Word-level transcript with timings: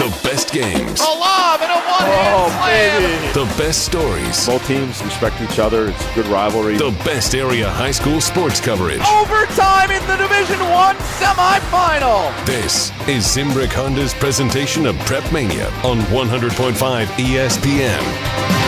The 0.00 0.08
best 0.24 0.50
games. 0.50 0.98
A 1.02 1.04
lob 1.04 1.60
and 1.60 1.70
a 1.70 1.74
one-hand 1.74 2.34
Oh, 2.34 2.48
slam. 2.56 3.02
baby. 3.02 3.32
The 3.34 3.44
best 3.62 3.84
stories. 3.84 4.46
Both 4.46 4.66
teams 4.66 5.02
respect 5.04 5.40
each 5.42 5.58
other. 5.58 5.88
It's 5.90 6.02
a 6.10 6.14
good 6.14 6.26
rivalry. 6.28 6.78
The 6.78 6.90
best 7.04 7.34
area 7.34 7.68
high 7.68 7.90
school 7.90 8.18
sports 8.22 8.60
coverage. 8.62 9.02
Overtime 9.02 9.90
in 9.90 10.00
the 10.06 10.16
Division 10.16 10.58
One 10.70 10.96
semifinal. 11.20 12.32
This 12.46 12.90
is 13.08 13.24
Zimbrick 13.26 13.72
Honda's 13.72 14.14
presentation 14.14 14.86
of 14.86 14.98
Prep 15.00 15.30
Mania 15.32 15.68
on 15.84 15.98
100.5 16.08 17.04
ESPN. 17.18 18.59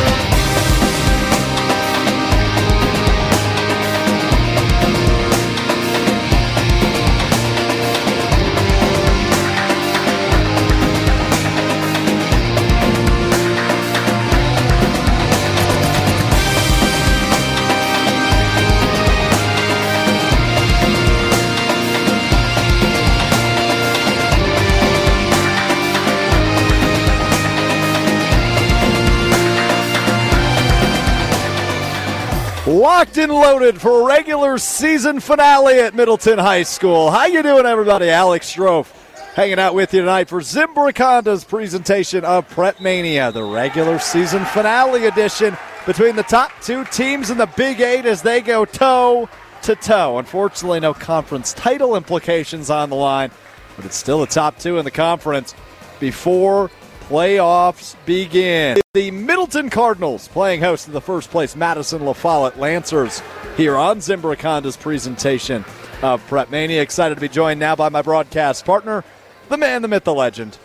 Locked 32.83 33.17
and 33.19 33.31
loaded 33.31 33.81
for 33.81 34.09
regular 34.09 34.59
season 34.59 35.21
finale 35.21 35.79
at 35.79 35.95
Middleton 35.95 36.37
High 36.37 36.65
School. 36.65 37.13
How 37.13 37.27
you 37.27 37.41
doing, 37.41 37.65
everybody? 37.65 38.11
Alex 38.11 38.53
Strouf 38.53 38.91
hanging 39.37 39.61
out 39.61 39.77
with 39.77 39.95
you 39.95 40.01
tonight 40.01 40.29
for 40.29 40.41
Zimbrick 40.41 40.99
Honda's 40.99 41.45
presentation 41.45 42.25
of 42.25 42.49
Prep 42.49 42.81
Mania, 42.81 43.31
the 43.31 43.45
regular 43.45 44.01
season 44.01 44.45
finale 44.47 45.07
edition 45.07 45.57
between 45.87 46.17
the 46.17 46.25
top 46.25 46.51
two 46.61 46.85
teams 46.87 47.31
in 47.31 47.39
the 47.39 47.47
Big 47.47 47.81
Eight 47.81 48.05
as 48.05 48.21
they 48.21 48.41
go 48.41 48.65
toe 48.65 49.29
to 49.63 49.77
toe. 49.77 50.19
Unfortunately, 50.19 50.81
no 50.81 50.93
conference 50.93 51.53
title 51.53 51.95
implications 51.95 52.69
on 52.69 52.91
the 52.91 52.97
line, 52.97 53.31
but 53.77 53.85
it's 53.85 53.95
still 53.95 54.19
the 54.19 54.27
top 54.27 54.59
two 54.59 54.79
in 54.79 54.85
the 54.85 54.91
conference 54.91 55.55
before 56.01 56.69
playoffs 57.09 57.97
begin. 58.07 58.79
The 58.95 59.11
Middleton 59.11 59.71
Cardinals 59.71 60.29
playing 60.29 60.61
host 60.61 60.85
to 60.85 60.91
the 60.91 61.01
first 61.01 61.31
place 61.31 61.57
Madison 61.57 62.05
La 62.05 62.13
Follette 62.13 62.59
Lancers 62.59 63.23
here 63.57 63.77
on 63.77 63.99
Zimbrick 63.99 64.41
Honda's 64.41 64.77
presentation 64.77 65.65
of 66.03 66.25
Prep 66.27 66.51
Mania. 66.51 66.83
Excited 66.83 67.15
to 67.15 67.21
be 67.21 67.29
joined 67.29 67.59
now 67.61 67.75
by 67.75 67.89
my 67.89 68.03
broadcast 68.03 68.65
partner, 68.65 69.05
the 69.49 69.57
man, 69.57 69.83
the 69.83 69.89
myth, 69.89 70.05
the 70.05 70.15
legend, 70.15 70.59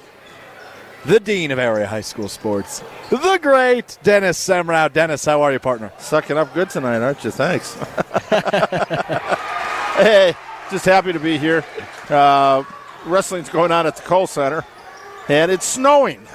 the 1.05 1.19
dean 1.19 1.51
of 1.51 1.59
area 1.59 1.87
high 1.87 2.01
school 2.01 2.27
sports, 2.27 2.83
the 3.09 3.39
great 3.41 3.97
Dennis 4.03 4.37
Semrau. 4.37 4.91
Dennis, 4.91 5.25
how 5.25 5.41
are 5.41 5.51
you, 5.51 5.59
partner? 5.59 5.91
Sucking 5.97 6.37
up 6.37 6.53
good 6.53 6.69
tonight, 6.69 7.01
aren't 7.01 7.23
you? 7.23 7.31
Thanks. 7.31 7.73
hey, 9.95 10.33
just 10.69 10.85
happy 10.85 11.13
to 11.13 11.19
be 11.19 11.37
here. 11.37 11.63
Uh, 12.09 12.63
wrestling's 13.05 13.49
going 13.49 13.71
on 13.71 13.87
at 13.87 13.95
the 13.95 14.01
Kohl 14.03 14.27
Center, 14.27 14.65
and 15.29 15.51
it's 15.51 15.65
snowing. 15.65 16.25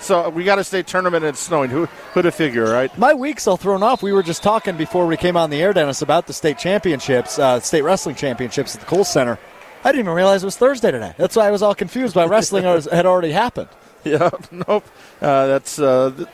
So 0.00 0.28
we 0.30 0.42
got 0.42 0.58
a 0.58 0.64
state 0.64 0.86
tournament 0.88 1.24
and 1.24 1.30
it's 1.34 1.40
snowing. 1.40 1.70
Who 1.70 1.86
who'd 1.86 2.24
have 2.24 2.34
figured, 2.34 2.68
right? 2.68 2.96
My 2.98 3.14
week's 3.14 3.46
all 3.46 3.56
thrown 3.56 3.82
off. 3.84 4.02
We 4.02 4.12
were 4.12 4.22
just 4.24 4.42
talking 4.42 4.76
before 4.76 5.06
we 5.06 5.16
came 5.16 5.36
on 5.36 5.50
the 5.50 5.62
air, 5.62 5.72
Dennis, 5.72 6.02
about 6.02 6.26
the 6.26 6.32
state 6.32 6.58
championships, 6.58 7.38
uh, 7.38 7.60
state 7.60 7.82
wrestling 7.82 8.16
championships 8.16 8.74
at 8.74 8.80
the 8.80 8.86
Kohl 8.86 9.04
Center. 9.04 9.38
I 9.84 9.90
didn't 9.92 10.06
even 10.06 10.14
realize 10.14 10.42
it 10.42 10.46
was 10.46 10.56
Thursday 10.56 10.90
today. 10.90 11.14
That's 11.18 11.36
why 11.36 11.46
I 11.46 11.50
was 11.50 11.62
all 11.62 11.74
confused 11.74 12.14
by 12.14 12.26
wrestling 12.26 12.64
had 12.64 13.06
already 13.06 13.32
happened. 13.32 13.68
Yeah, 14.04 14.30
nope. 14.50 14.84
Uh, 15.20 15.46
that's 15.46 15.78
uh, 15.78 16.12
th- 16.16 16.28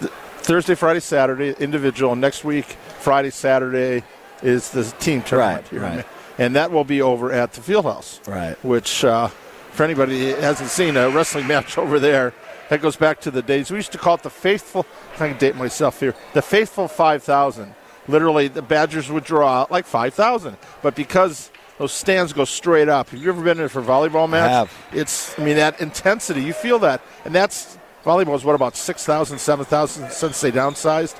th- 0.00 0.12
Thursday, 0.38 0.74
Friday, 0.74 1.00
Saturday, 1.00 1.54
individual. 1.60 2.16
Next 2.16 2.44
week, 2.44 2.64
Friday, 3.00 3.28
Saturday 3.28 4.02
is 4.42 4.70
the 4.70 4.84
team 5.00 5.20
tournament 5.20 5.64
Right, 5.64 5.70
here. 5.70 5.80
right. 5.82 6.06
And 6.38 6.56
that 6.56 6.70
will 6.70 6.84
be 6.84 7.02
over 7.02 7.30
at 7.30 7.52
the 7.52 7.60
Fieldhouse. 7.60 8.26
Right. 8.26 8.56
Which, 8.64 9.04
uh, 9.04 9.28
for 9.74 9.82
anybody 9.82 10.30
that 10.30 10.40
hasn't 10.40 10.70
seen 10.70 10.96
a 10.96 11.10
wrestling 11.10 11.46
match 11.46 11.76
over 11.84 11.98
there, 11.98 12.32
that 12.70 12.80
goes 12.80 12.96
back 12.96 13.20
to 13.22 13.30
the 13.30 13.42
days. 13.42 13.70
We 13.70 13.76
used 13.76 13.92
to 13.92 13.98
call 13.98 14.14
it 14.14 14.22
the 14.22 14.30
Faithful, 14.30 14.86
I 15.14 15.28
can 15.28 15.38
date 15.38 15.56
myself 15.56 16.00
here, 16.00 16.14
the 16.32 16.42
Faithful 16.42 16.88
5,000. 16.88 17.74
Literally, 18.06 18.48
the 18.48 18.62
Badgers 18.62 19.10
would 19.10 19.24
draw 19.24 19.62
out 19.62 19.70
like 19.70 19.86
5,000. 19.86 20.56
But 20.82 20.94
because 20.94 21.50
those 21.78 21.92
stands 21.92 22.32
go 22.32 22.44
straight 22.44 22.88
up, 22.88 23.10
have 23.10 23.20
you 23.20 23.28
ever 23.30 23.42
been 23.42 23.58
in 23.58 23.68
for 23.68 23.80
a 23.80 23.84
volleyball 23.84 24.28
match? 24.28 24.50
have. 24.50 24.72
It's, 24.92 25.38
I 25.38 25.44
mean, 25.44 25.56
that 25.56 25.80
intensity, 25.80 26.42
you 26.42 26.52
feel 26.52 26.78
that. 26.80 27.00
And 27.24 27.34
that's, 27.34 27.78
volleyball 28.04 28.36
is 28.36 28.44
what, 28.44 28.54
about 28.54 28.76
6,000, 28.76 29.38
7,000 29.38 30.10
since 30.10 30.40
they 30.40 30.52
downsized? 30.52 31.18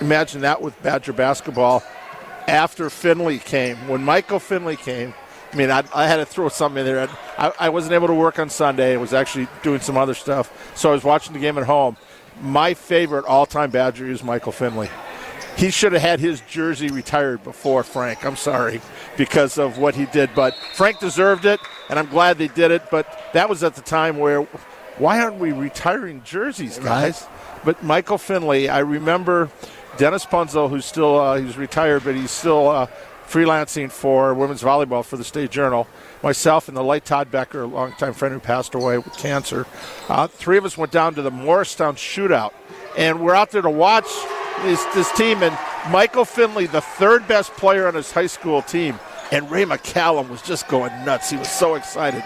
Imagine 0.00 0.42
that 0.42 0.60
with 0.60 0.80
Badger 0.82 1.12
basketball 1.12 1.82
after 2.48 2.90
Finley 2.90 3.38
came. 3.38 3.76
When 3.88 4.04
Michael 4.04 4.40
Finley 4.40 4.76
came, 4.76 5.14
I 5.54 5.56
mean, 5.56 5.70
I, 5.70 5.84
I 5.94 6.08
had 6.08 6.16
to 6.16 6.26
throw 6.26 6.48
something 6.48 6.84
in 6.84 6.86
there. 6.86 7.08
I, 7.38 7.52
I 7.60 7.68
wasn't 7.68 7.92
able 7.94 8.08
to 8.08 8.14
work 8.14 8.40
on 8.40 8.50
Sunday. 8.50 8.94
I 8.94 8.96
was 8.96 9.14
actually 9.14 9.46
doing 9.62 9.80
some 9.80 9.96
other 9.96 10.14
stuff. 10.14 10.52
So 10.76 10.90
I 10.90 10.92
was 10.92 11.04
watching 11.04 11.32
the 11.32 11.38
game 11.38 11.56
at 11.58 11.64
home. 11.64 11.96
My 12.42 12.74
favorite 12.74 13.24
all 13.24 13.46
time 13.46 13.70
Badger 13.70 14.10
is 14.10 14.24
Michael 14.24 14.50
Finley. 14.50 14.90
He 15.56 15.70
should 15.70 15.92
have 15.92 16.02
had 16.02 16.18
his 16.18 16.40
jersey 16.40 16.88
retired 16.88 17.44
before 17.44 17.84
Frank. 17.84 18.26
I'm 18.26 18.34
sorry 18.34 18.80
because 19.16 19.56
of 19.56 19.78
what 19.78 19.94
he 19.94 20.06
did, 20.06 20.30
but 20.34 20.56
Frank 20.74 20.98
deserved 20.98 21.44
it, 21.44 21.60
and 21.88 21.96
I'm 21.96 22.08
glad 22.08 22.38
they 22.38 22.48
did 22.48 22.72
it. 22.72 22.90
But 22.90 23.06
that 23.34 23.48
was 23.48 23.62
at 23.62 23.76
the 23.76 23.80
time 23.80 24.18
where, 24.18 24.42
why 24.98 25.20
aren't 25.20 25.36
we 25.36 25.52
retiring 25.52 26.22
jerseys, 26.24 26.80
guys? 26.80 27.28
But 27.64 27.84
Michael 27.84 28.18
Finley, 28.18 28.68
I 28.68 28.80
remember 28.80 29.48
Dennis 29.96 30.26
Punzel, 30.26 30.68
who's 30.68 30.84
still 30.84 31.16
uh, 31.16 31.38
he's 31.40 31.56
retired, 31.56 32.02
but 32.02 32.16
he's 32.16 32.32
still 32.32 32.68
uh, 32.68 32.86
freelancing 33.26 33.90
for 33.90 34.34
women's 34.34 34.62
volleyball 34.62 35.04
for 35.04 35.16
the 35.16 35.24
State 35.24 35.50
Journal. 35.50 35.86
Myself 36.22 36.68
and 36.68 36.76
the 36.76 36.84
late 36.84 37.04
Todd 37.04 37.30
Becker, 37.30 37.62
a 37.62 37.66
longtime 37.66 38.14
friend 38.14 38.32
who 38.32 38.40
passed 38.40 38.74
away 38.74 38.98
with 38.98 39.16
cancer. 39.16 39.66
Uh, 40.08 40.26
three 40.26 40.56
of 40.56 40.64
us 40.64 40.78
went 40.78 40.92
down 40.92 41.14
to 41.14 41.22
the 41.22 41.30
Morristown 41.30 41.96
shootout, 41.96 42.52
and 42.96 43.20
we're 43.20 43.34
out 43.34 43.50
there 43.50 43.62
to 43.62 43.70
watch 43.70 44.08
this, 44.62 44.82
this 44.94 45.10
team. 45.12 45.42
And 45.42 45.56
Michael 45.90 46.24
Finley, 46.24 46.66
the 46.66 46.80
third 46.80 47.26
best 47.28 47.52
player 47.52 47.86
on 47.86 47.94
his 47.94 48.10
high 48.10 48.26
school 48.26 48.62
team, 48.62 48.98
and 49.32 49.50
Ray 49.50 49.64
McCallum 49.64 50.28
was 50.28 50.40
just 50.42 50.68
going 50.68 50.92
nuts. 51.04 51.30
He 51.30 51.36
was 51.36 51.50
so 51.50 51.74
excited. 51.74 52.24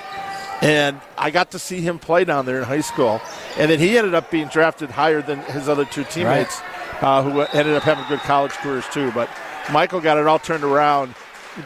And 0.61 1.01
I 1.17 1.31
got 1.31 1.53
to 1.53 1.59
see 1.59 1.81
him 1.81 1.99
play 1.99 2.25
down 2.25 2.45
there 2.45 2.59
in 2.59 2.65
high 2.65 2.81
school. 2.81 3.21
And 3.57 3.71
then 3.71 3.79
he 3.79 3.97
ended 3.97 4.15
up 4.15 4.31
being 4.31 4.49
drafted 4.49 4.91
higher 4.91 5.23
than 5.23 5.39
his 5.41 5.69
other 5.69 5.85
two 5.85 6.03
teammates, 6.05 6.61
uh, 7.01 7.23
who 7.23 7.41
ended 7.41 7.75
up 7.77 7.85
having 7.85 8.05
good 8.09 8.19
college 8.21 8.51
careers 8.53 8.85
too. 8.93 9.13
But 9.13 9.31
Michael 9.73 10.01
got 10.01 10.19
it 10.19 10.27
all 10.27 10.39
turned 10.39 10.65
around. 10.65 11.15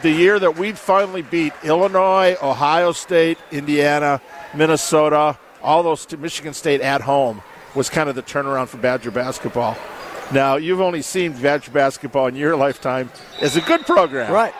The 0.01 0.11
year 0.11 0.39
that 0.39 0.57
we 0.57 0.71
finally 0.73 1.21
beat 1.21 1.53
Illinois, 1.63 2.35
Ohio 2.41 2.91
State, 2.91 3.37
Indiana, 3.51 4.21
Minnesota, 4.53 5.37
all 5.61 5.83
those 5.83 6.05
to 6.07 6.17
Michigan 6.17 6.53
State 6.53 6.81
at 6.81 7.01
home 7.01 7.41
was 7.75 7.89
kind 7.89 8.09
of 8.09 8.15
the 8.15 8.23
turnaround 8.23 8.67
for 8.67 8.77
Badger 8.77 9.11
basketball. 9.11 9.77
Now, 10.31 10.55
you've 10.55 10.81
only 10.81 11.01
seen 11.01 11.33
Badger 11.33 11.71
basketball 11.71 12.27
in 12.27 12.35
your 12.35 12.55
lifetime 12.55 13.11
as 13.41 13.55
a 13.55 13.61
good 13.61 13.85
program. 13.85 14.31
Right. 14.31 14.53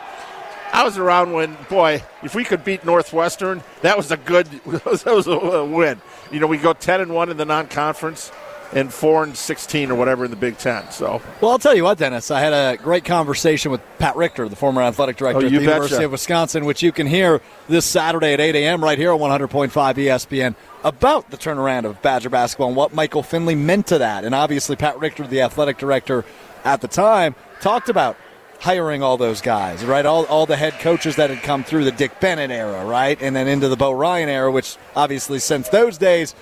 I 0.72 0.84
was 0.84 0.98
around 0.98 1.34
when, 1.34 1.56
boy, 1.70 2.04
if 2.24 2.34
we 2.34 2.44
could 2.44 2.64
beat 2.64 2.84
Northwestern, 2.84 3.64
that 3.82 3.96
was 3.96 4.12
a 4.12 4.18
good, 4.18 4.48
that 4.66 5.06
was 5.06 5.28
a 5.28 5.66
win. 5.66 6.02
You 6.32 6.40
know, 6.40 6.48
we 6.48 6.58
go 6.58 6.74
ten 6.74 7.00
and 7.02 7.14
one 7.14 7.30
in 7.30 7.38
the 7.38 7.46
non-conference, 7.46 8.32
and 8.76 8.94
four 8.94 9.24
and 9.24 9.36
sixteen 9.38 9.92
or 9.92 9.96
whatever 9.96 10.26
in 10.26 10.32
the 10.32 10.38
Big 10.38 10.58
Ten. 10.58 10.90
So 10.92 11.22
Well, 11.42 11.52
I'll 11.52 11.60
tell 11.60 11.76
you 11.76 11.84
what, 11.84 11.98
Dennis. 11.98 12.32
I 12.32 12.40
had 12.40 12.54
a 12.54 12.78
great 12.82 13.06
conversation 13.06 13.72
with 13.72 13.82
Pat 14.00 14.16
Richter, 14.16 14.48
the 14.50 14.56
former 14.56 14.82
athletic 14.82 15.18
director 15.18 15.42
Oh, 15.44 15.46
at 15.46 15.52
the 15.52 15.58
betcha. 15.58 15.64
University 15.64 16.04
of 16.04 16.12
Wisconsin, 16.12 16.66
which 16.66 16.82
you 16.84 16.92
can 16.92 17.08
hear 17.08 17.42
this 17.68 17.86
Saturday 17.86 18.34
at 18.34 18.40
8 18.42 18.56
a.m. 18.56 18.84
right 18.84 18.98
here 18.98 19.12
on 19.12 19.20
100.5 19.20 19.70
ESPN 19.72 20.56
about 20.84 21.30
the 21.30 21.38
turnaround 21.38 21.86
of 21.86 22.02
Badger 22.02 22.30
basketball 22.30 22.68
and 22.68 22.76
what 22.76 22.94
Michael 22.94 23.24
Finley 23.24 23.56
meant 23.56 23.88
to 23.88 23.98
that. 24.00 24.24
And 24.26 24.34
obviously, 24.36 24.76
Pat 24.76 25.00
Richter, 25.00 25.26
the 25.28 25.42
athletic 25.42 25.78
director 25.78 26.26
at 26.64 26.82
the 26.82 26.88
time, 26.88 27.36
talked 27.62 27.90
about 27.90 28.18
hiring 28.60 29.04
all 29.04 29.18
those 29.18 29.42
guys, 29.42 29.84
right? 29.84 30.06
All, 30.06 30.26
all 30.28 30.46
the 30.46 30.56
head 30.56 30.74
coaches 30.80 31.18
that 31.18 31.30
had 31.30 31.42
come 31.44 31.64
through 31.66 31.84
the 31.84 31.92
Dick 31.92 32.20
Bennett 32.22 32.50
era, 32.50 32.86
right? 32.86 33.22
And 33.22 33.36
then 33.36 33.48
into 33.50 33.68
the 33.68 33.76
Bo 33.76 33.92
Ryan 33.92 34.30
era, 34.30 34.50
which 34.52 34.78
obviously 34.96 35.40
since 35.40 35.68
those 35.68 35.98
days, 35.98 36.34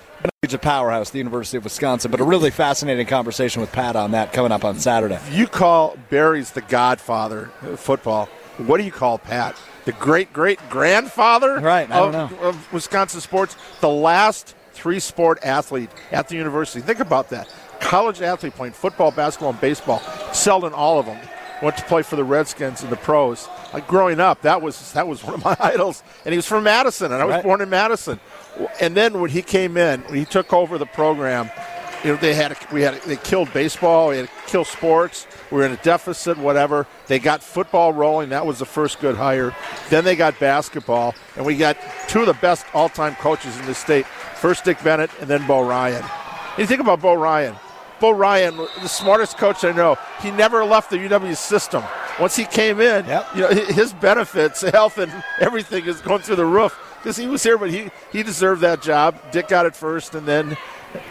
a 0.52 0.58
powerhouse, 0.58 1.10
the 1.10 1.18
University 1.18 1.56
of 1.56 1.62
Wisconsin. 1.62 2.10
But 2.10 2.18
a 2.18 2.24
really 2.24 2.50
fascinating 2.50 3.06
conversation 3.06 3.60
with 3.60 3.70
Pat 3.70 3.94
on 3.94 4.10
that 4.10 4.32
coming 4.32 4.50
up 4.50 4.64
on 4.64 4.76
Saturday. 4.76 5.20
you 5.30 5.46
call 5.46 5.96
Barry's 6.10 6.50
the 6.50 6.62
godfather 6.62 7.52
of 7.62 7.78
football. 7.78 8.26
What 8.56 8.78
do 8.78 8.82
you 8.82 8.90
call 8.90 9.18
Pat? 9.18 9.56
The 9.84 9.92
great 9.92 10.32
great 10.32 10.58
grandfather 10.68 11.60
Right, 11.60 11.88
of, 11.92 12.32
of 12.40 12.72
Wisconsin 12.72 13.20
sports, 13.20 13.56
the 13.80 13.88
last 13.88 14.56
three 14.72 14.98
sport 14.98 15.38
athlete 15.44 15.90
at 16.10 16.26
the 16.26 16.34
university. 16.34 16.80
Think 16.80 16.98
about 16.98 17.30
that. 17.30 17.48
College 17.78 18.20
athlete 18.20 18.54
playing 18.54 18.72
football, 18.72 19.12
basketball, 19.12 19.50
and 19.50 19.60
baseball. 19.60 20.02
Excelled 20.26 20.64
in 20.64 20.72
all 20.72 20.98
of 20.98 21.06
them. 21.06 21.18
Went 21.62 21.76
to 21.78 21.84
play 21.84 22.02
for 22.02 22.16
the 22.16 22.24
Redskins 22.24 22.82
in 22.82 22.90
the 22.90 22.96
pros. 22.96 23.48
Like 23.72 23.86
growing 23.86 24.20
up, 24.20 24.42
that 24.42 24.60
was 24.60 24.92
that 24.92 25.06
was 25.08 25.22
one 25.24 25.34
of 25.34 25.44
my 25.44 25.56
idols, 25.60 26.02
and 26.24 26.32
he 26.32 26.36
was 26.36 26.46
from 26.46 26.64
Madison, 26.64 27.12
and 27.12 27.22
I 27.22 27.24
was 27.24 27.34
Right. 27.36 27.44
born 27.44 27.60
in 27.60 27.70
Madison. 27.70 28.20
And 28.80 28.94
then 28.94 29.20
when 29.20 29.30
he 29.30 29.40
came 29.42 29.76
in, 29.76 30.00
when 30.02 30.14
he 30.14 30.24
took 30.26 30.52
over 30.52 30.76
the 30.76 30.84
program, 30.86 31.50
you 32.04 32.10
know 32.10 32.16
they 32.16 32.34
had 32.34 32.56
we 32.72 32.82
had 32.82 33.00
they 33.02 33.16
killed 33.16 33.52
baseball, 33.54 34.08
we 34.08 34.16
had 34.18 34.26
to 34.26 34.32
kill 34.46 34.64
sports. 34.64 35.26
We 35.50 35.58
were 35.58 35.64
in 35.64 35.72
a 35.72 35.76
deficit, 35.76 36.36
whatever. 36.36 36.86
They 37.06 37.18
got 37.18 37.42
football 37.42 37.92
rolling. 37.92 38.30
That 38.30 38.44
was 38.44 38.58
the 38.58 38.66
first 38.66 39.00
good 39.00 39.16
hire. 39.16 39.54
Then 39.88 40.04
they 40.04 40.16
got 40.16 40.38
basketball, 40.40 41.14
and 41.36 41.46
we 41.46 41.56
got 41.56 41.76
two 42.08 42.20
of 42.20 42.26
the 42.26 42.34
best 42.34 42.66
all-time 42.74 43.14
coaches 43.16 43.56
in 43.58 43.66
the 43.66 43.74
state. 43.74 44.04
First 44.06 44.64
Dick 44.64 44.82
Bennett, 44.82 45.10
and 45.20 45.28
then 45.30 45.46
Bo 45.46 45.60
Ryan. 45.66 46.02
And 46.02 46.58
you 46.58 46.66
think 46.66 46.80
about 46.80 47.00
Bo 47.00 47.14
Ryan. 47.14 47.54
Bo 48.02 48.10
Ryan, 48.10 48.56
the 48.56 48.88
smartest 48.88 49.38
coach 49.38 49.64
I 49.64 49.70
know, 49.70 49.96
he 50.20 50.32
never 50.32 50.64
left 50.64 50.90
the 50.90 50.96
UW 50.98 51.36
system. 51.36 51.84
Once 52.18 52.34
he 52.34 52.44
came 52.44 52.80
in, 52.80 53.06
Yep. 53.06 53.26
you 53.36 53.40
know, 53.42 53.48
his 53.50 53.92
benefits, 53.92 54.60
health, 54.60 54.98
and 54.98 55.10
everything 55.40 55.86
is 55.86 56.00
going 56.00 56.20
through 56.20 56.34
the 56.34 56.44
roof 56.44 56.76
because 57.00 57.16
he 57.16 57.28
was 57.28 57.44
here, 57.44 57.56
but 57.56 57.70
he, 57.70 57.90
he 58.10 58.24
deserved 58.24 58.60
that 58.62 58.82
job. 58.82 59.14
Dick 59.30 59.46
got 59.46 59.66
it 59.66 59.76
first, 59.76 60.16
and 60.16 60.26
then, 60.26 60.56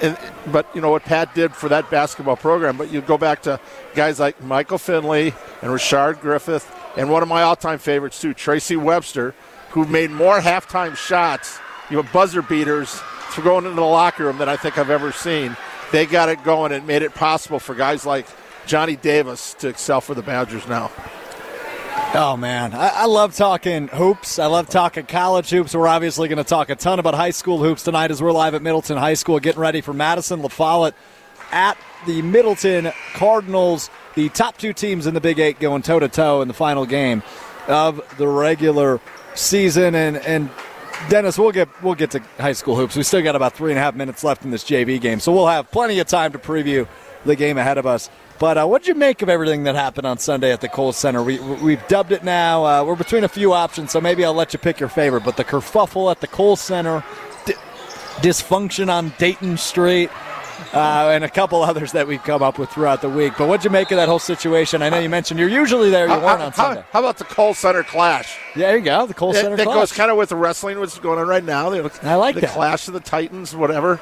and, 0.01 0.17
but 0.47 0.67
you 0.75 0.81
know 0.81 0.91
what 0.91 1.03
Pat 1.05 1.33
did 1.33 1.55
for 1.55 1.69
that 1.69 1.89
basketball 1.89 2.35
program. 2.35 2.75
But 2.75 2.91
you 2.91 2.99
go 2.99 3.17
back 3.17 3.41
to 3.43 3.57
guys 3.95 4.19
like 4.19 4.43
Michael 4.43 4.77
Finley 4.77 5.33
and 5.61 5.71
Rashard 5.71 6.19
Griffith, 6.19 6.69
and 6.97 7.09
one 7.09 7.23
of 7.23 7.29
my 7.29 7.41
all-time 7.43 7.79
favorites 7.79 8.19
too, 8.19 8.33
Tracy 8.33 8.75
Webster, 8.75 9.33
who 9.69 9.85
made 9.85 10.11
more 10.11 10.41
halftime 10.41 10.97
shots, 10.97 11.57
you 11.89 11.95
know, 11.95 12.03
buzzer 12.11 12.41
beaters 12.41 12.95
for 13.29 13.41
going 13.43 13.63
into 13.63 13.77
the 13.77 13.81
locker 13.81 14.25
room 14.25 14.37
than 14.37 14.49
I 14.49 14.57
think 14.57 14.77
I've 14.77 14.89
ever 14.89 15.13
seen. 15.13 15.55
They 15.91 16.05
got 16.05 16.29
it 16.29 16.43
going 16.43 16.71
and 16.71 16.87
made 16.87 17.01
it 17.01 17.13
possible 17.13 17.59
for 17.59 17.75
guys 17.75 18.05
like 18.05 18.25
Johnny 18.65 18.95
Davis 18.95 19.53
to 19.55 19.67
excel 19.67 20.01
for 20.01 20.13
the 20.13 20.21
Badgers 20.21 20.67
now. 20.67 20.91
Oh 22.13 22.35
man, 22.35 22.73
I, 22.73 22.89
I 22.89 23.05
love 23.05 23.35
talking 23.35 23.87
hoops. 23.87 24.37
I 24.37 24.47
love 24.47 24.69
talking 24.69 25.05
college 25.05 25.49
hoops. 25.49 25.73
We're 25.73 25.87
obviously 25.87 26.27
going 26.27 26.37
to 26.37 26.43
talk 26.43 26.69
a 26.69 26.75
ton 26.75 26.99
about 26.99 27.13
high 27.13 27.31
school 27.31 27.57
hoops 27.57 27.83
tonight 27.83 28.11
as 28.11 28.21
we're 28.21 28.33
live 28.33 28.53
at 28.53 28.61
Middleton 28.61 28.97
High 28.97 29.13
School, 29.13 29.39
getting 29.39 29.61
ready 29.61 29.79
for 29.79 29.93
Madison 29.93 30.41
La 30.41 30.49
Follette 30.49 30.93
at 31.51 31.77
the 32.05 32.21
Middleton 32.21 32.91
Cardinals. 33.13 33.89
The 34.15 34.27
top 34.29 34.57
two 34.57 34.73
teams 34.73 35.07
in 35.07 35.13
the 35.13 35.21
Big 35.21 35.39
Eight 35.39 35.59
going 35.59 35.83
toe 35.83 35.99
to 35.99 36.09
toe 36.09 36.41
in 36.41 36.49
the 36.49 36.53
final 36.53 36.85
game 36.85 37.23
of 37.67 38.01
the 38.17 38.27
regular 38.27 38.99
season. 39.35 39.95
And 39.95 40.17
and 40.17 40.49
Dennis, 41.09 41.37
we'll 41.37 41.51
get 41.51 41.67
we'll 41.83 41.95
get 41.95 42.11
to 42.11 42.19
high 42.39 42.53
school 42.53 42.75
hoops. 42.75 42.95
We 42.95 43.03
still 43.03 43.21
got 43.21 43.35
about 43.35 43.53
three 43.53 43.71
and 43.71 43.77
a 43.79 43.81
half 43.81 43.95
minutes 43.95 44.23
left 44.23 44.45
in 44.45 44.51
this 44.51 44.63
JV 44.63 44.99
game, 44.99 45.19
so 45.19 45.31
we'll 45.33 45.47
have 45.47 45.69
plenty 45.71 45.99
of 45.99 46.07
time 46.07 46.31
to 46.31 46.39
preview 46.39 46.87
the 47.25 47.35
game 47.35 47.57
ahead 47.57 47.77
of 47.77 47.85
us. 47.85 48.09
But 48.39 48.57
uh, 48.57 48.65
what'd 48.65 48.87
you 48.87 48.95
make 48.95 49.21
of 49.21 49.29
everything 49.29 49.63
that 49.63 49.75
happened 49.75 50.07
on 50.07 50.17
Sunday 50.17 50.51
at 50.51 50.61
the 50.61 50.67
Kohl 50.69 50.93
Center? 50.93 51.21
We, 51.21 51.39
we've 51.39 51.85
dubbed 51.87 52.11
it 52.11 52.23
now. 52.23 52.65
Uh, 52.65 52.83
we're 52.83 52.95
between 52.95 53.23
a 53.23 53.27
few 53.27 53.53
options, 53.53 53.91
so 53.91 54.01
maybe 54.01 54.25
I'll 54.25 54.33
let 54.33 54.53
you 54.53 54.57
pick 54.57 54.79
your 54.79 54.89
favorite. 54.89 55.23
But 55.23 55.37
the 55.37 55.43
kerfuffle 55.43 56.09
at 56.09 56.21
the 56.21 56.27
Kohl 56.27 56.55
Center, 56.55 57.03
di- 57.45 57.53
dysfunction 58.21 58.91
on 58.91 59.13
Dayton 59.19 59.57
Street, 59.57 60.09
uh, 60.73 61.09
and 61.13 61.23
a 61.23 61.29
couple 61.29 61.61
others 61.63 61.91
that 61.93 62.07
we've 62.07 62.23
come 62.23 62.41
up 62.41 62.57
with 62.57 62.69
throughout 62.69 63.01
the 63.01 63.09
week. 63.09 63.33
But 63.37 63.47
what'd 63.47 63.63
you 63.63 63.69
make 63.69 63.91
of 63.91 63.97
that 63.97 64.07
whole 64.07 64.19
situation? 64.19 64.81
I 64.81 64.89
know 64.89 64.99
you 64.99 65.09
mentioned 65.09 65.39
you're 65.39 65.49
usually 65.49 65.89
there. 65.89 66.05
You 66.07 66.13
weren't 66.13 66.41
on 66.41 66.51
how, 66.51 66.51
Sunday. 66.51 66.83
how 66.91 66.99
about 66.99 67.17
the 67.17 67.25
Kohl 67.25 67.53
Center 67.53 67.83
Clash? 67.83 68.37
Yeah, 68.55 68.67
there 68.67 68.77
you 68.77 68.83
go. 68.85 69.05
The 69.05 69.13
Kohl 69.13 69.33
That, 69.33 69.41
Center 69.41 69.57
that 69.57 69.63
Clash. 69.65 69.75
goes 69.75 69.91
kind 69.91 70.11
of 70.11 70.17
with 70.17 70.29
the 70.29 70.35
wrestling, 70.35 70.79
what's 70.79 70.97
going 70.99 71.19
on 71.19 71.27
right 71.27 71.43
now. 71.43 71.69
They 71.69 71.81
look- 71.81 72.03
I 72.03 72.15
like 72.15 72.35
the 72.35 72.41
that. 72.41 72.51
Clash 72.51 72.87
of 72.87 72.93
the 72.93 72.99
Titans, 72.99 73.55
whatever. 73.55 73.99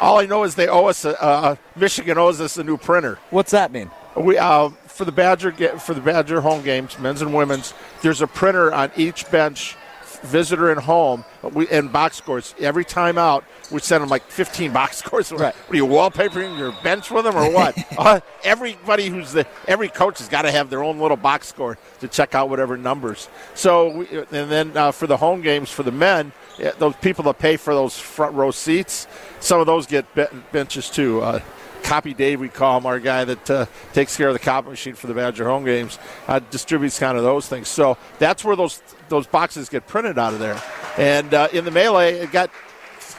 All 0.00 0.18
I 0.18 0.26
know 0.26 0.44
is 0.44 0.54
they 0.54 0.66
owe 0.68 0.86
us 0.86 1.04
a, 1.04 1.22
uh, 1.22 1.56
Michigan 1.76 2.16
owes 2.18 2.40
us 2.40 2.56
a 2.56 2.64
new 2.64 2.76
printer. 2.78 3.18
What's 3.30 3.50
that 3.50 3.70
mean? 3.70 3.90
We 4.16 4.38
uh, 4.38 4.70
for 4.86 5.04
the 5.04 5.12
Badger 5.12 5.52
for 5.78 5.94
the 5.94 6.00
Badger 6.00 6.40
home 6.40 6.62
games, 6.62 6.98
men's 6.98 7.20
and 7.22 7.34
women's. 7.34 7.74
There's 8.02 8.20
a 8.22 8.26
printer 8.26 8.72
on 8.72 8.90
each 8.96 9.30
bench, 9.30 9.76
visitor 10.22 10.70
and 10.70 10.80
home, 10.80 11.24
we, 11.42 11.68
and 11.68 11.92
box 11.92 12.16
scores. 12.16 12.54
Every 12.58 12.84
time 12.84 13.18
out, 13.18 13.44
we 13.70 13.80
send 13.80 14.02
them 14.02 14.10
like 14.10 14.24
15 14.24 14.72
box 14.72 14.96
scores. 15.04 15.32
Right. 15.32 15.54
What 15.54 15.70
are 15.70 15.76
you 15.76 15.86
wallpapering 15.86 16.58
your 16.58 16.72
bench 16.82 17.10
with 17.10 17.24
them 17.24 17.36
or 17.36 17.50
what? 17.50 17.76
uh, 17.98 18.20
everybody 18.44 19.08
who's 19.08 19.32
the 19.32 19.46
every 19.66 19.88
coach 19.88 20.18
has 20.18 20.28
got 20.28 20.42
to 20.42 20.50
have 20.50 20.70
their 20.70 20.82
own 20.82 20.98
little 20.98 21.16
box 21.16 21.48
score 21.48 21.78
to 22.00 22.08
check 22.08 22.34
out 22.34 22.48
whatever 22.48 22.76
numbers. 22.76 23.28
So 23.54 23.88
we, 23.88 24.18
and 24.18 24.50
then 24.50 24.76
uh, 24.76 24.92
for 24.92 25.06
the 25.06 25.16
home 25.16 25.42
games 25.42 25.70
for 25.70 25.82
the 25.82 25.92
men, 25.92 26.32
those 26.78 26.96
people 26.96 27.24
that 27.24 27.38
pay 27.38 27.56
for 27.56 27.74
those 27.74 27.98
front 27.98 28.34
row 28.34 28.50
seats, 28.50 29.06
some 29.40 29.60
of 29.60 29.66
those 29.66 29.86
get 29.86 30.06
benches 30.52 30.90
too. 30.90 31.22
Uh, 31.22 31.40
Copy 31.82 32.14
Dave, 32.14 32.40
we 32.40 32.48
call 32.48 32.78
him, 32.78 32.86
our 32.86 33.00
guy 33.00 33.24
that 33.24 33.50
uh, 33.50 33.66
takes 33.92 34.16
care 34.16 34.28
of 34.28 34.34
the 34.34 34.38
copy 34.38 34.70
machine 34.70 34.94
for 34.94 35.06
the 35.06 35.14
Badger 35.14 35.44
home 35.44 35.64
games, 35.64 35.98
uh, 36.28 36.38
distributes 36.50 36.98
kind 36.98 37.18
of 37.18 37.24
those 37.24 37.48
things. 37.48 37.68
So 37.68 37.98
that's 38.18 38.44
where 38.44 38.56
those 38.56 38.82
those 39.08 39.26
boxes 39.26 39.68
get 39.68 39.86
printed 39.86 40.18
out 40.18 40.32
of 40.32 40.38
there. 40.38 40.60
And 40.96 41.34
uh, 41.34 41.48
in 41.52 41.64
the 41.64 41.70
melee, 41.70 42.14
it 42.14 42.32
got 42.32 42.50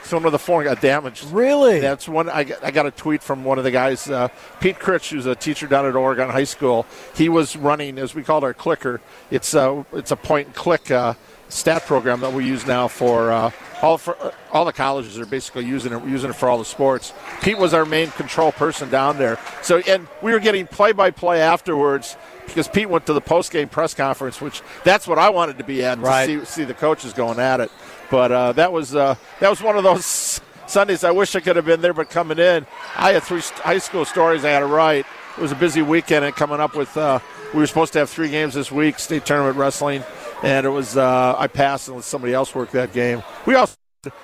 some 0.04 0.26
of 0.26 0.32
the 0.32 0.40
phone 0.40 0.64
got 0.64 0.82
damaged. 0.82 1.24
Really? 1.26 1.80
That's 1.80 2.08
one. 2.08 2.30
I 2.30 2.44
got, 2.44 2.64
I 2.64 2.72
got 2.72 2.86
a 2.86 2.92
tweet 2.92 3.24
from 3.24 3.44
one 3.44 3.58
of 3.58 3.64
the 3.64 3.72
guys, 3.72 4.10
uh, 4.10 4.28
Pete 4.60 4.78
Critch, 4.78 5.10
who's 5.10 5.26
a 5.26 5.36
teacher 5.36 5.68
down 5.68 5.86
at 5.86 5.96
Oregon 5.96 6.30
High 6.30 6.44
School. 6.44 6.86
He 7.16 7.30
was 7.30 7.56
running, 7.56 7.98
as 7.98 8.14
we 8.14 8.24
called 8.24 8.44
our 8.44 8.54
clicker. 8.54 9.00
It's 9.30 9.54
a 9.54 9.86
it's 9.94 10.12
a 10.12 10.18
point 10.18 10.48
and 10.48 10.56
click 10.56 10.92
uh, 10.92 11.14
stat 11.50 11.86
program 11.86 12.20
that 12.22 12.34
we 12.34 12.46
use 12.46 12.66
now 12.66 12.88
for 12.88 13.32
uh, 13.32 13.52
all 13.82 13.98
for 13.98 14.16
all 14.52 14.66
the 14.66 14.74
colleges 14.74 15.18
are 15.20 15.26
basically 15.26 15.66
using 15.66 15.92
it 15.94 16.04
using 16.06 16.30
it 16.30 16.34
for 16.36 16.50
all 16.50 16.58
the 16.58 16.66
sports. 16.66 17.14
Pete 17.42 17.58
was 17.58 17.74
our 17.74 17.86
main 17.86 18.10
control 18.12 18.52
person 18.52 18.90
down 18.90 19.18
there. 19.18 19.40
So 19.62 19.80
and 19.80 20.08
we 20.22 20.32
were 20.32 20.40
getting 20.40 20.68
play 20.68 20.92
by 20.92 21.12
play 21.12 21.42
afterwards 21.42 22.16
because 22.46 22.68
Pete 22.68 22.90
went 22.90 23.06
to 23.08 23.14
the 23.14 23.22
post 23.22 23.52
game 23.52 23.70
press 23.70 23.94
conference, 23.94 24.42
which 24.42 24.62
that's 24.84 25.08
what 25.08 25.18
I 25.20 25.30
wanted 25.30 25.58
to 25.58 25.64
be 25.64 25.84
at 25.84 26.00
Right. 26.00 26.28
to 26.28 26.46
see 26.46 26.62
see 26.62 26.64
the 26.64 26.74
coaches 26.74 27.14
going 27.14 27.40
at 27.40 27.60
it. 27.60 27.72
But 28.10 28.32
uh, 28.32 28.52
that 28.54 28.72
was 28.72 28.96
uh, 28.96 29.16
that 29.40 29.50
was 29.50 29.62
one 29.62 29.78
of 29.78 29.84
those 29.84 30.42
Sundays. 30.68 31.04
I 31.04 31.12
wish 31.12 31.36
I 31.36 31.40
could 31.40 31.56
have 31.56 31.66
been 31.66 31.82
there, 31.82 31.94
but 31.94 32.10
coming 32.10 32.40
in, 32.40 32.66
I 32.96 33.14
had 33.14 33.24
three 33.24 33.42
high 33.56 33.78
school 33.80 34.06
stories 34.06 34.46
I 34.46 34.50
had 34.52 34.60
to 34.60 34.66
write. 34.68 35.06
It 35.38 35.42
was 35.42 35.52
a 35.52 35.56
busy 35.56 35.82
weekend, 35.82 36.26
and 36.26 36.36
coming 36.36 36.60
up 36.60 36.76
with 36.76 36.96
uh, 36.98 37.20
we 37.54 37.60
were 37.60 37.68
supposed 37.68 37.94
to 37.94 38.00
have 38.00 38.10
three 38.10 38.30
games 38.30 38.54
this 38.54 38.72
week, 38.72 39.00
state 39.00 39.26
tournament 39.26 39.56
wrestling, 39.58 40.04
and 40.44 40.66
it 40.66 40.70
was 40.70 40.98
uh, 40.98 41.36
I 41.38 41.48
passed 41.48 41.88
and 41.88 41.98
let 41.98 42.06
somebody 42.06 42.34
else 42.34 42.54
work 42.56 42.72
that 42.72 42.94
game. 42.94 43.24
We 43.46 43.56
also 43.56 43.76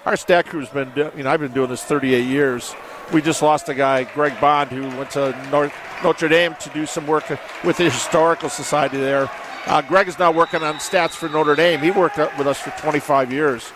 our 0.05 0.17
stat 0.17 0.47
crew's 0.47 0.69
been 0.69 0.91
you 0.95 1.23
know 1.23 1.29
I've 1.29 1.39
been 1.39 1.53
doing 1.53 1.69
this 1.69 1.83
38 1.83 2.25
years. 2.25 2.73
We 3.13 3.21
just 3.21 3.41
lost 3.41 3.69
a 3.69 3.73
guy, 3.73 4.03
Greg 4.03 4.39
Bond, 4.41 4.69
who 4.71 4.81
went 4.97 5.11
to 5.11 5.31
North, 5.51 5.71
Notre 6.03 6.27
Dame 6.27 6.55
to 6.59 6.69
do 6.71 6.85
some 6.85 7.07
work 7.07 7.29
with 7.63 7.77
the 7.77 7.85
historical 7.85 8.49
society 8.49 8.97
there. 8.97 9.29
Uh, 9.65 9.81
Greg 9.81 10.07
is 10.07 10.17
now 10.19 10.31
working 10.31 10.61
on 10.63 10.75
stats 10.75 11.11
for 11.11 11.29
Notre 11.29 11.55
Dame. 11.55 11.79
He 11.79 11.91
worked 11.91 12.17
with 12.17 12.47
us 12.47 12.59
for 12.59 12.71
25 12.81 13.31
years, 13.31 13.71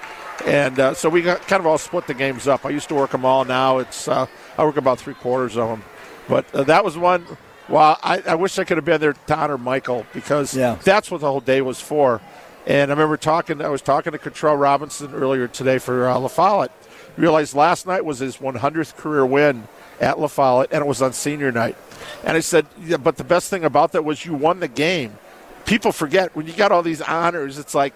and 0.46 0.80
uh, 0.80 0.94
so 0.94 1.08
we 1.10 1.22
got, 1.22 1.42
kind 1.48 1.60
of 1.60 1.66
all 1.68 1.78
split 1.78 2.08
the 2.08 2.14
games 2.14 2.48
up. 2.48 2.66
I 2.66 2.70
used 2.72 2.90
to 2.90 2.96
work 2.96 3.12
them 3.12 3.24
all. 3.24 3.46
Now 3.46 3.78
it's 3.78 4.08
uh, 4.08 4.26
I 4.58 4.66
work 4.66 4.78
about 4.78 5.00
three 5.00 5.14
quarters 5.14 5.56
of 5.56 5.70
them. 5.70 5.84
But 6.28 6.54
uh, 6.56 6.64
that 6.64 6.84
was 6.84 6.98
one. 6.98 7.26
Well, 7.70 7.98
I, 8.04 8.22
I 8.28 8.36
wish 8.36 8.58
I 8.60 8.64
could 8.66 8.78
have 8.78 8.86
been 8.86 9.00
there 9.00 9.14
to 9.14 9.36
honor 9.38 9.58
Michael 9.58 10.06
because 10.14 10.54
Yeah. 10.56 10.78
that's 10.84 11.10
what 11.12 11.22
the 11.22 11.28
whole 11.32 11.40
day 11.42 11.62
was 11.62 11.80
for. 11.80 12.20
And 12.66 12.92
I 12.92 12.94
remember 12.94 13.18
talking. 13.18 13.62
I 13.62 13.70
was 13.70 13.82
talking 13.82 14.12
to 14.12 14.20
Contrell 14.20 14.60
Robinson 14.60 15.14
earlier 15.14 15.48
today 15.48 15.78
for 15.78 16.08
uh, 16.08 16.20
La 16.20 16.28
Follette. 16.28 16.72
Realized 17.18 17.56
last 17.56 17.88
night 17.88 18.06
was 18.06 18.20
his 18.20 18.38
100th 18.38 18.96
career 18.96 19.26
win 19.26 19.68
at 20.00 20.20
La 20.20 20.28
Follette, 20.28 20.70
and 20.72 20.82
it 20.82 20.88
was 20.88 21.02
on 21.02 21.14
senior 21.14 21.52
night. 21.52 21.76
And 22.24 22.38
I 22.38 22.40
said, 22.40 22.66
yeah, 22.80 22.98
but 22.98 23.18
the 23.18 23.24
best 23.24 23.50
thing 23.50 23.64
about 23.64 23.92
that 23.94 24.06
was 24.06 24.26
you 24.26 24.34
won 24.34 24.60
the 24.60 24.68
game. 24.68 25.18
People 25.66 25.92
forget 25.92 26.36
when 26.36 26.48
you 26.48 26.54
got 26.54 26.72
all 26.72 26.84
these 26.84 27.02
honors. 27.02 27.58
It's 27.58 27.76
like 27.76 27.94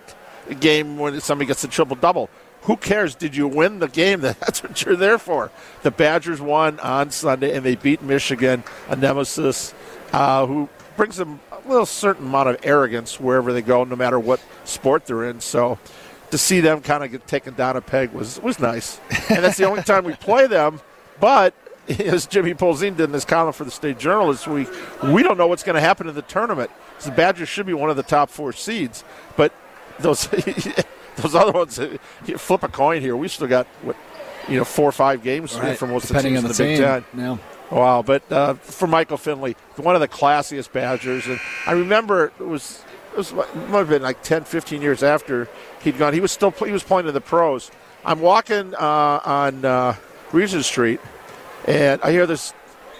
a 0.49 0.55
game 0.55 0.97
when 0.97 1.19
somebody 1.21 1.47
gets 1.47 1.63
a 1.63 1.67
triple 1.67 1.95
double. 1.95 2.29
Who 2.63 2.77
cares? 2.77 3.13
Did 3.13 3.35
you 3.35 3.47
win 3.47 3.79
the 3.79 3.87
game? 3.87 4.21
That's 4.21 4.63
what 4.63 4.83
you're 4.83 4.95
there 4.95 5.19
for. 5.19 5.51
The 5.83 5.91
Badgers 5.91 6.41
won 6.41 6.79
on 6.79 7.11
Sunday, 7.11 7.55
and 7.55 7.65
they 7.65 7.75
beat 7.75 8.01
Michigan, 8.01 8.63
a 8.89 8.95
nemesis, 8.95 9.73
uh, 10.11 10.45
who 10.47 10.69
brings 10.97 11.17
them 11.17 11.39
a 11.65 11.69
little 11.69 11.85
certain 11.85 12.27
amount 12.27 12.49
of 12.49 12.59
arrogance 12.63 13.19
wherever 13.19 13.51
they 13.53 13.61
go, 13.61 13.83
no 13.83 13.95
matter 13.95 14.19
what 14.19 14.39
sport 14.63 15.05
they're 15.05 15.25
in. 15.25 15.39
So 15.39 15.79
to 16.31 16.37
see 16.37 16.59
them 16.59 16.81
kind 16.81 17.03
of 17.03 17.11
get 17.11 17.27
taken 17.27 17.53
down 17.53 17.75
a 17.75 17.81
peg 17.81 18.11
was 18.11 18.41
was 18.41 18.59
nice, 18.59 18.99
and 19.29 19.43
that's 19.43 19.57
the 19.57 19.65
only 19.65 19.83
time 19.91 20.03
we 20.03 20.13
play 20.13 20.47
them. 20.47 20.79
But 21.19 21.53
as 21.99 22.25
Jimmy 22.25 22.53
Polzin 22.53 22.97
did 22.97 23.01
in 23.01 23.13
his 23.13 23.25
column 23.25 23.53
for 23.53 23.63
the 23.63 23.71
State 23.71 23.97
Journal 23.97 24.31
this 24.31 24.47
week, 24.47 24.67
we 25.03 25.23
don't 25.23 25.37
know 25.37 25.47
what's 25.47 25.63
going 25.63 25.75
to 25.75 25.81
happen 25.81 26.07
in 26.07 26.15
the 26.15 26.21
tournament. 26.23 26.71
The 27.03 27.11
Badgers 27.11 27.49
should 27.49 27.65
be 27.65 27.73
one 27.73 27.89
of 27.89 27.97
the 27.97 28.03
top 28.03 28.29
four 28.29 28.53
seeds, 28.53 29.03
but 29.35 29.53
those 29.99 30.27
those 31.17 31.35
other 31.35 31.51
ones, 31.51 31.79
you 32.25 32.37
flip 32.37 32.63
a 32.63 32.67
coin 32.67 33.01
here. 33.01 33.15
We 33.15 33.27
still 33.27 33.47
got 33.47 33.67
what 33.81 33.95
you 34.47 34.57
know 34.57 34.65
four 34.65 34.89
or 34.89 34.93
five 34.93 35.21
games 35.23 35.55
to 35.55 35.61
win 35.61 35.75
for 35.75 35.87
most 35.87 36.07
Depending 36.07 36.37
of 36.37 36.43
the 36.43 36.49
on 36.49 36.55
the, 36.55 36.63
in 36.63 36.69
the 36.69 36.77
team. 36.77 37.03
Big 37.03 37.13
Ten. 37.13 37.39
Yeah. 37.39 37.54
Wow, 37.71 38.03
but 38.03 38.31
uh, 38.31 38.53
for 38.55 38.87
Michael 38.87 39.17
Finley, 39.17 39.55
one 39.77 39.95
of 39.95 40.01
the 40.01 40.07
classiest 40.07 40.71
Badgers, 40.71 41.25
and 41.27 41.39
I 41.65 41.71
remember 41.71 42.31
it 42.39 42.45
was 42.45 42.83
it 43.11 43.17
was 43.17 43.31
it 43.31 43.55
might 43.69 43.79
have 43.79 43.89
been 43.89 44.03
like 44.03 44.21
10, 44.21 44.43
15 44.43 44.81
years 44.81 45.01
after 45.01 45.47
he'd 45.81 45.97
gone. 45.97 46.13
He 46.13 46.19
was 46.19 46.31
still 46.31 46.51
he 46.51 46.71
was 46.71 46.83
playing 46.83 47.07
in 47.07 47.13
the 47.13 47.21
pros. 47.21 47.71
I'm 48.03 48.19
walking 48.21 48.75
uh, 48.75 49.19
on 49.25 49.65
uh, 49.65 49.95
Regent 50.31 50.63
Street, 50.63 50.99
and 51.67 51.99
I 52.03 52.11
hear 52.11 52.27
this 52.27 52.53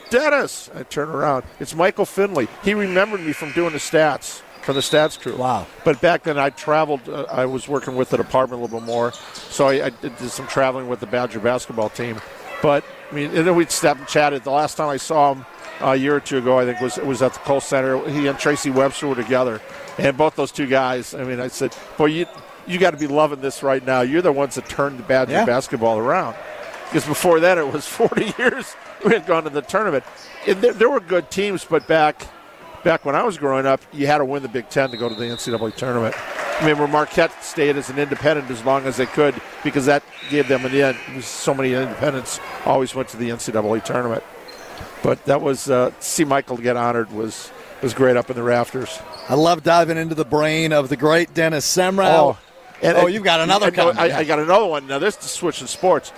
Dennis. 0.10 0.70
I 0.74 0.84
turn 0.84 1.10
around. 1.10 1.46
It's 1.60 1.76
Michael 1.76 2.06
Finley. 2.06 2.48
He 2.64 2.74
remembered 2.74 3.22
me 3.22 3.34
from 3.34 3.52
doing 3.52 3.74
the 3.74 3.80
stats 3.80 4.42
for 4.64 4.74
the 4.74 4.80
stats 4.80 5.20
crew. 5.20 5.36
Wow. 5.36 5.68
But 5.84 6.02
back 6.02 6.24
then 6.24 6.40
I 6.40 6.50
traveled. 6.50 7.08
Uh, 7.08 7.26
I 7.30 7.46
was 7.46 7.68
working 7.68 7.96
with 7.96 8.10
the 8.10 8.18
department 8.18 8.62
a 8.62 8.64
little 8.64 8.80
bit 8.80 8.86
more, 8.86 9.14
so 9.34 9.68
I, 9.68 9.86
I 9.86 9.90
did 9.90 10.18
some 10.18 10.48
traveling 10.48 10.88
with 10.88 11.00
the 11.00 11.06
Badger 11.06 11.40
basketball 11.40 11.90
team. 11.90 12.20
But 12.62 12.84
I 13.12 13.16
mean, 13.16 13.36
and 13.36 13.46
then 13.48 13.56
we 13.56 13.66
stopped 13.66 14.00
and 14.00 14.10
chatted. 14.10 14.44
The 14.44 14.52
last 14.52 14.76
time 14.78 14.90
I 14.90 14.98
saw 14.98 15.34
him 15.34 15.46
uh, 15.82 15.88
a 15.90 15.96
year 15.96 16.16
or 16.16 16.20
two 16.20 16.38
ago, 16.40 16.60
I 16.60 16.66
think 16.66 16.82
was 16.82 16.98
was 16.98 17.22
at 17.22 17.34
the 17.34 17.40
Kohl 17.40 17.62
Center. 17.62 18.08
He 18.10 18.28
and 18.28 18.38
Tracy 18.40 18.70
Webster 18.72 19.08
were 19.08 19.16
together, 19.16 19.62
and 19.98 20.18
both 20.18 20.36
those 20.36 20.52
two 20.52 20.68
guys. 20.68 21.14
I 21.14 21.24
mean, 21.24 21.40
I 21.40 21.48
said, 21.48 21.76
"Boy, 21.98 22.06
you 22.08 22.26
you 22.68 22.80
got 22.80 22.92
to 22.92 22.98
be 22.98 23.08
loving 23.08 23.42
this 23.42 23.62
right 23.64 23.86
now. 23.86 24.02
You're 24.02 24.22
the 24.24 24.32
ones 24.32 24.56
that 24.56 24.68
turned 24.68 24.98
the 25.00 25.04
Badger 25.04 25.32
Yeah. 25.34 25.46
basketball 25.46 25.98
around." 26.00 26.36
Because 26.86 27.06
before 27.06 27.40
that, 27.42 27.58
it 27.58 27.68
was 27.72 27.86
40 27.88 28.34
years 28.38 28.76
we 29.04 29.12
had 29.14 29.26
gone 29.26 29.44
to 29.44 29.50
the 29.50 29.62
tournament. 29.62 30.04
And 30.48 30.62
there, 30.62 30.74
there 30.74 30.90
were 30.90 31.00
good 31.00 31.30
teams, 31.32 31.66
but 31.66 31.88
back 31.88 32.28
back 32.86 33.04
when 33.04 33.16
I 33.16 33.24
was 33.24 33.38
growing 33.38 33.66
up, 33.66 33.82
you 33.92 34.08
had 34.08 34.20
to 34.20 34.26
win 34.26 34.44
the 34.44 34.48
Big 34.48 34.70
Ten 34.70 34.92
to 34.92 34.96
go 34.98 35.10
to 35.10 35.16
the 35.16 35.26
NCAA 35.26 35.76
tournament. 35.76 36.16
I 36.62 36.66
mean, 36.66 36.78
where 36.78 36.88
Marquette 36.88 37.44
stayed 37.44 37.76
as 37.76 37.90
an 37.90 38.00
independent 38.00 38.50
as 38.50 38.64
long 38.64 38.86
as 38.86 38.96
they 38.96 39.08
could 39.08 39.36
because 39.64 39.88
that 39.88 40.04
gave 40.30 40.48
them 40.48 40.64
an 40.66 40.74
in. 40.74 41.22
So 41.22 41.54
many 41.54 41.74
independents 41.74 42.40
always 42.64 42.96
went 42.96 43.10
to 43.10 43.18
the 43.18 43.30
NCAA 43.32 43.84
tournament. 43.84 44.24
But 45.04 45.26
that 45.26 45.42
was 45.42 45.70
uh, 45.70 45.92
see 46.00 46.24
Michael 46.24 46.56
get 46.58 46.78
honored 46.78 47.12
was 47.12 47.52
was 47.82 47.94
great 47.94 48.16
up 48.16 48.30
in 48.30 48.38
the 48.38 48.44
rafters. 48.44 49.00
I 49.28 49.34
love 49.34 49.64
diving 49.64 49.98
into 49.98 50.16
the 50.16 50.24
brain 50.24 50.72
of 50.72 50.88
the 50.88 50.96
great 50.96 51.34
Dennis 51.34 51.66
Semrau. 51.68 52.38
and- 52.82 52.98
oh, 52.98 53.08
you've 53.08 53.24
got 53.24 53.42
another 53.42 53.68
I, 53.68 53.70
know- 53.72 53.92
I, 53.92 54.18
I 54.20 54.24
got 54.24 54.40
another 54.40 54.66
one. 54.66 54.88
Now 54.88 55.00
this 55.00 55.18
is 55.18 55.32
switching 55.32 55.68
sports. 55.68 56.14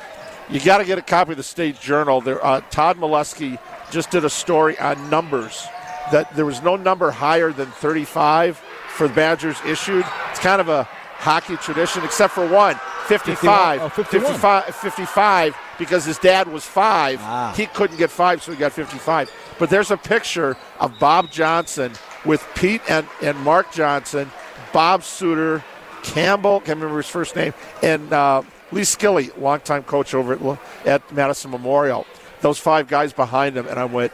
You 0.49 0.59
got 0.59 0.77
to 0.77 0.85
get 0.85 0.97
a 0.97 1.01
copy 1.01 1.31
of 1.31 1.37
the 1.37 1.43
State 1.43 1.79
Journal. 1.79 2.21
There, 2.21 2.45
uh, 2.45 2.61
Todd 2.69 2.97
Milewski 2.97 3.59
just 3.91 4.11
did 4.11 4.23
a 4.23 4.29
story 4.29 4.77
on 4.79 5.09
numbers 5.09 5.67
that 6.11 6.35
there 6.35 6.45
was 6.45 6.61
no 6.61 6.75
number 6.75 7.11
higher 7.11 7.51
than 7.51 7.67
35 7.67 8.57
for 8.89 9.07
the 9.07 9.13
Badgers 9.13 9.57
issued. 9.65 10.05
It's 10.31 10.39
kind 10.39 10.61
of 10.61 10.69
a 10.69 10.83
hockey 11.17 11.57
tradition, 11.57 12.03
except 12.03 12.33
for 12.33 12.47
one. 12.47 12.79
55, 13.07 13.81
Oh, 13.81 13.89
51. 13.89 14.21
55, 14.33 14.75
55, 14.75 15.55
because 15.79 16.03
his 16.05 16.17
dad 16.17 16.47
was 16.47 16.65
five. 16.65 17.19
Ah. 17.23 17.53
He 17.55 17.65
couldn't 17.67 17.97
get 17.97 18.09
five, 18.11 18.43
so 18.43 18.51
he 18.51 18.57
got 18.57 18.73
55. 18.73 19.31
But 19.57 19.69
there's 19.69 19.91
a 19.91 19.97
picture 19.97 20.57
of 20.79 20.97
Bob 20.99 21.31
Johnson 21.31 21.93
with 22.25 22.45
Pete 22.55 22.81
and, 22.89 23.07
and 23.21 23.37
Mark 23.39 23.71
Johnson, 23.71 24.29
Bob 24.73 25.03
Suter, 25.03 25.63
Campbell, 26.03 26.59
can't 26.59 26.77
remember 26.79 26.97
his 26.97 27.07
first 27.07 27.35
name, 27.35 27.53
and 27.81 28.11
uh, 28.11 28.41
Lee 28.71 28.83
Skilly, 28.83 29.29
longtime 29.37 29.83
coach 29.83 30.13
over 30.13 30.33
at, 30.33 30.59
at 30.85 31.11
Madison 31.13 31.51
Memorial. 31.51 32.05
Those 32.41 32.59
five 32.59 32.87
guys 32.87 33.13
behind 33.13 33.57
him, 33.57 33.67
and 33.67 33.79
I 33.79 33.85
went, 33.85 34.11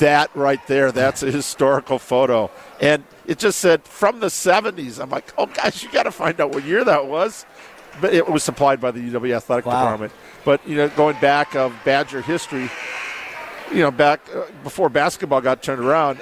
that 0.00 0.30
right 0.34 0.64
there, 0.66 0.92
that's 0.92 1.22
a 1.22 1.30
historical 1.30 1.98
photo. 1.98 2.50
And 2.80 3.04
it 3.26 3.38
just 3.38 3.58
said 3.60 3.84
from 3.84 4.20
the 4.20 4.26
70s. 4.26 5.00
I'm 5.00 5.08
like, 5.10 5.32
oh 5.38 5.46
gosh, 5.46 5.82
you 5.82 5.90
got 5.92 6.02
to 6.02 6.10
find 6.10 6.38
out 6.40 6.52
what 6.52 6.64
year 6.64 6.84
that 6.84 7.06
was. 7.06 7.46
But 8.00 8.12
it 8.14 8.28
was 8.28 8.42
supplied 8.42 8.80
by 8.80 8.90
the 8.90 9.00
UW 9.00 9.34
Athletic 9.36 9.66
Wow. 9.66 9.82
Department. 9.84 10.12
But 10.44 10.66
you 10.66 10.76
know, 10.76 10.88
going 10.90 11.18
back 11.20 11.54
of 11.54 11.74
Badger 11.84 12.22
history, 12.22 12.68
you 13.72 13.80
know, 13.80 13.90
back 13.90 14.20
uh, 14.34 14.44
before 14.62 14.88
basketball 14.88 15.40
got 15.40 15.62
turned 15.62 15.82
around, 15.84 16.20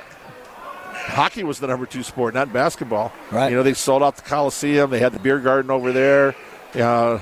hockey 0.93 1.45
was 1.45 1.61
the 1.61 1.67
number 1.67 1.87
two 1.87 2.03
sport, 2.03 2.35
not 2.35 2.53
basketball. 2.53 3.13
Right. 3.31 3.51
You 3.51 3.57
know, 3.57 3.63
they 3.63 3.75
sold 3.75 4.03
out 4.03 4.17
the 4.17 4.23
Coliseum. 4.23 4.91
They 4.91 4.99
had 4.99 5.13
the 5.13 5.19
beer 5.19 5.39
garden 5.39 5.71
over 5.71 5.93
there. 5.93 6.35
Uh, 6.75 7.19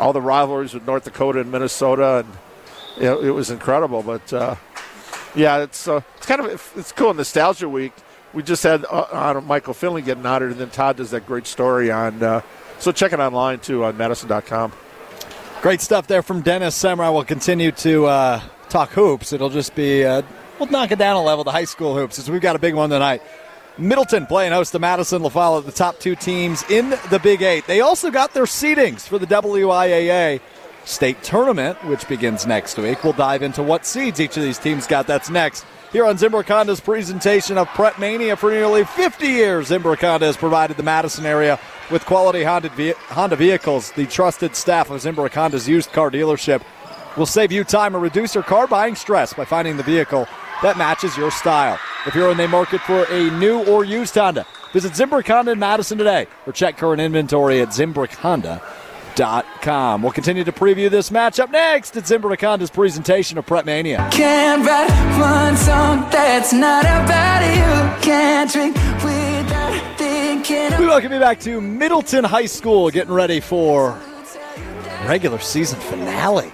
all 0.00 0.12
the 0.12 0.22
rivalries 0.22 0.74
with 0.74 0.86
North 0.86 1.04
Dakota 1.04 1.40
and 1.40 1.50
Minnesota, 1.50 2.24
and 2.24 2.28
you 2.96 3.02
know, 3.04 3.20
it 3.20 3.30
was 3.30 3.50
incredible. 3.50 4.02
But 4.02 4.32
uh, 4.32 4.54
yeah, 5.34 5.58
it's 5.58 5.88
uh, 5.88 6.00
it's 6.16 6.26
kind 6.26 6.40
of 6.40 6.72
it's 6.76 6.92
cool. 6.92 7.14
Nostalgia 7.14 7.68
week. 7.68 7.92
We 8.34 8.42
just 8.42 8.62
had 8.62 8.84
uh, 8.84 9.40
Michael 9.44 9.74
Finley 9.74 10.02
getting 10.02 10.26
honored, 10.26 10.52
and 10.52 10.60
then 10.60 10.70
Todd 10.70 10.96
does 10.96 11.10
that 11.12 11.26
great 11.26 11.46
story 11.46 11.90
on. 11.90 12.22
Uh, 12.22 12.42
so 12.78 12.92
check 12.92 13.12
it 13.12 13.20
online 13.20 13.60
too 13.60 13.84
on 13.84 13.96
Madison.com. 13.96 14.72
Great 15.62 15.80
stuff 15.80 16.06
there 16.06 16.22
from 16.22 16.42
Dennis 16.42 16.80
Semrau. 16.80 17.12
We'll 17.12 17.24
continue 17.24 17.72
to 17.72 18.06
uh, 18.06 18.40
talk 18.68 18.90
hoops. 18.90 19.32
It'll 19.32 19.50
just 19.50 19.74
be, 19.74 20.04
uh, 20.04 20.22
we'll 20.60 20.68
knock 20.68 20.92
it 20.92 21.00
down 21.00 21.16
a 21.16 21.22
level 21.22 21.42
to 21.44 21.50
high 21.50 21.64
school 21.64 21.96
hoops 21.96 22.14
since 22.14 22.28
we've 22.28 22.40
got 22.40 22.54
a 22.54 22.60
big 22.60 22.74
one 22.74 22.90
tonight. 22.90 23.22
Middleton 23.76 24.26
playing 24.26 24.52
host 24.52 24.72
to 24.72 24.78
Madison. 24.78 25.28
follow 25.30 25.60
the 25.60 25.72
top 25.72 25.98
two 25.98 26.14
teams 26.14 26.62
in 26.70 26.90
the 27.10 27.20
Big 27.20 27.42
Eight. 27.42 27.66
They 27.66 27.80
also 27.80 28.10
got 28.10 28.34
their 28.34 28.44
seedings 28.44 29.00
for 29.00 29.18
the 29.18 29.26
WIAA 29.26 30.40
state 30.84 31.22
tournament, 31.22 31.82
which 31.84 32.08
begins 32.08 32.46
next 32.46 32.78
week. 32.78 33.04
We'll 33.04 33.12
dive 33.12 33.42
into 33.42 33.62
what 33.62 33.84
seeds 33.86 34.20
each 34.20 34.36
of 34.36 34.42
these 34.42 34.58
teams 34.58 34.86
got. 34.86 35.06
That's 35.06 35.30
next. 35.30 35.64
Here 35.92 36.04
on 36.04 36.16
Zimbrick 36.16 36.48
Honda's 36.48 36.80
presentation 36.80 37.56
of 37.56 37.66
Prep 37.68 37.98
Mania 37.98 38.36
for 38.36 38.50
nearly 38.50 38.84
50 38.84 39.26
years, 39.26 39.70
Zimbrick 39.70 40.00
Honda 40.00 40.26
has 40.26 40.36
provided 40.36 40.76
the 40.76 40.82
Madison 40.82 41.24
area 41.24 41.58
with 41.90 42.04
quality 42.04 42.42
Honda, 42.44 42.68
ve- 42.70 42.92
Honda 43.08 43.36
vehicles. 43.36 43.90
The 43.92 44.06
trusted 44.06 44.54
staff 44.54 44.90
of 44.90 45.00
Zimbrick 45.00 45.32
Honda's 45.32 45.66
used 45.66 45.92
car 45.92 46.10
dealership 46.10 46.62
will 47.16 47.26
save 47.26 47.52
you 47.52 47.64
time 47.64 47.94
and 47.94 48.02
reduce 48.02 48.34
your 48.34 48.44
car 48.44 48.66
buying 48.66 48.94
stress 48.94 49.32
by 49.32 49.44
finding 49.46 49.76
the 49.78 49.82
vehicle 49.82 50.28
that 50.62 50.76
matches 50.76 51.16
your 51.16 51.30
style. 51.30 51.78
If 52.06 52.14
you're 52.14 52.30
in 52.30 52.36
the 52.36 52.48
market 52.48 52.80
for 52.82 53.04
a 53.04 53.30
new 53.38 53.64
or 53.64 53.84
used 53.84 54.14
Honda, 54.14 54.46
visit 54.72 54.92
Zimbrick 54.92 55.26
Honda 55.26 55.52
in 55.52 55.58
Madison 55.58 55.96
today 55.96 56.26
or 56.46 56.52
check 56.52 56.76
current 56.76 57.00
inventory 57.00 57.60
at 57.60 57.68
ZimbrickHonda.com. 57.68 58.60
We'll 59.18 60.12
continue 60.12 60.44
to 60.44 60.52
preview 60.52 60.88
this 60.88 61.10
match 61.10 61.40
up 61.40 61.50
next. 61.50 61.96
It's 61.96 62.10
Zimbrick 62.10 62.40
Honda's 62.40 62.70
presentation 62.70 63.36
of 63.36 63.46
Prep 63.46 63.64
Mania. 63.64 64.08
Can't 64.12 64.64
write 64.64 64.90
one 65.18 65.56
song 65.56 66.08
that's 66.10 66.52
not 66.52 66.84
about 66.84 67.42
you. 67.42 68.02
Can't 68.02 68.50
drink 68.50 68.76
without 69.02 69.98
thinking 69.98 70.78
We 70.78 70.86
welcome 70.86 71.12
you 71.12 71.18
back 71.18 71.40
to 71.40 71.60
Middleton 71.60 72.22
High 72.24 72.46
School, 72.46 72.90
getting 72.90 73.12
ready 73.12 73.40
for 73.40 73.98
regular 75.06 75.38
season 75.40 75.80
finale. 75.80 76.52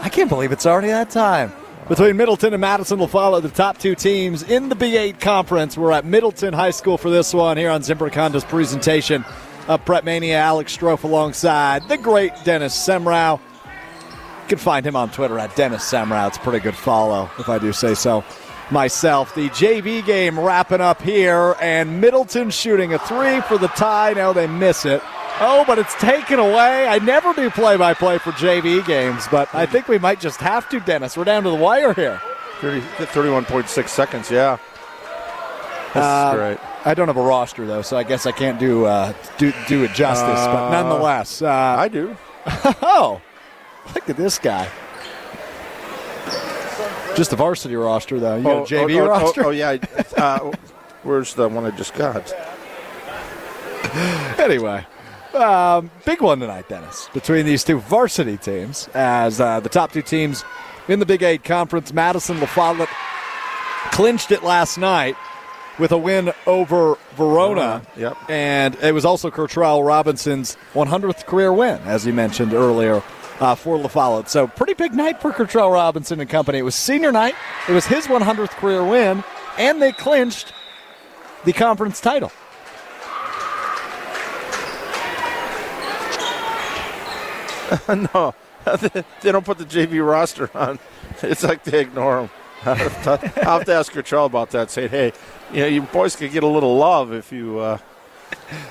I 0.00 0.08
can't 0.08 0.28
believe 0.28 0.52
it's 0.52 0.66
already 0.66 0.88
that 0.88 1.10
time. 1.10 1.52
Between 1.88 2.16
Middleton 2.16 2.52
and 2.52 2.60
Madison 2.60 2.98
La 2.98 3.06
Follette 3.06 3.42
the 3.42 3.48
top 3.48 3.78
two 3.78 3.94
teams 3.94 4.42
in 4.42 4.68
the 4.68 4.74
B8 4.74 5.20
Conference. 5.20 5.76
We're 5.76 5.92
at 5.92 6.04
Middleton 6.04 6.52
High 6.52 6.70
School 6.70 6.98
for 6.98 7.10
this 7.10 7.32
one 7.32 7.56
here 7.56 7.70
on 7.70 7.82
Zimbrick 7.82 8.14
Honda's 8.14 8.44
presentation 8.44 9.24
of 9.68 9.84
Prep 9.84 10.04
Mania. 10.04 10.38
Alex 10.38 10.76
Strouf 10.76 11.04
alongside 11.04 11.88
the 11.88 11.96
great 11.96 12.32
Dennis 12.44 12.74
Semrau. 12.76 13.38
You 13.64 14.48
can 14.48 14.58
find 14.58 14.86
him 14.86 14.94
on 14.96 15.10
Twitter 15.10 15.38
at 15.38 15.54
Dennis 15.56 15.82
Semrau. 15.90 16.28
It's 16.28 16.36
a 16.36 16.40
pretty 16.40 16.60
good 16.60 16.76
follow, 16.76 17.28
if 17.38 17.48
I 17.48 17.58
do 17.58 17.72
say 17.72 17.94
so 17.94 18.24
myself. 18.70 19.34
The 19.34 19.48
JV 19.50 20.04
game 20.04 20.38
wrapping 20.38 20.80
up 20.80 21.02
here, 21.02 21.54
and 21.60 22.00
Middleton 22.00 22.50
shooting 22.50 22.94
a 22.94 22.98
three 22.98 23.40
for 23.42 23.58
the 23.58 23.68
tie. 23.68 24.12
Now 24.12 24.32
they 24.32 24.46
miss 24.46 24.84
it. 24.84 25.02
Oh, 25.38 25.64
but 25.66 25.78
it's 25.78 25.94
taken 25.96 26.38
away. 26.38 26.86
I 26.86 26.98
never 27.00 27.32
do 27.34 27.50
play 27.50 27.76
by 27.76 27.92
play 27.92 28.16
for 28.18 28.30
JV 28.32 28.84
games, 28.86 29.26
but 29.30 29.52
I 29.54 29.66
think 29.66 29.86
we 29.88 29.98
might 29.98 30.18
just 30.20 30.40
have 30.40 30.68
to, 30.70 30.80
Dennis. 30.80 31.16
We're 31.16 31.24
down 31.24 31.42
to 31.42 31.50
the 31.50 31.56
wire 31.56 31.92
here. 31.92 32.20
30, 32.60 32.80
31.6 32.80 33.88
seconds, 33.90 34.30
yeah. 34.30 34.56
That's 35.92 35.96
Uh, 36.06 36.34
great. 36.36 36.58
I 36.86 36.94
don't 36.94 37.08
have 37.08 37.16
a 37.16 37.22
roster 37.22 37.66
though, 37.66 37.82
so 37.82 37.96
I 37.96 38.04
guess 38.04 38.26
I 38.26 38.32
can't 38.32 38.60
do 38.60 38.84
uh, 38.84 39.12
do 39.38 39.52
do 39.66 39.82
it 39.82 39.92
justice. 39.92 40.46
but 40.46 40.70
nonetheless, 40.70 41.42
uh, 41.42 41.48
I 41.50 41.88
do. 41.88 42.16
oh, 42.80 43.20
look 43.92 44.08
at 44.08 44.16
this 44.16 44.38
guy. 44.38 44.68
Just 47.16 47.30
the 47.30 47.36
varsity 47.36 47.74
roster 47.74 48.20
though. 48.20 48.36
You 48.36 48.42
got 48.44 48.70
a 48.70 48.74
JV 48.74 49.00
oh, 49.00 49.00
oh, 49.00 49.08
roster. 49.08 49.46
Oh, 49.46 49.50
yeah. 49.50 49.78
Uh, 50.16 50.52
where's 51.02 51.34
the 51.34 51.48
one 51.48 51.64
I 51.66 51.72
just 51.72 51.92
got? 51.94 52.32
anyway, 54.38 54.86
um, 55.34 55.90
big 56.04 56.22
one 56.22 56.38
tonight, 56.38 56.68
Dennis, 56.68 57.10
between 57.12 57.46
these 57.46 57.64
two 57.64 57.80
varsity 57.80 58.36
teams. 58.36 58.88
As 58.94 59.40
uh, 59.40 59.58
the 59.58 59.68
top 59.68 59.90
two 59.90 60.02
teams 60.02 60.44
in 60.86 61.00
the 61.00 61.06
Big 61.06 61.24
Eight 61.24 61.42
Conference, 61.42 61.92
Madison 61.92 62.38
La 62.38 62.46
Follette 62.46 62.88
clinched 63.90 64.30
it 64.30 64.44
last 64.44 64.78
night 64.78 65.16
with 65.78 65.92
a 65.92 65.98
win 65.98 66.32
over 66.46 66.96
Verona. 67.14 67.82
Yep. 67.96 68.16
And 68.28 68.74
it 68.76 68.92
was 68.92 69.04
also 69.04 69.30
Kurtrell 69.30 69.82
Robinson's 69.84 70.56
100th 70.74 71.26
career 71.26 71.52
win, 71.52 71.80
as 71.84 72.06
you 72.06 72.12
mentioned 72.12 72.52
earlier. 72.52 73.02
Uh, 73.38 73.54
for 73.54 73.76
La 73.76 73.86
Follette. 73.86 74.30
So, 74.30 74.46
pretty 74.46 74.72
big 74.72 74.94
night 74.94 75.20
for 75.20 75.30
Kurtrell 75.30 75.70
Robinson 75.70 76.20
and 76.20 76.30
company. 76.30 76.56
It 76.56 76.62
was 76.62 76.74
senior 76.74 77.12
night. 77.12 77.34
It 77.68 77.72
was 77.72 77.84
his 77.84 78.06
100th 78.06 78.48
career 78.52 78.82
win, 78.82 79.22
and 79.58 79.82
they 79.82 79.92
clinched 79.92 80.54
the 81.44 81.52
conference 81.52 82.00
title. 82.00 82.32
no, 87.88 88.34
they 88.64 89.32
don't 89.32 89.44
put 89.44 89.58
the 89.58 89.64
JV 89.64 90.06
roster 90.06 90.50
on. 90.56 90.78
It's 91.22 91.42
like 91.42 91.64
they 91.64 91.80
ignore 91.80 92.20
them. 92.20 92.30
I'll 92.66 92.74
have 92.74 93.64
to, 93.64 93.72
ask 93.72 93.90
Kurtrell 93.90 94.26
about 94.26 94.50
that. 94.50 94.70
Say, 94.70 94.86
hey, 94.86 95.12
you 95.52 95.60
know, 95.60 95.66
you 95.66 95.82
boys 95.82 96.16
could 96.16 96.32
get 96.32 96.42
a 96.42 96.48
little 96.48 96.76
love 96.76 97.12
if 97.12 97.32
you. 97.32 97.58
Uh, 97.58 97.78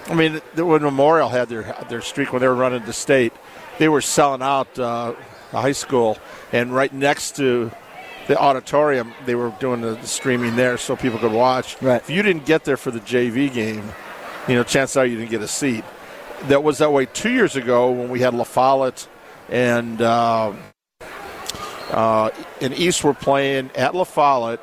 I 0.07 0.13
mean, 0.13 0.41
when 0.55 0.81
Memorial 0.81 1.29
had 1.29 1.49
their 1.49 1.75
their 1.89 2.01
streak 2.01 2.33
when 2.33 2.41
they 2.41 2.47
were 2.47 2.55
running 2.55 2.83
the 2.85 2.93
state, 2.93 3.33
they 3.77 3.89
were 3.89 4.01
selling 4.01 4.41
out 4.41 4.67
uh, 4.77 5.13
the 5.51 5.61
high 5.61 5.71
school, 5.71 6.17
and 6.51 6.73
right 6.73 6.93
next 6.93 7.35
to 7.37 7.71
the 8.27 8.37
auditorium. 8.37 9.13
They 9.25 9.35
were 9.35 9.53
doing 9.59 9.81
the, 9.81 9.95
the 9.95 10.07
streaming 10.07 10.55
there 10.55 10.77
so 10.77 10.95
people 10.95 11.19
could 11.19 11.31
watch. 11.31 11.81
Right. 11.81 12.01
If 12.01 12.09
you 12.09 12.21
didn't 12.21 12.45
get 12.45 12.63
there 12.63 12.77
for 12.77 12.91
the 12.91 12.99
JV 12.99 13.53
game, 13.53 13.83
you 14.47 14.55
know, 14.55 14.63
chances 14.63 14.97
are 14.97 15.05
you 15.05 15.17
didn't 15.17 15.31
get 15.31 15.41
a 15.41 15.47
seat. 15.47 15.83
That 16.43 16.63
was 16.63 16.79
that 16.79 16.91
way 16.91 17.05
two 17.05 17.31
years 17.31 17.55
ago 17.55 17.91
when 17.91 18.09
we 18.09 18.19
had 18.19 18.33
La 18.33 18.43
Follette 18.43 19.07
and 19.49 20.01
uh, 20.01 20.53
uh, 21.91 22.29
and 22.61 22.73
East 22.73 23.03
were 23.03 23.13
playing 23.13 23.71
at 23.75 23.95
La 23.95 24.03
Follette, 24.03 24.59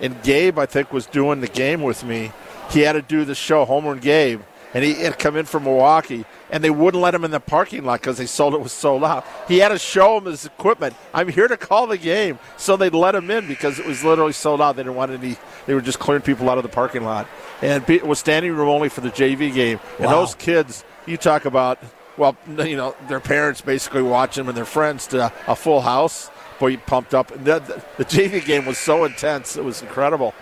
and 0.00 0.22
Gabe 0.22 0.58
I 0.58 0.66
think 0.66 0.92
was 0.92 1.06
doing 1.06 1.40
the 1.40 1.48
game 1.48 1.82
with 1.82 2.04
me. 2.04 2.32
He 2.70 2.80
had 2.80 2.92
to 2.92 3.02
do 3.02 3.24
the 3.24 3.34
show, 3.34 3.64
Homer 3.64 3.92
and 3.92 4.00
Gabe, 4.00 4.40
and 4.72 4.82
he 4.82 4.94
had 4.94 5.18
come 5.18 5.36
in 5.36 5.44
from 5.44 5.64
Milwaukee, 5.64 6.24
and 6.50 6.64
they 6.64 6.70
wouldn't 6.70 7.02
let 7.02 7.14
him 7.14 7.24
in 7.24 7.30
the 7.30 7.40
parking 7.40 7.84
lot 7.84 8.00
because 8.00 8.18
they 8.18 8.26
sold 8.26 8.54
it 8.54 8.60
was 8.60 8.72
sold 8.72 9.04
out. 9.04 9.24
He 9.46 9.58
had 9.58 9.68
to 9.68 9.78
show 9.78 10.18
him 10.18 10.24
his 10.24 10.46
equipment. 10.46 10.94
I'm 11.12 11.28
here 11.28 11.46
to 11.46 11.56
call 11.56 11.86
the 11.86 11.98
game, 11.98 12.38
so 12.56 12.76
they 12.76 12.90
let 12.90 13.14
him 13.14 13.30
in 13.30 13.46
because 13.46 13.78
it 13.78 13.86
was 13.86 14.02
literally 14.02 14.32
sold 14.32 14.60
out. 14.60 14.76
They 14.76 14.82
didn't 14.82 14.96
want 14.96 15.12
any. 15.12 15.36
They 15.66 15.74
were 15.74 15.80
just 15.80 15.98
clearing 16.00 16.22
people 16.22 16.50
out 16.50 16.58
of 16.58 16.64
the 16.64 16.70
parking 16.70 17.04
lot, 17.04 17.28
and 17.62 17.88
it 17.88 18.06
was 18.06 18.18
standing 18.18 18.52
room 18.52 18.68
only 18.68 18.88
for 18.88 19.00
the 19.00 19.10
JV 19.10 19.54
game. 19.54 19.78
And 19.98 20.08
those 20.10 20.34
kids, 20.34 20.84
you 21.06 21.16
talk 21.16 21.44
about. 21.44 21.78
Well, 22.16 22.36
you 22.46 22.76
know, 22.76 22.94
their 23.08 23.18
parents 23.18 23.60
basically 23.60 24.02
watch 24.02 24.36
them 24.36 24.48
and 24.48 24.56
their 24.56 24.64
friends 24.64 25.08
to 25.08 25.32
a 25.48 25.56
full 25.56 25.80
house. 25.80 26.30
Boy, 26.58 26.76
pumped 26.76 27.14
up. 27.14 27.30
And 27.30 27.44
the, 27.44 27.58
the, 27.60 27.84
the 27.98 28.04
JV 28.04 28.44
game 28.44 28.66
was 28.66 28.78
so 28.78 29.04
intense; 29.04 29.56
it 29.56 29.64
was 29.64 29.82
incredible. 29.82 30.34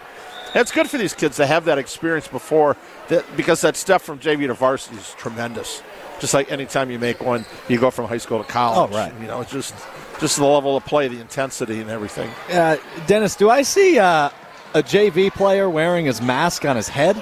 And 0.55 0.61
it's 0.61 0.73
good 0.73 0.89
for 0.89 0.99
these 0.99 1.15
kids 1.15 1.37
to 1.37 1.47
have 1.47 1.65
that 1.65 1.79
experience 1.79 2.29
before, 2.29 2.77
that, 3.09 3.25
because 3.37 3.63
that 3.63 3.75
step 3.75 4.03
from 4.03 4.19
JV 4.19 4.47
to 4.49 4.55
varsity 4.55 4.97
is 4.97 5.15
tremendous. 5.17 5.83
Just 6.21 6.35
like 6.35 6.53
anytime 6.53 6.91
you 6.91 6.99
make 6.99 7.21
one, 7.21 7.47
you 7.69 7.79
go 7.79 7.91
from 7.91 8.07
high 8.07 8.19
school 8.19 8.45
to 8.45 8.49
college. 8.49 8.91
Oh, 8.93 8.95
right. 8.95 9.13
You 9.21 9.27
know, 9.27 9.41
it's 9.41 9.51
just 9.51 9.75
just 10.21 10.37
the 10.37 10.45
level 10.47 10.77
of 10.77 10.85
play, 10.85 11.09
the 11.09 11.21
intensity, 11.21 11.81
and 11.81 11.91
everything. 11.91 12.31
Uh, 12.51 12.77
Dennis, 13.07 13.35
do 13.35 13.51
I 13.51 13.63
see 13.63 13.99
uh, 13.99 14.31
a 14.75 14.83
JV 14.83 15.33
player 15.33 15.69
wearing 15.69 16.07
his 16.07 16.21
mask 16.23 16.65
on 16.65 16.77
his 16.77 16.89
head? 16.89 17.17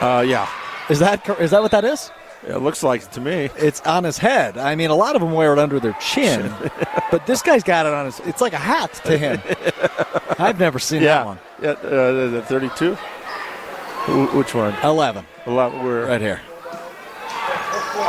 Uh, 0.00 0.24
yeah, 0.26 0.48
Is 0.90 0.98
that 0.98 1.24
cor- 1.24 1.40
is 1.40 1.52
that 1.52 1.62
what 1.62 1.70
that 1.70 1.84
is? 1.84 2.10
It 2.46 2.58
looks 2.58 2.82
like 2.82 3.10
to 3.12 3.20
me. 3.20 3.50
It's 3.56 3.80
on 3.82 4.04
his 4.04 4.18
head. 4.18 4.56
I 4.58 4.74
mean, 4.74 4.90
a 4.90 4.94
lot 4.94 5.16
of 5.16 5.20
them 5.22 5.32
wear 5.32 5.52
it 5.52 5.58
under 5.58 5.78
their 5.80 5.94
chin, 5.94 6.52
but 7.10 7.26
this 7.26 7.42
guy's 7.42 7.62
got 7.62 7.86
it 7.86 7.92
on 7.92 8.06
his. 8.06 8.20
It's 8.20 8.40
like 8.40 8.52
a 8.52 8.58
hat 8.58 8.92
to 9.04 9.18
him. 9.18 9.40
I've 10.38 10.58
never 10.60 10.78
seen 10.78 11.02
that 11.02 11.26
one. 11.26 11.38
yeah. 11.60 11.70
Uh, 11.70 12.28
the 12.30 12.42
thirty-two. 12.46 12.94
Which 14.36 14.54
one? 14.54 14.74
Eleven, 14.82 15.26
A 15.46 15.50
lot. 15.50 15.72
We're, 15.84 16.06
right 16.06 16.20
here. 16.20 16.40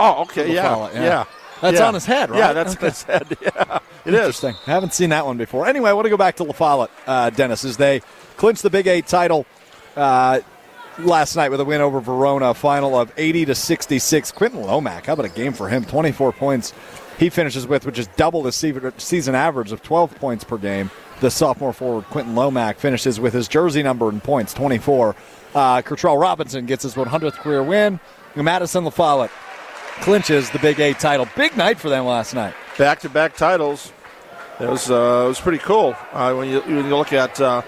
Oh, 0.02 0.22
okay. 0.22 0.54
Yeah, 0.54 0.88
it, 0.88 0.94
yeah. 0.96 1.02
yeah. 1.04 1.26
That's 1.62 1.80
Yeah. 1.80 1.88
on 1.88 1.94
his 1.94 2.06
head, 2.06 2.30
right? 2.30 2.38
Yeah, 2.40 2.54
that's 2.54 2.74
Okay. 2.76 2.86
on 2.86 2.90
his 2.92 3.04
head. 3.04 3.38
Yeah, 3.42 3.80
it 4.06 4.14
is. 4.14 4.20
Interesting. 4.20 4.56
I 4.66 4.72
haven't 4.72 4.94
seen 4.94 5.10
that 5.10 5.26
one 5.26 5.38
before. 5.38 5.68
Anyway, 5.68 5.90
I 5.90 5.94
want 5.94 6.06
to 6.06 6.10
go 6.10 6.16
back 6.18 6.38
to 6.38 6.44
La 6.46 6.54
Follette, 6.54 6.90
uh, 7.06 7.30
Dennis, 7.32 7.66
as 7.66 7.76
they 7.76 8.02
clinch 8.38 8.62
the 8.62 8.70
Big 8.70 8.88
Eight 8.88 9.08
title 9.08 9.46
uh, 9.98 10.40
last 11.06 11.36
night 11.36 11.50
with 11.50 11.60
a 11.60 11.66
win 11.66 11.82
over 11.82 12.00
Verona, 12.00 12.54
final 12.54 13.00
of 13.00 13.12
80 13.18 13.46
to 13.46 13.56
66. 13.56 14.32
Quentin 14.32 14.62
Lomack, 14.62 15.06
how 15.06 15.14
about 15.14 15.26
a 15.26 15.30
game 15.30 15.54
for 15.54 15.70
him? 15.70 15.86
24 15.86 16.32
points 16.34 16.74
he 17.18 17.30
finishes 17.30 17.68
with, 17.68 17.86
which 17.86 18.00
is 18.00 18.08
double 18.16 18.42
the 18.42 18.52
season 18.52 19.36
average 19.36 19.72
of 19.72 19.82
12 19.84 20.16
points 20.16 20.44
per 20.44 20.58
game. 20.58 20.90
The 21.20 21.30
sophomore 21.30 21.74
forward 21.74 22.06
Quentin 22.06 22.34
Lomack 22.34 22.78
finishes 22.78 23.20
with 23.20 23.34
his 23.34 23.48
jersey 23.48 23.84
number 23.84 24.10
in 24.10 24.22
points, 24.22 24.54
24. 24.54 25.16
Uh, 25.54 25.82
Robinson 26.04 26.66
gets 26.66 26.84
his 26.84 26.96
100th 26.96 27.34
career 27.34 27.62
win. 27.64 28.00
Madison 28.36 28.86
La 28.86 28.92
Follette 28.92 29.32
clinches 30.02 30.50
the 30.52 30.60
Big 30.60 30.80
Eight 30.80 31.00
title. 31.00 31.28
Big 31.36 31.58
night 31.58 31.78
for 31.78 31.90
them 31.90 32.06
last 32.06 32.34
night. 32.34 32.54
back-to-back 32.78 33.36
titles. 33.36 33.92
It 34.60 34.70
was 34.70 34.92
uh, 34.92 35.24
it 35.26 35.28
was 35.30 35.40
pretty 35.40 35.58
cool 35.60 35.96
uh, 36.12 36.34
when 36.34 36.50
you 36.50 36.60
when 36.62 36.86
you 36.86 36.96
look 36.96 37.14
at 37.14 37.40
uh, 37.40 37.62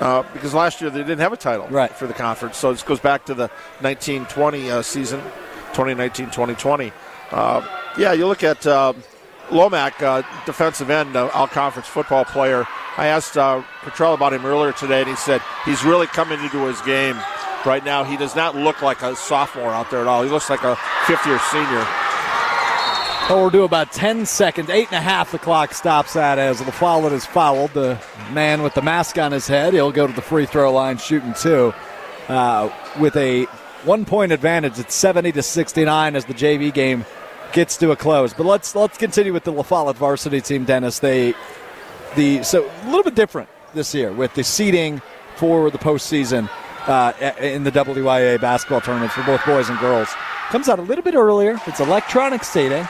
uh, 0.00 0.22
because 0.32 0.54
last 0.54 0.80
year 0.80 0.90
they 0.90 0.98
didn't 1.00 1.20
have 1.20 1.32
a 1.32 1.36
title 1.36 1.68
Right. 1.68 1.90
for 1.92 2.06
the 2.06 2.14
conference, 2.14 2.56
so 2.56 2.72
this 2.72 2.82
goes 2.82 3.00
back 3.00 3.24
to 3.26 3.34
the 3.34 3.48
1920 3.80 4.70
uh, 4.70 4.82
season, 4.82 5.20
2019-2020. 5.72 6.92
Uh, 7.30 7.66
yeah, 7.98 8.12
you 8.12 8.26
look 8.26 8.42
at 8.42 8.66
uh, 8.66 8.92
Lomack, 9.50 10.00
uh, 10.02 10.22
defensive 10.46 10.90
end, 10.90 11.16
uh, 11.16 11.28
all-conference 11.34 11.88
football 11.88 12.24
player. 12.24 12.66
I 12.96 13.06
asked 13.06 13.36
uh, 13.36 13.62
Petrell 13.82 14.14
about 14.14 14.32
him 14.32 14.44
earlier 14.44 14.72
today, 14.72 15.00
and 15.00 15.08
he 15.08 15.16
said 15.16 15.40
he's 15.64 15.84
really 15.84 16.06
coming 16.06 16.40
into 16.42 16.66
his 16.66 16.80
game 16.82 17.16
right 17.64 17.84
now. 17.84 18.04
He 18.04 18.16
does 18.16 18.34
not 18.36 18.54
look 18.56 18.82
like 18.82 19.02
a 19.02 19.14
sophomore 19.16 19.70
out 19.70 19.90
there 19.90 20.00
at 20.00 20.06
all. 20.06 20.22
He 20.22 20.30
looks 20.30 20.50
like 20.50 20.62
a 20.64 20.76
fifth-year 21.06 21.38
senior. 21.50 21.86
Oh, 23.32 23.44
we're 23.44 23.50
due 23.50 23.62
about 23.62 23.92
10 23.92 24.26
seconds. 24.26 24.70
Eight 24.70 24.88
and 24.88 24.96
a 24.96 25.00
half 25.00 25.30
the 25.30 25.38
clock 25.38 25.72
stops 25.72 26.16
at 26.16 26.40
as 26.40 26.58
the 26.58 26.72
foul 26.72 27.06
is 27.06 27.24
fouled. 27.24 27.72
The 27.74 27.96
man 28.32 28.60
with 28.60 28.74
the 28.74 28.82
mask 28.82 29.18
on 29.18 29.30
his 29.30 29.46
head, 29.46 29.72
he'll 29.72 29.92
go 29.92 30.08
to 30.08 30.12
the 30.12 30.20
free 30.20 30.46
throw 30.46 30.72
line 30.72 30.98
shooting 30.98 31.32
two. 31.34 31.72
Uh, 32.26 32.72
with 32.98 33.14
a 33.14 33.44
one 33.84 34.04
point 34.04 34.32
advantage, 34.32 34.80
it's 34.80 34.96
70 34.96 35.30
to 35.30 35.44
69 35.44 36.16
as 36.16 36.24
the 36.24 36.34
JV 36.34 36.74
game 36.74 37.06
gets 37.52 37.76
to 37.76 37.92
a 37.92 37.96
close. 37.96 38.34
But 38.34 38.46
let's 38.46 38.74
let's 38.74 38.98
continue 38.98 39.32
with 39.32 39.44
the 39.44 39.52
La 39.52 39.62
Follette 39.62 39.94
varsity 39.94 40.40
team, 40.40 40.64
Dennis. 40.64 40.98
They 40.98 41.34
the 42.16 42.42
so 42.42 42.68
a 42.82 42.86
little 42.86 43.04
bit 43.04 43.14
different 43.14 43.48
this 43.74 43.94
year 43.94 44.10
with 44.10 44.34
the 44.34 44.42
seeding 44.42 45.00
for 45.36 45.70
the 45.70 45.78
postseason 45.78 46.50
uh, 46.88 47.12
in 47.40 47.62
the 47.62 47.70
WIAA 47.70 48.40
basketball 48.40 48.80
tournament 48.80 49.12
for 49.12 49.22
both 49.22 49.46
boys 49.46 49.68
and 49.68 49.78
girls. 49.78 50.08
Comes 50.48 50.68
out 50.68 50.80
a 50.80 50.82
little 50.82 51.04
bit 51.04 51.14
earlier. 51.14 51.60
It's 51.68 51.78
electronic 51.78 52.42
seating. 52.42 52.88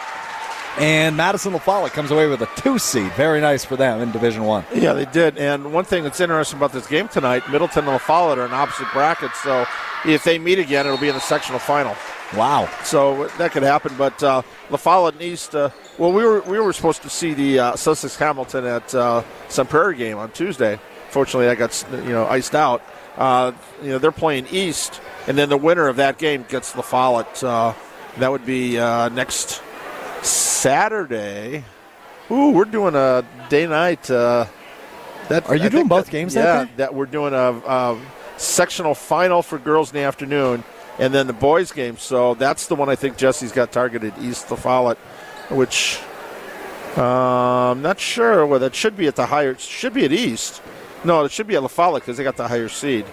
And 0.79 1.17
Madison 1.17 1.53
La 1.53 1.59
Follette 1.59 1.93
comes 1.93 2.11
away 2.11 2.27
with 2.27 2.41
a 2.43 2.49
two 2.57 2.79
seed. 2.79 3.13
Very 3.13 3.41
nice 3.41 3.65
for 3.65 3.77
them 3.77 4.01
in 4.01 4.13
Division 4.13 4.45
One. 4.45 4.65
Yeah, 4.75 4.93
they 4.93 5.05
did. 5.05 5.37
And 5.37 5.73
one 5.73 5.85
thing 5.85 6.05
that's 6.05 6.21
interesting 6.21 6.59
about 6.59 6.73
this 6.73 6.87
game 6.87 7.09
tonight, 7.09 7.43
Middleton 7.51 7.85
and 7.85 7.93
La 7.93 7.99
Follette 7.99 8.39
are 8.39 8.47
in 8.47 8.53
opposite 8.53 8.87
brackets. 8.93 9.39
So 9.41 9.67
if 10.07 10.25
they 10.25 10.39
meet 10.39 10.59
again, 10.59 10.87
it'll 10.87 10.99
be 10.99 11.09
in 11.09 11.15
the 11.15 11.21
sectional 11.21 11.59
final. 11.59 11.95
Wow. 12.35 12.69
So 12.85 13.27
that 13.39 13.51
could 13.53 13.63
happen. 13.63 13.95
But 13.99 14.23
uh, 14.23 14.43
La 14.71 14.77
Follette 14.77 15.15
and 15.15 15.23
East, 15.23 15.55
uh, 15.55 15.71
well, 15.99 16.13
we 16.13 16.25
were 16.25 16.41
we 16.43 16.59
were 16.61 16.73
supposed 16.73 17.03
to 17.03 17.11
see 17.11 17.35
the 17.35 17.59
uh, 17.59 17.77
Sussex 17.77 18.17
Hamilton 18.17 18.65
at 18.65 18.95
uh, 18.95 19.23
Sun 19.49 19.67
Prairie 19.67 19.97
game 19.97 20.19
on 20.19 20.31
Tuesday. 20.31 20.79
Fortunately, 21.11 21.49
I 21.49 21.57
got 21.57 21.85
you 21.93 22.11
know 22.11 22.27
iced 22.27 22.55
out. 22.55 22.83
Uh, 23.17 23.53
you 23.83 23.91
know 23.91 23.99
they're 23.99 24.13
playing 24.13 24.47
East, 24.51 25.01
and 25.27 25.37
then 25.37 25.49
the 25.49 25.57
winner 25.57 25.89
of 25.89 25.97
that 25.97 26.19
game 26.19 26.45
gets 26.49 26.75
La 26.77 26.83
Follette. 26.83 27.43
Uh, 27.43 27.75
that 28.19 28.31
would 28.31 28.47
be 28.47 28.79
uh, 28.79 29.09
next 29.11 29.63
Saturday. 30.23 31.65
Ooh, 32.31 32.51
we're 32.51 32.65
doing 32.65 32.95
a 32.95 33.25
day 33.49 33.67
night. 33.67 34.11
Uh, 34.11 34.47
that 35.29 35.49
Are 35.49 35.57
you 35.57 35.65
I 35.65 35.69
doing 35.69 35.89
both 35.89 36.07
that- 36.07 36.11
games 36.13 36.35
that 36.35 36.45
Yeah, 36.45 36.65
day? 36.65 36.71
that 36.77 36.95
we're 36.95 37.07
doing 37.07 37.35
a, 37.35 37.53
a 37.67 37.99
sectional 38.37 38.95
final 38.95 39.43
for 39.43 39.59
girls 39.59 39.91
in 39.91 39.99
the 39.99 40.05
afternoon, 40.05 40.65
and 40.99 41.13
then 41.15 41.27
the 41.27 41.33
boys 41.33 41.73
game. 41.73 41.97
So 41.99 42.35
that's 42.35 42.67
the 42.67 42.75
one 42.75 42.89
I 42.89 42.97
think 42.97 43.17
Jesse's 43.17 43.53
got 43.53 43.73
targeted 43.73 44.13
East 44.21 44.51
La 44.51 44.57
Follette, 44.57 44.99
which 45.51 46.01
uh, 46.97 47.71
I'm 47.71 47.83
not 47.83 48.01
sure 48.01 48.45
whether 48.47 48.67
it 48.67 48.75
should 48.75 48.97
be 48.97 49.07
at 49.07 49.17
the 49.17 49.27
higher. 49.27 49.53
It 49.53 49.61
should 49.61 49.95
be 49.95 50.05
at 50.05 50.13
East. 50.13 50.61
No, 51.05 51.25
it 51.25 51.33
should 51.33 51.47
be 51.47 51.57
at 51.57 51.63
La 51.63 51.69
Follette 51.69 52.03
because 52.03 52.17
they 52.17 52.25
got 52.25 52.37
the 52.37 52.49
higher 52.49 52.69
seed. 52.69 53.07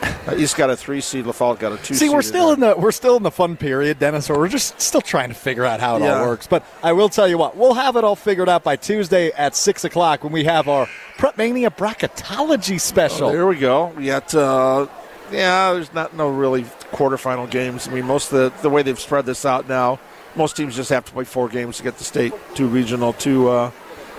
Uh, 0.26 0.34
East 0.36 0.56
got 0.56 0.70
a 0.70 0.76
three 0.76 1.02
seed. 1.02 1.26
La 1.26 1.32
got 1.54 1.72
a 1.72 1.76
two. 1.76 1.92
See, 1.94 2.08
we're 2.08 2.22
still 2.22 2.50
in 2.52 2.60
the 2.60 2.74
we're 2.78 2.92
still 2.92 3.18
in 3.18 3.22
the 3.22 3.30
fun 3.30 3.58
period, 3.58 3.98
Dennis. 3.98 4.24
So 4.24 4.38
we're 4.38 4.48
just 4.48 4.80
still 4.80 5.02
trying 5.02 5.28
to 5.28 5.34
figure 5.34 5.66
out 5.66 5.80
how 5.80 5.96
it 5.96 6.00
Yeah. 6.00 6.20
all 6.20 6.26
works. 6.28 6.46
But 6.46 6.64
I 6.82 6.92
will 6.92 7.10
tell 7.10 7.28
you 7.28 7.36
what, 7.36 7.58
we'll 7.58 7.74
have 7.74 7.96
it 7.96 8.04
all 8.04 8.16
figured 8.16 8.48
out 8.48 8.64
by 8.64 8.76
Tuesday 8.76 9.32
at 9.32 9.54
six 9.54 9.84
o'clock 9.84 10.24
when 10.24 10.32
we 10.32 10.44
have 10.44 10.66
our 10.66 10.88
Prep 11.18 11.36
Mania 11.36 11.70
bracketology 11.70 12.80
special. 12.80 13.28
Oh, 13.28 13.32
there 13.32 13.46
we 13.46 13.56
go. 13.58 13.88
We 13.98 14.06
got 14.06 14.34
uh, 14.34 14.86
yeah. 15.30 15.74
There's 15.74 15.92
not 15.92 16.14
no 16.16 16.30
really 16.30 16.62
quarterfinal 16.92 17.50
games. 17.50 17.86
I 17.86 17.92
mean, 17.92 18.06
most 18.06 18.32
of 18.32 18.38
the 18.54 18.62
the 18.62 18.70
way 18.70 18.80
they've 18.82 18.98
spread 18.98 19.26
this 19.26 19.44
out 19.44 19.68
now, 19.68 19.98
most 20.36 20.56
teams 20.56 20.74
just 20.74 20.88
have 20.88 21.04
to 21.04 21.12
play 21.12 21.24
four 21.24 21.50
games 21.50 21.76
to 21.76 21.82
get 21.82 21.98
the 21.98 22.04
state, 22.04 22.32
two 22.54 22.66
regional, 22.66 23.12
two 23.12 23.50
uh, 23.50 23.70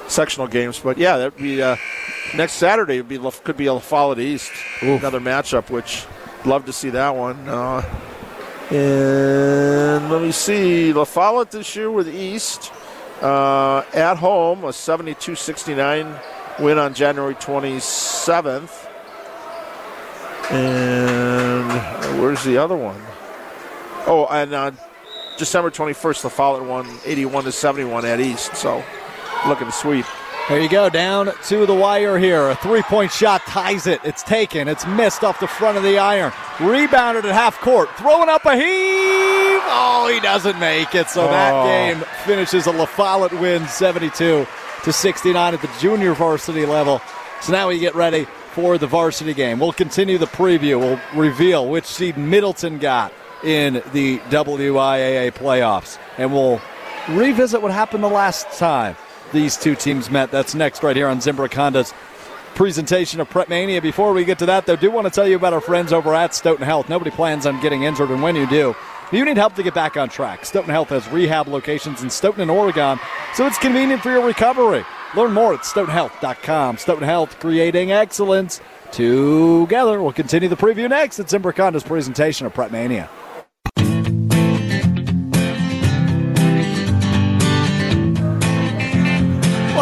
sectional 0.08 0.48
games. 0.48 0.80
But 0.80 0.98
yeah, 0.98 1.18
that'd 1.18 1.38
be 1.38 1.62
uh, 1.62 1.76
next 2.36 2.54
Saturday. 2.54 3.02
Would 3.02 3.10
be 3.10 3.20
could 3.44 3.58
be 3.58 3.68
a 3.68 3.80
Follette 3.80 4.20
East, 4.20 4.52
another 4.82 5.20
matchup. 5.20 5.70
Which 5.70 6.06
love 6.46 6.66
to 6.66 6.74
see 6.74 6.90
that 6.92 7.16
one. 7.16 7.38
Uh, 7.48 7.82
and 8.72 10.10
let 10.10 10.22
me 10.24 10.32
see, 10.32 10.92
La 10.92 11.04
Follette 11.04 11.52
this 11.52 11.76
year 11.76 11.92
with 11.92 12.08
East 12.08 12.72
uh, 13.22 13.84
at 13.94 14.18
home, 14.18 14.64
a 14.64 14.70
72-69 14.70 16.20
win 16.60 16.80
on 16.80 16.94
January 16.94 17.36
27th. 17.36 18.90
And 20.52 22.20
where's 22.20 22.44
the 22.44 22.58
other 22.58 22.76
one? 22.76 23.00
Oh, 24.08 24.28
and 24.30 24.54
on 24.54 24.78
December 25.38 25.70
21st, 25.70 26.24
the 26.24 26.30
Follett 26.30 26.64
won 26.64 26.88
81 27.06 27.46
to 27.46 27.52
71 27.52 28.06
at 28.06 28.20
East. 28.20 28.56
So 28.56 28.84
looking 29.48 29.68
to 29.68 29.74
sweep. 29.74 30.06
There 30.50 30.62
you 30.62 30.70
go, 30.70 30.90
down 30.90 31.32
to 31.46 31.66
the 31.66 31.74
wire 31.74 32.20
here. 32.20 32.50
A 32.50 32.56
three 32.56 32.84
point 32.84 33.12
shot 33.12 33.42
ties 33.48 33.88
it. 33.88 34.00
It's 34.04 34.22
taken. 34.22 34.68
It's 34.68 34.86
missed 34.86 35.24
off 35.24 35.40
the 35.40 35.48
front 35.48 35.76
of 35.78 35.84
the 35.84 35.98
iron. 35.98 36.32
Rebounded 36.60 37.26
at 37.26 37.32
half 37.34 37.60
court. 37.62 37.90
Throwing 37.98 38.30
up 38.30 38.46
a 38.46 38.56
heave. 38.56 39.62
Oh, 39.68 40.08
he 40.14 40.20
doesn't 40.20 40.60
make 40.60 40.94
it. 40.94 41.10
So 41.10 41.28
that 41.28 41.52
Oh. 41.52 41.64
game 41.66 41.98
finishes 42.26 42.68
a 42.68 42.72
La 42.72 42.86
Follette 42.86 43.34
win 43.40 43.68
72 43.68 44.46
to 44.84 44.94
69 44.94 45.54
at 45.56 45.62
the 45.62 45.70
junior 45.80 46.14
varsity 46.14 46.68
level. 46.68 47.02
So 47.42 47.52
now 47.52 47.68
we 47.70 47.80
get 47.80 47.96
ready 47.96 48.28
for 48.52 48.78
the 48.78 48.86
varsity 48.88 49.34
game. 49.34 49.60
We'll 49.60 49.74
continue 49.74 50.20
the 50.20 50.28
preview. 50.28 50.80
We'll 50.80 51.00
reveal 51.16 51.68
which 51.68 51.86
seed 51.86 52.18
Middleton 52.18 52.78
got 52.78 53.12
in 53.44 53.82
the 53.94 54.20
WIAA 54.30 55.32
playoffs. 55.32 55.98
And 56.20 56.32
we'll 56.32 56.62
revisit 57.10 57.64
what 57.64 57.72
happened 57.72 58.04
the 58.04 58.08
last 58.10 58.52
time 58.60 58.96
these 59.36 59.58
two 59.58 59.76
teams 59.76 60.10
met. 60.10 60.32
That's 60.32 60.56
next 60.56 60.82
right 60.82 60.96
here 60.96 61.08
on 61.08 61.20
Zimbrick 61.20 61.54
Honda's 61.54 61.94
presentation 62.56 63.20
of 63.20 63.30
Prep 63.30 63.50
Mania. 63.50 63.82
Before 63.82 64.14
we 64.14 64.24
get 64.24 64.40
to 64.40 64.46
that, 64.48 64.66
though, 64.66 64.78
do 64.78 64.90
want 64.90 65.06
to 65.06 65.12
tell 65.12 65.28
you 65.28 65.36
about 65.36 65.54
our 65.54 65.62
friends 65.62 65.94
over 65.94 66.16
at 66.16 66.34
Stoughton 66.34 66.66
Health. 66.66 66.90
Nobody 66.90 67.12
plans 67.12 67.46
on 67.46 67.62
getting 67.62 67.84
injured, 67.84 68.10
and 68.10 68.24
when 68.24 68.36
you 68.36 68.48
do, 68.48 68.76
you 69.12 69.24
need 69.26 69.38
help 69.38 69.54
to 69.56 69.64
get 69.64 69.76
back 69.76 69.98
on 69.98 70.10
track. 70.10 70.46
Stoughton 70.46 70.72
Health 70.72 70.90
has 70.90 71.08
rehab 71.10 71.48
locations 71.48 72.02
in 72.02 72.10
Stoughton 72.10 72.42
and 72.42 72.50
Oregon, 72.50 72.98
so 73.34 73.46
it's 73.46 73.60
convenient 73.60 74.02
for 74.02 74.10
your 74.10 74.26
recovery. 74.26 74.86
Learn 75.16 75.34
more 75.34 75.54
at 75.54 75.62
stoughtonhealth.com. 75.62 76.78
Stoughton 76.78 77.04
Health, 77.04 77.38
creating 77.40 77.92
excellence 77.92 78.62
together. 78.92 80.02
We'll 80.02 80.14
continue 80.14 80.48
the 80.48 80.56
preview 80.56 80.90
next. 80.90 81.20
It's 81.20 81.34
Zimbrick 81.34 81.58
Honda's 81.58 81.84
presentation 81.84 82.48
of 82.48 82.54
Prep 82.54 82.72
Mania. 82.72 83.10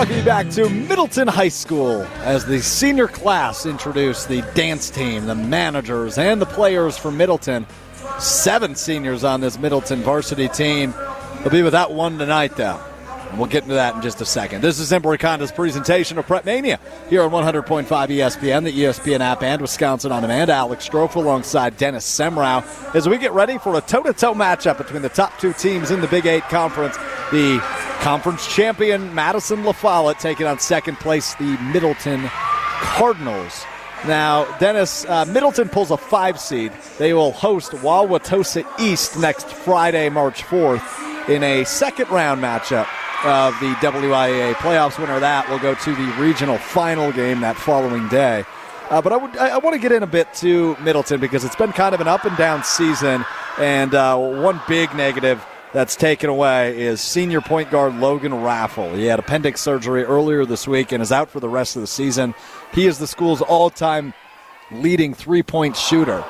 Back 0.04 0.50
to 0.50 0.70
Middleton 0.70 1.30
High 1.30 1.48
School 1.48 2.02
as 2.24 2.46
the 2.46 2.62
senior 2.62 3.08
class 3.08 3.66
introduce 3.66 4.26
the 4.26 4.42
dance 4.54 4.90
team, 4.90 5.28
the 5.28 5.36
managers, 5.36 6.18
and 6.18 6.42
the 6.42 6.46
players 6.46 6.98
for 6.98 7.10
Middleton. 7.10 7.66
Seven 8.20 8.76
seniors 8.76 9.24
on 9.24 9.40
this 9.40 9.58
Middleton 9.58 10.02
varsity 10.02 10.50
team. 10.50 10.94
They'll 11.40 11.52
be 11.52 11.62
without 11.62 11.94
one 11.94 12.18
tonight, 12.18 12.58
though. 12.58 12.84
And 13.34 13.40
we'll 13.40 13.50
get 13.50 13.64
into 13.64 13.74
that 13.74 13.96
in 13.96 14.02
just 14.04 14.22
a 14.22 14.26
second. 14.26 14.62
This 14.62 14.78
is 14.78 14.92
Zimbrick 14.92 15.24
Honda's 15.24 15.52
presentation 15.52 16.20
of 16.20 16.28
Prep 16.28 16.46
Mania 16.46 16.80
here 17.10 17.24
on 17.24 17.32
100.5 17.32 17.88
ESPN, 17.88 18.64
the 18.64 18.72
ESPN 18.72 19.22
app, 19.22 19.42
and 19.42 19.60
Wisconsin 19.60 20.12
On 20.12 20.22
Demand. 20.22 20.52
Alex 20.52 20.88
Strouf 20.88 21.16
alongside 21.16 21.76
Dennis 21.76 22.06
Semrau 22.06 22.64
as 22.94 23.10
we 23.10 23.18
get 23.18 23.32
ready 23.32 23.58
for 23.58 23.76
a 23.76 23.82
toe 23.82 24.04
to 24.04 24.14
toe 24.14 24.36
matchup 24.36 24.78
between 24.78 25.02
the 25.02 25.10
top 25.10 25.36
two 25.40 25.52
teams 25.52 25.90
in 25.90 26.00
the 26.00 26.08
Big 26.10 26.28
Eight 26.28 26.44
Conference. 26.44 26.96
The 27.32 27.58
conference 28.02 28.46
champion 28.54 29.16
Madison 29.16 29.64
La 29.64 30.14
taking 30.14 30.46
on 30.46 30.60
second 30.60 30.98
place 31.00 31.34
the 31.34 31.58
Middleton 31.74 32.30
Cardinals. 32.30 33.66
Now, 34.06 34.46
Dennis, 34.60 35.06
uh, 35.06 35.26
Middleton 35.26 35.70
pulls 35.70 35.90
a 35.90 35.98
five 35.98 36.40
seed. 36.40 36.72
They 37.00 37.16
will 37.16 37.32
host 37.32 37.72
Wauwatosa 37.72 38.64
East 38.80 39.18
next 39.18 39.48
Friday, 39.48 40.10
March 40.10 40.44
4th, 40.44 41.30
in 41.30 41.42
a 41.42 41.64
second 41.64 42.12
round 42.12 42.40
matchup 42.40 42.88
of 43.24 43.58
the 43.60 43.74
WIAA 43.76 44.54
playoffs. 44.56 45.00
Winner 45.00 45.20
that 45.20 45.50
will 45.50 45.60
go 45.60 45.74
to 45.76 45.96
the 45.96 46.16
regional 46.20 46.58
final 46.58 47.12
game 47.12 47.42
that 47.42 47.56
following 47.56 48.08
day. 48.10 48.44
Uh, 48.90 49.02
but 49.02 49.14
I, 49.14 49.18
would, 49.18 49.38
I, 49.38 49.50
I 49.50 49.58
want 49.58 49.74
to 49.76 49.80
get 49.80 49.92
in 49.92 50.04
a 50.04 50.08
bit 50.08 50.34
to 50.36 50.76
Middleton 50.82 51.20
because 51.20 51.44
it's 51.44 51.56
been 51.56 51.72
kind 51.72 51.96
of 51.96 52.02
an 52.02 52.08
up 52.08 52.26
and 52.26 52.36
down 52.38 52.64
season, 52.64 53.26
and 53.58 53.96
uh, 53.96 54.18
one 54.18 54.62
big 54.68 54.94
negative 54.94 55.44
that's 55.74 55.96
taken 55.96 56.30
away 56.30 56.80
is 56.80 57.02
senior 57.02 57.42
point 57.42 57.72
guard 57.72 57.96
Logan 57.96 58.42
Raffle. 58.42 58.94
He 58.94 59.06
had 59.06 59.20
appendix 59.20 59.62
surgery 59.62 60.04
earlier 60.04 60.46
this 60.46 60.68
week 60.68 60.92
and 60.92 61.02
is 61.02 61.12
out 61.12 61.30
for 61.30 61.40
the 61.40 61.50
rest 61.50 61.76
of 61.76 61.82
the 61.82 61.88
season. 61.88 62.36
He 62.74 62.86
is 62.86 63.00
the 63.00 63.08
school's 63.08 63.42
all 63.42 63.70
time 63.70 64.14
leading 64.72 65.14
three 65.14 65.44
point 65.44 65.76
shooter, 65.76 66.24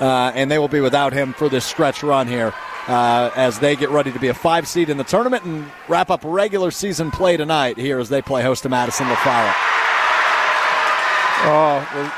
uh, 0.00 0.32
and 0.34 0.50
they 0.50 0.58
will 0.58 0.68
be 0.68 0.80
without 0.80 1.12
him 1.12 1.34
for 1.34 1.48
this 1.48 1.66
stretch 1.66 2.02
run 2.02 2.26
here. 2.26 2.54
Uh, 2.88 3.30
as 3.36 3.58
they 3.58 3.76
get 3.76 3.90
ready 3.90 4.10
to 4.10 4.18
be 4.18 4.28
a 4.28 4.34
five 4.34 4.66
seed 4.66 4.88
in 4.88 4.96
the 4.96 5.04
tournament 5.04 5.44
and 5.44 5.70
wrap 5.88 6.08
up 6.08 6.22
regular 6.24 6.70
season 6.70 7.10
play 7.10 7.36
tonight 7.36 7.76
here 7.76 7.98
as 7.98 8.08
they 8.08 8.22
play 8.22 8.42
host 8.42 8.62
to 8.62 8.68
Madison 8.70 9.06
La 9.08 9.14
Oh, 11.44 11.88
well, 11.94 12.12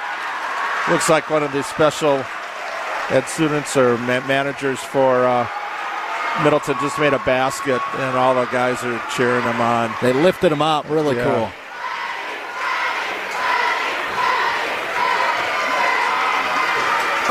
looks 0.95 1.09
like 1.09 1.29
one 1.29 1.43
of 1.43 1.51
the 1.53 1.65
special 1.65 2.25
ed 3.11 3.23
students 3.27 3.77
or 3.77 3.99
ma- 3.99 4.25
managers 4.29 4.79
for 4.79 5.25
uh, 5.27 5.49
Middleton 6.45 6.77
just 6.81 6.99
made 7.01 7.13
a 7.15 7.19
basket, 7.21 7.83
and 7.97 8.17
all 8.17 8.37
the 8.37 8.45
guys 8.47 8.83
are 8.85 9.03
cheering 9.17 9.43
him 9.43 9.61
on. 9.61 9.93
They 10.01 10.13
lifted 10.13 10.53
him 10.53 10.63
up, 10.63 10.89
really 10.89 11.17
Yeah. 11.17 11.25
cool. 11.25 11.51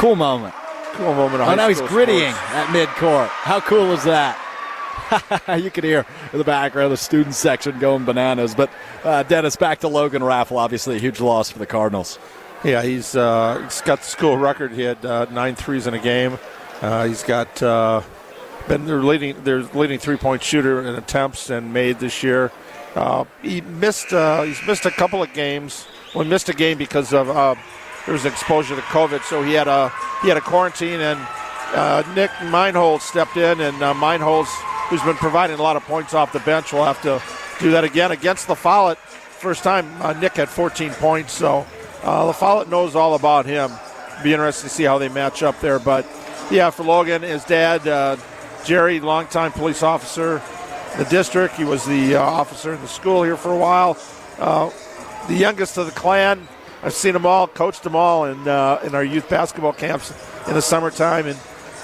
Cool 0.01 0.15
moment. 0.15 0.55
Cool 0.99 1.13
moment. 1.13 1.41
Oh, 1.41 1.55
now 1.55 1.69
he's 1.69 1.77
school 1.77 1.87
grittying 1.87 2.33
sports. 2.33 2.53
at 2.55 2.67
midcourt. 2.67 3.27
How 3.29 3.61
cool 3.61 3.93
is 3.93 4.03
that? 4.03 4.37
you 5.57 5.71
could 5.71 5.85
hear 5.85 6.05
in 6.33 6.37
the 6.37 6.43
background 6.43 6.91
the 6.91 6.97
student 6.97 7.35
section 7.35 7.79
going 7.79 8.03
bananas. 8.03 8.53
But 8.53 8.69
uh, 9.05 9.23
Dennis, 9.23 9.55
back 9.55 9.79
to 9.79 9.87
Logan 9.87 10.21
Raffle. 10.21 10.57
Obviously, 10.57 10.97
a 10.97 10.99
huge 10.99 11.21
loss 11.21 11.49
for 11.49 11.57
the 11.57 11.65
Cardinals. 11.65 12.19
Yeah, 12.65 12.81
he's 12.81 13.15
uh, 13.15 13.61
he's 13.63 13.79
got 13.79 13.99
the 13.99 14.07
school 14.07 14.37
record. 14.37 14.73
He 14.73 14.81
had 14.81 15.05
uh, 15.05 15.27
nine 15.31 15.55
threes 15.55 15.87
in 15.87 15.93
a 15.93 15.99
game. 15.99 16.37
Uh, 16.81 17.07
he's 17.07 17.23
got 17.23 17.63
uh, 17.63 18.01
been 18.67 18.85
their 18.85 19.01
leading 19.01 19.41
their 19.45 19.63
leading 19.63 19.99
three 19.99 20.17
point 20.17 20.43
shooter 20.43 20.81
in 20.81 20.95
attempts 20.95 21.49
and 21.49 21.73
made 21.73 21.99
this 21.99 22.23
year. 22.23 22.51
Uh, 22.95 23.23
he 23.41 23.61
missed 23.61 24.11
uh, 24.11 24.41
he's 24.41 24.61
missed 24.67 24.85
a 24.85 24.91
couple 24.91 25.23
of 25.23 25.31
games. 25.31 25.87
Well, 26.13 26.25
he 26.25 26.29
missed 26.29 26.49
a 26.49 26.53
game 26.53 26.77
because 26.77 27.13
of 27.13 27.29
uh, 27.29 27.55
there 28.05 28.13
was 28.13 28.25
exposure 28.25 28.75
to 28.75 28.81
COVID, 28.83 29.23
so 29.23 29.43
he 29.43 29.53
had 29.53 29.67
a 29.67 29.89
he 30.21 30.27
had 30.27 30.37
a 30.37 30.41
quarantine 30.41 30.99
and 30.99 31.19
uh, 31.73 32.03
Nick 32.15 32.31
Meinholz 32.31 33.01
stepped 33.01 33.37
in 33.37 33.61
and 33.61 33.81
uh, 33.81 33.93
who's 34.89 35.03
been 35.03 35.15
providing 35.15 35.59
a 35.59 35.61
lot 35.61 35.75
of 35.75 35.83
points 35.83 36.13
off 36.13 36.33
the 36.33 36.39
bench, 36.39 36.73
will 36.73 36.83
have 36.83 37.01
to 37.03 37.21
do 37.63 37.71
that 37.71 37.83
again 37.83 38.11
against 38.11 38.47
the 38.47 38.55
Follett. 38.55 38.97
First 38.97 39.63
time 39.63 39.89
uh, 40.01 40.13
Nick 40.13 40.33
had 40.33 40.49
14 40.49 40.91
points, 40.93 41.33
so 41.33 41.65
uh, 42.03 42.25
La 42.25 42.31
Follette 42.31 42.69
knows 42.69 42.95
all 42.95 43.13
about 43.13 43.45
him. 43.45 43.71
Be 44.23 44.33
interested 44.33 44.63
to 44.63 44.69
see 44.73 44.83
how 44.83 44.97
they 44.97 45.09
match 45.09 45.43
up 45.43 45.59
there. 45.61 45.79
But 45.79 46.05
yeah, 46.51 46.71
for 46.71 46.83
Logan, 46.83 47.21
his 47.21 47.43
dad, 47.45 47.87
uh, 47.87 48.17
Jerry, 48.65 48.99
longtime 48.99 49.51
police 49.51 49.83
officer, 49.83 50.41
the 50.97 51.05
district. 51.05 51.55
He 51.55 51.63
was 51.63 51.85
the 51.85 52.15
uh, 52.15 52.21
officer 52.21 52.73
in 52.73 52.81
the 52.81 52.87
school 52.87 53.23
here 53.23 53.37
for 53.37 53.53
a 53.53 53.57
while. 53.57 53.97
Uh, 54.39 54.71
the 55.27 55.35
youngest 55.35 55.77
of 55.77 55.85
the 55.85 55.91
clan. 55.93 56.48
I've 56.81 56.93
seen 56.93 57.13
them 57.13 57.25
all, 57.25 57.47
coached 57.47 57.83
them 57.83 57.95
all 57.95 58.25
in 58.25 58.47
uh, 58.47 58.79
in 58.83 58.95
our 58.95 59.03
youth 59.03 59.27
basketball 59.29 59.73
camps 59.73 60.13
in 60.47 60.53
the 60.53 60.61
summertime. 60.61 61.27
And 61.27 61.37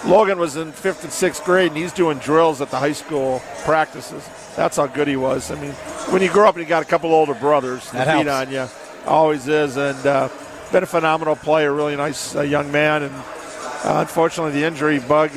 Logan 0.05 0.37
was 0.37 0.55
in 0.55 0.71
fifth 0.71 1.03
and 1.03 1.11
sixth 1.11 1.43
grade, 1.43 1.71
and 1.71 1.77
he's 1.77 1.91
doing 1.91 2.17
drills 2.19 2.61
at 2.61 2.69
the 2.69 2.77
high 2.77 2.93
school 2.93 3.41
practices. 3.63 4.27
That's 4.55 4.77
how 4.77 4.87
good 4.87 5.07
he 5.07 5.17
was. 5.17 5.51
I 5.51 5.59
mean, 5.59 5.71
when 6.11 6.21
you 6.21 6.29
grow 6.31 6.47
up 6.47 6.55
and 6.55 6.63
you 6.63 6.69
got 6.69 6.83
a 6.83 6.85
couple 6.85 7.13
older 7.13 7.33
brothers 7.33 7.85
to 7.87 7.93
That 7.93 8.23
beat 8.23 8.29
on 8.29 8.51
you, 8.51 8.67
always 9.05 9.47
is. 9.47 9.75
And 9.77 10.05
uh, 10.05 10.29
been 10.71 10.83
a 10.83 10.87
phenomenal 10.87 11.35
player, 11.35 11.73
really 11.73 11.95
nice 11.95 12.35
uh, 12.35 12.41
young 12.41 12.71
man. 12.71 13.03
And 13.03 13.13
uh, 13.13 13.99
unfortunately, 14.01 14.53
the 14.53 14.65
injury 14.65 14.99
bug, 14.99 15.31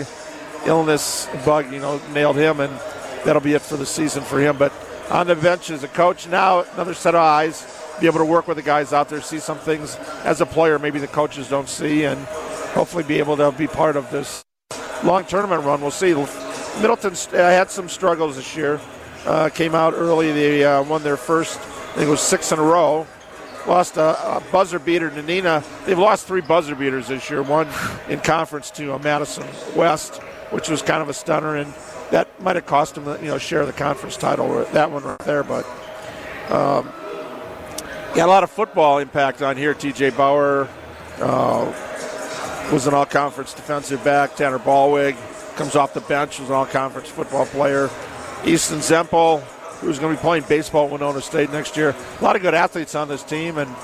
illness 0.67 1.29
bug, 1.45 1.73
you 1.73 1.81
know, 1.81 2.01
nailed 2.13 2.37
him, 2.37 2.61
and 2.61 2.73
that'll 3.25 3.43
be 3.43 3.55
it 3.55 3.63
for 3.63 3.77
the 3.77 3.87
season 3.87 4.23
for 4.23 4.39
him. 4.39 4.57
But 4.57 4.73
on 5.11 5.27
the 5.27 5.35
bench 5.35 5.71
as 5.71 5.83
a 5.83 5.89
coach 5.89 6.29
now, 6.29 6.61
another 6.75 6.95
set 6.95 7.15
of 7.15 7.23
eyes, 7.23 7.67
be 8.01 8.07
able 8.07 8.19
to 8.19 8.25
work 8.25 8.47
with 8.47 8.57
the 8.57 8.63
guys 8.63 8.93
out 8.93 9.09
there, 9.09 9.21
see 9.21 9.39
some 9.39 9.59
things 9.59 9.97
as 10.25 10.41
a 10.41 10.47
player 10.47 10.79
maybe 10.79 10.99
the 10.99 11.09
coaches 11.09 11.49
don't 11.49 11.69
see, 11.69 12.05
and 12.05 12.19
hopefully 12.75 13.05
be 13.05 13.19
able 13.19 13.37
to 13.37 13.51
be 13.53 13.67
part 13.67 13.97
of 13.97 14.11
this 14.11 14.45
long 15.05 15.25
tournament 15.25 15.65
run. 15.65 15.81
We'll 15.81 15.91
see. 15.91 16.15
Middleton 16.81 17.13
uh, 17.13 17.37
had 17.37 17.71
some 17.71 17.89
struggles 17.89 18.37
this 18.37 18.57
year. 18.57 18.81
Uh, 19.27 19.49
came 19.49 19.75
out 19.75 19.95
early. 19.95 20.33
They 20.33 20.65
uh, 20.65 20.83
won 20.85 21.03
their 21.03 21.17
first, 21.17 21.59
I 21.59 21.95
think 21.95 22.07
it 22.07 22.11
was 22.11 22.21
six 22.21 22.53
in 22.53 22.59
a 22.59 22.63
row. 22.63 23.07
Lost 23.67 23.97
a, 23.97 24.37
a 24.37 24.43
buzzer 24.53 24.79
beater 24.79 25.11
to 25.11 25.23
Neenah. 25.23 25.65
They've 25.85 25.99
lost 25.99 26.27
three 26.27 26.41
buzzer 26.41 26.75
beaters 26.75 27.09
this 27.09 27.29
year. 27.29 27.43
One 27.43 27.69
in 28.09 28.21
conference 28.21 28.71
to 28.73 28.95
uh, 28.95 28.99
Madison 28.99 29.47
West, 29.77 30.23
which 30.51 30.69
was 30.69 30.81
kind 30.81 31.03
of 31.03 31.09
a 31.09 31.15
stunner, 31.15 31.57
and 31.57 31.75
that 32.11 32.41
might 32.41 32.57
have 32.57 32.65
cost 32.65 32.95
them, 32.95 33.05
the, 33.05 33.19
you 33.19 33.27
know, 33.27 33.39
share 33.39 33.61
of 33.61 33.67
the 33.67 33.73
conference 33.73 34.17
title. 34.17 34.65
That 34.73 34.91
one 34.91 35.03
right 35.03 35.19
there, 35.21 35.43
but 35.43 35.67
um, 36.49 36.91
got 38.15 38.27
a 38.27 38.27
lot 38.27 38.43
of 38.43 38.51
football 38.51 38.99
impact 38.99 39.43
on 39.43 39.57
here. 39.57 39.75
T.J. 39.75 40.11
Bauer 40.11 40.69
uh, 41.21 42.71
was 42.73 42.87
an 42.87 42.95
all-conference 42.95 43.55
defensive 43.55 44.03
back. 44.05 44.37
Tanner 44.37 44.59
Ballwig 44.59 45.17
comes 45.57 45.77
off 45.77 45.95
the 45.95 46.01
bench, 46.03 46.39
was 46.39 46.49
an 46.49 46.55
all-conference 46.55 47.09
football 47.09 47.47
player. 47.47 47.91
Easton 48.45 48.79
Zempel, 48.79 49.41
who's 49.81 49.99
going 49.99 50.15
to 50.15 50.21
be 50.21 50.23
playing 50.23 50.45
baseball 50.49 50.87
at 50.87 50.93
Winona 50.93 51.21
State 51.21 51.51
next 51.51 51.77
year. 51.77 51.95
A 52.21 52.25
lot 52.25 52.37
of 52.37 52.43
good 52.43 52.55
athletes 52.55 52.95
on 52.95 53.09
this 53.09 53.23
team, 53.23 53.59
and 53.59 53.75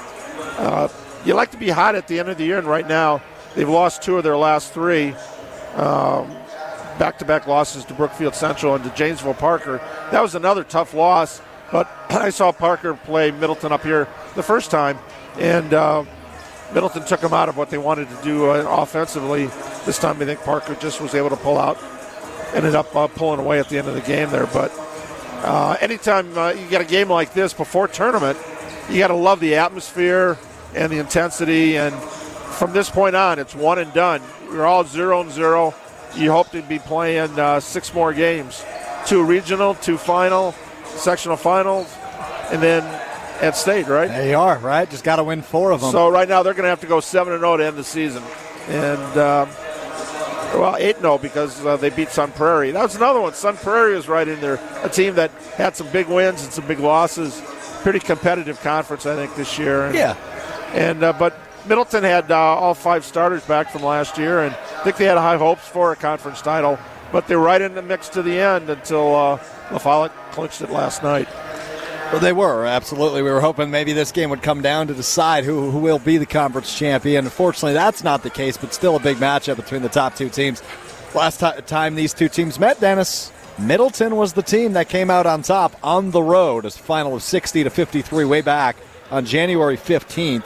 uh, 0.58 0.88
you 1.24 1.34
like 1.34 1.50
to 1.50 1.56
be 1.56 1.68
hot 1.68 1.94
at 1.94 2.08
the 2.08 2.18
end 2.18 2.28
of 2.28 2.38
the 2.38 2.44
year. 2.44 2.58
And 2.58 2.66
right 2.66 2.86
now, 2.86 3.22
they've 3.54 3.68
lost 3.68 4.02
two 4.02 4.16
of 4.16 4.24
their 4.24 4.36
last 4.36 4.72
three. 4.72 5.14
Um, 5.74 6.30
back-to-back 6.98 7.46
losses 7.46 7.84
to 7.86 7.94
Brookfield 7.94 8.34
Central 8.34 8.74
and 8.74 8.84
to 8.84 8.90
Janesville 8.90 9.34
Parker. 9.34 9.78
That 10.12 10.22
was 10.22 10.34
another 10.34 10.62
tough 10.62 10.94
loss, 10.94 11.40
but 11.74 11.88
I 12.10 12.30
saw 12.30 12.52
Parker 12.52 12.94
play 12.94 13.32
Middleton 13.32 13.72
up 13.72 13.82
here 13.82 14.06
the 14.36 14.44
first 14.44 14.70
time, 14.70 14.96
and 15.40 15.74
uh, 15.74 16.04
Middleton 16.72 17.04
took 17.04 17.20
them 17.20 17.34
out 17.34 17.48
of 17.48 17.56
what 17.56 17.68
they 17.68 17.78
wanted 17.78 18.08
to 18.10 18.22
do 18.22 18.48
uh, 18.48 18.64
offensively. 18.70 19.46
This 19.84 19.98
time, 19.98 20.22
I 20.22 20.24
think 20.24 20.40
Parker 20.42 20.76
just 20.76 21.00
was 21.00 21.16
able 21.16 21.30
to 21.30 21.36
pull 21.36 21.58
out. 21.58 21.76
Ended 22.54 22.76
up 22.76 22.94
uh, 22.94 23.08
pulling 23.08 23.40
away 23.40 23.58
at 23.58 23.68
the 23.68 23.78
end 23.78 23.88
of 23.88 23.94
the 23.94 24.00
game 24.02 24.30
there, 24.30 24.46
but 24.46 24.72
uh, 25.42 25.76
anytime 25.80 26.38
uh, 26.38 26.50
you 26.50 26.64
get 26.68 26.80
a 26.80 26.84
game 26.84 27.10
like 27.10 27.34
this 27.34 27.52
before 27.52 27.88
tournament, 27.88 28.38
you 28.88 28.98
got 28.98 29.08
to 29.08 29.16
love 29.16 29.40
the 29.40 29.56
atmosphere 29.56 30.38
and 30.76 30.92
the 30.92 30.98
intensity. 30.98 31.76
And 31.76 31.92
from 31.96 32.72
this 32.72 32.88
point 32.88 33.16
on, 33.16 33.40
it's 33.40 33.54
one 33.54 33.80
and 33.80 33.92
done. 33.92 34.22
You're 34.44 34.66
all 34.66 34.84
zero 34.84 35.22
and 35.22 35.32
zero. 35.32 35.74
You 36.14 36.30
hope 36.30 36.50
to 36.50 36.62
be 36.62 36.78
playing 36.78 37.36
uh, 37.36 37.58
six 37.58 37.92
more 37.92 38.12
games, 38.12 38.64
two 39.06 39.24
regional, 39.24 39.74
two 39.74 39.98
final, 39.98 40.54
sectional 40.96 41.36
finals, 41.36 41.94
and 42.50 42.62
then 42.62 42.82
at 43.40 43.56
state, 43.56 43.86
right? 43.88 44.08
They 44.08 44.34
are, 44.34 44.58
right? 44.58 44.88
Just 44.88 45.04
got 45.04 45.16
to 45.16 45.24
win 45.24 45.42
four 45.42 45.72
of 45.72 45.80
them. 45.80 45.90
So 45.90 46.08
right 46.08 46.28
now 46.28 46.42
they're 46.42 46.54
going 46.54 46.64
to 46.64 46.70
have 46.70 46.80
to 46.80 46.86
go 46.86 47.00
seven 47.00 47.32
and 47.32 47.40
zero 47.40 47.56
to 47.56 47.66
end 47.66 47.76
the 47.76 47.84
season, 47.84 48.22
and 48.68 49.18
um, 49.18 49.48
well 50.58 50.76
eight 50.78 50.96
and 50.96 51.02
zero 51.02 51.18
because 51.18 51.64
uh, 51.64 51.76
they 51.76 51.90
beat 51.90 52.10
Sun 52.10 52.32
Prairie. 52.32 52.70
That 52.70 52.82
was 52.82 52.96
another 52.96 53.20
one. 53.20 53.34
Sun 53.34 53.56
Prairie 53.56 53.96
is 53.96 54.08
right 54.08 54.26
in 54.26 54.40
there, 54.40 54.60
a 54.82 54.88
team 54.88 55.14
that 55.16 55.30
had 55.56 55.76
some 55.76 55.90
big 55.90 56.08
wins 56.08 56.44
and 56.44 56.52
some 56.52 56.66
big 56.66 56.80
losses. 56.80 57.40
Pretty 57.82 58.00
competitive 58.00 58.60
conference, 58.60 59.04
I 59.04 59.14
think, 59.14 59.34
this 59.36 59.58
year. 59.58 59.86
And, 59.86 59.94
yeah, 59.94 60.16
and 60.72 61.02
uh, 61.02 61.12
but 61.12 61.36
Middleton 61.66 62.02
had 62.02 62.30
uh, 62.30 62.36
all 62.36 62.74
five 62.74 63.04
starters 63.04 63.44
back 63.44 63.70
from 63.70 63.82
last 63.82 64.16
year, 64.16 64.40
and 64.40 64.54
I 64.54 64.84
think 64.84 64.96
they 64.96 65.04
had 65.04 65.18
high 65.18 65.36
hopes 65.36 65.66
for 65.66 65.92
a 65.92 65.96
conference 65.96 66.40
title. 66.40 66.78
But 67.14 67.28
they're 67.28 67.38
right 67.38 67.62
in 67.62 67.76
the 67.76 67.82
mix 67.82 68.08
to 68.08 68.22
the 68.22 68.36
end 68.36 68.68
until 68.68 69.14
uh, 69.14 69.38
La 69.70 69.78
Follette 69.78 70.10
clinched 70.32 70.62
it 70.62 70.70
last 70.70 71.04
night. 71.04 71.28
Well, 72.10 72.18
they 72.18 72.32
were 72.32 72.66
absolutely. 72.66 73.22
We 73.22 73.30
were 73.30 73.40
hoping 73.40 73.70
maybe 73.70 73.92
this 73.92 74.10
game 74.10 74.30
would 74.30 74.42
come 74.42 74.62
down 74.62 74.88
to 74.88 74.94
decide 74.94 75.44
who, 75.44 75.70
who 75.70 75.78
will 75.78 76.00
be 76.00 76.16
the 76.16 76.26
conference 76.26 76.76
champion. 76.76 77.24
Unfortunately, 77.24 77.72
that's 77.72 78.02
not 78.02 78.24
the 78.24 78.30
case, 78.30 78.56
but 78.56 78.74
still 78.74 78.96
a 78.96 78.98
big 78.98 79.18
matchup 79.18 79.54
between 79.54 79.82
the 79.82 79.88
top 79.88 80.16
two 80.16 80.28
teams. 80.28 80.60
Last 81.14 81.38
t- 81.38 81.62
time 81.68 81.94
these 81.94 82.14
two 82.14 82.28
teams 82.28 82.58
met, 82.58 82.80
Dennis, 82.80 83.30
Middleton 83.60 84.16
was 84.16 84.32
the 84.32 84.42
team 84.42 84.72
that 84.72 84.88
came 84.88 85.08
out 85.08 85.24
on 85.24 85.42
top 85.42 85.78
on 85.84 86.10
the 86.10 86.20
road 86.20 86.66
as 86.66 86.76
final 86.76 87.14
of 87.14 87.22
60 87.22 87.62
to 87.62 87.70
53 87.70 88.24
way 88.24 88.40
back 88.40 88.74
on 89.12 89.24
January 89.24 89.76
15th. 89.76 90.42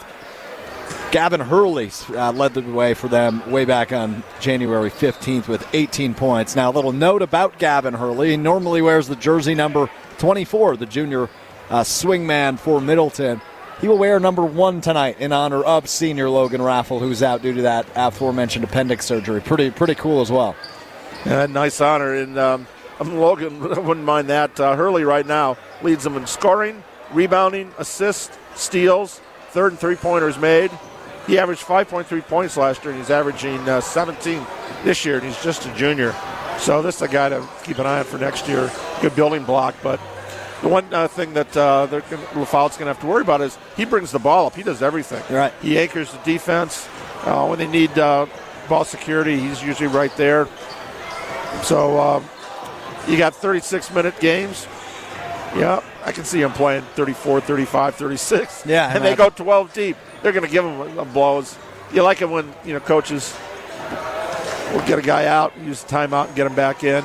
Gavin 1.10 1.40
Hurley 1.40 1.90
uh, 2.10 2.32
led 2.32 2.52
the 2.52 2.60
way 2.60 2.92
for 2.92 3.08
them 3.08 3.50
way 3.50 3.64
back 3.64 3.92
on 3.92 4.22
January 4.40 4.90
15th 4.90 5.48
with 5.48 5.66
18 5.72 6.14
points. 6.14 6.54
Now, 6.54 6.70
a 6.70 6.72
little 6.72 6.92
note 6.92 7.22
about 7.22 7.58
Gavin 7.58 7.94
Hurley. 7.94 8.30
He 8.30 8.36
normally 8.36 8.82
wears 8.82 9.08
the 9.08 9.16
jersey 9.16 9.54
number 9.54 9.88
24, 10.18 10.76
the 10.76 10.84
junior 10.86 11.30
uh, 11.70 11.80
swingman 11.80 12.58
for 12.58 12.80
Middleton. 12.80 13.40
He 13.80 13.88
will 13.88 13.96
wear 13.96 14.20
number 14.20 14.44
one 14.44 14.80
tonight 14.80 15.18
in 15.18 15.32
honor 15.32 15.62
of 15.62 15.88
senior 15.88 16.28
Logan 16.28 16.60
Raffle, 16.60 16.98
who's 16.98 17.22
out 17.22 17.42
due 17.42 17.54
to 17.54 17.62
that 17.62 17.86
aforementioned 17.94 18.64
appendix 18.64 19.06
surgery. 19.06 19.40
Pretty, 19.40 19.70
pretty 19.70 19.94
cool 19.94 20.20
as 20.20 20.30
well. 20.30 20.56
Yeah, 21.24 21.46
nice 21.46 21.80
honor. 21.80 22.14
And 22.14 22.38
um, 22.38 22.66
Logan 23.00 23.60
wouldn't 23.86 24.04
mind 24.04 24.28
that. 24.28 24.58
Uh, 24.58 24.76
Hurley 24.76 25.04
right 25.04 25.26
now 25.26 25.56
leads 25.82 26.04
them 26.04 26.16
in 26.16 26.26
scoring, 26.26 26.82
rebounding, 27.12 27.72
assists, 27.78 28.36
steals, 28.56 29.20
third 29.50 29.72
and 29.72 29.80
three 29.80 29.96
pointers 29.96 30.38
made. 30.38 30.70
He 31.26 31.38
averaged 31.38 31.62
5.3 31.62 32.26
points 32.26 32.56
last 32.56 32.82
year, 32.84 32.92
and 32.92 33.00
he's 33.00 33.10
averaging 33.10 33.68
uh, 33.68 33.80
17 33.80 34.46
this 34.82 35.04
year, 35.04 35.16
and 35.16 35.26
he's 35.26 35.42
just 35.42 35.66
a 35.66 35.74
junior. 35.74 36.14
So 36.58 36.80
this 36.80 36.96
is 36.96 37.02
a 37.02 37.08
guy 37.08 37.28
to 37.28 37.46
keep 37.64 37.78
an 37.78 37.86
eye 37.86 37.98
on 37.98 38.04
for 38.04 38.18
next 38.18 38.48
year. 38.48 38.70
Good 39.02 39.14
building 39.14 39.44
block, 39.44 39.74
but 39.82 40.00
the 40.62 40.68
one 40.68 40.92
uh, 40.92 41.06
thing 41.06 41.34
that 41.34 41.56
uh, 41.56 41.86
going 41.86 42.02
to 42.02 42.84
have 42.86 43.00
to 43.00 43.06
worry 43.06 43.22
about 43.22 43.40
is 43.42 43.56
he 43.76 43.84
brings 43.84 44.10
the 44.10 44.18
ball 44.18 44.46
up. 44.46 44.56
He 44.56 44.62
does 44.62 44.82
everything. 44.82 45.22
Right. 45.34 45.52
He 45.62 45.78
anchors 45.78 46.10
the 46.10 46.18
defense. 46.18 46.88
Uh, 47.22 47.46
when 47.46 47.58
they 47.58 47.66
need 47.68 47.96
uh, 47.98 48.26
ball 48.68 48.84
security, 48.84 49.38
he's 49.38 49.62
usually 49.62 49.88
right 49.88 50.14
there. 50.16 50.48
So 51.62 51.98
um, 52.00 52.24
you 53.06 53.18
got 53.18 53.34
36 53.34 53.92
minute 53.92 54.18
games. 54.18 54.66
Yeah, 55.56 55.82
I 56.04 56.12
can 56.12 56.24
see 56.24 56.40
him 56.40 56.52
playing 56.52 56.82
34, 56.94 57.40
35, 57.40 57.94
36. 57.94 58.66
Yeah, 58.66 58.94
and 58.94 59.04
they 59.04 59.16
go 59.16 59.30
12 59.30 59.72
deep. 59.72 59.96
They're 60.22 60.32
going 60.32 60.44
to 60.44 60.50
give 60.50 60.64
him 60.64 61.12
blows. 61.12 61.56
You 61.92 62.02
like 62.02 62.20
it 62.20 62.28
when 62.28 62.52
you 62.64 62.74
know 62.74 62.80
coaches 62.80 63.34
will 64.72 64.86
get 64.86 64.98
a 64.98 65.02
guy 65.02 65.26
out, 65.26 65.56
use 65.58 65.82
the 65.82 65.88
timeout, 65.88 66.26
and 66.26 66.36
get 66.36 66.46
him 66.46 66.54
back 66.54 66.84
in. 66.84 67.04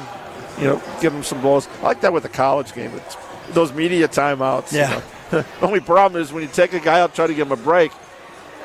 You 0.60 0.66
know, 0.66 0.82
give 1.02 1.14
him 1.14 1.24
some 1.24 1.42
blows. 1.42 1.68
I 1.80 1.84
like 1.84 2.02
that 2.02 2.14
with 2.14 2.24
the 2.24 2.30
college 2.30 2.74
game. 2.74 2.92
It's 2.94 3.18
those 3.52 3.74
media 3.74 4.08
timeouts. 4.08 4.72
Yeah. 4.72 4.90
You 4.90 5.38
know. 5.38 5.46
the 5.60 5.62
only 5.66 5.80
problem 5.80 6.22
is 6.22 6.32
when 6.32 6.44
you 6.44 6.50
take 6.50 6.74
a 6.74 6.80
guy 6.80 7.00
out, 7.00 7.16
try 7.16 7.28
to 7.28 7.34
give 7.34 7.48
him 7.48 7.54
a 7.54 7.62
break, 7.64 7.92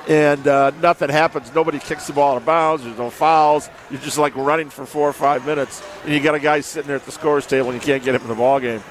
and 0.08 0.46
uh, 0.46 0.72
nothing 0.82 1.08
happens. 1.08 1.54
Nobody 1.54 1.78
kicks 1.78 2.06
the 2.06 2.12
ball 2.12 2.32
out 2.32 2.36
of 2.38 2.46
bounds. 2.46 2.84
There's 2.84 2.98
no 2.98 3.10
fouls. 3.10 3.70
You're 3.90 4.00
just 4.00 4.18
like 4.18 4.34
running 4.36 4.70
for 4.70 4.84
four 4.84 5.08
or 5.08 5.12
five 5.12 5.46
minutes, 5.46 5.82
and 6.04 6.12
you 6.12 6.20
got 6.20 6.34
a 6.34 6.40
guy 6.40 6.60
sitting 6.60 6.88
there 6.88 6.96
at 6.96 7.04
the 7.04 7.12
scores 7.12 7.46
table, 7.46 7.70
and 7.70 7.80
you 7.80 7.86
can't 7.86 8.02
get 8.02 8.14
him 8.14 8.22
in 8.22 8.28
the 8.28 8.34
ball 8.34 8.60
game. 8.60 8.82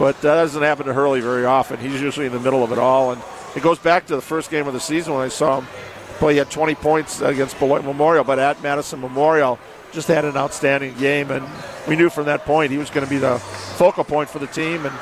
But 0.00 0.18
that 0.22 0.36
doesn't 0.36 0.62
happen 0.62 0.86
to 0.86 0.94
Hurley 0.94 1.20
very 1.20 1.44
often. 1.44 1.78
He's 1.78 2.00
usually 2.00 2.24
in 2.24 2.32
the 2.32 2.40
middle 2.40 2.64
of 2.64 2.72
it 2.72 2.78
all, 2.78 3.12
and 3.12 3.22
it 3.54 3.62
goes 3.62 3.78
back 3.78 4.06
to 4.06 4.16
the 4.16 4.22
first 4.22 4.50
game 4.50 4.66
of 4.66 4.72
the 4.72 4.80
season 4.80 5.12
when 5.12 5.22
I 5.22 5.28
saw 5.28 5.60
him 5.60 5.66
play. 6.14 6.32
He 6.32 6.38
had 6.38 6.50
20 6.50 6.74
points 6.76 7.20
against 7.20 7.58
Beloit 7.58 7.84
Memorial, 7.84 8.24
but 8.24 8.38
at 8.38 8.62
Madison 8.62 9.02
Memorial, 9.02 9.58
just 9.92 10.08
had 10.08 10.24
an 10.24 10.38
outstanding 10.38 10.96
game, 10.96 11.30
and 11.30 11.46
we 11.86 11.96
knew 11.96 12.08
from 12.08 12.24
that 12.24 12.46
point 12.46 12.72
he 12.72 12.78
was 12.78 12.88
going 12.88 13.04
to 13.04 13.10
be 13.10 13.18
the 13.18 13.38
focal 13.76 14.02
point 14.02 14.30
for 14.30 14.38
the 14.38 14.46
team. 14.46 14.86
And 14.86 14.94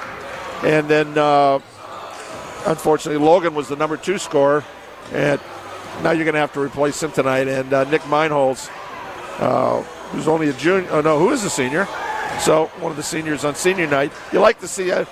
and 0.64 0.88
then, 0.88 1.16
uh, 1.16 1.60
unfortunately, 2.66 3.24
Logan 3.24 3.54
was 3.54 3.68
the 3.68 3.76
number 3.76 3.96
two 3.96 4.18
scorer, 4.18 4.64
and 5.12 5.40
now 6.02 6.10
you're 6.10 6.24
going 6.24 6.34
to 6.34 6.40
have 6.40 6.54
to 6.54 6.60
replace 6.60 7.00
him 7.00 7.12
tonight. 7.12 7.46
And 7.46 7.72
uh, 7.72 7.84
Nick 7.84 8.02
Meinholz, 8.02 8.68
uh, 9.38 9.80
who's 10.10 10.26
only 10.26 10.48
a 10.48 10.52
junior, 10.54 10.88
oh 10.90 11.02
no, 11.02 11.20
who 11.20 11.30
is 11.30 11.44
a 11.44 11.50
senior? 11.50 11.86
So 12.40 12.66
one 12.80 12.90
of 12.90 12.96
the 12.96 13.02
seniors 13.02 13.44
on 13.44 13.54
senior 13.54 13.86
night. 13.86 14.12
You 14.32 14.40
like 14.40 14.60
to 14.60 14.68
see, 14.68 14.92
uh, 14.92 15.04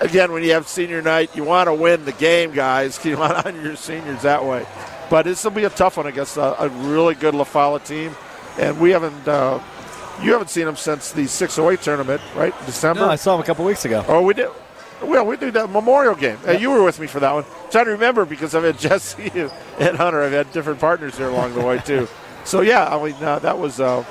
again, 0.00 0.32
when 0.32 0.42
you 0.42 0.52
have 0.52 0.66
senior 0.68 1.00
night, 1.00 1.34
you 1.36 1.44
want 1.44 1.68
to 1.68 1.74
win 1.74 2.04
the 2.04 2.12
game, 2.12 2.52
guys. 2.52 2.98
You 3.04 3.16
want 3.16 3.32
to 3.38 3.48
honor 3.48 3.62
your 3.62 3.76
seniors 3.76 4.22
that 4.22 4.44
way. 4.44 4.66
But 5.08 5.24
this 5.24 5.44
will 5.44 5.52
be 5.52 5.64
a 5.64 5.70
tough 5.70 5.96
one 5.96 6.06
against 6.06 6.36
a, 6.36 6.60
a 6.62 6.68
really 6.68 7.14
good 7.14 7.34
La 7.34 7.44
Follette 7.44 7.84
team, 7.84 8.14
and 8.58 8.80
we 8.80 8.90
haven't. 8.90 9.28
Uh, 9.28 9.60
you 10.22 10.32
haven't 10.32 10.48
seen 10.48 10.64
them 10.64 10.76
since 10.76 11.12
the 11.12 11.26
608 11.26 11.82
tournament, 11.82 12.22
right? 12.34 12.54
December. 12.64 13.02
No, 13.02 13.08
I 13.10 13.16
saw 13.16 13.36
them 13.36 13.44
a 13.44 13.46
couple 13.46 13.64
weeks 13.64 13.84
ago. 13.84 14.04
Oh, 14.08 14.22
we 14.22 14.34
did. 14.34 14.48
Well, 15.02 15.26
we 15.26 15.36
did 15.36 15.52
that 15.54 15.68
Memorial 15.70 16.14
game. 16.14 16.38
Uh, 16.46 16.52
you 16.52 16.70
were 16.70 16.82
with 16.82 16.98
me 16.98 17.06
for 17.06 17.20
that 17.20 17.32
one. 17.32 17.44
I'm 17.44 17.70
trying 17.70 17.84
to 17.84 17.90
remember 17.92 18.24
because 18.24 18.54
I've 18.54 18.64
had 18.64 18.78
Jesse 18.80 19.30
and 19.78 19.96
Hunter. 19.96 20.22
I've 20.22 20.32
had 20.32 20.50
different 20.52 20.80
partners 20.80 21.18
there 21.18 21.28
along 21.28 21.54
the 21.54 21.64
way 21.64 21.78
too. 21.78 22.08
So 22.46 22.60
yeah, 22.60 22.86
I 22.86 23.04
mean 23.04 23.16
uh, 23.20 23.40
that 23.40 23.58
was 23.58 23.80
uh, 23.80 24.04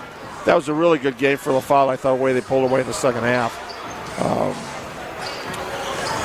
that 0.45 0.55
was 0.55 0.67
a 0.69 0.73
really 0.73 0.99
good 0.99 1.17
game 1.17 1.37
for 1.37 1.51
La 1.51 1.59
Follette. 1.59 1.93
I 1.93 1.95
thought 1.97 2.17
the 2.17 2.23
way 2.23 2.33
they 2.33 2.41
pulled 2.41 2.69
away 2.69 2.81
in 2.81 2.87
the 2.87 2.93
second 2.93 3.23
half. 3.23 3.53
Um, 4.21 4.55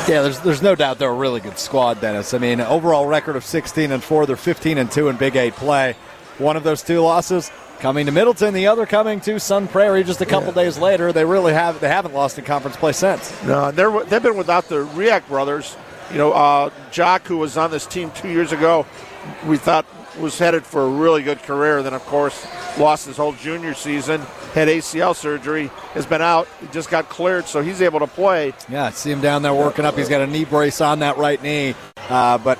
yeah, 0.09 0.23
there's 0.23 0.41
there's 0.41 0.63
no 0.63 0.75
doubt 0.75 0.99
they're 0.99 1.11
a 1.11 1.15
really 1.15 1.41
good 1.41 1.59
squad, 1.59 2.01
Dennis. 2.01 2.35
I 2.35 2.39
mean, 2.39 2.61
overall 2.61 3.07
record 3.07 3.37
of 3.37 3.45
16 3.45 3.93
and 3.93 4.03
four. 4.03 4.27
They're 4.27 4.37
15 4.37 4.79
and 4.79 4.91
two 4.91 5.09
in 5.09 5.17
Big 5.17 5.37
Eight 5.37 5.55
play. 5.55 5.95
One 6.39 6.57
of 6.57 6.63
those 6.63 6.83
two 6.83 7.01
losses 7.01 7.51
coming 7.81 8.07
to 8.07 8.13
Middleton, 8.13 8.55
the 8.55 8.67
other 8.67 8.87
coming 8.87 9.21
to 9.21 9.39
Sun 9.41 9.69
Prairie 9.69 10.05
just 10.05 10.21
a 10.21 10.27
couple 10.27 10.49
yeah. 10.49 10.65
days 10.65 10.79
later. 10.79 11.13
They 11.13 11.25
really 11.25 11.53
have 11.53 11.81
they 11.81 11.89
haven't 11.89 12.15
lost 12.15 12.39
in 12.39 12.45
conference 12.45 12.77
play 12.77 12.93
since. 12.93 13.33
No, 13.45 13.71
they're 13.71 14.05
they've 14.05 14.23
been 14.23 14.37
without 14.37 14.69
the 14.69 14.85
Riak 14.87 15.27
brothers. 15.29 15.77
You 16.11 16.19
know, 16.19 16.33
uh, 16.33 16.71
Jock, 16.91 17.27
who 17.27 17.37
was 17.37 17.57
on 17.57 17.71
this 17.71 17.87
team 17.87 18.11
two 18.11 18.29
years 18.29 18.53
ago, 18.53 18.85
we 19.47 19.57
thought 19.57 19.87
was 20.19 20.39
headed 20.39 20.65
for 20.65 20.83
a 20.83 20.89
really 20.89 21.23
good 21.23 21.43
career. 21.43 21.83
Then, 21.83 21.95
of 21.95 22.05
course, 22.07 22.47
lost 22.79 23.07
his 23.07 23.17
whole 23.17 23.33
junior 23.33 23.75
season, 23.75 24.21
had 24.55 24.69
ACL 24.69 25.15
surgery, 25.15 25.69
has 25.95 26.07
been 26.07 26.23
out, 26.23 26.49
he 26.61 26.67
just 26.69 26.91
got 26.91 27.09
cleared, 27.09 27.47
so 27.47 27.63
he's 27.63 27.83
able 27.83 28.01
to 28.01 28.07
play. 28.07 28.53
Yeah, 28.69 28.91
see 28.91 29.11
him 29.11 29.21
down 29.21 29.43
there 29.43 29.55
working 29.55 29.85
up. 29.85 29.97
He's 29.97 30.09
got 30.09 30.21
a 30.21 30.27
knee 30.27 30.45
brace 30.45 30.81
on 30.81 31.01
that 31.01 31.17
right 31.17 31.43
knee, 31.43 31.75
uh, 32.09 32.39
but 32.39 32.59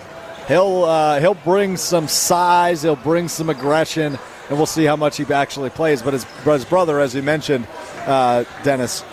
he'll 0.49 0.85
uh, 0.85 1.21
he'll 1.21 1.35
bring 1.35 1.77
some 1.77 2.09
size, 2.09 2.83
he'll 2.83 2.97
bring 2.97 3.29
some 3.29 3.51
aggression, 3.51 4.19
and 4.49 4.57
we'll 4.57 4.67
see 4.67 4.85
how 4.85 4.97
much 4.97 5.17
he 5.17 5.25
actually 5.33 5.71
plays. 5.71 6.03
But 6.03 6.15
his, 6.15 6.25
his 6.25 6.65
brother, 6.65 7.01
as 7.01 7.15
you 7.15 7.23
mentioned, 7.23 7.67
uh, 8.07 8.45
Dennis. 8.63 9.05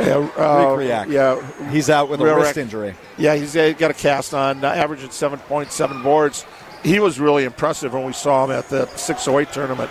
Yeah, 0.00 0.26
uh, 0.38 1.04
yeah, 1.06 1.70
he's 1.70 1.90
out 1.90 2.08
with 2.08 2.22
a 2.22 2.24
wrist 2.24 2.56
injury. 2.56 2.94
Yeah, 3.18 3.34
he's 3.34 3.52
got 3.54 3.90
a 3.90 3.94
cast 3.94 4.32
on, 4.32 4.64
uh, 4.64 4.68
averaging 4.68 5.10
7.7 5.10 6.02
boards 6.02 6.46
he 6.82 6.98
was 6.98 7.20
really 7.20 7.44
impressive 7.44 7.92
when 7.94 8.04
we 8.04 8.12
saw 8.12 8.44
him 8.44 8.50
at 8.50 8.68
the 8.68 8.86
608 8.86 9.52
tournament. 9.52 9.90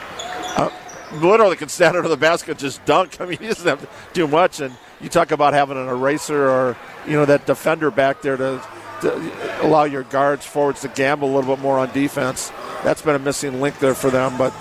Uh, 0.55 0.69
literally 1.13 1.55
can 1.55 1.69
stand 1.69 1.97
under 1.97 2.09
the 2.09 2.17
basket 2.17 2.57
just 2.57 2.83
dunk. 2.85 3.17
I 3.21 3.25
mean, 3.25 3.39
he 3.39 3.47
doesn't 3.47 3.67
have 3.67 3.81
to 3.81 3.87
do 4.13 4.27
much. 4.27 4.59
And 4.59 4.75
you 4.99 5.09
talk 5.09 5.31
about 5.31 5.53
having 5.53 5.77
an 5.77 5.87
eraser 5.87 6.49
or 6.49 6.77
you 7.05 7.13
know 7.13 7.25
that 7.25 7.45
defender 7.45 7.91
back 7.91 8.21
there 8.21 8.37
to, 8.37 8.63
to 9.01 9.65
allow 9.65 9.83
your 9.83 10.03
guards 10.03 10.45
forwards 10.45 10.81
to 10.81 10.87
gamble 10.89 11.31
a 11.31 11.33
little 11.33 11.55
bit 11.55 11.61
more 11.61 11.79
on 11.79 11.91
defense. 11.91 12.51
That's 12.83 13.01
been 13.01 13.15
a 13.15 13.19
missing 13.19 13.61
link 13.61 13.79
there 13.79 13.95
for 13.95 14.09
them. 14.09 14.37
But 14.37 14.53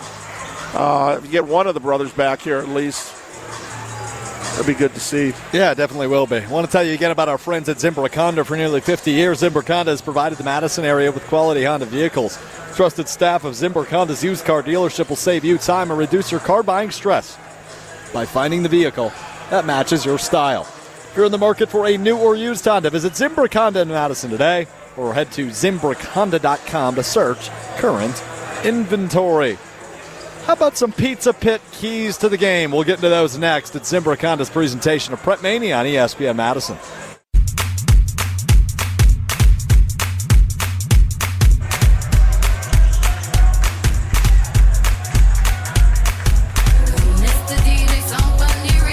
uh, 0.75 1.17
if 1.19 1.27
you 1.27 1.33
get 1.33 1.47
one 1.47 1.67
of 1.67 1.75
the 1.75 1.81
brothers 1.81 2.13
back 2.13 2.41
here 2.41 2.59
at 2.59 2.69
least, 2.69 3.20
That'd 4.51 4.67
be 4.67 4.75
good 4.75 4.93
to 4.95 5.01
see. 5.01 5.33
Yeah, 5.53 5.73
definitely 5.75 6.09
will 6.09 6.27
be. 6.27 6.37
I 6.37 6.49
want 6.49 6.67
to 6.67 6.73
tell 6.73 6.85
you 6.85 6.93
again 6.93 7.11
about 7.11 7.29
our 7.29 7.39
friends 7.39 7.69
at 7.69 7.79
Zimbrick 7.79 8.15
Honda. 8.15 8.45
For 8.45 8.57
nearly 8.57 8.81
50 8.81 9.11
years, 9.11 9.41
Zimbrick 9.41 9.69
Honda 9.69 9.93
has 9.93 10.03
provided 10.03 10.37
the 10.37 10.45
Madison 10.45 10.85
area 10.85 11.11
with 11.11 11.23
quality 11.25 11.65
Honda 11.65 11.87
vehicles. 11.87 12.39
Trusted 12.75 13.09
staff 13.09 13.45
of 13.45 13.55
Zimbrick 13.55 13.89
Honda's 13.89 14.23
used 14.23 14.45
car 14.45 14.63
dealership 14.63 15.09
will 15.09 15.17
save 15.17 15.45
you 15.45 15.57
time 15.57 15.91
and 15.91 15.99
reduce 15.99 16.31
your 16.31 16.41
car 16.41 16.63
buying 16.63 16.91
stress 16.91 17.39
by 18.13 18.27
finding 18.27 18.63
the 18.63 18.69
vehicle 18.69 19.13
that 19.51 19.65
matches 19.65 20.05
your 20.05 20.19
style. 20.19 20.63
If 20.63 21.15
you're 21.17 21.27
in 21.27 21.33
the 21.33 21.39
market 21.39 21.69
for 21.69 21.87
a 21.87 21.97
new 21.97 22.17
or 22.17 22.37
used 22.37 22.65
Honda, 22.65 22.91
visit 22.91 23.15
Zimbrick 23.15 23.55
Honda 23.55 23.81
in 23.81 23.89
Madison 23.89 24.31
today 24.31 24.67
or 24.97 25.15
head 25.15 25.33
to 25.33 25.47
ZimbrickHonda.com 25.47 26.95
to 26.97 27.03
search 27.03 27.51
current 27.77 28.23
inventory. 28.65 29.59
How 30.51 30.57
about 30.57 30.77
some 30.77 30.91
Pizza 30.91 31.33
Pit 31.33 31.63
keys 31.71 32.17
to 32.17 32.29
the 32.29 32.37
game? 32.37 32.73
We'll 32.73 32.83
get 32.83 32.97
into 32.97 33.09
those 33.09 33.39
next. 33.39 33.77
It's 33.77 33.93
Zimbrick 33.93 34.21
Honda's 34.21 34.51
presentation 34.51 35.15
of 35.15 35.23
Prep 35.23 35.43
Mania 35.43 35.77
on 35.77 35.87
ESPN 35.87 36.35
Madison. 36.35 36.77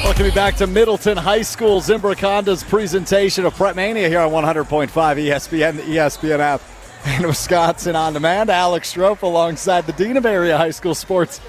Welcome 0.04 0.36
back 0.36 0.58
to 0.58 0.68
Middleton 0.68 1.18
High 1.18 1.42
School. 1.42 1.82
Zimbrick 1.82 2.20
Honda's 2.20 2.64
presentation 2.64 3.48
of 3.48 3.56
Prep 3.56 3.76
Mania 3.76 4.08
here 4.08 4.20
on 4.20 4.30
100.5 4.30 4.90
ESPN, 4.92 5.78
the 5.78 5.82
ESPN 5.82 6.38
app, 6.38 6.62
and 7.08 7.26
Wisconsin 7.26 7.96
on 7.96 8.14
demand. 8.14 8.50
Alex 8.50 8.94
Strouf 8.94 9.22
alongside 9.22 9.86
the 9.86 9.94
Dean 9.94 10.18
of 10.18 10.26
Area 10.26 10.58
High 10.58 10.72
School 10.72 10.94
Sports, 10.94 11.40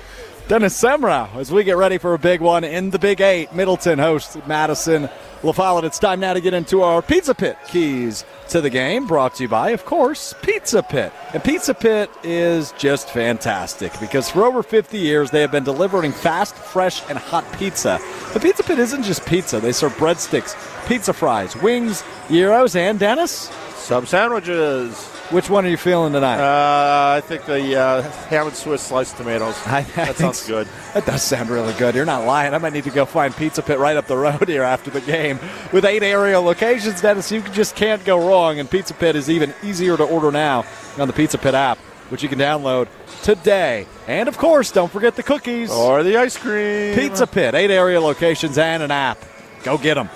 Dennis 0.46 0.80
Semrau, 0.80 1.34
as 1.36 1.50
we 1.50 1.64
get 1.64 1.76
ready 1.76 1.98
for 1.98 2.14
a 2.14 2.18
big 2.18 2.40
one 2.40 2.64
in 2.64 2.90
the 2.90 2.98
Big 2.98 3.20
Eight. 3.20 3.52
Middleton 3.52 3.98
hosts 3.98 4.36
Madison 4.46 5.10
La 5.42 5.52
Follette. 5.52 5.84
It's 5.84 5.98
time 5.98 6.20
now 6.20 6.32
to 6.32 6.40
get 6.40 6.54
into 6.54 6.82
our 6.82 7.02
Pizza 7.02 7.34
Pit 7.34 7.58
keys 7.66 8.24
to 8.48 8.60
the 8.60 8.70
game, 8.70 9.06
brought 9.06 9.34
to 9.34 9.42
you 9.42 9.48
by, 9.48 9.70
of 9.70 9.84
course, 9.84 10.34
Pizza 10.42 10.82
Pit. 10.82 11.12
And 11.34 11.42
Pizza 11.42 11.74
Pit 11.74 12.08
is 12.22 12.72
just 12.78 13.10
fantastic 13.10 13.92
because 14.00 14.30
for 14.30 14.44
over 14.44 14.62
50 14.62 14.96
years 14.96 15.30
they 15.30 15.40
have 15.40 15.52
been 15.52 15.64
delivering 15.64 16.12
fast, 16.12 16.54
fresh, 16.54 17.02
and 17.08 17.18
hot 17.18 17.44
pizza. 17.58 18.00
The 18.32 18.40
Pizza 18.40 18.62
Pit 18.62 18.78
isn't 18.78 19.02
just 19.02 19.26
pizza, 19.26 19.60
they 19.60 19.72
serve 19.72 19.94
breadsticks, 19.96 20.54
pizza 20.86 21.12
fries, 21.12 21.56
wings, 21.56 22.04
gyros, 22.30 22.76
and 22.76 22.98
Dennis. 22.98 23.50
Sub 23.74 24.06
sandwiches. 24.06 25.17
Which 25.30 25.50
one 25.50 25.66
are 25.66 25.68
you 25.68 25.76
feeling 25.76 26.14
tonight? 26.14 26.40
Uh, 26.40 27.16
I 27.16 27.20
think 27.20 27.44
the 27.44 27.78
uh, 27.78 28.02
ham 28.28 28.46
and 28.46 28.56
Swiss 28.56 28.80
sliced 28.80 29.18
tomatoes. 29.18 29.54
I- 29.66 29.80
I 29.80 29.82
that 29.82 30.16
sounds 30.16 30.38
so. 30.38 30.48
good. 30.48 30.68
That 30.94 31.04
does 31.04 31.22
sound 31.22 31.50
really 31.50 31.74
good. 31.74 31.94
You're 31.94 32.06
not 32.06 32.24
lying. 32.24 32.54
I 32.54 32.58
might 32.58 32.72
need 32.72 32.84
to 32.84 32.90
go 32.90 33.04
find 33.04 33.36
Pizza 33.36 33.60
Pit 33.62 33.78
right 33.78 33.96
up 33.98 34.06
the 34.06 34.16
road 34.16 34.48
here 34.48 34.62
after 34.62 34.90
the 34.90 35.02
game. 35.02 35.38
With 35.70 35.84
eight 35.84 36.02
area 36.02 36.40
locations, 36.40 37.02
Dennis, 37.02 37.30
you 37.30 37.42
just 37.42 37.76
can't 37.76 38.02
go 38.06 38.26
wrong. 38.26 38.58
And 38.58 38.70
Pizza 38.70 38.94
Pit 38.94 39.16
is 39.16 39.28
even 39.28 39.52
easier 39.62 39.98
to 39.98 40.04
order 40.04 40.32
now 40.32 40.64
on 40.98 41.08
the 41.08 41.12
Pizza 41.14 41.36
Pit 41.36 41.52
app, 41.52 41.76
which 42.08 42.22
you 42.22 42.30
can 42.30 42.38
download 42.38 42.88
today. 43.22 43.86
And 44.06 44.30
of 44.30 44.38
course, 44.38 44.72
don't 44.72 44.90
forget 44.90 45.14
the 45.14 45.22
cookies. 45.22 45.70
Or 45.70 46.02
the 46.02 46.16
ice 46.16 46.38
cream. 46.38 46.94
Pizza 46.94 47.26
Pit, 47.26 47.54
eight 47.54 47.70
area 47.70 48.00
locations 48.00 48.56
and 48.56 48.82
an 48.82 48.90
app. 48.90 49.18
Go 49.62 49.76
get 49.76 49.94
them. 49.94 50.08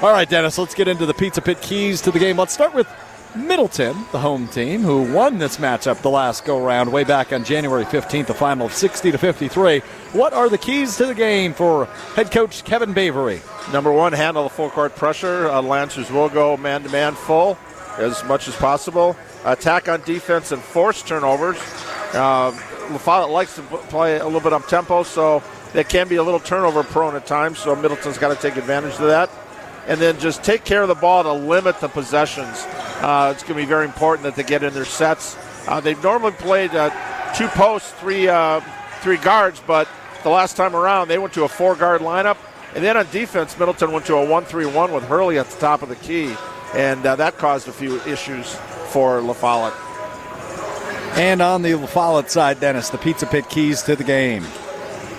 All 0.00 0.12
right, 0.12 0.28
Dennis, 0.28 0.56
let's 0.56 0.74
get 0.74 0.88
into 0.88 1.04
the 1.04 1.14
Pizza 1.14 1.42
Pit 1.42 1.60
keys 1.60 2.00
to 2.02 2.10
the 2.10 2.18
game. 2.18 2.38
Let's 2.38 2.52
start 2.54 2.72
with 2.74 2.86
Middleton, 3.36 3.96
the 4.12 4.18
home 4.18 4.48
team, 4.48 4.82
who 4.82 5.12
won 5.12 5.38
this 5.38 5.58
matchup 5.58 6.00
the 6.02 6.10
last 6.10 6.44
go 6.44 6.64
round 6.64 6.92
way 6.92 7.04
back 7.04 7.32
on 7.32 7.44
January 7.44 7.84
15th, 7.84 8.30
a 8.30 8.34
final 8.34 8.66
of 8.66 8.72
60 8.72 9.12
to 9.12 9.18
53. 9.18 9.80
What 10.12 10.32
are 10.32 10.48
the 10.48 10.58
keys 10.58 10.96
to 10.96 11.06
the 11.06 11.14
game 11.14 11.52
for 11.52 11.86
head 12.14 12.30
coach 12.30 12.64
Kevin 12.64 12.92
Bavery? 12.92 13.40
Number 13.72 13.92
one, 13.92 14.12
handle 14.12 14.44
the 14.44 14.50
full 14.50 14.70
court 14.70 14.96
pressure. 14.96 15.48
Uh, 15.48 15.60
Lancers 15.60 16.10
will 16.10 16.28
go 16.28 16.56
man 16.56 16.82
to 16.82 16.88
man 16.88 17.14
full 17.14 17.58
as 17.98 18.22
much 18.24 18.48
as 18.48 18.56
possible. 18.56 19.16
Attack 19.44 19.88
on 19.88 20.00
defense 20.02 20.52
and 20.52 20.62
force 20.62 21.02
turnovers. 21.02 21.58
Uh, 22.12 22.52
likes 23.28 23.56
to 23.56 23.62
play 23.62 24.18
a 24.18 24.24
little 24.24 24.40
bit 24.40 24.52
up 24.52 24.66
tempo, 24.66 25.02
so 25.02 25.42
they 25.72 25.84
can 25.84 26.08
be 26.08 26.16
a 26.16 26.22
little 26.22 26.40
turnover 26.40 26.82
prone 26.82 27.16
at 27.16 27.26
times. 27.26 27.58
So 27.58 27.74
Middleton's 27.76 28.18
got 28.18 28.34
to 28.34 28.40
take 28.40 28.56
advantage 28.56 28.94
of 28.94 29.06
that. 29.08 29.30
And 29.86 30.00
then 30.00 30.18
just 30.18 30.42
take 30.42 30.64
care 30.64 30.82
of 30.82 30.88
the 30.88 30.94
ball 30.94 31.22
to 31.22 31.32
limit 31.32 31.80
the 31.80 31.88
possessions. 31.88 32.66
Uh, 33.00 33.32
it's 33.34 33.42
going 33.42 33.54
to 33.54 33.62
be 33.62 33.66
very 33.66 33.84
important 33.84 34.24
that 34.24 34.36
they 34.36 34.42
get 34.42 34.62
in 34.62 34.72
their 34.72 34.84
sets. 34.84 35.36
Uh, 35.68 35.80
they've 35.80 36.02
normally 36.02 36.32
played 36.32 36.74
uh, 36.74 36.90
two 37.34 37.48
posts, 37.48 37.92
three 37.92 38.28
uh, 38.28 38.60
three 39.00 39.18
guards, 39.18 39.62
but 39.66 39.88
the 40.22 40.30
last 40.30 40.56
time 40.56 40.74
around 40.74 41.08
they 41.08 41.18
went 41.18 41.32
to 41.34 41.44
a 41.44 41.48
four 41.48 41.74
guard 41.76 42.00
lineup. 42.00 42.36
And 42.74 42.84
then 42.84 42.96
on 42.96 43.06
defense, 43.10 43.58
Middleton 43.58 43.90
went 43.90 44.04
to 44.06 44.16
a 44.16 44.26
1 44.28 44.44
3 44.44 44.66
1 44.66 44.92
with 44.92 45.04
Hurley 45.04 45.38
at 45.38 45.48
the 45.48 45.58
top 45.58 45.82
of 45.82 45.88
the 45.88 45.96
key. 45.96 46.34
And 46.74 47.06
uh, 47.06 47.16
that 47.16 47.38
caused 47.38 47.68
a 47.68 47.72
few 47.72 48.00
issues 48.02 48.54
for 48.88 49.20
La 49.22 49.32
Follette. 49.32 49.72
And 51.16 51.40
on 51.40 51.62
the 51.62 51.74
La 51.74 51.86
Follette 51.86 52.30
side, 52.30 52.60
Dennis, 52.60 52.90
the 52.90 52.98
Pizza 52.98 53.26
Pit 53.26 53.48
keys 53.48 53.82
to 53.84 53.96
the 53.96 54.04
game. 54.04 54.44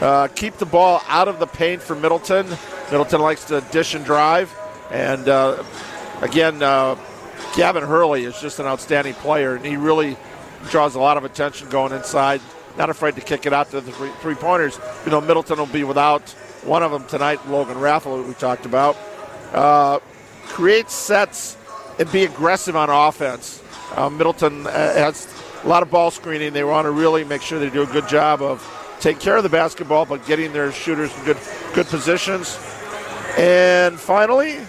Uh, 0.02 0.28
keep 0.28 0.58
the 0.58 0.66
ball 0.68 1.02
out 1.08 1.28
of 1.28 1.40
the 1.40 1.48
paint 1.48 1.82
for 1.82 1.96
Middleton. 1.96 2.48
Middleton 2.92 3.22
likes 3.22 3.46
to 3.46 3.62
dish 3.72 3.96
and 3.96 4.06
drive. 4.06 4.56
And 4.92 5.28
uh, 5.28 5.64
again, 6.22 6.62
uh, 6.62 6.96
Gavin 7.56 7.84
Hurley 7.84 8.26
is 8.26 8.40
just 8.40 8.60
an 8.60 8.66
outstanding 8.66 9.14
player, 9.16 9.56
and 9.56 9.66
he 9.66 9.78
really 9.78 10.18
draws 10.70 10.96
a 10.96 11.00
lot 11.00 11.18
of 11.18 11.24
attention 11.24 11.70
going 11.70 11.94
inside. 11.94 12.42
Not 12.78 12.90
afraid 12.90 13.16
to 13.16 13.22
kick 13.22 13.46
it 13.46 13.54
out 13.54 13.72
to 13.72 13.82
the 13.82 13.92
three, 13.92 14.36
pointers. 14.36 14.80
You 15.06 15.12
know, 15.12 15.22
Middleton 15.22 15.58
will 15.58 15.66
be 15.66 15.84
without 15.84 16.30
one 16.64 16.84
of 16.84 16.92
them 16.92 17.06
tonight, 17.06 17.48
Logan 17.48 17.80
Raffle, 17.80 18.22
we 18.22 18.34
talked 18.34 18.66
about. 18.66 18.98
Uh, 19.54 20.00
create 20.46 20.90
sets 20.90 21.58
and 22.00 22.12
be 22.12 22.24
aggressive 22.24 22.76
on 22.76 22.90
offense. 22.90 23.64
Uh, 23.96 24.10
Middleton 24.10 24.68
uh, 24.68 24.72
has 24.72 25.28
a 25.64 25.68
lot 25.68 25.82
of 25.82 25.90
ball 25.90 26.12
screening. 26.12 26.54
They 26.54 26.64
want 26.64 26.86
to 26.86 26.92
really 26.92 27.24
make 27.24 27.42
sure 27.42 27.60
they 27.60 27.70
do 27.70 27.84
a 27.84 27.88
good 27.88 28.08
job 28.08 28.42
of 28.42 28.62
taking 29.00 29.22
care 29.22 29.38
of 29.38 29.44
the 29.44 29.50
basketball, 29.50 30.06
but 30.06 30.26
getting 30.26 30.54
their 30.54 30.72
shooters 30.72 31.16
in 31.18 31.26
good 31.26 31.38
good 31.74 31.88
positions. 31.88 32.58
And 33.38 34.00
finally, 34.00 34.60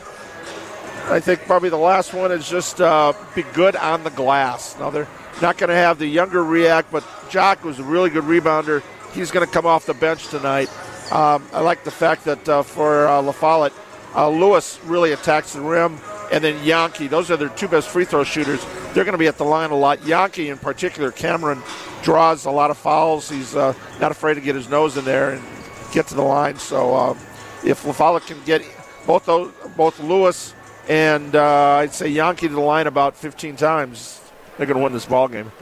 I 1.11 1.21
think 1.21 1.40
probably 1.47 1.71
the 1.71 1.77
last 1.79 2.12
one 2.12 2.31
is 2.33 2.47
just 2.47 2.83
uh, 2.83 3.14
be 3.35 3.42
good 3.55 3.75
on 3.77 4.05
the 4.05 4.11
glass. 4.11 4.79
Now 4.79 4.90
they're 4.90 5.09
not 5.40 5.57
going 5.57 5.71
to 5.71 5.75
have 5.75 5.99
the 5.99 6.07
younger 6.07 6.42
Riak, 6.42 6.85
but 6.92 7.03
Jock 7.31 7.64
was 7.64 7.79
a 7.79 7.83
really 7.83 8.11
good 8.11 8.25
rebounder. 8.25 8.83
He's 9.14 9.31
going 9.31 9.47
to 9.47 9.51
come 9.51 9.64
off 9.64 9.87
the 9.87 9.94
bench 9.94 10.29
tonight. 10.29 10.68
Um, 11.11 11.49
I 11.55 11.61
like 11.61 11.83
the 11.83 11.90
fact 11.90 12.25
that 12.27 12.47
uh, 12.47 12.62
for 12.62 13.09
uh, 13.09 13.23
La 13.23 13.33
Follette, 13.33 13.73
uh, 14.14 14.29
Lewis 14.29 14.79
really 14.85 15.12
attacks 15.12 15.55
the 15.55 15.62
rim, 15.62 15.99
and 16.31 16.44
then 16.44 16.62
Yankee. 16.62 17.09
Those 17.09 17.31
are 17.31 17.38
their 17.38 17.49
two 17.49 17.68
best 17.68 17.88
free 17.88 18.05
throw 18.05 18.23
shooters. 18.23 18.62
They're 18.92 19.05
going 19.05 19.12
to 19.12 19.18
be 19.18 19.29
at 19.29 19.38
the 19.38 19.44
line 19.44 19.71
a 19.71 19.77
lot. 19.77 20.05
Yankee, 20.05 20.51
in 20.51 20.59
particular, 20.59 21.11
Cameron 21.11 21.62
draws 22.03 22.44
a 22.44 22.51
lot 22.51 22.71
of 22.71 22.77
fouls. 22.77 23.31
He's 23.31 23.57
uh, 23.57 23.73
not 23.99 24.11
afraid 24.11 24.35
to 24.35 24.42
get 24.42 24.55
his 24.55 24.68
nose 24.68 24.99
in 24.99 25.07
there 25.07 25.31
and 25.31 25.42
get 25.90 26.07
to 26.09 26.14
the 26.14 26.23
line. 26.23 26.59
So 26.59 26.94
um, 26.94 27.18
if 27.64 27.87
La 27.87 27.92
Follette 27.92 28.27
can 28.27 28.44
get 28.44 28.62
both 29.07 29.25
those, 29.25 29.51
both 29.75 29.99
Lewis 30.01 30.53
and 30.88 31.37
uh, 31.37 31.44
I'd 31.81 31.92
say 31.92 32.09
Yankee 32.09 32.48
to 32.48 32.55
the 32.55 32.61
line 32.61 32.87
about 32.87 33.16
15 33.16 33.57
times, 33.57 34.20
they're 34.57 34.66
going 34.66 34.79
to 34.79 34.83
win 34.83 34.92
this 34.92 35.07
ball 35.07 35.29
game. 35.29 35.53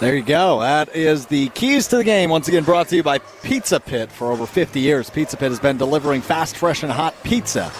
There 0.00 0.14
you 0.14 0.22
go. 0.22 0.60
That 0.60 0.94
is 0.94 1.26
the 1.26 1.48
keys 1.50 1.86
to 1.88 1.96
the 1.96 2.04
game. 2.04 2.28
Once 2.28 2.48
again, 2.48 2.64
brought 2.64 2.88
to 2.88 2.96
you 2.96 3.02
by 3.02 3.18
Pizza 3.42 3.78
Pit. 3.78 4.10
For 4.10 4.30
over 4.30 4.44
50 4.44 4.80
years, 4.80 5.08
Pizza 5.08 5.36
Pit 5.36 5.50
has 5.50 5.60
been 5.60 5.76
delivering 5.76 6.20
fast, 6.20 6.56
fresh, 6.56 6.82
and 6.82 6.90
hot 6.90 7.14
pizza. 7.22 7.72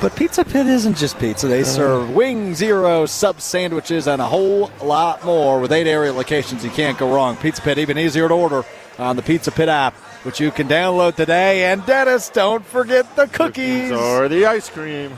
But 0.00 0.14
Pizza 0.14 0.44
Pit 0.44 0.66
isn't 0.66 0.96
just 0.96 1.18
pizza. 1.18 1.46
They 1.46 1.62
serve 1.62 2.10
wing 2.14 2.54
zero, 2.54 3.06
sub 3.06 3.40
sandwiches, 3.40 4.06
and 4.06 4.20
a 4.20 4.26
whole 4.26 4.70
lot 4.82 5.24
more. 5.24 5.58
With 5.60 5.72
eight 5.72 5.86
area 5.86 6.12
locations, 6.12 6.62
you 6.62 6.70
can't 6.70 6.98
go 6.98 7.14
wrong. 7.14 7.36
Pizza 7.36 7.62
Pit, 7.62 7.78
even 7.78 7.96
easier 7.96 8.28
to 8.28 8.34
order 8.34 8.62
on 8.98 9.16
the 9.16 9.22
Pizza 9.22 9.50
Pit 9.50 9.68
app, 9.70 9.94
which 10.24 10.40
you 10.40 10.50
can 10.50 10.68
download 10.68 11.14
today. 11.14 11.64
And 11.64 11.84
Dennis, 11.86 12.28
don't 12.28 12.66
forget 12.66 13.16
the 13.16 13.28
cookies. 13.28 13.92
Or 13.92 14.28
the 14.28 14.44
ice 14.44 14.68
cream. 14.68 15.12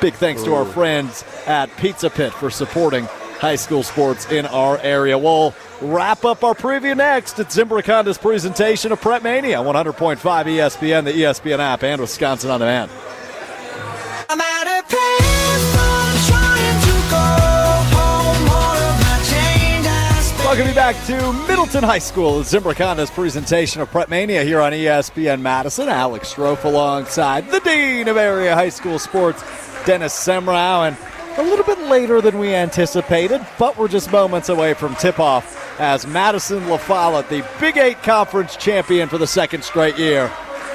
Big 0.00 0.14
thanks 0.14 0.44
to 0.44 0.54
our 0.54 0.64
friends 0.64 1.24
at 1.46 1.76
Pizza 1.76 2.08
Pit 2.08 2.32
for 2.32 2.50
supporting 2.50 3.04
high 3.38 3.56
school 3.56 3.82
sports 3.82 4.30
in 4.30 4.46
our 4.46 4.78
area. 4.78 5.18
We'll 5.18 5.54
wrap 5.80 6.24
up 6.24 6.44
our 6.44 6.54
preview 6.54 6.96
next. 6.96 7.40
It's 7.40 7.56
Zimbrick 7.56 7.86
Honda's 7.86 8.16
presentation 8.16 8.92
of 8.92 9.00
Prep 9.00 9.24
Mania, 9.24 9.58
100.5 9.58 10.18
ESPN, 10.18 11.04
the 11.04 11.12
ESPN 11.12 11.58
app, 11.58 11.82
and 11.82 12.00
Wisconsin 12.00 12.50
On 12.50 12.60
Demand. 12.60 12.90
I'm 14.28 14.40
out 14.40 14.66
of 14.66 14.88
paper, 14.88 15.78
trying 16.28 16.80
to 16.80 16.94
go 17.10 17.26
home. 17.96 18.48
All 18.50 18.76
of 18.76 19.00
my 19.00 19.20
change 19.28 19.86
Welcome 20.44 20.68
you 20.68 20.74
back 20.74 20.94
to 21.06 21.32
Middleton 21.48 21.82
High 21.82 21.98
School. 21.98 22.40
It's 22.40 22.52
Zimbrick 22.52 23.14
presentation 23.14 23.82
of 23.82 23.90
Prep 23.90 24.08
Mania 24.08 24.44
here 24.44 24.60
on 24.60 24.72
ESPN 24.72 25.40
Madison. 25.40 25.88
Alex 25.88 26.34
Strouf 26.34 26.64
alongside 26.64 27.50
the 27.50 27.58
Dean 27.60 28.06
of 28.06 28.16
Area 28.16 28.54
High 28.54 28.68
School 28.68 29.00
Sports, 29.00 29.42
Dennis 29.84 30.14
Semrau, 30.14 30.88
and 30.88 30.96
a 31.38 31.42
little 31.42 31.64
bit 31.64 31.78
later 31.86 32.20
than 32.20 32.38
we 32.38 32.54
anticipated, 32.54 33.44
but 33.58 33.76
we're 33.76 33.88
just 33.88 34.10
moments 34.10 34.48
away 34.48 34.74
from 34.74 34.94
tip-off 34.96 35.80
as 35.80 36.06
Madison 36.06 36.68
La 36.68 36.76
Follette, 36.76 37.28
the 37.28 37.46
Big 37.60 37.76
Eight 37.76 38.02
Conference 38.02 38.56
champion 38.56 39.08
for 39.08 39.18
the 39.18 39.26
second 39.26 39.62
straight 39.62 39.96
year. 39.98 40.32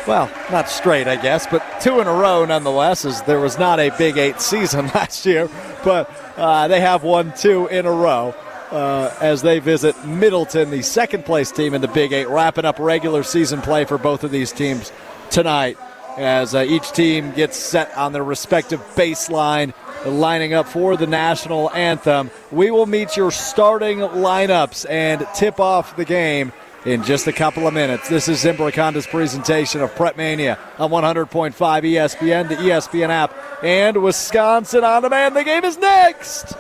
Well, 0.07 0.31
not 0.51 0.69
straight, 0.69 1.07
I 1.07 1.15
guess, 1.15 1.47
but 1.47 1.63
two 1.81 1.99
in 1.99 2.07
a 2.07 2.13
row 2.13 2.45
nonetheless, 2.45 3.03
as 3.03 3.21
there 3.23 3.39
was 3.39 3.59
not 3.59 3.79
a 3.79 3.89
Big 3.97 4.17
Eight 4.17 4.39
season 4.39 4.87
last 4.95 5.25
year, 5.25 5.49
but 5.83 6.09
uh, 6.37 6.67
they 6.67 6.79
have 6.79 7.03
won 7.03 7.33
two 7.35 7.67
in 7.67 7.85
a 7.85 7.91
row 7.91 8.33
uh, 8.71 9.13
as 9.21 9.41
they 9.41 9.59
visit 9.59 10.05
Middleton, 10.05 10.71
the 10.71 10.81
second 10.81 11.25
place 11.25 11.51
team 11.51 11.73
in 11.73 11.81
the 11.81 11.87
Big 11.89 12.13
Eight, 12.13 12.27
wrapping 12.29 12.65
up 12.65 12.79
regular 12.79 13.23
season 13.23 13.61
play 13.61 13.85
for 13.85 13.97
both 13.97 14.23
of 14.23 14.31
these 14.31 14.51
teams 14.51 14.91
tonight 15.29 15.77
as 16.17 16.55
uh, 16.55 16.65
each 16.67 16.91
team 16.91 17.31
gets 17.31 17.57
set 17.57 17.95
on 17.97 18.13
their 18.13 18.23
respective 18.23 18.79
baseline 18.95 19.73
lining 20.05 20.53
up 20.53 20.67
for 20.67 20.97
the 20.97 21.07
national 21.07 21.71
anthem. 21.71 22.29
We 22.51 22.71
will 22.71 22.85
meet 22.85 23.15
your 23.15 23.31
starting 23.31 23.99
lineups 23.99 24.89
and 24.89 25.25
tip 25.33 25.59
off 25.59 25.95
the 25.95 26.05
game 26.05 26.51
in 26.85 27.03
just 27.03 27.27
a 27.27 27.33
couple 27.33 27.67
of 27.67 27.73
minutes. 27.73 28.09
This 28.09 28.27
is 28.27 28.43
Zimbrick 28.43 28.75
Honda's 28.75 29.07
presentation 29.07 29.81
of 29.81 29.95
Prep 29.95 30.17
Mania 30.17 30.59
on 30.77 30.89
100.5 30.89 31.53
ESPN, 31.53 32.49
the 32.49 32.55
ESPN 32.55 33.09
app, 33.09 33.33
and 33.63 34.01
Wisconsin 34.03 34.83
On 34.83 35.01
Demand. 35.01 35.35
The 35.35 35.43
game 35.43 35.63
is 35.63 35.77
next. 35.77 36.55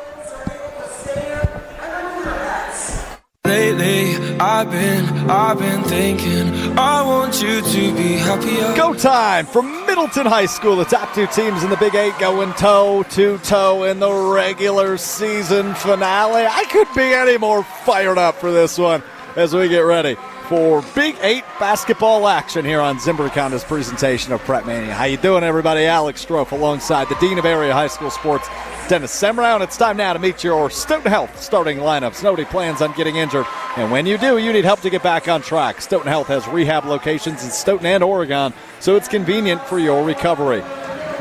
Lately, 3.53 4.15
I've 4.39 4.71
been, 4.71 5.05
I've 5.29 5.59
been 5.59 5.83
thinking, 5.83 6.75
I 6.75 7.03
want 7.03 7.39
you 7.39 7.61
to 7.61 7.95
be 7.95 8.13
happier. 8.13 8.75
Go 8.75 8.95
time 8.95 9.45
from 9.45 9.85
Middleton 9.85 10.25
High 10.25 10.47
School. 10.47 10.75
The 10.75 10.85
top 10.85 11.13
two 11.13 11.27
teams 11.27 11.63
in 11.63 11.69
the 11.69 11.77
Big 11.77 11.93
Eight 11.93 12.17
going 12.17 12.51
toe 12.53 13.03
to 13.11 13.37
toe 13.37 13.83
in 13.83 13.99
the 13.99 14.11
regular 14.11 14.97
season 14.97 15.75
finale. 15.75 16.47
I 16.47 16.63
couldn't 16.71 16.95
be 16.95 17.13
any 17.13 17.37
more 17.37 17.63
fired 17.63 18.17
up 18.17 18.37
for 18.37 18.51
this 18.51 18.79
one 18.79 19.03
as 19.35 19.53
we 19.53 19.69
get 19.69 19.81
ready 19.81 20.17
for 20.49 20.83
Big 20.95 21.15
Eight 21.21 21.43
basketball 21.59 22.27
action 22.27 22.65
here 22.65 22.81
on 22.81 22.97
Zimbrick 22.97 23.33
Honda's 23.33 23.63
presentation 23.63 24.33
of 24.33 24.41
Prep 24.41 24.65
Mania. 24.65 24.95
How 24.95 25.05
you 25.05 25.17
doing, 25.17 25.43
everybody? 25.43 25.85
Alex 25.85 26.25
Strouf 26.25 26.53
alongside 26.53 27.07
the 27.07 27.15
Dean 27.15 27.37
of 27.37 27.45
Area 27.45 27.71
High 27.71 27.85
School 27.85 28.09
Sports, 28.09 28.47
Dennis 28.87 29.11
Semrau. 29.11 29.55
And 29.55 29.63
it's 29.63 29.77
time 29.77 29.97
now 29.97 30.13
to 30.13 30.19
meet 30.19 30.43
your 30.43 30.69
Stoughton 30.69 31.09
Health 31.09 31.41
starting 31.41 31.77
lineups. 31.77 32.23
Nobody 32.23 32.45
plans 32.45 32.81
on 32.81 32.91
getting 32.93 33.15
injured, 33.15 33.45
and 33.77 33.91
when 33.91 34.05
you 34.05 34.17
do, 34.17 34.37
you 34.37 34.53
need 34.53 34.65
help 34.65 34.81
to 34.81 34.89
get 34.89 35.03
back 35.03 35.27
on 35.27 35.41
track. 35.41 35.81
Stoughton 35.81 36.07
Health 36.07 36.27
has 36.27 36.47
rehab 36.47 36.85
locations 36.85 37.43
in 37.43 37.51
Stoughton 37.51 37.85
and 37.85 38.03
Oregon, 38.03 38.53
so 38.79 38.95
it's 38.95 39.07
convenient 39.07 39.61
for 39.61 39.79
your 39.79 40.05
recovery. 40.05 40.61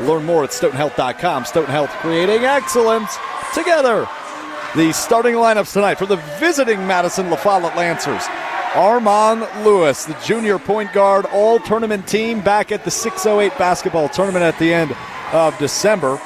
Learn 0.01 0.25
more 0.25 0.43
at 0.43 0.49
StoughtonHealth.com. 0.49 1.45
Stoughton 1.45 1.71
Health 1.71 1.89
creating 2.01 2.45
excellence 2.45 3.17
together. 3.53 4.07
The 4.75 4.91
starting 4.91 5.35
lineups 5.35 5.73
tonight 5.73 5.95
for 5.95 6.05
the 6.05 6.17
visiting 6.39 6.85
Madison 6.87 7.29
La 7.29 7.37
Lancers. 7.75 8.23
Armand 8.75 9.47
Lewis, 9.63 10.05
the 10.05 10.17
junior 10.25 10.57
point 10.57 10.91
guard, 10.93 11.25
all 11.27 11.59
tournament 11.59 12.07
team 12.07 12.41
back 12.41 12.71
at 12.71 12.83
the 12.83 12.89
608 12.89 13.55
basketball 13.59 14.09
tournament 14.09 14.43
at 14.43 14.57
the 14.57 14.73
end 14.73 14.95
of 15.31 15.55
December. 15.59 16.19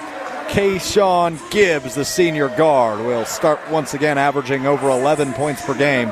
Kayshawn 0.50 1.40
Gibbs, 1.52 1.96
the 1.96 2.06
senior 2.06 2.50
guard, 2.50 3.00
will 3.00 3.26
start 3.26 3.60
once 3.70 3.94
again 3.94 4.18
averaging 4.18 4.66
over 4.66 4.90
11 4.90 5.34
points 5.34 5.64
per 5.64 5.74
game 5.78 6.12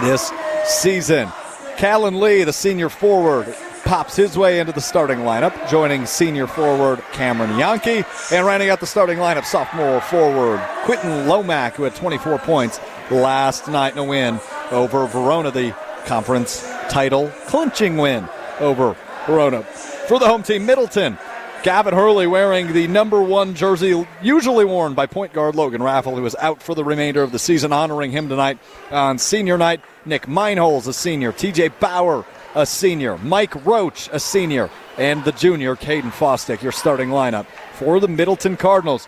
this 0.00 0.32
season. 0.64 1.28
Callan 1.76 2.20
Lee, 2.20 2.42
the 2.44 2.52
senior 2.52 2.88
forward, 2.88 3.54
pops 3.84 4.16
his 4.16 4.36
way 4.36 4.60
into 4.60 4.72
the 4.72 4.80
starting 4.80 5.18
lineup, 5.20 5.68
joining 5.68 6.06
senior 6.06 6.46
forward 6.46 7.02
Cameron 7.12 7.58
Yankee. 7.58 8.02
And 8.32 8.46
rounding 8.46 8.70
out 8.70 8.80
the 8.80 8.86
starting 8.86 9.18
lineup, 9.18 9.44
sophomore 9.44 10.00
forward 10.00 10.60
Quinton 10.84 11.26
Lomack, 11.26 11.72
who 11.74 11.84
had 11.84 11.94
24 11.94 12.38
points 12.38 12.80
last 13.10 13.68
night 13.68 13.92
in 13.92 13.98
a 13.98 14.04
win 14.04 14.40
over 14.70 15.06
Verona, 15.06 15.50
the 15.50 15.74
conference 16.06 16.62
title 16.88 17.30
clinching 17.46 17.96
win 17.96 18.28
over 18.58 18.96
Verona. 19.26 19.62
For 19.62 20.18
the 20.18 20.26
home 20.26 20.42
team, 20.42 20.66
Middleton. 20.66 21.18
Gavin 21.62 21.92
Hurley 21.92 22.26
wearing 22.26 22.72
the 22.72 22.86
number 22.86 23.20
one 23.20 23.54
jersey 23.54 24.06
usually 24.22 24.64
worn 24.64 24.94
by 24.94 25.04
point 25.04 25.34
guard 25.34 25.54
Logan 25.54 25.82
Raffle, 25.82 26.16
who 26.16 26.24
is 26.24 26.34
out 26.36 26.62
for 26.62 26.74
the 26.74 26.84
remainder 26.84 27.22
of 27.22 27.32
the 27.32 27.38
season, 27.38 27.70
honoring 27.70 28.10
him 28.10 28.30
tonight 28.30 28.58
on 28.90 29.18
senior 29.18 29.58
night. 29.58 29.82
Nick 30.06 30.22
Meinholz, 30.22 30.86
a 30.86 30.92
senior. 30.94 31.32
TJ 31.32 31.78
Bauer, 31.78 32.24
a 32.54 32.64
senior. 32.64 33.18
Mike 33.18 33.66
Roach, 33.66 34.08
a 34.10 34.18
senior. 34.18 34.70
And 34.96 35.22
the 35.24 35.32
junior, 35.32 35.76
Caden 35.76 36.12
Fostick, 36.12 36.62
your 36.62 36.72
starting 36.72 37.10
lineup 37.10 37.44
for 37.74 38.00
the 38.00 38.08
Middleton 38.08 38.56
Cardinals. 38.56 39.06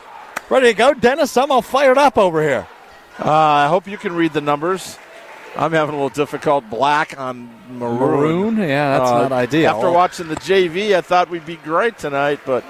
Ready 0.51 0.67
to 0.69 0.75
go, 0.75 0.93
Dennis? 0.93 1.35
I'm 1.39 1.51
all 1.51 1.63
fired 1.63 1.97
up 1.97 2.19
over 2.19 2.43
here. 2.43 2.69
Uh, 3.19 3.31
I 3.31 3.69
hope 3.69 3.87
you 3.87 3.97
can 3.97 4.15
read 4.15 4.35
the 4.35 4.43
numbers. 4.43 4.99
I'm 5.57 5.73
having 5.73 5.95
a 5.95 5.99
little 5.99 6.09
difficult. 6.09 6.69
Black 6.71 7.19
on 7.19 7.51
maroon. 7.71 7.99
Maroon? 7.99 8.57
Yeah, 8.59 8.99
that's 8.99 9.11
Uh, 9.11 9.23
not 9.23 9.33
ideal. 9.33 9.71
After 9.71 9.91
watching 9.91 10.29
the 10.29 10.37
JV, 10.37 10.95
I 10.97 11.01
thought 11.03 11.29
we'd 11.31 11.45
be 11.47 11.57
great 11.57 11.99
tonight, 11.99 12.41
but 12.47 12.65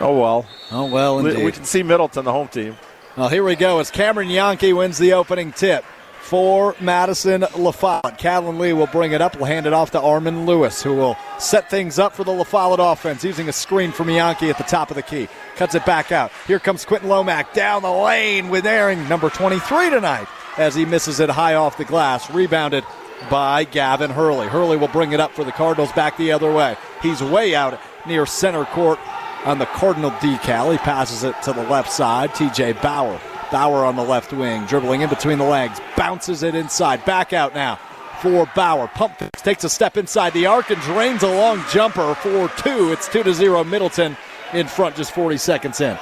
oh 0.00 0.18
well. 0.18 0.46
Oh, 0.70 0.84
well, 0.84 1.22
We, 1.22 1.30
indeed. 1.30 1.44
we 1.44 1.52
can 1.52 1.64
see 1.64 1.82
Middleton, 1.82 2.24
the 2.24 2.32
home 2.32 2.48
team. 2.48 2.76
Well, 3.16 3.28
here 3.28 3.42
we 3.42 3.56
go 3.56 3.80
as 3.80 3.90
Cameron 3.90 4.28
Yankee 4.28 4.72
wins 4.74 4.98
the 4.98 5.14
opening 5.14 5.52
tip 5.52 5.84
for 6.20 6.76
Madison 6.78 7.40
LaFollette. 7.40 8.18
Callan 8.18 8.58
Lee 8.58 8.74
will 8.74 8.86
bring 8.86 9.12
it 9.12 9.22
up. 9.22 9.34
We'll 9.36 9.46
hand 9.46 9.66
it 9.66 9.72
off 9.72 9.92
to 9.92 10.00
Armin 10.00 10.44
Lewis, 10.44 10.82
who 10.82 10.94
will 10.94 11.16
set 11.38 11.70
things 11.70 11.98
up 11.98 12.12
for 12.12 12.22
the 12.22 12.32
LaFollette 12.32 12.92
offense 12.92 13.24
using 13.24 13.48
a 13.48 13.52
screen 13.52 13.90
from 13.90 14.10
Yankee 14.10 14.50
at 14.50 14.58
the 14.58 14.64
top 14.64 14.90
of 14.90 14.96
the 14.96 15.02
key. 15.02 15.26
Cuts 15.56 15.74
it 15.74 15.86
back 15.86 16.12
out. 16.12 16.30
Here 16.46 16.58
comes 16.58 16.84
Quentin 16.84 17.08
Lomack 17.08 17.54
down 17.54 17.80
the 17.82 17.90
lane 17.90 18.50
with 18.50 18.66
airing 18.66 19.08
number 19.08 19.30
23 19.30 19.88
tonight, 19.90 20.28
as 20.58 20.74
he 20.74 20.84
misses 20.84 21.20
it 21.20 21.30
high 21.30 21.54
off 21.54 21.78
the 21.78 21.84
glass. 21.84 22.30
Rebounded 22.30 22.84
by 23.30 23.64
Gavin 23.64 24.10
Hurley. 24.10 24.46
Hurley 24.46 24.76
will 24.76 24.88
bring 24.88 25.12
it 25.12 25.20
up 25.20 25.32
for 25.32 25.44
the 25.44 25.52
Cardinals 25.52 25.92
back 25.92 26.16
the 26.16 26.32
other 26.32 26.52
way. 26.52 26.76
He's 27.02 27.22
way 27.22 27.54
out 27.54 27.80
near 28.06 28.26
center 28.26 28.64
court 28.66 28.98
on 29.44 29.58
the 29.58 29.66
Cardinal 29.66 30.10
decal. 30.12 30.72
He 30.72 30.78
passes 30.78 31.24
it 31.24 31.40
to 31.42 31.52
the 31.52 31.62
left 31.64 31.90
side. 31.90 32.30
TJ 32.30 32.82
Bauer. 32.82 33.20
Bauer 33.50 33.84
on 33.84 33.96
the 33.96 34.04
left 34.04 34.32
wing, 34.32 34.66
dribbling 34.66 35.00
in 35.00 35.08
between 35.08 35.38
the 35.38 35.44
legs, 35.44 35.80
bounces 35.96 36.42
it 36.42 36.54
inside. 36.54 37.02
Back 37.06 37.32
out 37.32 37.54
now 37.54 37.76
for 38.20 38.46
Bauer. 38.54 38.88
Pump 38.88 39.16
takes 39.32 39.64
a 39.64 39.70
step 39.70 39.96
inside 39.96 40.32
the 40.34 40.46
arc 40.46 40.70
and 40.70 40.80
drains 40.82 41.22
a 41.22 41.28
long 41.28 41.64
jumper 41.70 42.14
for 42.16 42.48
two. 42.58 42.92
It's 42.92 43.08
two 43.08 43.22
to 43.22 43.32
zero. 43.32 43.64
Middleton 43.64 44.16
in 44.52 44.66
front, 44.66 44.96
just 44.96 45.12
40 45.12 45.38
seconds 45.38 45.80
in. 45.80 45.96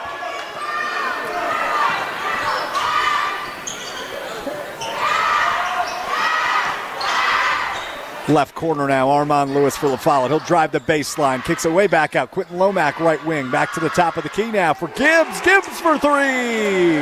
Left 8.29 8.57
corner 8.57 8.89
now, 8.89 9.09
Armand 9.09 9.55
Lewis 9.55 9.77
for 9.77 9.87
LaFollette. 9.87 10.29
He'll 10.29 10.41
drive 10.41 10.73
the 10.73 10.81
baseline, 10.81 11.45
kicks 11.45 11.65
it 11.65 11.71
way 11.71 11.87
back 11.87 12.17
out. 12.17 12.33
Quentin 12.33 12.57
Lomack, 12.57 12.99
right 12.99 13.25
wing, 13.25 13.53
back 13.53 13.73
to 13.75 13.81
the 13.81 13.89
top 13.89 14.17
of 14.17 14.25
the 14.25 14.29
key 14.29 14.51
now 14.51 14.75
for 14.75 14.89
Gibbs. 14.89 15.41
Gibbs 15.43 15.81
for 15.81 15.97
three. 15.97 16.99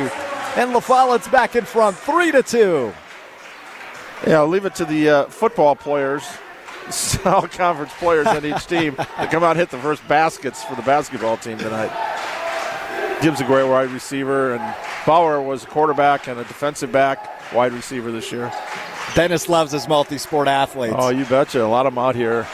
And 0.55 0.71
LaFollette's 0.71 1.27
back 1.27 1.55
in 1.55 1.65
front, 1.65 1.97
three 1.97 2.31
to 2.31 2.43
two. 2.43 2.93
Yeah, 4.27 4.37
I'll 4.37 4.47
leave 4.47 4.65
it 4.65 4.75
to 4.75 4.85
the 4.85 5.09
uh, 5.09 5.25
football 5.25 5.75
players, 5.75 6.23
all 7.25 7.47
conference 7.47 7.93
players 7.93 8.27
on 8.27 8.45
each 8.45 8.67
team 8.67 8.95
to 8.95 9.27
come 9.31 9.43
out 9.43 9.51
and 9.51 9.59
hit 9.59 9.71
the 9.71 9.79
first 9.79 10.07
baskets 10.07 10.63
for 10.63 10.75
the 10.75 10.83
basketball 10.83 11.37
team 11.37 11.57
tonight. 11.57 11.91
Gibbs 13.23 13.41
a 13.41 13.45
great 13.45 13.67
wide 13.67 13.89
receiver, 13.89 14.53
and 14.53 14.75
Bauer 15.07 15.41
was 15.41 15.63
a 15.63 15.67
quarterback 15.67 16.27
and 16.27 16.39
a 16.39 16.43
defensive 16.43 16.91
back 16.91 17.51
wide 17.51 17.73
receiver 17.73 18.11
this 18.11 18.31
year. 18.31 18.51
Dennis 19.13 19.47
loves 19.47 19.71
his 19.71 19.87
multi-sport 19.87 20.47
athletes. 20.47 20.95
Oh, 20.97 21.09
you 21.09 21.25
betcha. 21.25 21.63
A 21.63 21.67
lot 21.67 21.85
of 21.85 21.93
them 21.93 22.03
out 22.03 22.15
here. 22.15 22.47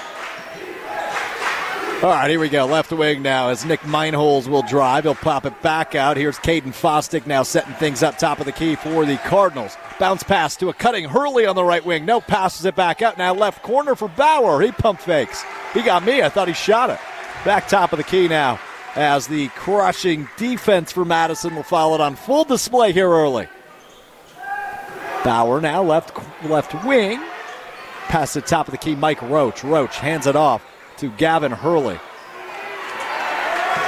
All 2.04 2.10
right, 2.10 2.32
here 2.32 2.40
we 2.40 2.50
go. 2.50 2.66
Left 2.66 2.92
wing 2.92 3.22
now 3.22 3.50
as 3.50 3.64
Nick 3.64 3.82
Meinholz 3.82 4.48
will 4.48 4.64
drive. 4.64 5.04
He'll 5.04 5.14
pop 5.14 5.46
it 5.46 5.62
back 5.62 5.94
out. 5.94 6.18
Here's 6.18 6.40
Caden 6.40 6.74
Fostick 6.74 7.28
now 7.28 7.44
setting 7.44 7.76
things 7.76 8.02
up 8.02 8.18
top 8.18 8.40
of 8.40 8.48
the 8.48 8.52
key 8.52 8.76
for 8.76 9.06
the 9.06 9.18
Cardinals. 9.18 9.78
Bounce 10.00 10.24
pass 10.24 10.56
to 10.58 10.70
a 10.70 10.74
cutting 10.74 11.06
Hurley 11.06 11.46
on 11.46 11.56
the 11.56 11.64
right 11.64 11.86
wing. 11.86 12.06
No, 12.06 12.20
passes 12.20 12.66
it 12.66 12.76
back 12.76 13.04
out. 13.04 13.20
Now 13.20 13.36
left 13.36 13.62
corner 13.62 13.94
for 13.94 14.08
Bauer. 14.08 14.62
He 14.62 14.72
pump 14.72 15.00
fakes. 15.00 15.44
He 15.76 15.84
got 15.84 16.04
me. 16.04 16.24
I 16.24 16.30
thought 16.30 16.48
he 16.48 16.56
shot 16.56 16.90
it. 16.90 17.00
Back 17.46 17.68
top 17.68 17.94
of 17.94 17.98
the 17.98 18.04
key 18.04 18.28
now 18.28 18.60
as 18.96 19.28
the 19.28 19.50
crushing 19.50 20.28
defense 20.38 20.92
for 20.92 21.06
Madison 21.06 21.56
will 21.56 21.62
follow 21.62 21.94
it 21.96 22.02
on 22.02 22.16
full 22.16 22.44
display 22.44 22.92
here 22.92 23.10
early. 23.10 23.48
Bauer 25.24 25.62
now 25.62 25.84
left 25.84 26.18
left 26.46 26.74
wing. 26.86 27.22
Pass 28.08 28.34
the 28.34 28.42
top 28.42 28.68
of 28.68 28.72
the 28.72 28.78
key, 28.78 28.96
Mike 28.96 29.22
Roach. 29.22 29.64
Roach 29.64 29.98
hands 29.98 30.28
it 30.28 30.36
off 30.36 30.66
to 30.98 31.10
Gavin 31.12 31.52
Hurley. 31.52 32.00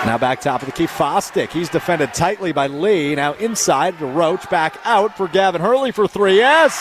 Now 0.06 0.18
back 0.18 0.42
top 0.42 0.62
of 0.62 0.66
the 0.66 0.74
key, 0.74 0.86
Fostick. 0.86 1.50
He's 1.50 1.70
defended 1.70 2.14
tightly 2.14 2.52
by 2.52 2.68
Lee. 2.68 3.16
Now 3.16 3.34
inside 3.34 3.98
to 4.00 4.06
Roach, 4.06 4.50
back 4.50 4.78
out 4.84 5.16
for 5.16 5.28
Gavin 5.28 5.62
Hurley 5.62 5.92
for 5.92 6.08
three. 6.08 6.38
Yes! 6.38 6.76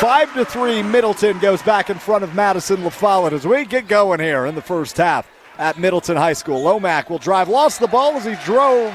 Five 0.00 0.32
to 0.34 0.44
three, 0.44 0.82
Middleton 0.82 1.38
goes 1.38 1.62
back 1.62 1.90
in 1.90 1.98
front 1.98 2.24
of 2.24 2.34
Madison 2.34 2.78
LaFollette 2.78 3.32
as 3.32 3.46
we 3.46 3.64
get 3.64 3.88
going 3.88 4.20
here 4.20 4.46
in 4.46 4.54
the 4.54 4.62
first 4.62 4.96
half 4.96 5.28
at 5.58 5.78
Middleton 5.78 6.16
High 6.16 6.32
School. 6.32 6.62
Lomac 6.62 7.10
will 7.10 7.18
drive, 7.18 7.48
lost 7.48 7.80
the 7.80 7.86
ball 7.86 8.16
as 8.16 8.24
he 8.24 8.34
drove 8.44 8.92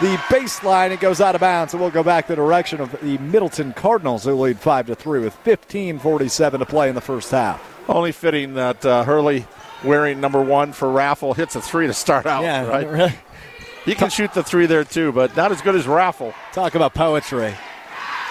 the 0.00 0.16
baseline. 0.28 0.90
It 0.90 1.00
goes 1.00 1.20
out 1.20 1.34
of 1.34 1.40
bounds, 1.40 1.74
and 1.74 1.80
we'll 1.80 1.90
go 1.90 2.02
back 2.02 2.26
the 2.26 2.36
direction 2.36 2.80
of 2.80 2.92
the 3.00 3.18
Middleton 3.18 3.72
Cardinals, 3.72 4.24
who 4.24 4.34
lead 4.34 4.58
five 4.58 4.86
to 4.86 4.94
three 4.94 5.20
with 5.20 5.36
15:47 5.44 6.58
to 6.58 6.66
play 6.66 6.88
in 6.88 6.94
the 6.94 7.00
first 7.00 7.30
half. 7.30 7.62
Only 7.88 8.12
fitting 8.12 8.54
that 8.54 8.84
uh, 8.84 9.04
Hurley, 9.04 9.46
wearing 9.84 10.20
number 10.20 10.42
one 10.42 10.72
for 10.72 10.90
Raffle, 10.90 11.34
hits 11.34 11.56
a 11.56 11.60
three 11.60 11.86
to 11.86 11.94
start 11.94 12.26
out. 12.26 12.42
Yeah, 12.42 12.66
right. 12.66 12.88
really. 12.88 13.14
He 13.84 13.94
can 13.94 14.10
shoot 14.10 14.32
the 14.32 14.44
three 14.44 14.66
there 14.66 14.84
too, 14.84 15.10
but 15.10 15.36
not 15.36 15.50
as 15.50 15.60
good 15.60 15.74
as 15.74 15.88
Raffle. 15.88 16.34
Talk 16.52 16.74
about 16.74 16.94
poetry. 16.94 17.54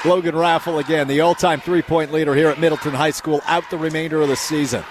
Logan 0.06 0.36
Raffle 0.36 0.80
again, 0.80 1.08
the 1.08 1.22
all-time 1.22 1.60
three-point 1.60 2.12
leader 2.12 2.34
here 2.34 2.48
at 2.48 2.60
Middleton 2.60 2.94
High 2.94 3.12
School, 3.12 3.42
out 3.46 3.70
the 3.70 3.78
remainder 3.78 4.22
of 4.22 4.30
the 4.30 4.36
season. 4.36 4.84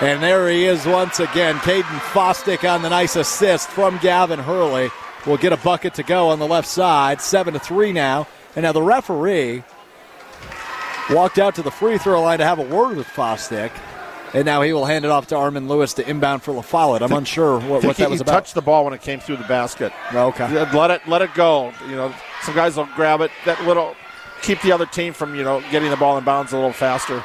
And 0.00 0.22
there 0.22 0.48
he 0.48 0.64
is 0.64 0.84
once 0.86 1.20
again. 1.20 1.56
Caden 1.56 2.00
Fostick 2.12 2.68
on 2.68 2.82
the 2.82 2.88
nice 2.88 3.14
assist 3.14 3.68
from 3.68 3.98
Gavin 3.98 4.40
Hurley. 4.40 4.90
Will 5.26 5.36
get 5.36 5.52
a 5.52 5.56
bucket 5.58 5.94
to 5.94 6.02
go 6.02 6.28
on 6.28 6.38
the 6.38 6.46
left 6.46 6.68
side. 6.68 7.20
Seven 7.20 7.54
to 7.54 7.60
three 7.60 7.92
now. 7.92 8.26
And 8.56 8.62
now 8.62 8.72
the 8.72 8.82
referee 8.82 9.64
walked 11.10 11.38
out 11.38 11.54
to 11.56 11.62
the 11.62 11.70
free 11.70 11.98
throw 11.98 12.22
line 12.22 12.38
to 12.38 12.44
have 12.44 12.58
a 12.58 12.62
word 12.62 12.96
with 12.96 13.06
Fostick. 13.06 13.72
And 14.32 14.44
now 14.44 14.62
he 14.62 14.72
will 14.72 14.84
hand 14.84 15.04
it 15.04 15.12
off 15.12 15.28
to 15.28 15.36
Armin 15.36 15.68
Lewis 15.68 15.94
to 15.94 16.08
inbound 16.08 16.42
for 16.42 16.52
La 16.52 16.62
Follette. 16.62 17.02
I'm 17.02 17.12
unsure 17.12 17.60
what, 17.60 17.84
what 17.84 17.96
that 17.98 18.10
was 18.10 18.20
about. 18.20 18.32
he 18.32 18.36
touched 18.36 18.54
the 18.54 18.62
ball 18.62 18.84
when 18.84 18.92
it 18.92 19.00
came 19.00 19.20
through 19.20 19.36
the 19.36 19.44
basket. 19.44 19.92
Okay. 20.12 20.48
Let 20.72 20.90
it 20.90 21.06
let 21.06 21.22
it 21.22 21.32
go. 21.34 21.72
You 21.88 21.94
know, 21.94 22.12
some 22.42 22.54
guys 22.54 22.76
will 22.76 22.88
grab 22.96 23.20
it. 23.20 23.30
That 23.44 23.62
little 23.64 23.94
keep 24.42 24.60
the 24.62 24.72
other 24.72 24.86
team 24.86 25.12
from 25.12 25.36
you 25.36 25.44
know 25.44 25.62
getting 25.70 25.88
the 25.88 25.96
ball 25.96 26.18
in 26.18 26.24
bounds 26.24 26.52
a 26.52 26.56
little 26.56 26.72
faster. 26.72 27.22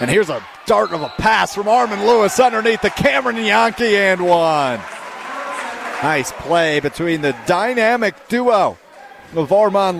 And 0.00 0.10
here's 0.10 0.28
a 0.28 0.44
dart 0.66 0.92
of 0.92 1.00
a 1.00 1.08
pass 1.08 1.54
from 1.54 1.68
Armin 1.68 2.04
Lewis 2.06 2.38
underneath 2.38 2.82
the 2.82 2.90
Cameron 2.90 3.36
Yankee 3.36 3.96
and 3.96 4.26
one. 4.26 4.80
Nice 6.02 6.32
play 6.32 6.80
between 6.80 7.20
the 7.20 7.36
dynamic 7.46 8.28
duo 8.28 8.76
of 9.36 9.52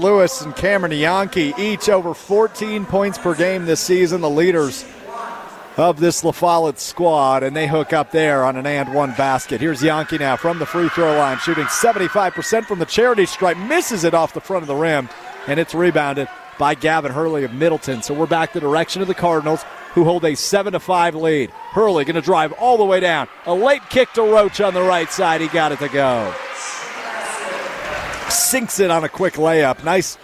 Lewis 0.03 0.43
and 0.43 0.55
Cameron 0.57 0.91
Yankee, 0.93 1.55
each 1.57 1.89
over 1.89 2.13
14 2.13 2.85
points 2.87 3.19
per 3.19 3.37
game 3.37 3.67
this 3.67 3.81
season, 3.81 4.21
the 4.21 4.29
leaders 4.29 4.85
of 5.77 6.01
this 6.01 6.25
La 6.25 6.33
Follette 6.33 6.81
squad, 6.81 7.45
and 7.45 7.55
they 7.55 7.69
hook 7.69 7.93
up 7.93 8.11
there 8.11 8.45
on 8.45 8.57
an 8.57 8.67
and 8.67 8.93
one 8.93 9.13
basket. 9.13 9.61
Here's 9.61 9.81
Yankee 9.81 10.19
now 10.19 10.37
from 10.37 10.59
the 10.59 10.67
free 10.67 10.89
throw 10.89 11.17
line, 11.17 11.39
shooting 11.39 11.67
75% 11.67 12.67
from 12.67 12.81
the 12.81 12.85
charity 12.85 13.25
stripe, 13.25 13.57
misses 13.57 14.03
it 14.03 14.13
off 14.13 14.35
the 14.35 14.41
front 14.41 14.65
of 14.65 14.69
the 14.69 14.75
rim, 14.75 15.09
and 15.47 15.61
it's 15.61 15.73
rebounded 15.73 16.29
by 16.59 16.75
Gavin 16.75 17.13
Hurley 17.13 17.45
of 17.45 17.53
Middleton. 17.55 18.03
So 18.03 18.13
we're 18.13 18.27
back 18.27 18.53
the 18.53 18.61
direction 18.61 19.03
of 19.03 19.09
the 19.09 19.15
Cardinals, 19.15 19.65
who 19.95 20.05
hold 20.05 20.25
a 20.25 20.35
7 20.35 20.73
to 20.73 20.81
5 20.81 21.15
lead. 21.15 21.51
Hurley 21.51 22.05
going 22.05 22.17
to 22.17 22.23
drive 22.23 22.53
all 22.53 22.77
the 22.77 22.85
way 22.85 23.01
down. 23.01 23.29
A 23.47 23.55
late 23.55 23.83
kick 23.91 24.13
to 24.15 24.23
Roach 24.23 24.61
on 24.61 24.75
the 24.75 24.83
right 24.83 25.11
side. 25.11 25.41
He 25.41 25.49
got 25.49 25.73
it 25.73 25.79
to 25.81 25.89
go. 25.89 26.35
Sinks 28.29 28.81
it 28.81 28.91
on 28.91 29.05
a 29.05 29.09
quick 29.09 29.35
layup. 29.35 29.85
Nice 29.85 30.17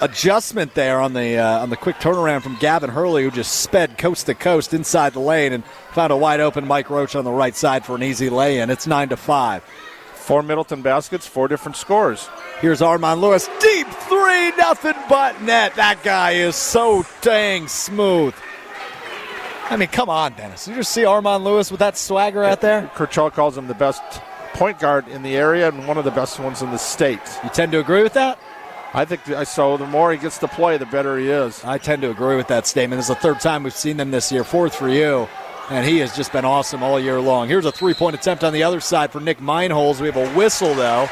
adjustment 0.00 0.74
there 0.74 1.00
on 1.00 1.12
the 1.12 1.38
uh, 1.38 1.60
on 1.60 1.70
the 1.70 1.76
quick 1.76 1.96
turnaround 1.96 2.42
from 2.42 2.56
Gavin 2.56 2.90
Hurley, 2.90 3.24
who 3.24 3.30
just 3.30 3.60
sped 3.62 3.98
coast 3.98 4.26
to 4.26 4.34
coast 4.34 4.74
inside 4.74 5.12
the 5.12 5.20
lane 5.20 5.52
and 5.52 5.64
found 5.92 6.12
a 6.12 6.16
wide 6.16 6.40
open 6.40 6.66
Mike 6.66 6.90
Roach 6.90 7.16
on 7.16 7.24
the 7.24 7.32
right 7.32 7.54
side 7.54 7.84
for 7.84 7.96
an 7.96 8.02
easy 8.02 8.30
lay-in. 8.30 8.70
It's 8.70 8.86
nine 8.86 9.08
to 9.08 9.16
five. 9.16 9.62
Four 10.14 10.44
Middleton 10.44 10.82
baskets, 10.82 11.26
four 11.26 11.48
different 11.48 11.76
scores. 11.76 12.28
Here's 12.60 12.80
Armand 12.80 13.20
Lewis, 13.20 13.48
deep 13.60 13.88
three, 13.88 14.50
nothing 14.56 14.94
but 15.08 15.40
net. 15.42 15.74
That 15.74 15.98
guy 16.04 16.32
is 16.32 16.54
so 16.54 17.04
dang 17.22 17.66
smooth. 17.66 18.34
I 19.72 19.76
mean, 19.76 19.88
come 19.88 20.10
on, 20.10 20.34
Dennis. 20.34 20.66
Did 20.66 20.72
you 20.72 20.76
just 20.78 20.92
see 20.92 21.06
Armand 21.06 21.44
Lewis 21.44 21.70
with 21.70 21.80
that 21.80 21.96
swagger 21.96 22.44
out 22.44 22.60
there? 22.60 22.90
Kurtrell 22.94 23.32
calls 23.32 23.56
him 23.56 23.68
the 23.68 23.74
best 23.74 24.02
point 24.52 24.78
guard 24.78 25.08
in 25.08 25.22
the 25.22 25.34
area 25.34 25.66
and 25.68 25.88
one 25.88 25.96
of 25.96 26.04
the 26.04 26.10
best 26.10 26.38
ones 26.38 26.60
in 26.60 26.70
the 26.70 26.76
state. 26.76 27.20
You 27.42 27.48
tend 27.48 27.72
to 27.72 27.80
agree 27.80 28.02
with 28.02 28.12
that? 28.12 28.38
I 28.92 29.06
think 29.06 29.22
so. 29.46 29.78
The 29.78 29.86
more 29.86 30.12
he 30.12 30.18
gets 30.18 30.36
to 30.38 30.48
play, 30.48 30.76
the 30.76 30.84
better 30.84 31.16
he 31.16 31.30
is. 31.30 31.64
I 31.64 31.78
tend 31.78 32.02
to 32.02 32.10
agree 32.10 32.36
with 32.36 32.48
that 32.48 32.66
statement. 32.66 32.98
It's 32.98 33.08
the 33.08 33.14
third 33.14 33.40
time 33.40 33.62
we've 33.62 33.72
seen 33.72 33.96
them 33.96 34.10
this 34.10 34.30
year. 34.30 34.44
Fourth 34.44 34.74
for 34.74 34.90
oh, 34.90 34.92
you. 34.92 35.28
And 35.70 35.86
he 35.86 36.00
has 36.00 36.14
just 36.14 36.32
been 36.32 36.44
awesome 36.44 36.82
all 36.82 37.00
year 37.00 37.18
long. 37.18 37.48
Here's 37.48 37.64
a 37.64 37.72
three 37.72 37.94
point 37.94 38.14
attempt 38.14 38.44
on 38.44 38.52
the 38.52 38.64
other 38.64 38.80
side 38.80 39.10
for 39.10 39.20
Nick 39.20 39.38
Meinholz. 39.38 40.00
We 40.00 40.08
have 40.08 40.18
a 40.18 40.30
whistle, 40.34 40.74
though, 40.74 41.08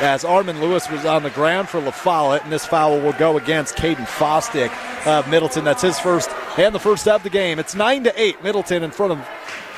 as 0.00 0.24
Armin 0.24 0.60
Lewis 0.60 0.88
was 0.88 1.04
on 1.04 1.22
the 1.22 1.30
ground 1.30 1.68
for 1.68 1.80
La 1.80 1.90
Follette, 1.90 2.44
and 2.44 2.52
this 2.52 2.64
foul 2.64 3.00
will 3.00 3.12
go 3.14 3.36
against 3.36 3.76
Caden 3.76 4.06
Fostick 4.06 4.70
of 5.06 5.28
Middleton. 5.28 5.64
That's 5.64 5.82
his 5.82 5.98
first 5.98 6.30
and 6.56 6.74
the 6.74 6.78
first 6.78 7.08
of 7.08 7.22
the 7.22 7.30
game. 7.30 7.58
It's 7.58 7.74
9 7.74 8.04
to 8.04 8.20
8, 8.20 8.42
Middleton 8.42 8.82
in 8.82 8.90
front 8.90 9.12
of 9.12 9.18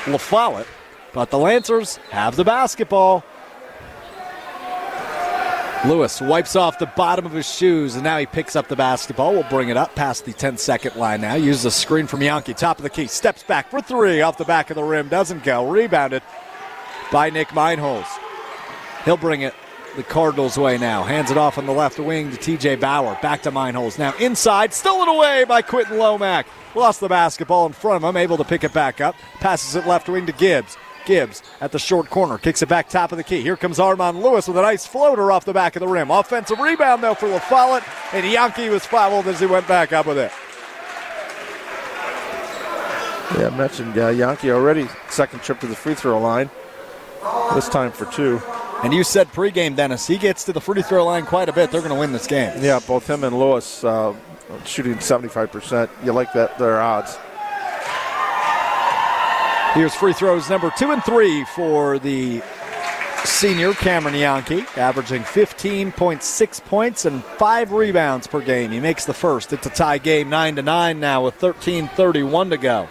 La 0.07 0.19
Follette. 0.19 0.67
But 1.13 1.31
the 1.31 1.39
Lancers 1.39 1.97
have 2.11 2.37
the 2.37 2.45
basketball. 2.45 3.25
Lewis 5.87 6.21
wipes 6.21 6.57
off 6.57 6.79
the 6.79 6.87
bottom 6.87 7.25
of 7.25 7.33
his 7.33 7.51
shoes, 7.51 7.95
and 7.95 8.05
now 8.05 8.19
he 8.19 8.27
picks 8.27 8.55
up 8.55 8.69
the 8.69 8.77
basketball. 8.77 9.33
We'll 9.33 9.49
bring 9.49 9.71
it 9.71 9.79
up 9.79 9.95
past 9.95 10.27
the 10.27 10.35
10 10.35 10.59
second 10.59 10.97
line 10.97 11.23
now. 11.23 11.35
Uses 11.35 11.65
a 11.65 11.71
screen 11.71 12.07
from 12.07 12.21
Yankee. 12.21 12.53
Top 12.53 12.77
of 12.77 12.83
the 12.83 12.91
key. 12.91 13.07
Steps 13.07 13.43
back 13.43 13.71
for 13.71 13.81
three 13.81 14.21
off 14.21 14.37
the 14.37 14.45
back 14.45 14.69
of 14.69 14.77
the 14.77 14.85
rim. 14.85 15.09
Doesn't 15.09 15.43
go. 15.43 15.71
Rebounded 15.71 16.23
by 17.11 17.31
Nick 17.31 17.49
Meinholz. 17.49 18.07
He'll 19.07 19.17
bring 19.17 19.41
it 19.41 19.55
the 19.97 20.03
Cardinals' 20.03 20.59
way 20.59 20.79
now. 20.79 21.03
Hands 21.03 21.31
it 21.31 21.37
off 21.37 21.59
on 21.59 21.67
the 21.67 21.73
left 21.73 21.99
wing 21.99 22.31
to 22.31 22.37
TJ 22.37 22.81
Bauer. 22.81 23.19
Back 23.21 23.43
to 23.43 23.51
Meinholz. 23.51 23.99
Now 23.99 24.15
inside. 24.19 24.73
Stolen 24.73 25.09
away 25.09 25.45
by 25.45 25.63
Quentin 25.63 25.97
Lomack. 25.97 26.45
Lost 26.75 27.01
the 27.01 27.09
basketball 27.09 27.67
in 27.67 27.73
front 27.73 28.03
of 28.03 28.09
him. 28.09 28.17
Able 28.17 28.37
to 28.37 28.45
pick 28.45 28.65
it 28.65 28.73
back 28.73 29.01
up. 29.01 29.17
Passes 29.41 29.75
it 29.75 29.87
left 29.87 30.09
wing 30.09 30.27
to 30.27 30.33
Gibbs. 30.33 30.77
Gibbs 31.07 31.43
at 31.61 31.73
the 31.73 31.79
short 31.79 32.11
corner. 32.11 32.39
Kicks 32.39 32.63
it 32.63 32.69
back 32.69 32.89
top 32.89 33.11
of 33.13 33.19
the 33.19 33.25
key. 33.25 33.41
Here 33.41 33.57
comes 33.57 33.81
Armand 33.81 34.23
Lewis 34.23 34.47
with 34.47 34.57
a 34.57 34.63
nice 34.63 34.87
floater 34.87 35.33
off 35.33 35.45
the 35.45 35.53
back 35.53 35.75
of 35.77 35.81
the 35.81 35.89
rim. 35.89 36.11
Offensive 36.11 36.61
rebound, 36.61 37.03
though, 37.03 37.15
for 37.15 37.29
La 37.29 37.39
Follette. 37.39 37.85
And 38.13 38.31
Yankee 38.31 38.69
was 38.69 38.87
fouled 38.87 39.27
as 39.27 39.41
he 39.41 39.47
went 39.47 39.67
back 39.67 39.93
up 39.93 40.07
with 40.07 40.19
it. 40.19 40.31
Yeah, 43.39 43.47
I 43.47 43.57
mentioned 43.57 43.97
uh, 43.97 44.09
Yankee 44.09 44.51
already. 44.51 44.89
Second 45.09 45.43
trip 45.43 45.61
to 45.61 45.67
the 45.67 45.77
free 45.77 45.95
throw 45.95 46.21
line. 46.21 46.51
This 47.55 47.69
time 47.69 47.93
for 47.93 48.07
two. 48.07 48.41
And 48.83 48.95
you 48.95 49.05
said 49.05 49.29
pregame, 49.29 49.77
Dennis, 49.77 50.07
he 50.07 50.17
gets 50.17 50.45
to 50.45 50.55
the 50.55 50.61
free 50.61 50.81
throw 50.81 51.05
line 51.05 51.27
quite 51.27 51.51
a 51.51 51.53
bit. 51.53 51.71
They're 51.71 51.83
going 51.83 51.93
to 51.93 52.01
win 52.01 52.13
this 52.13 52.27
game. 52.27 52.53
Yeah, 52.63 52.81
both 52.87 53.09
him 53.09 53.25
and 53.25 53.39
Lewis 53.39 53.85
uh, 53.85 54.15
shooting 54.65 54.95
75%. 54.95 55.91
You 56.05 56.13
like 56.13 56.33
that 56.33 56.57
their 56.59 56.81
odds. 56.81 57.19
Here's 59.75 59.95
free 59.95 60.15
throws 60.15 60.49
number 60.51 60.73
two 60.77 60.91
and 60.93 61.05
three 61.05 61.45
for 61.55 61.99
the 61.99 62.43
senior 63.25 63.73
Cameron 63.75 64.15
Yankee, 64.15 64.65
averaging 64.77 65.23
15.6 65.23 66.65
points 66.65 67.05
and 67.05 67.23
five 67.23 67.73
rebounds 67.73 68.27
per 68.27 68.41
game. 68.41 68.71
He 68.73 68.81
makes 68.81 69.05
the 69.05 69.15
first. 69.15 69.53
It's 69.53 69.67
a 69.67 69.71
tie 69.71 69.99
game, 69.99 70.31
nine 70.31 70.57
to 70.57 70.63
nine 70.63 71.01
now 71.01 71.25
with 71.25 71.39
13:31 71.39 72.51
to 72.51 72.57
go. 72.57 72.89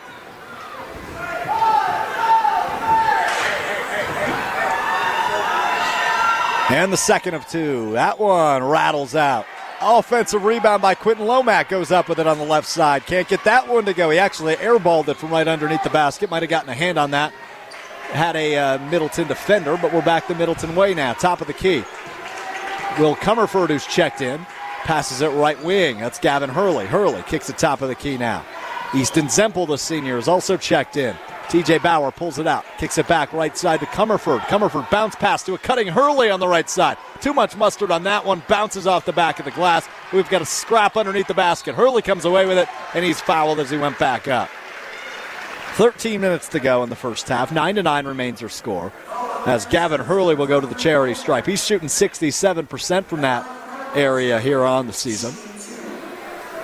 And 6.70 6.94
the 6.94 6.98
second 6.98 7.34
of 7.34 7.48
two. 7.48 7.94
That 7.94 8.20
one 8.20 8.64
rattles 8.64 9.16
out. 9.16 9.48
Offensive 9.82 10.44
rebound 10.44 10.82
by 10.82 10.94
Quentin 10.94 11.26
Lomack 11.26 11.68
goes 11.70 11.90
up 11.92 12.08
with 12.08 12.20
it 12.20 12.28
on 12.28 12.38
the 12.38 12.46
left 12.46 12.68
side. 12.68 13.06
Can't 13.08 13.28
get 13.28 13.44
that 13.46 13.68
one 13.68 13.86
to 13.86 13.94
go. 13.94 14.12
He 14.12 14.20
actually 14.20 14.56
airballed 14.58 15.08
it 15.08 15.16
from 15.16 15.32
right 15.32 15.48
underneath 15.48 15.82
the 15.84 15.90
basket. 15.90 16.30
Might 16.30 16.44
have 16.44 16.50
gotten 16.50 16.70
a 16.70 16.76
hand 16.76 17.00
on 17.00 17.12
that. 17.12 17.34
Had 18.12 18.36
a 18.36 18.56
uh, 18.56 18.78
Middleton 18.90 19.28
defender, 19.28 19.78
but 19.82 19.92
we're 19.94 20.04
back 20.04 20.28
the 20.28 20.36
Middleton 20.36 20.76
way 20.76 20.94
now. 20.94 21.14
Top 21.14 21.42
of 21.42 21.48
the 21.48 21.54
key. 21.54 21.84
Will 23.00 23.16
Comerford, 23.16 23.70
who's 23.70 23.88
checked 23.88 24.22
in, 24.22 24.46
passes 24.84 25.22
it 25.22 25.30
right 25.30 25.62
wing. 25.64 26.00
That's 26.00 26.20
Gavin 26.20 26.50
Hurley. 26.50 26.86
Hurley 26.86 27.24
kicks 27.24 27.48
the 27.48 27.54
top 27.54 27.82
of 27.82 27.88
the 27.88 27.96
key 27.96 28.18
now. 28.18 28.46
Easton 28.94 29.26
Zempel, 29.26 29.68
the 29.68 29.78
senior, 29.78 30.18
is 30.18 30.28
also 30.28 30.58
checked 30.58 30.98
in. 30.98 31.16
TJ 31.50 31.82
Bauer 31.82 32.12
pulls 32.12 32.38
it 32.38 32.46
out, 32.46 32.64
kicks 32.78 33.00
it 33.00 33.08
back 33.08 33.34
right 33.34 33.58
side 33.58 33.80
to 33.80 33.88
Comerford. 33.88 34.40
Comerford 34.42 34.90
bounce 34.92 35.16
pass 35.16 35.42
to 35.44 35.56
a 35.56 35.58
cutting 35.58 35.88
Hurley 35.88 36.30
on 36.30 36.40
the 36.40 36.48
right 36.48 36.70
side. 36.70 36.98
Too 37.22 37.34
much 37.34 37.58
mustard 37.58 37.90
on 37.90 38.04
that 38.04 38.24
one, 38.24 38.44
bounces 38.48 38.86
off 38.86 39.06
the 39.06 39.14
back 39.14 39.40
of 39.40 39.46
the 39.46 39.52
glass. 39.52 39.90
We've 40.14 40.30
got 40.30 40.44
a 40.44 40.46
scrap 40.46 40.96
underneath 40.96 41.26
the 41.26 41.34
basket. 41.34 41.74
Hurley 41.74 42.04
comes 42.04 42.24
away 42.24 42.46
with 42.46 42.60
it, 42.60 42.68
and 42.94 43.04
he's 43.04 43.20
fouled 43.20 43.60
as 43.60 43.72
he 43.72 43.78
went 43.78 43.98
back 43.98 44.28
up. 44.28 44.48
13 45.74 46.22
minutes 46.22 46.50
to 46.50 46.60
go 46.60 46.84
in 46.84 46.90
the 46.90 46.96
first 46.96 47.28
half. 47.28 47.52
9 47.52 47.76
to 47.76 47.84
9 47.84 48.06
remains 48.06 48.42
your 48.42 48.50
score. 48.50 48.94
As 49.48 49.66
Gavin 49.66 50.02
Hurley 50.02 50.36
will 50.36 50.46
go 50.46 50.62
to 50.62 50.68
the 50.68 50.76
charity 50.76 51.16
stripe. 51.16 51.48
He's 51.48 51.66
shooting 51.66 51.88
67% 51.88 53.06
from 53.06 53.22
that 53.22 53.96
area 53.96 54.40
here 54.40 54.64
on 54.64 54.86
the 54.86 54.94
season. 54.94 55.32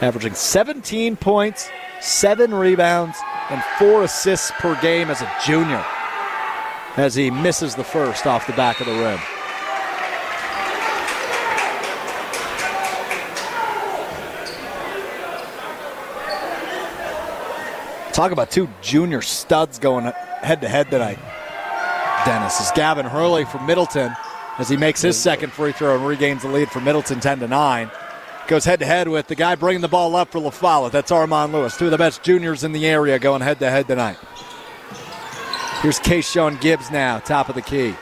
Averaging 0.02 0.36
17 0.36 1.16
points, 1.16 1.70
7 2.02 2.54
rebounds, 2.54 3.18
and 3.50 3.64
4 3.78 4.04
assists 4.04 4.52
per 4.60 4.80
game 4.82 5.10
as 5.10 5.22
a 5.22 5.32
junior. 5.46 5.84
As 6.98 7.14
he 7.14 7.30
misses 7.30 7.76
the 7.76 7.84
first 7.84 8.26
off 8.26 8.48
the 8.48 8.54
back 8.54 8.80
of 8.80 8.88
the 8.88 8.93
rim. 8.93 9.20
Talk 18.14 18.32
about 18.32 18.50
two 18.50 18.70
junior 18.82 19.22
studs 19.22 19.78
going 19.78 20.06
head 20.06 20.62
to 20.62 20.70
head 20.70 20.89
tonight. 20.89 21.20
Dennis 22.26 22.62
is 22.62 22.72
Gavin 22.72 23.06
Hurley 23.06 23.43
from 23.43 23.66
Middleton 23.66 24.16
as 24.58 24.70
he 24.70 24.78
makes 24.78 25.02
his 25.02 25.20
second 25.20 25.52
free 25.52 25.74
throw 25.74 25.96
and 25.96 26.08
regains 26.08 26.43
the 26.43 26.48
lead 26.48 26.70
for 26.70 26.80
Middleton 26.80 27.20
10 27.20 27.39
to 27.39 27.48
9. 27.50 27.91
Goes 28.48 28.66
head 28.66 28.80
to 28.80 28.86
head 28.86 29.08
with 29.08 29.28
the 29.28 29.36
guy 29.36 29.56
bringing 29.56 29.82
the 29.82 29.88
ball 29.88 30.16
up 30.16 30.32
for 30.32 30.39
La 30.39 30.52
Follette. 30.52 30.91
That's 30.91 31.12
Armand 31.12 31.52
Lewis, 31.52 31.78
two 31.78 31.86
of 31.86 31.91
the 31.91 31.98
best 31.98 32.22
juniors 32.22 32.64
in 32.64 32.74
the 32.74 32.86
area 32.86 33.18
going 33.18 33.41
head 33.41 33.60
to 33.60 33.70
head 33.70 33.88
tonight. 33.88 34.18
Here's 35.82 36.00
Kayshawn 36.00 36.62
Gibbs 36.62 36.91
now, 36.91 37.20
top 37.20 37.50
of 37.50 37.56
the 37.56 37.62
key. 37.62 37.96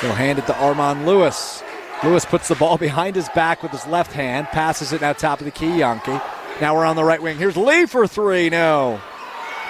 He'll 0.00 0.12
hand 0.12 0.38
it 0.38 0.46
to 0.46 0.56
Armand 0.56 1.06
Lewis. 1.06 1.62
Lewis 2.04 2.24
puts 2.24 2.48
the 2.48 2.54
ball 2.54 2.78
behind 2.78 3.16
his 3.16 3.28
back 3.30 3.62
with 3.62 3.72
his 3.72 3.86
left 3.86 4.12
hand, 4.12 4.46
passes 4.48 4.92
it 4.92 5.00
now 5.00 5.12
top 5.12 5.40
of 5.40 5.44
the 5.44 5.50
key, 5.50 5.78
Yankee. 5.78 6.20
Now 6.60 6.76
we're 6.76 6.84
on 6.84 6.96
the 6.96 7.04
right 7.04 7.20
wing. 7.20 7.36
Here's 7.36 7.56
Lee 7.56 7.86
for 7.86 8.06
three. 8.06 8.50
No. 8.50 9.00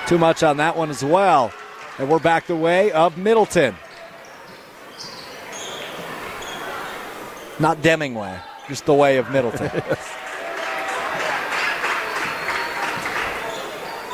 Too 0.06 0.18
much 0.18 0.42
on 0.42 0.58
that 0.58 0.76
one 0.76 0.90
as 0.90 1.02
well. 1.02 1.52
And 1.98 2.10
we're 2.10 2.18
back 2.18 2.46
the 2.46 2.56
way 2.56 2.92
of 2.92 3.16
Middleton. 3.16 3.74
Not 7.58 7.82
Deming 7.82 8.14
way, 8.14 8.38
just 8.68 8.86
the 8.86 8.94
way 8.94 9.18
of 9.18 9.30
Middleton. 9.30 9.70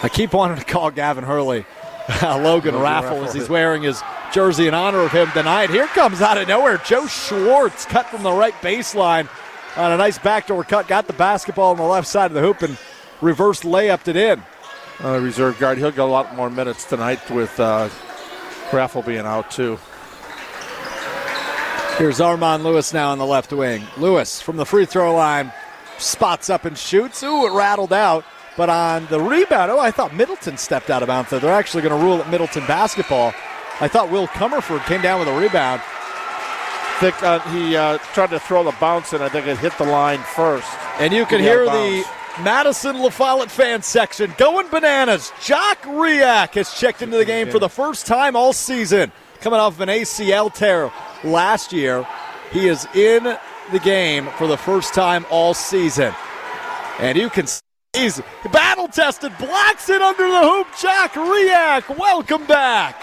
I 0.03 0.09
keep 0.09 0.32
wanting 0.32 0.57
to 0.57 0.64
call 0.64 0.90
Gavin 0.90 1.24
Hurley 1.24 1.66
Logan, 2.22 2.76
Raffle 2.76 3.24
as 3.24 3.34
he's 3.34 3.48
wearing 3.48 3.82
his 3.82 4.03
jersey 4.32 4.66
in 4.66 4.74
honor 4.74 5.01
of 5.01 5.12
him 5.12 5.30
tonight. 5.32 5.70
Here 5.70 5.86
comes 5.88 6.22
out 6.22 6.38
of 6.38 6.48
nowhere 6.48 6.78
Joe 6.78 7.07
Schwartz, 7.07 7.84
cut 7.84 8.07
from 8.07 8.22
the 8.22 8.32
right 8.32 8.55
baseline 8.55 9.28
on 9.76 9.92
a 9.92 9.96
nice 9.96 10.18
backdoor 10.18 10.64
cut, 10.64 10.88
got 10.88 11.07
the 11.07 11.12
basketball 11.12 11.72
on 11.72 11.76
the 11.76 11.82
left 11.82 12.09
side 12.09 12.26
of 12.30 12.34
the 12.34 12.40
hoop 12.40 12.62
and 12.62 12.78
reverse 13.20 13.62
layupped 13.62 14.09
it 14.09 14.16
in. 14.16 14.42
Uh, 15.03 15.18
reserve 15.18 15.59
guard. 15.59 15.78
He'll 15.78 15.90
get 15.90 16.01
a 16.01 16.05
lot 16.05 16.34
more 16.34 16.51
minutes 16.51 16.84
tonight 16.84 17.30
with 17.30 17.59
uh, 17.59 17.88
Raffle 18.72 19.03
being 19.03 19.20
out 19.20 19.51
too. 19.51 19.78
Here's 22.01 22.18
Armand 22.18 22.64
Lewis 22.64 22.94
now 22.94 23.11
on 23.11 23.18
the 23.18 23.26
left 23.26 23.53
wing. 23.53 23.86
Lewis 23.98 24.40
from 24.40 24.57
the 24.57 24.64
free 24.64 24.86
throw 24.86 25.14
line 25.14 25.53
spots 25.98 26.48
up 26.48 26.64
and 26.64 26.78
shoots. 26.78 27.22
Ooh, 27.22 27.46
it 27.46 27.53
rattled 27.53 27.92
out. 27.92 28.24
But 28.57 28.70
on 28.70 29.05
the 29.09 29.20
rebound, 29.20 29.70
oh, 29.70 29.78
I 29.78 29.90
thought 29.90 30.14
Middleton 30.14 30.57
stepped 30.57 30.88
out 30.88 31.03
of 31.03 31.09
bounds 31.09 31.28
there. 31.28 31.40
They're 31.40 31.53
actually 31.53 31.82
going 31.82 31.94
to 31.94 32.03
rule 32.03 32.18
it 32.18 32.26
Middleton 32.30 32.66
basketball. 32.66 33.34
I 33.82 33.88
thought 33.88 34.11
Will 34.11 34.28
Comerford 34.28 34.82
came 34.86 35.03
down 35.03 35.18
with 35.18 35.28
a 35.28 35.38
rebound. 35.38 35.82
I 35.84 36.96
think 37.01 37.22
uh, 37.22 37.38
he 37.51 37.76
uh, 37.76 37.98
tried 38.14 38.30
to 38.30 38.40
throw 38.40 38.64
the 38.64 38.74
bounce 38.80 39.12
and 39.12 39.22
I 39.22 39.28
think 39.28 39.46
it 39.46 39.59
hit 39.59 39.76
the 39.76 39.84
line 39.84 40.20
first. 40.20 40.70
And 41.01 41.12
you 41.12 41.26
can 41.26 41.40
hear 41.40 41.66
the 41.66 42.03
Madison 42.40 42.98
La 42.98 43.11
Follette 43.11 43.51
fan 43.51 43.82
section 43.82 44.32
going 44.38 44.68
bananas. 44.68 45.32
Jock 45.44 45.82
Riak 45.82 46.55
has 46.55 46.72
checked 46.72 47.03
into 47.03 47.18
the 47.18 47.26
game 47.26 47.51
for 47.51 47.59
the 47.59 47.68
first 47.68 48.07
time 48.07 48.36
all 48.36 48.55
season, 48.55 49.12
coming 49.42 49.61
off 49.61 49.74
of 49.74 49.82
an 49.82 49.90
ACL 49.90 50.51
tear 50.51 50.90
last 51.25 51.73
year. 51.73 52.07
He 52.53 52.68
is 52.68 52.87
in 52.95 53.25
the 53.73 53.79
game 53.79 54.27
for 54.37 54.47
the 54.47 54.57
first 54.57 54.95
time 54.95 55.25
all 55.31 55.55
season. 55.55 56.12
And 56.99 57.16
you 57.16 57.31
can 57.31 57.47
see 57.47 57.61
he's 57.95 58.21
battle 58.53 58.89
tested, 58.89 59.33
blocks 59.39 59.89
it 59.89 60.03
under 60.03 60.29
the 60.29 60.41
hoop. 60.41 60.66
Jack 60.81 61.12
Riak, 61.12 61.97
welcome 61.97 62.45
back. 62.47 63.01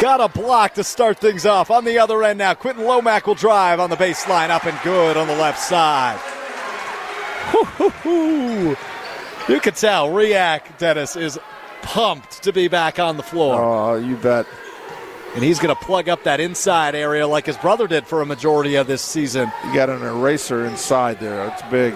Got 0.00 0.20
a 0.20 0.28
block 0.28 0.74
to 0.74 0.84
start 0.84 1.18
things 1.18 1.46
off. 1.46 1.70
On 1.70 1.84
the 1.84 1.98
other 1.98 2.22
end 2.24 2.38
now, 2.38 2.52
Quentin 2.54 2.84
Lomack 2.84 3.26
will 3.26 3.34
drive 3.34 3.80
on 3.80 3.90
the 3.90 3.96
baseline, 3.96 4.50
up 4.50 4.66
and 4.66 4.78
good 4.82 5.16
on 5.16 5.26
the 5.28 5.36
left 5.36 5.60
side. 5.60 6.20
Woo-hoo-hoo. 7.54 8.76
You 9.48 9.60
can 9.60 9.74
tell 9.74 10.08
Riak, 10.08 10.78
Dennis, 10.78 11.16
is 11.16 11.38
pumped 11.82 12.42
to 12.42 12.52
be 12.52 12.66
back 12.66 12.98
on 12.98 13.16
the 13.16 13.22
floor. 13.22 13.62
Oh, 13.62 13.94
you 13.94 14.16
bet. 14.16 14.46
And 15.34 15.42
he's 15.42 15.58
going 15.58 15.74
to 15.74 15.80
plug 15.80 16.08
up 16.08 16.22
that 16.24 16.38
inside 16.38 16.94
area 16.94 17.26
like 17.26 17.46
his 17.46 17.56
brother 17.56 17.88
did 17.88 18.06
for 18.06 18.22
a 18.22 18.26
majority 18.26 18.76
of 18.76 18.86
this 18.86 19.02
season. 19.02 19.50
You 19.64 19.74
got 19.74 19.90
an 19.90 20.02
eraser 20.02 20.64
inside 20.64 21.18
there. 21.18 21.48
It's 21.48 21.62
big. 21.62 21.94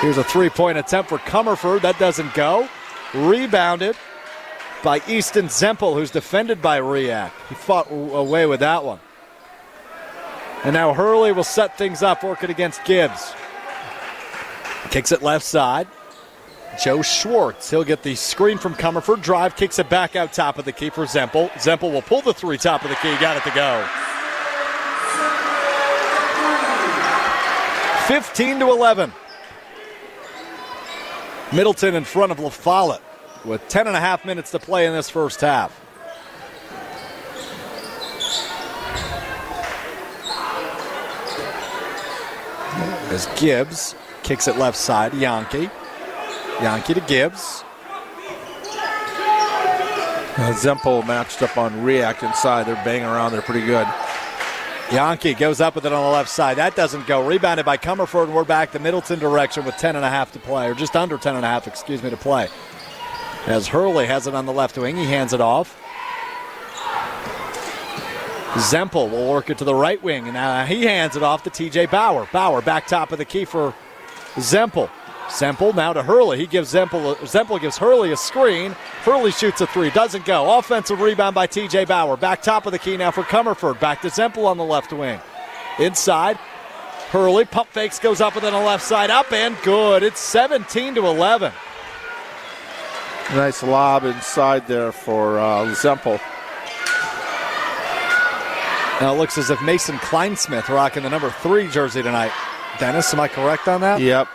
Here's 0.00 0.18
a 0.18 0.24
three 0.24 0.50
point 0.50 0.78
attempt 0.78 1.08
for 1.08 1.18
Comerford. 1.18 1.82
That 1.82 1.96
doesn't 2.00 2.34
go. 2.34 2.68
Rebounded 3.14 3.96
by 4.82 5.00
Easton 5.06 5.46
Zempel, 5.46 5.94
who's 5.94 6.10
defended 6.10 6.60
by 6.60 6.80
Riak. 6.80 7.30
He 7.48 7.54
fought 7.54 7.88
away 7.90 8.46
with 8.46 8.60
that 8.60 8.82
one. 8.84 8.98
And 10.64 10.74
now 10.74 10.92
Hurley 10.94 11.30
will 11.30 11.44
set 11.44 11.78
things 11.78 12.02
up, 12.02 12.24
working 12.24 12.50
against 12.50 12.84
Gibbs. 12.84 13.32
Kicks 14.90 15.12
it 15.12 15.22
left 15.22 15.44
side. 15.44 15.86
Joe 16.80 17.02
Schwartz. 17.02 17.70
He'll 17.70 17.84
get 17.84 18.02
the 18.02 18.14
screen 18.14 18.58
from 18.58 18.74
Comerford. 18.74 19.22
Drive, 19.22 19.56
kicks 19.56 19.78
it 19.78 19.88
back 19.88 20.16
out 20.16 20.32
top 20.32 20.58
of 20.58 20.64
the 20.64 20.72
key 20.72 20.90
for 20.90 21.04
Zempel. 21.04 21.50
Zempel 21.52 21.92
will 21.92 22.02
pull 22.02 22.22
the 22.22 22.34
three 22.34 22.58
top 22.58 22.82
of 22.82 22.90
the 22.90 22.96
key. 22.96 23.16
Got 23.18 23.36
it 23.36 23.44
to 23.44 23.54
go. 23.54 23.86
15 28.06 28.58
to 28.58 28.70
11. 28.70 29.12
Middleton 31.52 31.94
in 31.94 32.04
front 32.04 32.32
of 32.32 32.40
La 32.40 32.48
Follette 32.48 33.02
with 33.44 33.66
10 33.68 33.86
and 33.86 33.96
a 33.96 34.00
half 34.00 34.24
minutes 34.24 34.50
to 34.52 34.58
play 34.58 34.86
in 34.86 34.92
this 34.92 35.10
first 35.10 35.40
half. 35.40 35.78
As 43.12 43.26
Gibbs 43.38 43.94
kicks 44.22 44.48
it 44.48 44.56
left 44.56 44.78
side, 44.78 45.12
Yankee. 45.12 45.68
Yankee 46.62 46.94
to 46.94 47.00
Gibbs. 47.00 47.64
Uh, 50.34 50.54
Zempel 50.54 51.04
matched 51.06 51.42
up 51.42 51.58
on 51.58 51.72
Riak 51.82 52.22
inside. 52.22 52.66
They're 52.66 52.76
banging 52.76 53.04
around. 53.04 53.32
They're 53.32 53.42
pretty 53.42 53.66
good. 53.66 53.86
Yankee 54.92 55.34
goes 55.34 55.60
up 55.60 55.74
with 55.74 55.84
it 55.86 55.92
on 55.92 56.04
the 56.04 56.10
left 56.10 56.28
side. 56.28 56.58
That 56.58 56.76
doesn't 56.76 57.06
go. 57.06 57.26
Rebounded 57.26 57.66
by 57.66 57.76
Comerford, 57.78 58.24
and 58.24 58.34
we're 58.34 58.44
back 58.44 58.72
to 58.72 58.78
Middleton 58.78 59.18
direction 59.18 59.64
with 59.64 59.76
10 59.76 59.96
and 59.96 60.04
a 60.04 60.08
half 60.08 60.32
to 60.32 60.38
play, 60.38 60.68
or 60.68 60.74
just 60.74 60.94
under 60.94 61.18
10 61.18 61.34
and 61.34 61.44
a 61.44 61.48
half, 61.48 61.66
excuse 61.66 62.02
me, 62.02 62.10
to 62.10 62.16
play. 62.16 62.48
As 63.46 63.66
Hurley 63.66 64.06
has 64.06 64.26
it 64.26 64.34
on 64.34 64.46
the 64.46 64.52
left 64.52 64.78
wing, 64.78 64.96
he 64.96 65.04
hands 65.04 65.32
it 65.32 65.40
off. 65.40 65.76
Zempel 68.54 69.10
will 69.10 69.30
work 69.30 69.50
it 69.50 69.58
to 69.58 69.64
the 69.64 69.74
right 69.74 70.02
wing, 70.02 70.24
and 70.24 70.34
now 70.34 70.64
he 70.64 70.84
hands 70.84 71.16
it 71.16 71.22
off 71.22 71.42
to 71.42 71.50
TJ 71.50 71.90
Bauer. 71.90 72.28
Bauer 72.32 72.62
back 72.62 72.86
top 72.86 73.10
of 73.10 73.18
the 73.18 73.24
key 73.24 73.44
for 73.44 73.74
Zempel. 74.36 74.90
Zempel 75.32 75.74
now 75.74 75.94
to 75.94 76.02
Hurley. 76.02 76.36
He 76.36 76.46
gives 76.46 76.74
Zempel 76.74 77.16
Zempel 77.16 77.58
gives 77.58 77.78
Hurley 77.78 78.12
a 78.12 78.16
screen. 78.16 78.72
Hurley 79.02 79.30
shoots 79.30 79.62
a 79.62 79.66
three, 79.66 79.88
doesn't 79.90 80.26
go. 80.26 80.58
Offensive 80.58 81.00
rebound 81.00 81.34
by 81.34 81.46
TJ 81.46 81.88
Bauer. 81.88 82.18
Back 82.18 82.42
top 82.42 82.66
of 82.66 82.72
the 82.72 82.78
key 82.78 82.98
now 82.98 83.10
for 83.10 83.22
Comerford. 83.22 83.80
Back 83.80 84.02
to 84.02 84.08
Zempel 84.08 84.44
on 84.44 84.58
the 84.58 84.64
left 84.64 84.92
wing. 84.92 85.18
Inside, 85.78 86.36
Hurley 87.10 87.46
pump 87.46 87.70
fakes 87.70 87.98
goes 87.98 88.20
up 88.20 88.34
and 88.34 88.44
then 88.44 88.52
the 88.52 88.60
left 88.60 88.84
side 88.84 89.08
up 89.08 89.32
and 89.32 89.56
good. 89.62 90.02
It's 90.02 90.20
17 90.20 90.96
to 90.96 91.06
11. 91.06 91.50
Nice 93.30 93.62
lob 93.62 94.04
inside 94.04 94.66
there 94.66 94.92
for 94.92 95.38
uh, 95.38 95.64
Zempel. 95.74 96.20
Now 99.00 99.14
it 99.14 99.16
looks 99.16 99.38
as 99.38 99.48
if 99.48 99.60
Mason 99.62 99.96
Kleinsmith 99.96 100.68
rocking 100.68 101.04
the 101.04 101.10
number 101.10 101.30
three 101.30 101.68
jersey 101.68 102.02
tonight. 102.02 102.32
Dennis, 102.78 103.12
am 103.14 103.20
I 103.20 103.28
correct 103.28 103.66
on 103.66 103.80
that? 103.80 104.00
Yep. 104.00 104.28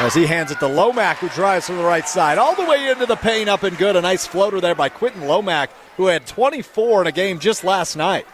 As 0.00 0.14
he 0.14 0.26
hands 0.26 0.52
it 0.52 0.60
to 0.60 0.68
Lomac, 0.68 1.16
who 1.16 1.28
drives 1.30 1.66
from 1.66 1.76
the 1.76 1.82
right 1.82 2.06
side, 2.06 2.38
all 2.38 2.54
the 2.54 2.64
way 2.64 2.88
into 2.88 3.04
the 3.04 3.16
paint, 3.16 3.48
up 3.48 3.64
and 3.64 3.76
good. 3.76 3.96
A 3.96 4.00
nice 4.00 4.24
floater 4.24 4.60
there 4.60 4.76
by 4.76 4.88
Quentin 4.88 5.26
Lomac, 5.26 5.70
who 5.96 6.06
had 6.06 6.24
24 6.24 7.00
in 7.00 7.06
a 7.08 7.12
game 7.12 7.40
just 7.40 7.64
last 7.64 7.96
night. 7.96 8.24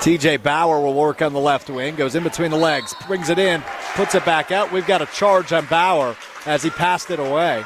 TJ 0.00 0.42
Bauer 0.42 0.80
will 0.80 0.92
work 0.92 1.22
on 1.22 1.32
the 1.32 1.40
left 1.40 1.70
wing, 1.70 1.94
goes 1.94 2.16
in 2.16 2.24
between 2.24 2.50
the 2.50 2.58
legs, 2.58 2.94
brings 3.06 3.30
it 3.30 3.38
in, 3.38 3.62
puts 3.94 4.16
it 4.16 4.24
back 4.24 4.50
out. 4.50 4.72
We've 4.72 4.86
got 4.86 5.02
a 5.02 5.06
charge 5.06 5.52
on 5.52 5.66
Bauer 5.66 6.16
as 6.46 6.64
he 6.64 6.70
passed 6.70 7.10
it 7.10 7.20
away. 7.20 7.64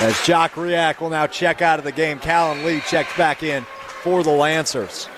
As 0.00 0.20
Jock 0.26 0.52
Riak 0.52 1.00
will 1.00 1.08
now 1.08 1.26
check 1.26 1.62
out 1.62 1.78
of 1.78 1.84
the 1.84 1.92
game, 1.92 2.18
Callan 2.18 2.64
Lee 2.64 2.80
checks 2.80 3.16
back 3.16 3.42
in 3.42 3.64
for 4.02 4.22
the 4.22 4.30
Lancers. 4.30 5.08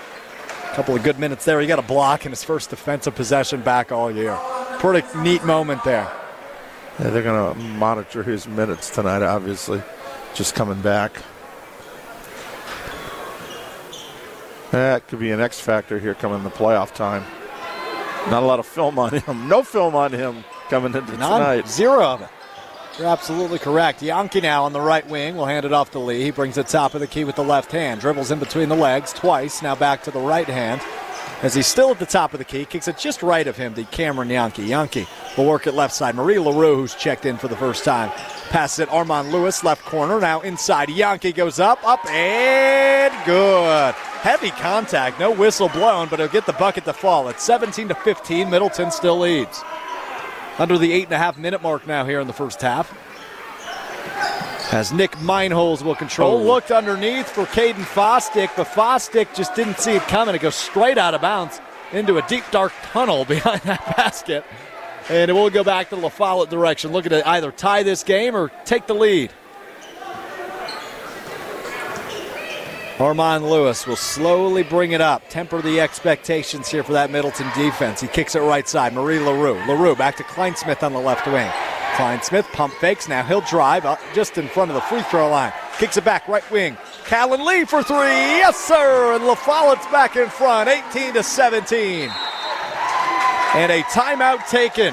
A 0.70 0.74
couple 0.74 0.94
of 0.94 1.02
good 1.02 1.18
minutes 1.18 1.44
there. 1.44 1.60
He 1.60 1.66
got 1.66 1.80
a 1.80 1.82
block 1.82 2.24
in 2.24 2.30
his 2.30 2.44
first 2.44 2.70
defensive 2.70 3.14
possession 3.16 3.60
back 3.60 3.90
all 3.90 4.10
year. 4.10 4.38
Pretty 4.78 5.04
neat 5.18 5.44
moment 5.44 5.82
there. 5.82 6.08
Yeah, 7.00 7.10
they're 7.10 7.24
going 7.24 7.54
to 7.54 7.60
monitor 7.60 8.22
his 8.22 8.46
minutes 8.46 8.90
tonight, 8.90 9.22
obviously. 9.22 9.82
Just 10.34 10.54
coming 10.54 10.80
back. 10.80 11.12
That 14.70 15.08
could 15.08 15.18
be 15.18 15.32
an 15.32 15.40
X 15.40 15.58
factor 15.58 15.98
here 15.98 16.14
coming 16.14 16.38
in 16.38 16.44
the 16.44 16.50
playoff 16.50 16.94
time. 16.94 17.24
Not 18.30 18.44
a 18.44 18.46
lot 18.46 18.60
of 18.60 18.66
film 18.66 18.98
on 18.98 19.10
him. 19.18 19.48
No 19.48 19.62
film 19.64 19.96
on 19.96 20.12
him 20.12 20.44
coming 20.68 20.94
into 20.94 21.16
None. 21.16 21.40
tonight. 21.40 21.68
Zero 21.68 22.04
of 22.04 22.22
it. 22.22 22.28
You're 22.98 23.06
absolutely 23.06 23.60
correct. 23.60 24.02
Yankee 24.02 24.40
now 24.40 24.64
on 24.64 24.72
the 24.72 24.80
right 24.80 25.08
wing 25.08 25.36
will 25.36 25.46
hand 25.46 25.64
it 25.64 25.72
off 25.72 25.92
to 25.92 26.00
Lee. 26.00 26.24
He 26.24 26.32
brings 26.32 26.58
it 26.58 26.66
top 26.66 26.94
of 26.94 27.00
the 27.00 27.06
key 27.06 27.22
with 27.22 27.36
the 27.36 27.44
left 27.44 27.70
hand. 27.70 28.00
Dribbles 28.00 28.32
in 28.32 28.40
between 28.40 28.68
the 28.68 28.74
legs 28.74 29.12
twice. 29.12 29.62
Now 29.62 29.76
back 29.76 30.02
to 30.02 30.10
the 30.10 30.18
right 30.18 30.48
hand. 30.48 30.80
As 31.40 31.54
he's 31.54 31.68
still 31.68 31.92
at 31.92 32.00
the 32.00 32.06
top 32.06 32.32
of 32.32 32.38
the 32.38 32.44
key, 32.44 32.64
kicks 32.64 32.88
it 32.88 32.98
just 32.98 33.22
right 33.22 33.46
of 33.46 33.56
him 33.56 33.72
to 33.74 33.84
Cameron 33.84 34.30
Yankee. 34.30 34.64
Yankee 34.64 35.06
will 35.36 35.46
work 35.46 35.68
it 35.68 35.74
left 35.74 35.94
side. 35.94 36.16
Marie 36.16 36.40
LaRue, 36.40 36.74
who's 36.74 36.96
checked 36.96 37.24
in 37.24 37.36
for 37.36 37.46
the 37.46 37.54
first 37.54 37.84
time, 37.84 38.10
passes 38.48 38.80
it. 38.80 38.88
Armand 38.92 39.30
Lewis, 39.30 39.62
left 39.62 39.84
corner. 39.84 40.18
Now 40.18 40.40
inside. 40.40 40.88
Yankee 40.88 41.32
goes 41.32 41.60
up, 41.60 41.78
up, 41.86 42.04
and 42.10 43.14
good. 43.24 43.94
Heavy 43.94 44.50
contact. 44.50 45.20
No 45.20 45.30
whistle 45.30 45.68
blown, 45.68 46.08
but 46.08 46.18
he'll 46.18 46.26
get 46.26 46.46
the 46.46 46.52
bucket 46.54 46.84
to 46.86 46.92
fall. 46.92 47.28
It's 47.28 47.44
17 47.44 47.86
to 47.86 47.94
15. 47.94 48.50
Middleton 48.50 48.90
still 48.90 49.20
leads 49.20 49.62
under 50.58 50.78
the 50.78 50.92
eight 50.92 51.04
and 51.04 51.12
a 51.12 51.18
half 51.18 51.38
minute 51.38 51.62
mark 51.62 51.86
now 51.86 52.04
here 52.04 52.20
in 52.20 52.26
the 52.26 52.32
first 52.32 52.60
half. 52.60 52.92
As 54.72 54.92
Nick 54.92 55.12
Meinholz 55.12 55.82
will 55.82 55.94
control. 55.94 56.38
Oh. 56.38 56.42
Looked 56.42 56.70
underneath 56.70 57.30
for 57.30 57.44
Caden 57.44 57.84
Fostick, 57.84 58.50
but 58.54 58.66
Fostick 58.66 59.34
just 59.34 59.54
didn't 59.54 59.78
see 59.78 59.92
it 59.92 60.02
coming. 60.02 60.34
It 60.34 60.42
goes 60.42 60.56
straight 60.56 60.98
out 60.98 61.14
of 61.14 61.22
bounds 61.22 61.60
into 61.92 62.18
a 62.18 62.22
deep, 62.28 62.44
dark 62.50 62.72
tunnel 62.82 63.24
behind 63.26 63.62
that 63.62 63.96
basket. 63.96 64.44
And 65.08 65.30
it 65.30 65.34
will 65.34 65.48
go 65.48 65.64
back 65.64 65.88
to 65.88 65.96
the 65.96 66.02
La 66.02 66.44
direction, 66.44 66.92
looking 66.92 67.10
to 67.10 67.26
either 67.26 67.50
tie 67.50 67.82
this 67.82 68.02
game 68.02 68.36
or 68.36 68.50
take 68.66 68.86
the 68.86 68.94
lead. 68.94 69.32
Armand 73.00 73.48
Lewis 73.48 73.86
will 73.86 73.94
slowly 73.94 74.64
bring 74.64 74.90
it 74.90 75.00
up, 75.00 75.22
temper 75.28 75.62
the 75.62 75.80
expectations 75.80 76.68
here 76.68 76.82
for 76.82 76.94
that 76.94 77.12
Middleton 77.12 77.46
defense. 77.54 78.00
He 78.00 78.08
kicks 78.08 78.34
it 78.34 78.40
right 78.40 78.66
side. 78.68 78.92
Marie 78.92 79.20
LaRue. 79.20 79.54
LaRue 79.68 79.94
back 79.94 80.16
to 80.16 80.24
Kleinsmith 80.24 80.82
on 80.82 80.92
the 80.92 80.98
left 80.98 81.24
wing. 81.28 81.48
Kleinsmith 81.94 82.50
pump 82.52 82.74
fakes. 82.74 83.08
Now 83.08 83.22
he'll 83.22 83.40
drive 83.42 83.84
up 83.84 84.00
just 84.14 84.36
in 84.36 84.48
front 84.48 84.72
of 84.72 84.74
the 84.74 84.80
free 84.80 85.02
throw 85.02 85.30
line. 85.30 85.52
Kicks 85.78 85.96
it 85.96 86.04
back 86.04 86.26
right 86.26 86.48
wing. 86.50 86.76
Callan 87.04 87.44
Lee 87.44 87.64
for 87.64 87.84
three. 87.84 87.96
Yes, 87.96 88.56
sir. 88.56 89.14
And 89.14 89.24
La 89.24 89.36
Follette's 89.36 89.86
back 89.86 90.16
in 90.16 90.28
front, 90.28 90.68
18 90.68 91.14
to 91.14 91.22
17. 91.22 92.10
And 93.54 93.72
a 93.72 93.82
timeout 93.84 94.48
taken 94.48 94.92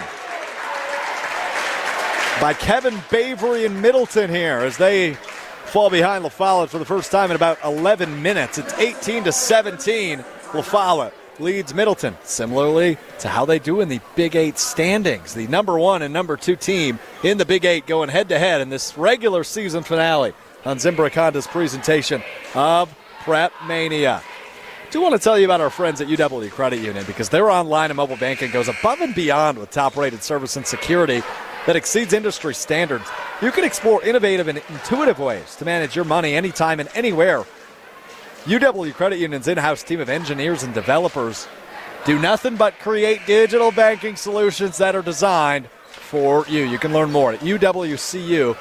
by 2.40 2.54
Kevin 2.54 3.02
Bavery 3.10 3.66
and 3.66 3.82
Middleton 3.82 4.30
here 4.30 4.60
as 4.60 4.78
they 4.78 5.18
fall 5.76 5.90
behind 5.90 6.24
La 6.24 6.30
Follette 6.30 6.70
for 6.70 6.80
the 6.80 6.86
first 6.86 7.12
time 7.12 7.32
in 7.32 7.36
about 7.36 7.58
11 7.62 8.22
minutes. 8.22 8.58
It's 8.58 8.74
18 8.76 9.26
to 9.26 9.34
17. 9.34 10.24
La 10.54 10.62
Follette 10.62 11.14
leads 11.38 11.74
Middleton, 11.74 12.16
similarly 12.24 12.98
to 13.20 13.28
how 13.28 13.44
they 13.44 13.60
do 13.60 13.82
in 13.82 13.90
the 13.90 14.00
Big 14.16 14.38
Eight 14.38 14.58
standings. 14.58 15.34
The 15.34 15.48
number 15.48 15.78
one 15.78 16.02
and 16.02 16.14
number 16.14 16.38
two 16.38 16.56
team 16.56 16.98
in 17.24 17.38
the 17.38 17.44
Big 17.44 17.66
Eight 17.66 17.88
going 17.88 18.08
head 18.08 18.30
to 18.30 18.40
head 18.40 18.62
in 18.62 18.70
this 18.70 18.98
regular 18.98 19.44
season 19.44 19.84
finale 19.84 20.32
on 20.64 20.78
Zimbrick 20.78 21.12
Honda's 21.12 21.46
presentation 21.46 22.24
of 22.54 22.98
Prep 23.26 23.52
Mania. 23.68 24.24
do 24.92 25.02
want 25.02 25.12
to 25.12 25.20
tell 25.20 25.38
you 25.38 25.44
about 25.44 25.60
our 25.60 25.70
friends 25.70 26.00
at 26.00 26.08
UW 26.08 26.52
Credit 26.52 26.80
Union 26.80 27.04
because 27.06 27.28
their 27.28 27.50
online 27.50 27.92
and 27.92 27.98
mobile 27.98 28.16
banking 28.16 28.50
goes 28.50 28.70
above 28.70 29.02
and 29.02 29.14
beyond 29.14 29.58
with 29.58 29.72
top 29.72 29.98
rated 29.98 30.24
service 30.24 30.56
and 30.56 30.66
security 30.66 31.22
that 31.66 31.76
exceeds 31.76 32.14
industry 32.14 32.54
standards. 32.54 33.06
You 33.42 33.52
can 33.52 33.64
explore 33.64 34.04
innovative 34.04 34.48
and 34.48 34.62
intuitive 34.70 35.20
ways 35.20 35.56
to 35.58 35.66
manage 35.66 35.96
your 35.96 36.06
money 36.06 36.36
anytime 36.36 36.80
and 36.80 36.90
anywhere. 36.96 37.46
UW 38.46 38.94
Credit 38.94 39.18
Union's 39.18 39.48
in 39.48 39.58
house 39.58 39.84
team 39.84 40.00
of 40.00 40.10
engineers 40.10 40.64
and 40.64 40.74
developers 40.74 41.48
do 42.06 42.20
nothing 42.20 42.56
but 42.56 42.78
create 42.80 43.26
digital 43.26 43.72
banking 43.72 44.16
solutions 44.16 44.78
that 44.78 44.96
are 44.96 45.02
designed 45.02 45.68
for 45.88 46.46
you. 46.48 46.64
You 46.64 46.78
can 46.78 46.94
learn 46.94 47.12
more 47.12 47.34
at 47.34 47.40
uwcu.org. 47.40 48.56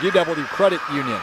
UW 0.00 0.44
Credit 0.46 0.80
Union, 0.92 1.20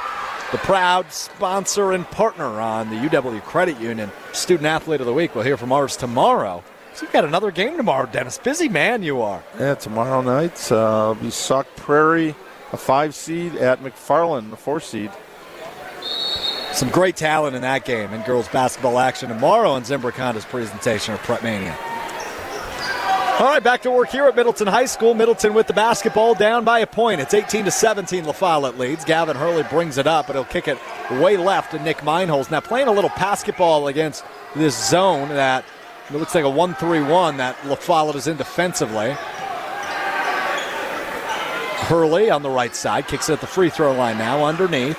the 0.52 0.58
proud 0.58 1.12
sponsor 1.14 1.94
and 1.94 2.06
partner 2.12 2.60
on 2.60 2.90
the 2.90 2.98
UW 2.98 3.42
Credit 3.44 3.80
Union 3.80 4.12
Student 4.34 4.68
Athlete 4.68 5.00
of 5.00 5.08
the 5.08 5.14
Week. 5.14 5.34
We'll 5.34 5.46
hear 5.46 5.58
from 5.58 5.72
ours 5.72 5.96
tomorrow. 5.96 6.64
So 6.98 7.06
you've 7.06 7.14
got 7.14 7.26
another 7.26 7.52
game 7.52 7.78
tomorrow, 7.78 8.08
Dennis. 8.08 8.40
Busy 8.40 8.70
man 8.70 9.04
you 9.04 9.22
are. 9.22 9.44
Yeah, 9.60 9.76
tomorrow 9.76 10.22
night 10.22 10.72
uh, 10.72 11.14
be 11.14 11.30
Sauk 11.30 11.68
Prairie, 11.76 12.34
a 12.74 12.78
five 12.78 13.14
seed 13.14 13.54
at 13.54 13.84
McFarland, 13.84 14.52
a 14.52 14.56
four 14.56 14.80
seed. 14.80 15.12
Some 16.72 16.90
great 16.90 17.16
talent 17.16 17.56
in 17.56 17.62
that 17.62 17.86
game 17.86 18.12
in 18.14 18.24
girls 18.24 18.48
basketball 18.48 18.98
action 18.98 19.30
tomorrow 19.30 19.70
on 19.70 19.84
Zimbrick 19.84 20.14
Honda's 20.14 20.46
presentation 20.46 21.14
of 21.14 21.20
Prep 21.20 21.44
Mania. 21.44 21.78
All 23.40 23.46
right, 23.46 23.64
back 23.64 23.84
to 23.84 23.92
work 23.92 24.10
here 24.10 24.26
at 24.26 24.36
Middleton 24.36 24.66
High 24.66 24.88
School. 24.88 25.14
Middleton 25.14 25.54
with 25.54 25.68
the 25.68 25.74
basketball 25.74 26.34
down 26.34 26.64
by 26.64 26.80
a 26.80 26.88
point. 26.88 27.22
It's 27.22 27.36
18 27.36 27.66
to 27.66 27.72
17. 27.72 28.26
La 28.26 28.32
Follette 28.32 28.80
leads. 28.80 29.06
Gavin 29.06 29.38
Hurley 29.38 29.62
brings 29.70 30.00
it 30.00 30.08
up, 30.08 30.26
but 30.26 30.36
he'll 30.36 30.46
kick 30.46 30.68
it 30.68 30.80
way 31.12 31.38
left 31.38 31.74
to 31.74 31.80
Nick 31.84 31.98
Meinholz. 31.98 32.50
Now 32.50 32.60
playing 32.60 32.88
a 32.88 32.92
little 32.92 33.12
basketball 33.12 33.88
against 33.88 34.26
this 34.56 34.90
zone 34.90 35.30
that 35.30 35.64
it 36.10 36.14
looks 36.14 36.36
like 36.36 36.46
a 36.46 36.48
1-3-1 36.48 37.38
that 37.38 37.58
La 37.66 37.76
Follette 37.76 38.16
is 38.16 38.28
in 38.28 38.38
defensively. 38.38 39.16
Hurley 41.88 42.30
on 42.30 42.42
the 42.42 42.50
right 42.50 42.76
side 42.76 43.08
kicks 43.08 43.30
it 43.30 43.34
at 43.34 43.42
the 43.42 43.48
free 43.48 43.70
throw 43.70 43.94
line 43.94 44.18
now 44.18 44.44
underneath. 44.46 44.98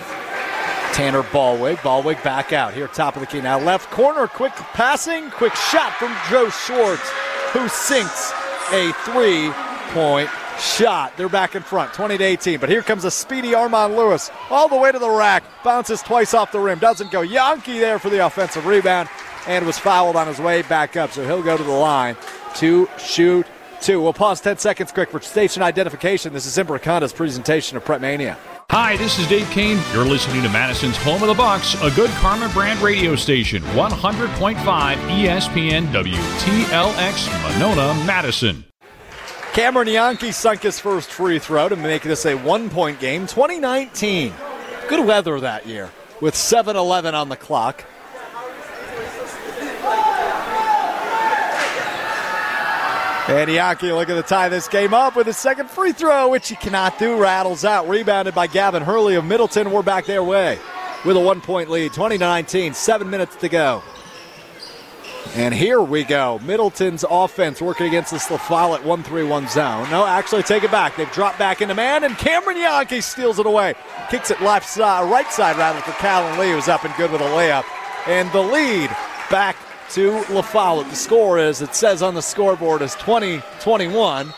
Tanner 0.93 1.23
Ballwig. 1.23 1.83
Ballwig 1.83 2.23
back 2.23 2.53
out 2.53 2.75
here, 2.75 2.89
top 2.89 3.15
of 3.15 3.21
the 3.21 3.27
key. 3.27 3.41
Now 3.41 3.59
left 3.59 3.91
corner, 3.91 4.27
quick 4.27 4.53
passing, 4.53 5.31
quick 5.31 5.55
shot 5.55 5.93
from 5.95 6.15
Joe 6.31 6.49
Schwartz, 6.51 7.09
who 7.53 7.69
sinks 7.69 8.33
a 8.73 8.93
three 9.05 9.51
point 9.93 10.31
shot. 10.59 11.17
They're 11.17 11.29
back 11.29 11.55
in 11.55 11.63
front, 11.63 11.93
20 11.93 12.19
to 12.19 12.25
18. 12.25 12.59
But 12.59 12.69
here 12.69 12.83
comes 12.83 13.05
a 13.05 13.11
speedy 13.11 13.55
Armand 13.55 13.97
Lewis 13.97 14.31
all 14.51 14.69
the 14.69 14.77
way 14.77 14.91
to 14.91 14.99
the 14.99 15.11
rack, 15.11 15.45
bounces 15.63 16.03
twice 16.03 16.35
off 16.35 16.53
the 16.53 16.61
rim, 16.61 16.79
doesn't 16.79 17.11
go. 17.11 17.21
Yankee 17.21 17.79
there 17.79 17.99
for 17.99 18.11
the 18.11 18.25
offensive 18.27 18.67
rebound, 18.67 19.09
and 19.47 19.67
was 19.67 19.79
fouled 19.79 20.17
on 20.17 20.27
his 20.27 20.39
way 20.39 20.63
back 20.63 20.97
up. 20.97 21.13
So 21.13 21.25
he'll 21.25 21.43
go 21.43 21.57
to 21.57 21.63
the 21.63 21.71
line 21.71 22.17
to 22.57 22.89
shoot 22.99 23.47
two. 23.81 24.01
We'll 24.01 24.13
pause 24.13 24.41
10 24.41 24.59
seconds 24.59 24.93
quick 24.93 25.11
for 25.11 25.21
station 25.21 25.63
identification. 25.63 26.33
This 26.33 26.47
is 26.47 26.57
Zimbrick 26.57 26.85
Honda's 26.85 27.13
presentation 27.13 27.77
of 27.77 27.85
Prep 27.85 28.01
Mania. 28.01 28.37
Hi, 28.71 28.99
this 28.99 29.19
is 29.19 29.27
Dave 29.29 29.49
Kane. 29.51 29.81
You're 29.95 30.05
listening 30.05 30.43
to 30.43 30.49
Madison's 30.51 30.97
Home 30.99 31.23
of 31.23 31.29
the 31.29 31.35
Bucks, 31.35 31.75
a 31.83 31.91
good 31.93 32.11
Karma 32.11 32.51
brand 32.51 32.81
radio 32.81 33.17
station, 33.17 33.63
100.5 33.63 34.57
ESPN 34.57 35.87
WTLX 35.87 37.43
Monona, 37.43 37.95
Madison. 38.05 38.65
Cameron 39.55 39.89
Yankee 39.89 40.33
sunk 40.33 40.63
his 40.63 40.79
first 40.79 41.11
free 41.11 41.39
throw 41.39 41.69
to 41.69 41.77
make 41.77 42.03
this 42.03 42.27
a 42.27 42.35
one 42.35 42.69
point 42.69 43.01
game. 43.01 43.27
2019. 43.27 44.33
Good 44.89 45.07
weather 45.07 45.41
that 45.41 45.67
year 45.67 45.91
with 46.21 46.37
7 46.37 46.77
11 46.77 47.15
on 47.15 47.29
the 47.29 47.37
clock. 47.37 47.85
And 53.29 53.51
looking 53.93 54.15
to 54.15 54.23
tie 54.23 54.49
this 54.49 54.69
game 54.69 54.95
up 54.95 55.15
with 55.15 55.27
his 55.27 55.37
second 55.37 55.69
free 55.69 55.93
throw, 55.93 56.31
which 56.31 56.49
he 56.49 56.57
cannot 56.57 56.99
do. 56.99 57.21
Rattles 57.21 57.63
out. 57.63 57.87
Rebounded 57.87 58.35
by 58.35 58.47
Gavin 58.47 58.83
Hurley 58.83 59.17
of 59.17 59.25
Middleton. 59.27 59.71
We're 59.71 59.83
back 59.83 60.07
their 60.07 60.25
way 60.25 60.59
with 61.05 61.15
a 61.15 61.21
one 61.21 61.43
point 61.43 61.69
lead. 61.69 61.93
20 61.93 62.17
to 62.17 62.25
19. 62.25 62.73
Seven 62.73 63.11
minutes 63.11 63.37
to 63.37 63.51
go. 63.51 63.83
And 65.35 65.53
here 65.53 65.83
we 65.83 66.05
go. 66.05 66.39
Middleton's 66.43 67.05
offense 67.09 67.61
working 67.61 67.87
against 67.87 68.13
this 68.13 68.31
La 68.31 68.39
Follette 68.39 68.83
1 68.83 69.03
3 69.03 69.25
1 69.25 69.49
zone. 69.49 69.91
No, 69.91 70.07
actually, 70.07 70.43
take 70.43 70.65
it 70.65 70.71
back. 70.71 70.97
They've 70.97 71.11
dropped 71.13 71.39
back 71.39 71.61
into 71.61 71.75
man, 71.75 72.05
and 72.05 72.17
Cameron 72.17 72.57
Yankee 72.57 73.03
steals 73.03 73.39
it 73.39 73.45
away. 73.45 73.75
Kicks 74.11 74.31
it 74.31 74.41
left 74.41 74.67
side, 74.67 75.11
right 75.11 75.31
side 75.31 75.59
rather 75.59 75.81
for 75.81 75.93
Callan 75.93 76.39
Lee, 76.39 76.53
who's 76.53 76.69
up 76.69 76.85
and 76.85 76.95
good 76.97 77.13
with 77.13 77.21
a 77.21 77.25
layup. 77.25 77.65
And 78.07 78.33
the 78.33 78.41
lead 78.41 78.89
back 79.31 79.57
to 79.91 80.13
La 80.31 80.43
Follette. 80.43 80.91
The 80.91 80.97
score 80.97 81.39
is, 81.39 81.63
it 81.63 81.75
says 81.75 82.03
on 82.03 82.15
the 82.15 82.23
scoreboard, 82.23 82.83
is 82.83 82.95
20 82.97 83.41
21. 83.61 84.33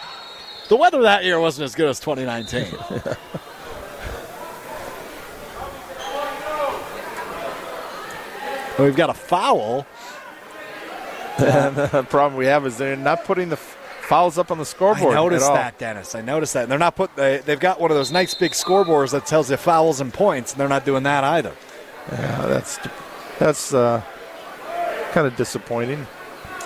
The 0.69 0.77
weather 0.77 1.03
that 1.03 1.25
year 1.25 1.41
wasn't 1.41 1.65
as 1.65 1.75
good 1.75 1.89
as 1.89 1.99
2019. 1.99 2.67
We've 8.85 8.97
got 8.97 9.11
a 9.11 9.15
foul. 9.15 9.87
the 11.39 12.07
problem 12.09 12.37
we 12.39 12.47
have 12.47 12.67
is 12.67 12.79
they're 12.79 12.97
not 12.97 13.25
putting 13.25 13.49
the 13.49 13.57
fouls 13.57 14.39
up 14.39 14.51
on 14.51 14.59
the 14.59 14.65
scoreboard. 14.65 15.13
I 15.13 15.17
noticed 15.17 15.53
that, 15.53 15.79
Dennis. 15.79 16.15
I 16.15 16.21
noticed 16.21 16.55
that. 16.55 16.65
And 16.65 16.73
they're 16.73 16.79
not 16.79 16.97
put. 16.97 17.15
They, 17.17 17.39
they've 17.39 17.61
got 17.61 17.81
one 17.81 17.91
of 17.91 17.97
those 17.97 18.13
nice 18.13 18.35
big 18.35 18.53
scoreboards 18.53 19.13
that 19.13 19.27
tells 19.27 19.51
you 19.51 19.57
fouls 19.57 20.01
and 20.01 20.13
points, 20.13 20.53
and 20.53 20.61
they're 20.61 20.69
not 20.69 20.85
doing 20.85 21.03
that 21.03 21.25
either. 21.25 21.55
Yeah, 22.13 22.47
that's 22.47 22.79
that's 23.39 23.75
uh, 23.75 24.03
kind 25.13 25.27
of 25.27 25.37
disappointing. 25.37 26.07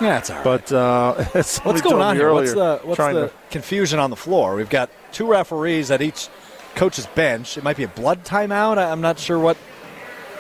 Yeah, 0.01 0.19
it's 0.19 0.31
all 0.31 0.37
right. 0.37 0.45
But 0.45 0.73
uh, 0.73 1.25
What's 1.33 1.81
going 1.83 2.03
on 2.03 2.17
here? 2.17 2.33
What's 2.33 2.53
the 2.53 2.81
what's 2.83 2.99
the 2.99 3.29
to- 3.29 3.33
confusion 3.51 3.99
on 3.99 4.11
the 4.11 4.17
floor? 4.17 4.57
We've 4.57 4.71
got 4.71 4.91
two 5.13 5.27
referees 5.27 5.91
at 5.91 6.03
each 6.03 6.29
coach's 6.75 7.07
bench. 7.07 7.57
It 7.57 7.65
might 7.65 7.77
be 7.77 7.85
a 7.85 7.89
blood 7.89 8.25
timeout. 8.25 8.79
I'm 8.79 9.01
not 9.01 9.19
sure 9.19 9.39
what 9.39 9.57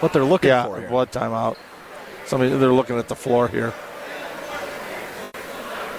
what 0.00 0.12
they're 0.12 0.24
looking 0.24 0.48
yeah, 0.48 0.66
for 0.66 0.80
here. 0.80 0.88
blood 0.88 1.12
timeout. 1.12 1.56
Somebody 2.26 2.50
they're 2.56 2.72
looking 2.72 2.98
at 2.98 3.08
the 3.08 3.16
floor 3.16 3.48
here. 3.48 3.72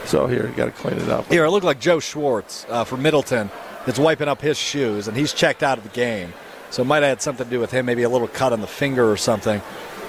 So 0.06 0.28
here, 0.28 0.48
you 0.48 0.54
got 0.54 0.66
to 0.66 0.72
clean 0.72 0.98
it 1.00 1.10
up. 1.10 1.26
Here, 1.28 1.46
it 1.46 1.50
looked 1.50 1.66
like 1.66 1.80
Joe 1.80 2.00
Schwartz 2.00 2.66
uh, 2.70 2.84
from 2.84 3.02
Middleton 3.02 3.50
is 3.88 4.00
wiping 4.00 4.28
up 4.28 4.40
his 4.40 4.58
shoes, 4.58 5.08
and 5.08 5.18
he's 5.18 5.34
checked 5.34 5.64
out 5.64 5.80
of 5.80 5.84
the 5.84 5.90
game. 5.90 6.34
So 6.70 6.84
it 6.84 6.86
might 6.86 6.98
have 6.98 7.10
had 7.10 7.22
something 7.22 7.46
to 7.46 7.50
do 7.50 7.60
with 7.60 7.72
him, 7.72 7.86
maybe 7.86 8.04
a 8.04 8.10
little 8.10 8.28
cut 8.28 8.54
on 8.54 8.62
the 8.62 8.68
finger 8.68 9.10
or 9.10 9.18
something. 9.18 9.62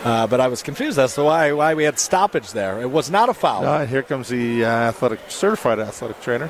Uh, 0.06 0.24
but 0.24 0.40
I 0.40 0.46
was 0.46 0.62
confused 0.62 1.00
as 1.00 1.16
to 1.16 1.24
why 1.24 1.50
why 1.50 1.74
we 1.74 1.82
had 1.82 1.98
stoppage 1.98 2.52
there. 2.52 2.80
It 2.80 2.92
was 2.92 3.10
not 3.10 3.28
a 3.28 3.34
foul. 3.34 3.64
Uh, 3.64 3.86
here 3.86 4.04
comes 4.04 4.28
the 4.28 4.64
uh, 4.64 4.68
athletic 4.68 5.18
certified 5.26 5.80
athletic 5.80 6.20
trainer. 6.20 6.48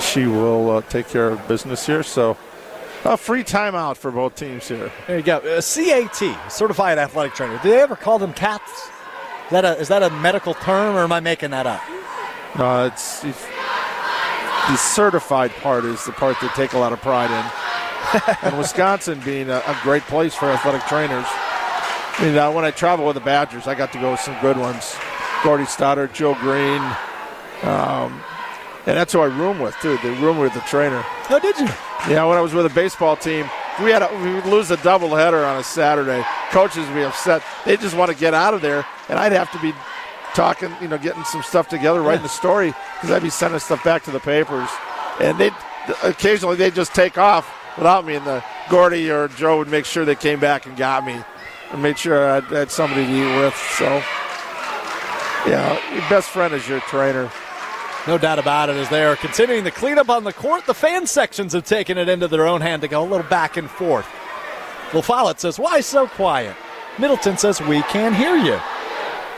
She 0.00 0.26
will 0.26 0.70
uh, 0.70 0.80
take 0.82 1.08
care 1.08 1.28
of 1.28 1.46
business 1.46 1.86
here. 1.86 2.02
So 2.02 2.36
a 3.04 3.16
free 3.16 3.44
timeout 3.44 3.96
for 3.96 4.10
both 4.10 4.34
teams 4.34 4.66
here. 4.66 4.90
There 5.06 5.18
you 5.18 5.22
go. 5.22 5.36
Uh, 5.36 5.62
CAT, 5.62 6.50
certified 6.50 6.98
athletic 6.98 7.34
trainer. 7.34 7.60
Do 7.62 7.70
they 7.70 7.80
ever 7.80 7.94
call 7.94 8.18
them 8.18 8.32
cats? 8.32 8.72
Is 9.44 9.50
that 9.52 9.64
a, 9.64 9.78
is 9.78 9.86
that 9.86 10.02
a 10.02 10.10
medical 10.10 10.54
term, 10.54 10.96
or 10.96 11.04
am 11.04 11.12
I 11.12 11.20
making 11.20 11.50
that 11.50 11.66
up? 11.66 11.80
Uh, 12.58 12.90
it's, 12.92 13.24
it's 13.24 13.46
the 14.68 14.76
certified 14.76 15.52
part 15.62 15.84
is 15.84 16.04
the 16.04 16.12
part 16.12 16.36
they 16.42 16.48
take 16.48 16.72
a 16.72 16.78
lot 16.78 16.92
of 16.92 17.00
pride 17.00 17.30
in. 17.30 18.40
and 18.42 18.58
Wisconsin 18.58 19.20
being 19.20 19.48
a, 19.48 19.58
a 19.58 19.78
great 19.84 20.02
place 20.02 20.34
for 20.34 20.50
athletic 20.50 20.82
trainers. 20.88 21.26
I 22.20 22.24
mean, 22.24 22.36
uh, 22.36 22.52
when 22.52 22.66
I 22.66 22.70
travel 22.70 23.06
with 23.06 23.14
the 23.14 23.20
Badgers, 23.20 23.66
I 23.66 23.74
got 23.74 23.94
to 23.94 23.98
go 23.98 24.10
with 24.10 24.20
some 24.20 24.38
good 24.42 24.58
ones. 24.58 24.94
Gordy 25.42 25.64
Stoddard, 25.64 26.12
Joe 26.12 26.34
Green, 26.34 26.82
um, 27.62 28.22
and 28.84 28.94
that's 28.94 29.14
who 29.14 29.20
I 29.20 29.24
room 29.24 29.58
with 29.58 29.74
too. 29.80 29.96
They 30.02 30.10
room 30.20 30.38
with 30.38 30.52
the 30.52 30.60
trainer. 30.60 31.02
Oh, 31.30 31.38
did 31.40 31.58
you? 31.58 31.64
Yeah, 32.12 32.26
when 32.26 32.36
I 32.36 32.42
was 32.42 32.52
with 32.52 32.66
a 32.66 32.74
baseball 32.74 33.16
team, 33.16 33.48
we 33.82 33.90
had 33.90 34.02
a, 34.02 34.22
we 34.22 34.34
would 34.34 34.44
lose 34.44 34.70
a 34.70 34.76
doubleheader 34.76 35.48
on 35.48 35.58
a 35.58 35.64
Saturday. 35.64 36.22
Coaches 36.50 36.86
would 36.86 36.94
be 36.94 37.04
upset. 37.04 37.42
They 37.64 37.78
just 37.78 37.96
want 37.96 38.10
to 38.10 38.16
get 38.16 38.34
out 38.34 38.52
of 38.52 38.60
there, 38.60 38.84
and 39.08 39.18
I'd 39.18 39.32
have 39.32 39.50
to 39.52 39.58
be 39.60 39.72
talking, 40.34 40.70
you 40.82 40.88
know, 40.88 40.98
getting 40.98 41.24
some 41.24 41.42
stuff 41.42 41.68
together, 41.68 42.02
writing 42.02 42.22
the 42.22 42.28
story, 42.28 42.74
because 42.96 43.10
I'd 43.10 43.22
be 43.22 43.30
sending 43.30 43.60
stuff 43.60 43.82
back 43.82 44.04
to 44.04 44.10
the 44.10 44.20
papers, 44.20 44.68
and 45.20 45.38
they 45.38 45.52
occasionally 46.02 46.56
they 46.56 46.70
just 46.70 46.94
take 46.94 47.16
off 47.16 47.50
without 47.78 48.04
me, 48.04 48.16
and 48.16 48.26
the 48.26 48.44
Gordy 48.68 49.10
or 49.10 49.28
Joe 49.28 49.56
would 49.56 49.68
make 49.68 49.86
sure 49.86 50.04
they 50.04 50.16
came 50.16 50.38
back 50.38 50.66
and 50.66 50.76
got 50.76 51.06
me, 51.06 51.18
and 51.72 51.82
made 51.82 51.98
sure 51.98 52.30
I 52.30 52.40
had 52.40 52.70
somebody 52.70 53.04
to 53.06 53.12
eat 53.12 53.36
with. 53.40 53.54
So, 53.76 54.02
yeah, 55.46 55.78
your 55.94 56.08
best 56.08 56.30
friend 56.30 56.52
is 56.54 56.68
your 56.68 56.80
trainer. 56.80 57.30
No 58.06 58.16
doubt 58.18 58.38
about 58.38 58.70
it, 58.70 58.76
as 58.76 58.88
they 58.88 59.04
are 59.04 59.16
continuing 59.16 59.62
the 59.64 59.70
cleanup 59.70 60.08
on 60.08 60.24
the 60.24 60.32
court. 60.32 60.64
The 60.66 60.74
fan 60.74 61.06
sections 61.06 61.52
have 61.52 61.64
taken 61.64 61.98
it 61.98 62.08
into 62.08 62.28
their 62.28 62.46
own 62.46 62.60
hand 62.60 62.82
to 62.82 62.88
go 62.88 63.02
a 63.02 63.08
little 63.08 63.26
back 63.28 63.56
and 63.56 63.68
forth. 63.70 64.06
Will 64.94 65.02
Follett 65.02 65.38
says, 65.38 65.58
Why 65.58 65.80
so 65.80 66.06
quiet? 66.08 66.56
Middleton 66.98 67.36
says, 67.36 67.60
We 67.60 67.82
can't 67.82 68.16
hear 68.16 68.36
you. 68.36 68.58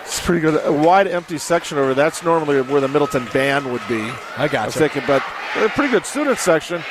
It's 0.03 0.24
pretty 0.24 0.41
good. 0.41 0.61
A 0.64 0.72
wide 0.72 1.07
empty 1.07 1.39
section 1.39 1.78
over. 1.78 1.95
That's 1.95 2.22
normally 2.22 2.61
where 2.62 2.80
the 2.80 2.89
Middleton 2.89 3.26
band 3.33 3.70
would 3.72 3.83
be. 3.89 4.01
I 4.37 4.45
I 4.45 4.49
got 4.49 4.66
was 4.66 4.74
you. 4.76 4.80
thinking, 4.80 5.03
but 5.07 5.22
a 5.57 5.68
pretty 5.70 5.91
good 5.91 6.05
student 6.07 6.39
section. 6.39 6.83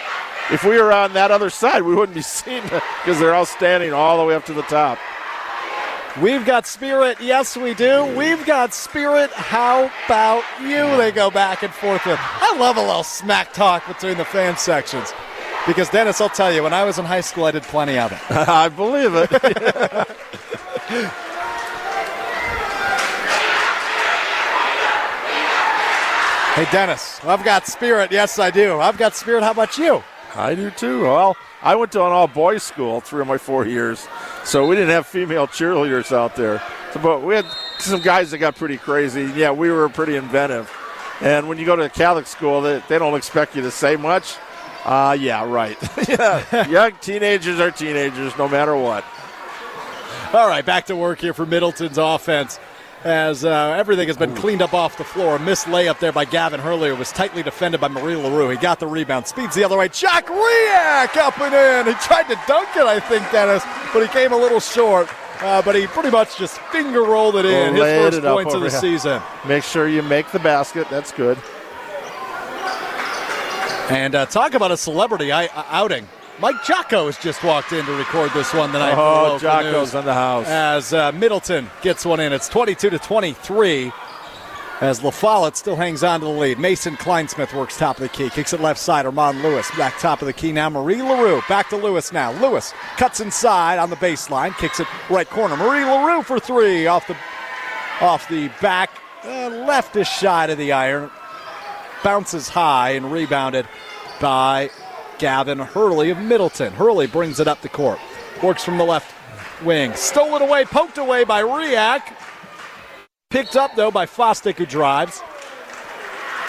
If 0.52 0.64
we 0.64 0.78
were 0.82 0.92
on 0.92 1.14
that 1.14 1.32
other 1.32 1.50
side, 1.50 1.84
we 1.84 1.96
wouldn't 1.96 2.16
be 2.16 2.22
seen 2.24 2.64
because 2.64 3.20
they're 3.20 3.34
all 3.34 3.46
standing 3.46 3.94
all 3.94 4.18
the 4.18 4.26
way 4.26 4.36
up 4.36 4.46
to 4.46 4.54
the 4.54 4.64
top. 4.64 4.98
We've 6.20 6.46
got 6.46 6.68
spirit. 6.68 7.22
Yes, 7.22 7.56
we 7.56 7.74
do. 7.74 8.06
We've 8.18 8.46
got 8.46 8.74
spirit. 8.74 9.32
How 9.32 9.90
about 10.06 10.44
you? 10.62 10.98
They 10.98 11.12
go 11.12 11.32
back 11.32 11.64
and 11.64 11.74
forth 11.74 12.06
with. 12.06 12.20
I 12.20 12.56
love 12.58 12.76
a 12.76 12.82
little 12.82 13.04
smack 13.04 13.54
talk 13.54 13.88
between 13.88 14.18
the 14.18 14.26
fan 14.26 14.58
sections. 14.58 15.14
Because, 15.66 15.90
Dennis, 15.90 16.20
I'll 16.20 16.28
tell 16.30 16.52
you, 16.52 16.64
when 16.64 16.74
I 16.74 16.84
was 16.84 17.00
in 17.00 17.06
high 17.06 17.22
school, 17.22 17.46
I 17.46 17.52
did 17.52 17.64
plenty 17.64 17.98
of 17.98 18.12
it. 18.12 18.20
I 18.30 18.68
believe 18.68 19.12
it. 19.16 21.12
Hey, 26.56 26.68
Dennis, 26.70 27.24
I've 27.24 27.46
got 27.46 27.66
spirit. 27.66 28.12
Yes, 28.12 28.38
I 28.38 28.52
do. 28.52 28.78
I've 28.78 28.98
got 28.98 29.16
spirit. 29.16 29.42
How 29.42 29.52
about 29.52 29.78
you? 29.78 30.04
I 30.36 30.54
do 30.54 30.70
too. 30.70 31.04
Well, 31.04 31.38
I 31.64 31.76
went 31.76 31.92
to 31.92 32.00
an 32.04 32.12
all 32.12 32.28
boys 32.28 32.64
school 32.64 33.02
three 33.02 33.22
of 33.22 33.28
my 33.28 33.38
four 33.38 33.66
years, 33.68 34.08
so 34.44 34.68
we 34.68 34.76
didn't 34.76 34.90
have 34.90 35.06
female 35.06 35.48
cheerleaders 35.48 36.12
out 36.12 36.36
there. 36.36 36.62
So, 36.94 37.00
but 37.00 37.22
we 37.22 37.36
had 37.36 37.46
some 37.80 38.02
guys 38.02 38.32
that 38.32 38.40
got 38.40 38.56
pretty 38.56 38.78
crazy. 38.78 39.32
Yeah, 39.36 39.52
we 39.52 39.70
were 39.70 39.88
pretty 39.90 40.16
inventive. 40.16 40.72
And 41.22 41.48
when 41.48 41.60
you 41.60 41.66
go 41.66 41.76
to 41.76 41.84
a 41.84 41.90
Catholic 41.90 42.26
school, 42.26 42.62
they, 42.62 42.82
they 42.90 42.98
don't 42.98 43.16
expect 43.16 43.56
you 43.56 43.62
to 43.62 43.72
say 43.72 43.96
much. 43.96 44.38
Uh, 44.84 45.16
yeah, 45.20 45.48
right. 45.48 45.78
yeah, 46.10 46.68
young 46.68 46.94
teenagers 47.02 47.60
are 47.60 47.70
teenagers 47.70 48.36
no 48.38 48.48
matter 48.48 48.76
what. 48.76 49.06
All 50.34 50.48
right, 50.48 50.66
back 50.66 50.88
to 50.88 50.96
work 50.96 51.20
here 51.20 51.34
for 51.34 51.46
Middleton's 51.46 52.00
offense. 52.00 52.60
As 53.04 53.44
uh, 53.44 53.76
everything 53.78 54.08
has 54.10 54.18
been 54.18 54.36
cleaned 54.36 54.62
up 54.62 54.76
off 54.76 54.98
the 54.98 55.04
floor. 55.04 55.36
A 55.36 55.40
Missed 55.40 55.66
layup 55.66 55.98
there 55.98 56.12
by 56.12 56.24
Gavin 56.24 56.60
Hurley. 56.60 56.92
Was 56.92 57.12
tightly 57.12 57.42
defended 57.42 57.82
by 57.82 57.88
Marie 57.88 58.16
LaRue. 58.16 58.50
He 58.50 58.58
got 58.58 58.80
the 58.80 58.86
rebound. 58.86 59.26
Speeds 59.26 59.56
the 59.56 59.64
other 59.64 59.76
way. 59.76 59.88
Jack 59.88 60.28
Riak 60.28 61.18
up 61.18 61.40
and 61.42 61.88
in. 61.88 61.94
He 61.94 62.00
tried 62.00 62.28
to 62.28 62.40
dunk 62.48 62.70
it, 62.76 62.84
I 62.84 63.00
think, 63.00 63.30
Dennis, 63.32 63.64
but 63.92 64.02
he 64.02 64.08
came 64.10 64.34
a 64.34 64.38
little 64.38 64.60
short. 64.60 65.10
Uh, 65.42 65.60
but 65.64 65.74
he 65.76 65.88
pretty 65.88 66.12
much 66.12 66.38
just 66.38 66.60
finger 66.72 67.02
rolled 67.02 67.36
it 67.36 67.46
in. 67.46 67.74
His 67.74 67.84
first 67.84 68.22
points 68.22 68.54
of 68.54 68.62
the 68.62 68.70
season. 68.70 69.20
Make 69.48 69.64
sure 69.64 69.88
you 69.88 70.04
make 70.04 70.32
the 70.32 70.38
basket. 70.38 70.88
That's 70.92 71.12
good. 71.12 71.40
And 73.90 74.14
uh, 74.14 74.28
talk 74.28 74.54
about 74.54 74.72
a 74.72 74.78
celebrity 74.78 75.32
uh, 75.32 75.48
outing. 75.56 76.08
Mike 76.42 76.64
Jocko 76.64 77.06
has 77.06 77.20
just 77.20 77.44
walked 77.44 77.72
in 77.72 77.86
to 77.86 77.92
record 77.94 78.32
this 78.34 78.52
one 78.52 78.72
tonight. 78.72 78.96
Oh, 78.98 79.38
Jocko's 79.38 79.94
news. 79.94 79.96
in 79.96 80.06
the 80.06 80.14
house. 80.14 80.48
as 80.48 80.92
uh, 80.92 81.12
Middleton 81.12 81.70
gets 81.84 82.04
one 82.04 82.20
in. 82.20 82.34
It's 82.34 82.50
22 82.50 82.90
to 82.90 82.98
23. 82.98 83.92
As 84.82 85.04
La 85.04 85.12
Follette 85.12 85.56
still 85.56 85.76
hangs 85.76 86.02
on 86.02 86.22
to 86.22 86.26
the 86.26 86.32
lead. 86.32 86.58
Mason 86.58 86.98
Kleinsmith 86.98 87.56
works 87.56 87.78
top 87.78 87.98
of 87.98 88.02
the 88.02 88.10
key, 88.10 88.32
kicks 88.32 88.54
it 88.54 88.60
left 88.60 88.80
side. 88.80 89.06
Armand 89.06 89.44
Lewis 89.44 89.70
back 89.78 90.00
top 90.00 90.22
of 90.22 90.26
the 90.26 90.34
key 90.34 90.52
now. 90.52 90.72
Marie 90.72 91.04
LaRue 91.04 91.44
back 91.48 91.70
to 91.70 91.78
Lewis 91.78 92.12
now. 92.12 92.32
Lewis 92.42 92.74
cuts 92.98 93.20
inside 93.20 93.78
on 93.78 93.92
the 93.92 93.96
baseline, 93.98 94.58
kicks 94.58 94.80
it 94.80 94.88
right 95.12 95.30
corner. 95.30 95.56
Marie 95.56 95.86
LaRue 95.86 96.24
for 96.24 96.40
three 96.40 96.88
off 96.88 97.06
the 97.06 97.16
off 98.04 98.28
the 98.30 98.48
back 98.60 98.90
uh, 99.22 99.52
leftish 99.52 100.20
side 100.20 100.50
of 100.50 100.58
the 100.58 100.72
iron. 100.72 101.12
Bounces 102.04 102.50
high 102.50 102.94
and 102.94 103.12
rebounded 103.12 103.68
by 104.20 104.72
Gavin 105.22 105.60
Hurley 105.60 106.10
of 106.10 106.18
Middleton. 106.18 106.74
Hurley 106.74 107.06
brings 107.06 107.40
it 107.40 107.48
up 107.48 107.62
the 107.62 107.70
court. 107.70 108.00
Works 108.42 108.66
from 108.66 108.80
the 108.80 108.84
left 108.84 109.14
wing. 109.64 109.94
Stolen 109.94 110.42
away, 110.42 110.66
poked 110.66 110.98
away 110.98 111.24
by 111.26 111.44
Riak. 111.44 112.02
Picked 113.30 113.56
up, 113.56 113.76
though, 113.76 113.92
by 113.92 114.08
Fosdick, 114.08 114.56
who 114.56 114.66
drives. 114.66 115.22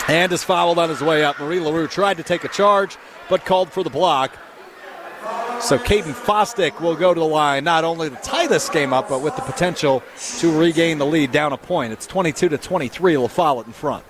And 0.09 0.33
is 0.33 0.43
fouled 0.43 0.79
on 0.79 0.89
his 0.89 1.03
way 1.03 1.23
up. 1.23 1.39
Marie 1.39 1.61
LaRue 1.61 1.87
tried 1.87 2.17
to 2.17 2.23
take 2.23 2.45
a 2.45 2.49
charge, 2.49 2.97
but 3.29 3.45
called 3.45 3.71
for 3.71 3.83
the 3.83 3.91
block. 3.91 4.39
So 5.61 5.79
Caden 5.79 6.15
Fosdick 6.15 6.81
will 6.81 6.97
go 6.97 7.13
to 7.13 7.21
the 7.21 7.27
line, 7.27 7.65
not 7.65 7.85
only 7.85 8.09
to 8.09 8.17
tie 8.17 8.47
this 8.47 8.71
game 8.71 8.95
up, 8.95 9.11
but 9.11 9.21
with 9.21 9.37
the 9.37 9.43
potential 9.43 10.03
to 10.39 10.59
regain 10.59 10.97
the 10.97 11.07
lead 11.07 11.31
down 11.31 11.53
a 11.53 11.59
point. 11.59 11.93
It's 11.93 12.07
22 12.07 12.49
to 12.49 12.57
23. 12.57 13.19
La 13.19 13.29
Follette 13.29 13.67
in 13.67 13.73
front. 13.75 14.05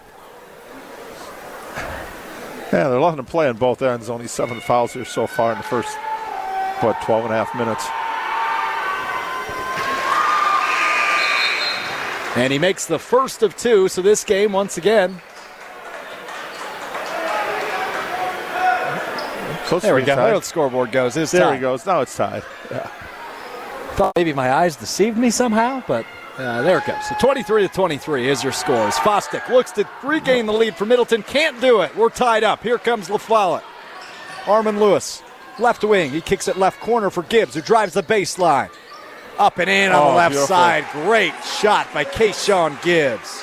Yeah, 2.73 2.89
they're 2.89 3.01
letting 3.01 3.17
them 3.17 3.27
play 3.27 3.49
on 3.49 3.57
both 3.57 3.83
ends. 3.83 4.09
Only 4.09 4.27
seven 4.29 4.59
fouls 4.61 4.93
here 4.95 5.05
so 5.05 5.27
far 5.27 5.53
in 5.53 5.59
the 5.59 5.65
first, 5.65 5.95
what, 6.81 7.01
12 7.03 7.27
and 7.27 7.35
a 7.35 7.45
half 7.45 7.55
minutes. 7.55 7.85
And 12.35 12.51
he 12.51 12.59
makes 12.59 12.87
the 12.87 12.99
first 12.99 13.43
of 13.43 13.55
two, 13.59 13.89
so 13.89 14.01
this 14.01 14.25
game, 14.25 14.53
once 14.53 14.79
again, 14.79 15.21
Close 19.67 19.83
there 19.83 19.95
we 19.95 20.03
go. 20.03 20.15
tied. 20.17 20.27
There 20.27 20.39
the 20.39 20.45
scoreboard 20.45 20.93
goes. 20.93 21.17
Is 21.17 21.31
There 21.31 21.43
tied. 21.43 21.55
he 21.55 21.61
goes. 21.61 21.87
Now 21.87 22.01
it's 22.03 22.15
tied. 22.15 22.43
Yeah. 22.71 22.91
Thought 23.95 24.13
maybe 24.17 24.33
my 24.35 24.53
eyes 24.53 24.77
deceived 24.77 25.17
me 25.17 25.31
somehow, 25.31 25.83
but 25.87 26.05
uh, 26.39 26.63
there 26.63 26.79
it 26.79 26.87
goes. 26.87 27.07
So 27.09 27.15
23 27.21 27.63
to 27.63 27.75
23 27.75 28.29
is 28.29 28.43
your 28.43 28.53
scores. 28.53 28.95
Fosdick 28.97 29.49
looks 29.49 29.71
to 29.73 29.89
regain 30.03 30.47
the 30.47 30.53
lead 30.53 30.77
for 30.77 30.87
Middleton. 30.87 31.23
Can't 31.23 31.61
do 31.61 31.81
it. 31.83 31.95
We're 31.97 32.09
tied 32.09 32.43
up. 32.45 32.63
Here 32.63 32.79
comes 32.79 33.09
LaFollette. 33.09 33.63
Armin 34.47 34.81
Lewis, 34.81 35.23
left 35.59 35.85
wing. 35.85 36.11
He 36.11 36.21
kicks 36.21 36.49
it 36.49 36.57
left 36.57 36.81
corner 36.81 37.11
for 37.11 37.23
Gibbs, 37.23 37.55
who 37.55 37.61
drives 37.61 37.93
the 37.95 38.03
baseline. 38.03 38.71
Up 39.39 39.59
and 39.59 39.69
in 39.71 39.93
on 39.93 39.99
Oh, 40.03 40.11
the 40.11 40.17
left 40.17 40.33
beautiful. 40.33 40.49
side. 40.57 40.85
Great 40.93 41.33
shot 41.45 41.87
by 41.95 42.05
Kayshawn 42.05 42.81
Gibbs. 42.83 43.43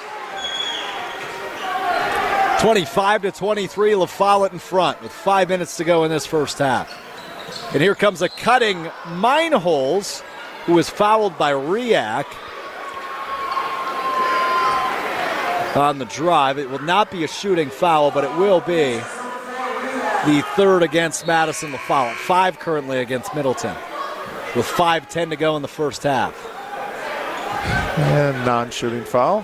25 2.59 3.21
to 3.21 3.31
23, 3.31 3.91
LaFollette 3.93 4.51
in 4.51 4.59
front 4.59 5.01
with 5.01 5.13
five 5.13 5.47
minutes 5.47 5.77
to 5.77 5.85
go 5.85 6.03
in 6.03 6.11
this 6.11 6.25
first 6.25 6.57
half. 6.59 6.93
And 7.73 7.81
here 7.81 7.95
comes 7.95 8.21
a 8.21 8.27
cutting 8.27 8.83
Meinholz, 9.05 10.19
who 10.65 10.77
is 10.77 10.89
fouled 10.89 11.37
by 11.37 11.53
Riak 11.53 12.25
on 15.75 15.99
the 15.99 16.05
drive. 16.05 16.57
It 16.57 16.69
will 16.69 16.79
not 16.79 17.11
be 17.11 17.23
a 17.23 17.27
shooting 17.27 17.69
foul, 17.69 18.11
but 18.11 18.23
it 18.23 18.35
will 18.37 18.61
be 18.61 18.93
the 20.25 20.43
third 20.55 20.83
against 20.83 21.27
Madison 21.27 21.71
LaFollette. 21.71 22.15
Five 22.15 22.59
currently 22.59 22.99
against 22.99 23.33
Middleton, 23.33 23.75
with 24.55 24.65
5.10 24.65 25.29
to 25.31 25.35
go 25.35 25.55
in 25.55 25.61
the 25.61 25.67
first 25.67 26.03
half. 26.03 26.35
And 27.97 28.45
non 28.45 28.71
shooting 28.71 29.03
foul. 29.03 29.43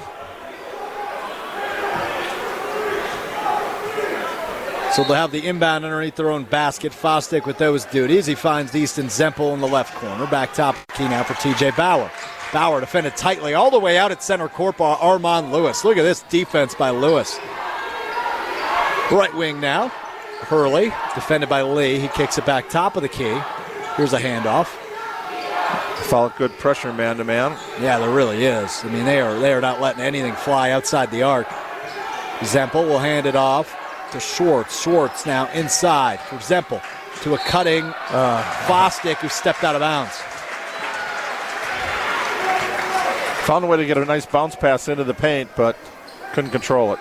So 4.95 5.03
they'll 5.03 5.15
have 5.15 5.31
the 5.31 5.45
inbound 5.45 5.83
underneath 5.83 6.15
their 6.15 6.31
own 6.31 6.45
basket. 6.45 6.93
Fosdick 6.93 7.45
with 7.45 7.57
those 7.57 7.83
duties. 7.83 8.25
He 8.25 8.35
finds 8.35 8.73
Easton 8.73 9.07
Zempel 9.07 9.53
in 9.53 9.59
the 9.59 9.67
left 9.67 9.93
corner. 9.95 10.25
Back 10.27 10.53
top 10.53 10.77
key 10.93 11.03
now 11.03 11.23
for 11.23 11.33
TJ 11.33 11.75
Bauer. 11.75 12.09
Bauer 12.55 12.79
defended 12.79 13.17
tightly 13.17 13.53
all 13.53 13.69
the 13.69 13.79
way 13.79 13.97
out 13.97 14.13
at 14.13 14.23
center 14.23 14.47
court 14.47 14.77
by 14.77 14.93
Armand 14.93 15.51
Lewis. 15.51 15.83
Look 15.83 15.97
at 15.97 16.03
this 16.03 16.21
defense 16.21 16.73
by 16.73 16.89
Lewis. 16.89 17.37
Right 19.11 19.33
wing 19.35 19.59
now. 19.59 19.89
Hurley, 20.39 20.85
defended 21.15 21.49
by 21.49 21.63
Lee. 21.63 21.99
He 21.99 22.07
kicks 22.07 22.37
it 22.37 22.45
back 22.45 22.69
top 22.69 22.95
of 22.95 23.01
the 23.01 23.09
key. 23.09 23.37
Here's 23.97 24.13
a 24.13 24.19
handoff. 24.19 24.67
Foul 26.05 26.33
good 26.37 26.57
pressure 26.57 26.93
man 26.93 27.17
to 27.17 27.25
man. 27.25 27.57
Yeah, 27.81 27.99
there 27.99 28.09
really 28.09 28.45
is. 28.45 28.85
I 28.85 28.87
mean, 28.87 29.03
they 29.03 29.19
are 29.19 29.37
they 29.37 29.51
are 29.51 29.59
not 29.59 29.81
letting 29.81 30.01
anything 30.01 30.33
fly 30.33 30.71
outside 30.71 31.11
the 31.11 31.23
arc. 31.23 31.47
Zempel 32.39 32.87
will 32.87 32.99
hand 32.99 33.25
it 33.25 33.35
off 33.35 33.75
to 34.13 34.19
Schwartz. 34.21 34.81
Schwartz 34.81 35.25
now 35.25 35.51
inside 35.51 36.21
for 36.21 36.37
Zempel. 36.37 36.81
to 37.23 37.33
a 37.33 37.37
cutting 37.37 37.83
uh, 37.83 39.15
who 39.19 39.27
stepped 39.27 39.65
out 39.65 39.75
of 39.75 39.81
bounds. 39.81 40.21
Found 43.45 43.63
a 43.63 43.67
way 43.67 43.77
to 43.77 43.85
get 43.85 43.97
a 43.97 44.05
nice 44.05 44.25
bounce 44.25 44.55
pass 44.55 44.87
into 44.87 45.03
the 45.03 45.13
paint, 45.13 45.49
but 45.55 45.77
couldn't 46.33 46.51
control 46.51 46.93
it. 46.93 46.99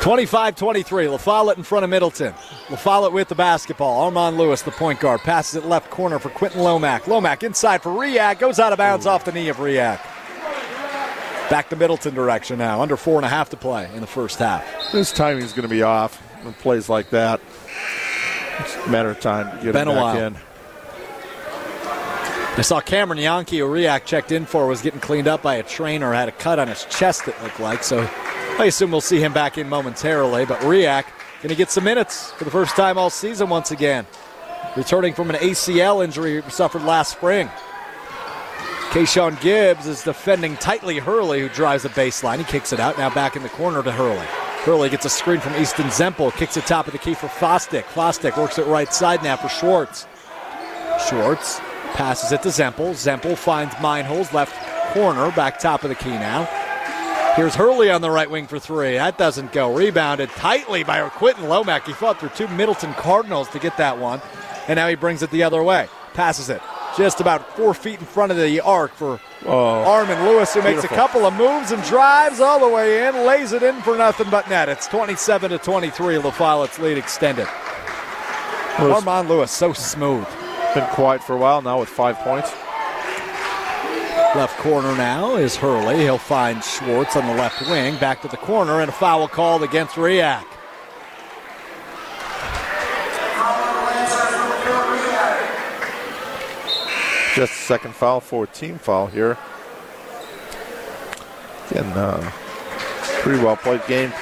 25 0.00 0.54
23. 0.56 1.08
La 1.08 1.16
Follette 1.16 1.56
in 1.58 1.62
front 1.64 1.84
of 1.84 1.90
Middleton. 1.90 2.32
La 2.70 2.76
Follette 2.76 3.12
with 3.12 3.28
the 3.28 3.34
basketball. 3.34 4.00
Armand 4.02 4.38
Lewis, 4.38 4.62
the 4.62 4.70
point 4.70 5.00
guard, 5.00 5.20
passes 5.20 5.56
it 5.56 5.66
left 5.66 5.90
corner 5.90 6.18
for 6.18 6.30
Quentin 6.30 6.60
Lomack. 6.60 7.02
Lomack 7.02 7.42
inside 7.42 7.82
for 7.82 7.90
Riak. 7.90 8.38
Goes 8.38 8.58
out 8.60 8.72
of 8.72 8.78
bounds 8.78 9.04
off 9.04 9.24
the 9.24 9.32
knee 9.32 9.48
of 9.48 9.56
Riak. 9.56 10.00
Back 11.50 11.68
to 11.70 11.76
Middleton 11.76 12.14
direction 12.14 12.58
now. 12.58 12.80
Under 12.80 12.96
four 12.96 13.16
and 13.16 13.24
a 13.26 13.28
half 13.28 13.50
to 13.50 13.56
play 13.56 13.90
in 13.94 14.00
the 14.00 14.06
first 14.06 14.38
half. 14.38 14.64
His 14.90 15.12
timing's 15.12 15.52
going 15.52 15.62
to 15.62 15.68
be 15.68 15.82
off 15.82 16.16
when 16.44 16.54
plays 16.54 16.88
like 16.88 17.10
that. 17.10 17.40
It's 18.60 18.76
a 18.86 18.88
matter 18.88 19.10
of 19.10 19.20
time 19.20 19.58
to 19.58 19.64
get 19.64 19.72
Been 19.72 19.88
him 19.88 19.88
a 19.88 19.94
back 19.94 20.02
while. 20.14 20.18
in. 20.18 20.36
I 22.58 22.62
saw 22.62 22.80
Cameron 22.80 23.18
Yankee, 23.18 23.58
who 23.58 23.66
Riak 23.66 24.06
checked 24.06 24.32
in 24.32 24.46
for, 24.46 24.66
was 24.66 24.80
getting 24.80 24.98
cleaned 24.98 25.28
up 25.28 25.42
by 25.42 25.56
a 25.56 25.62
trainer, 25.62 26.14
had 26.14 26.28
a 26.28 26.32
cut 26.32 26.58
on 26.58 26.68
his 26.68 26.86
chest, 26.86 27.28
it 27.28 27.34
looked 27.42 27.60
like. 27.60 27.84
So 27.84 28.08
I 28.58 28.64
assume 28.64 28.90
we'll 28.90 29.02
see 29.02 29.20
him 29.20 29.34
back 29.34 29.58
in 29.58 29.68
momentarily. 29.68 30.46
But 30.46 30.60
Riak 30.60 31.04
going 31.42 31.50
to 31.50 31.54
get 31.54 31.70
some 31.70 31.84
minutes 31.84 32.32
for 32.32 32.44
the 32.44 32.50
first 32.50 32.74
time 32.74 32.96
all 32.96 33.10
season 33.10 33.50
once 33.50 33.72
again. 33.72 34.06
Returning 34.74 35.12
from 35.12 35.28
an 35.28 35.36
ACL 35.36 36.02
injury 36.02 36.42
suffered 36.48 36.82
last 36.82 37.12
spring. 37.12 37.50
Kayshawn 38.88 39.38
Gibbs 39.42 39.86
is 39.86 40.02
defending 40.02 40.56
tightly 40.56 40.98
Hurley, 40.98 41.40
who 41.40 41.50
drives 41.50 41.82
the 41.82 41.90
baseline. 41.90 42.38
He 42.38 42.44
kicks 42.44 42.72
it 42.72 42.80
out, 42.80 42.96
now 42.96 43.10
back 43.10 43.36
in 43.36 43.42
the 43.42 43.50
corner 43.50 43.82
to 43.82 43.92
Hurley. 43.92 44.26
Hurley 44.64 44.88
gets 44.88 45.04
a 45.04 45.10
screen 45.10 45.40
from 45.40 45.54
Easton 45.56 45.86
Zempel, 45.86 46.34
kicks 46.34 46.56
it 46.56 46.64
top 46.64 46.86
of 46.86 46.92
the 46.92 46.98
key 46.98 47.12
for 47.12 47.26
Fostick. 47.26 47.84
Fostick 47.84 48.38
works 48.38 48.58
it 48.58 48.66
right 48.66 48.92
side 48.94 49.22
now 49.22 49.36
for 49.36 49.50
Schwartz. 49.50 50.06
Schwartz 51.06 51.60
passes 51.94 52.32
it 52.32 52.42
to 52.42 52.48
Zempel. 52.48 52.92
Zempel 52.92 53.36
finds 53.36 53.74
Meinholz, 53.76 54.32
left 54.32 54.54
corner, 54.92 55.30
back 55.32 55.58
top 55.58 55.82
of 55.82 55.88
the 55.88 55.94
key 55.94 56.10
now. 56.10 56.44
Here's 57.36 57.54
Hurley 57.54 57.90
on 57.90 58.00
the 58.00 58.10
right 58.10 58.30
wing 58.30 58.46
for 58.46 58.58
three. 58.58 58.94
That 58.94 59.18
doesn't 59.18 59.52
go. 59.52 59.74
Rebounded 59.74 60.30
tightly 60.30 60.84
by 60.84 61.06
Quentin 61.10 61.44
Lomack. 61.44 61.84
He 61.84 61.92
fought 61.92 62.18
through 62.18 62.30
two 62.30 62.48
Middleton 62.48 62.94
Cardinals 62.94 63.48
to 63.50 63.58
get 63.58 63.76
that 63.76 63.98
one, 63.98 64.22
and 64.68 64.76
now 64.76 64.88
he 64.88 64.94
brings 64.94 65.22
it 65.22 65.30
the 65.30 65.42
other 65.42 65.62
way. 65.62 65.88
Passes 66.14 66.48
it 66.48 66.62
just 66.96 67.20
about 67.20 67.56
four 67.56 67.74
feet 67.74 68.00
in 68.00 68.06
front 68.06 68.32
of 68.32 68.38
the 68.38 68.60
arc 68.60 68.92
for 68.94 69.20
oh. 69.44 69.84
Armand 69.84 70.24
Lewis, 70.24 70.54
who 70.54 70.62
makes 70.62 70.82
a 70.82 70.88
couple 70.88 71.26
of 71.26 71.34
moves 71.34 71.70
and 71.70 71.82
drives 71.84 72.40
all 72.40 72.58
the 72.58 72.68
way 72.68 73.06
in, 73.06 73.26
lays 73.26 73.52
it 73.52 73.62
in 73.62 73.80
for 73.82 73.96
nothing 73.96 74.30
but 74.30 74.48
net. 74.48 74.68
It's 74.68 74.86
27 74.86 75.50
to 75.50 75.58
23. 75.58 76.18
La 76.18 76.30
Follette's 76.30 76.78
lead 76.78 76.96
extended. 76.96 77.46
Lewis- 78.78 78.96
Armand 78.96 79.28
Lewis, 79.28 79.50
so 79.50 79.72
smooth. 79.72 80.26
Been 80.76 80.84
quiet 80.88 81.22
for 81.24 81.32
a 81.34 81.38
while 81.38 81.62
now 81.62 81.80
with 81.80 81.88
five 81.88 82.18
points. 82.18 82.52
Left 84.36 84.58
corner 84.58 84.94
now 84.94 85.36
is 85.36 85.56
Hurley. 85.56 85.96
He'll 86.00 86.18
find 86.18 86.62
Schwartz 86.62 87.16
on 87.16 87.26
the 87.26 87.32
left 87.32 87.62
wing. 87.70 87.96
Back 87.96 88.20
to 88.20 88.28
the 88.28 88.36
corner 88.36 88.82
and 88.82 88.90
a 88.90 88.92
foul 88.92 89.26
called 89.26 89.62
against 89.62 89.94
Riak. 89.94 90.44
Just 97.34 97.52
a 97.52 97.64
second 97.64 97.94
foul 97.94 98.20
for 98.20 98.44
a 98.44 98.46
team 98.46 98.76
foul 98.76 99.06
here. 99.06 99.38
Again, 101.70 101.86
uh, 101.92 102.30
pretty 103.22 103.42
well 103.42 103.56
played 103.56 103.80
game. 103.86 104.12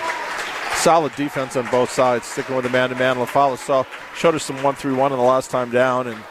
Solid 0.75 1.17
defense 1.17 1.57
on 1.57 1.69
both 1.73 1.91
sides, 1.91 2.27
sticking 2.27 2.55
with 2.55 2.65
the 2.65 2.71
man-to-man. 2.71 3.19
La 3.19 3.25
Follette 3.25 3.87
showed 4.15 4.37
us 4.37 4.45
some 4.45 4.63
one-three-one 4.63 5.11
in 5.11 5.19
the 5.19 5.25
last 5.25 5.51
time 5.51 5.71
down, 5.71 6.07
and 6.07 6.23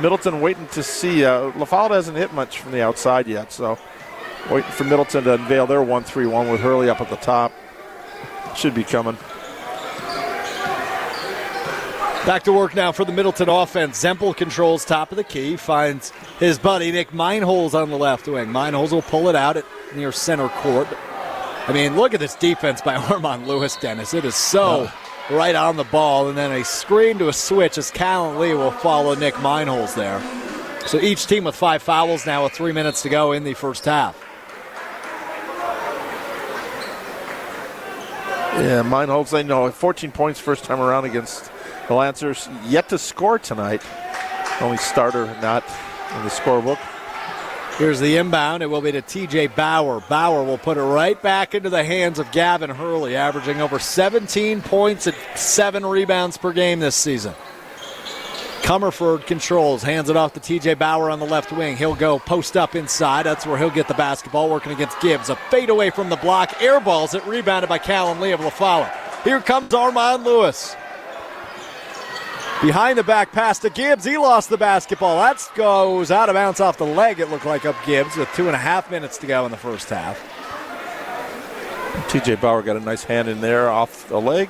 Middleton 0.00 0.40
waiting 0.40 0.66
to 0.68 0.82
see. 0.82 1.24
Uh, 1.24 1.50
hasn't 1.52 2.16
hit 2.16 2.32
much 2.32 2.60
from 2.60 2.72
the 2.72 2.82
outside 2.82 3.26
yet, 3.26 3.52
so 3.52 3.78
waiting 4.50 4.70
for 4.70 4.84
Middleton 4.84 5.24
to 5.24 5.34
unveil 5.34 5.66
their 5.66 5.82
1 5.82 6.04
3 6.04 6.26
1 6.26 6.50
with 6.50 6.60
Hurley 6.60 6.88
up 6.88 7.00
at 7.00 7.10
the 7.10 7.16
top. 7.16 7.52
Should 8.56 8.74
be 8.74 8.84
coming. 8.84 9.16
Back 12.26 12.44
to 12.44 12.52
work 12.52 12.76
now 12.76 12.92
for 12.92 13.04
the 13.04 13.10
Middleton 13.10 13.48
offense. 13.48 14.00
Zempel 14.00 14.36
controls 14.36 14.84
top 14.84 15.10
of 15.10 15.16
the 15.16 15.24
key, 15.24 15.56
finds 15.56 16.10
his 16.38 16.56
buddy 16.56 16.92
Nick 16.92 17.10
Meinholz 17.10 17.74
on 17.74 17.90
the 17.90 17.98
left 17.98 18.28
wing. 18.28 18.46
Meinholz 18.46 18.92
will 18.92 19.02
pull 19.02 19.28
it 19.28 19.34
out 19.34 19.56
at 19.56 19.64
near 19.96 20.12
center 20.12 20.48
court. 20.48 20.86
I 21.66 21.72
mean, 21.72 21.96
look 21.96 22.14
at 22.14 22.20
this 22.20 22.36
defense 22.36 22.80
by 22.80 22.94
Armand 23.10 23.48
Lewis, 23.48 23.74
Dennis. 23.74 24.14
It 24.14 24.24
is 24.24 24.36
so 24.36 24.88
right 25.32 25.54
on 25.54 25.76
the 25.76 25.84
ball, 25.84 26.28
and 26.28 26.36
then 26.36 26.52
a 26.52 26.64
screen 26.64 27.18
to 27.18 27.28
a 27.28 27.32
switch 27.32 27.78
as 27.78 27.90
Callan 27.90 28.38
Lee 28.38 28.54
will 28.54 28.70
follow 28.70 29.14
Nick 29.14 29.34
Meinholz 29.34 29.94
there. 29.94 30.20
So 30.86 30.98
each 30.98 31.26
team 31.26 31.44
with 31.44 31.54
five 31.54 31.82
fouls 31.82 32.26
now 32.26 32.44
with 32.44 32.52
three 32.52 32.72
minutes 32.72 33.02
to 33.02 33.08
go 33.08 33.32
in 33.32 33.44
the 33.44 33.54
first 33.54 33.84
half. 33.84 34.16
Yeah, 38.54 38.82
Meinholz. 38.82 39.30
They 39.30 39.42
know 39.42 39.70
14 39.70 40.12
points 40.12 40.38
first 40.38 40.64
time 40.64 40.80
around 40.80 41.04
against 41.04 41.50
the 41.88 41.94
Lancers. 41.94 42.48
Yet 42.66 42.88
to 42.90 42.98
score 42.98 43.38
tonight. 43.38 43.82
Only 44.60 44.76
starter 44.76 45.26
not 45.40 45.64
in 46.16 46.22
the 46.22 46.30
scorebook. 46.30 46.78
Here's 47.78 48.00
the 48.00 48.16
inbound. 48.18 48.62
It 48.62 48.66
will 48.66 48.82
be 48.82 48.92
to 48.92 49.00
TJ 49.00 49.56
Bauer. 49.56 50.00
Bauer 50.08 50.44
will 50.44 50.58
put 50.58 50.76
it 50.76 50.82
right 50.82 51.20
back 51.20 51.54
into 51.54 51.70
the 51.70 51.82
hands 51.82 52.18
of 52.18 52.30
Gavin 52.30 52.68
Hurley, 52.68 53.16
averaging 53.16 53.60
over 53.62 53.78
17 53.78 54.60
points 54.60 55.06
and 55.06 55.16
seven 55.34 55.84
rebounds 55.84 56.36
per 56.36 56.52
game 56.52 56.80
this 56.80 56.94
season. 56.94 57.34
Comerford 58.60 59.26
controls, 59.26 59.82
hands 59.82 60.08
it 60.08 60.16
off 60.16 60.34
to 60.34 60.40
TJ 60.40 60.78
Bauer 60.78 61.10
on 61.10 61.18
the 61.18 61.26
left 61.26 61.50
wing. 61.50 61.76
He'll 61.76 61.96
go 61.96 62.18
post 62.18 62.56
up 62.56 62.76
inside. 62.76 63.24
That's 63.24 63.46
where 63.46 63.58
he'll 63.58 63.70
get 63.70 63.88
the 63.88 63.94
basketball, 63.94 64.50
working 64.50 64.70
against 64.70 65.00
Gibbs. 65.00 65.30
A 65.30 65.36
fade 65.50 65.70
away 65.70 65.90
from 65.90 66.10
the 66.10 66.16
block, 66.16 66.50
airballs 66.56 67.14
it, 67.14 67.26
rebounded 67.26 67.68
by 67.68 67.78
Callum 67.78 68.20
Lee 68.20 68.32
of 68.32 68.40
La 68.40 68.50
Follette. 68.50 68.94
Here 69.24 69.40
comes 69.40 69.74
Armand 69.74 70.24
Lewis. 70.24 70.76
Behind 72.62 72.96
the 72.96 73.02
back 73.02 73.32
pass 73.32 73.58
to 73.58 73.70
Gibbs. 73.70 74.04
He 74.04 74.16
lost 74.16 74.48
the 74.48 74.56
basketball. 74.56 75.16
That 75.16 75.50
goes 75.56 76.12
out 76.12 76.28
of 76.28 76.34
bounds 76.34 76.60
off 76.60 76.78
the 76.78 76.86
leg, 76.86 77.18
it 77.18 77.28
looked 77.28 77.44
like, 77.44 77.64
of 77.64 77.76
Gibbs 77.84 78.16
with 78.16 78.32
two 78.34 78.46
and 78.46 78.54
a 78.54 78.58
half 78.58 78.88
minutes 78.88 79.18
to 79.18 79.26
go 79.26 79.44
in 79.44 79.50
the 79.50 79.56
first 79.56 79.88
half. 79.88 80.16
TJ 82.08 82.40
Bauer 82.40 82.62
got 82.62 82.76
a 82.76 82.80
nice 82.80 83.02
hand 83.02 83.28
in 83.28 83.40
there 83.40 83.68
off 83.68 84.08
the 84.08 84.20
leg. 84.20 84.48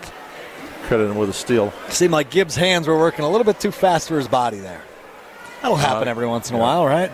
Credit 0.83 1.11
him 1.11 1.17
with 1.17 1.31
a 1.31 1.33
steal. 1.33 1.73
Seemed 1.89 2.13
like 2.13 2.31
Gibbs' 2.31 2.55
hands 2.55 2.87
were 2.87 2.99
working 2.99 3.25
a 3.25 3.31
little 3.31 3.47
bit 3.47 3.59
too 3.59 3.71
fast 3.71 4.09
for 4.09 4.19
his 4.19 4.29
body 4.29 4.59
there. 4.59 4.83
That'll 5.63 5.79
happen 5.79 6.07
every 6.07 6.27
once 6.27 6.51
in 6.51 6.57
a 6.57 6.59
yeah. 6.59 6.65
while, 6.65 6.85
right? 6.85 7.11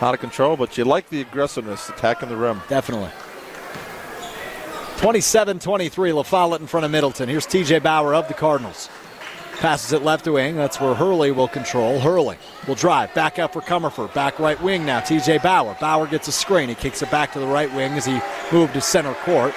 Out 0.00 0.14
of 0.14 0.20
control, 0.20 0.56
but 0.56 0.76
you 0.76 0.84
like 0.84 1.08
the 1.10 1.20
aggressiveness, 1.20 1.90
attacking 1.90 2.28
the 2.28 2.36
rim. 2.36 2.60
Definitely. 2.68 3.10
27 4.96 5.60
23, 5.60 6.12
La 6.12 6.22
Follette 6.22 6.60
in 6.60 6.66
front 6.66 6.84
of 6.84 6.90
Middleton. 6.90 7.28
Here's 7.28 7.46
TJ 7.46 7.84
Bauer 7.84 8.14
of 8.14 8.26
the 8.26 8.34
Cardinals. 8.34 8.88
Passes 9.60 9.92
it 9.92 10.02
left 10.02 10.26
wing. 10.26 10.56
That's 10.56 10.80
where 10.80 10.94
Hurley 10.94 11.32
will 11.32 11.46
control. 11.46 12.00
Hurley 12.00 12.38
will 12.66 12.74
drive. 12.74 13.12
Back 13.12 13.38
up 13.38 13.52
for 13.52 13.60
Comerford. 13.60 14.14
Back 14.14 14.38
right 14.38 14.58
wing 14.62 14.86
now. 14.86 15.00
TJ 15.00 15.42
Bauer. 15.42 15.76
Bauer 15.78 16.06
gets 16.06 16.28
a 16.28 16.32
screen. 16.32 16.70
He 16.70 16.74
kicks 16.74 17.02
it 17.02 17.10
back 17.10 17.30
to 17.34 17.38
the 17.38 17.46
right 17.46 17.70
wing 17.74 17.92
as 17.92 18.06
he 18.06 18.20
moved 18.50 18.72
to 18.72 18.80
center 18.80 19.12
court. 19.12 19.52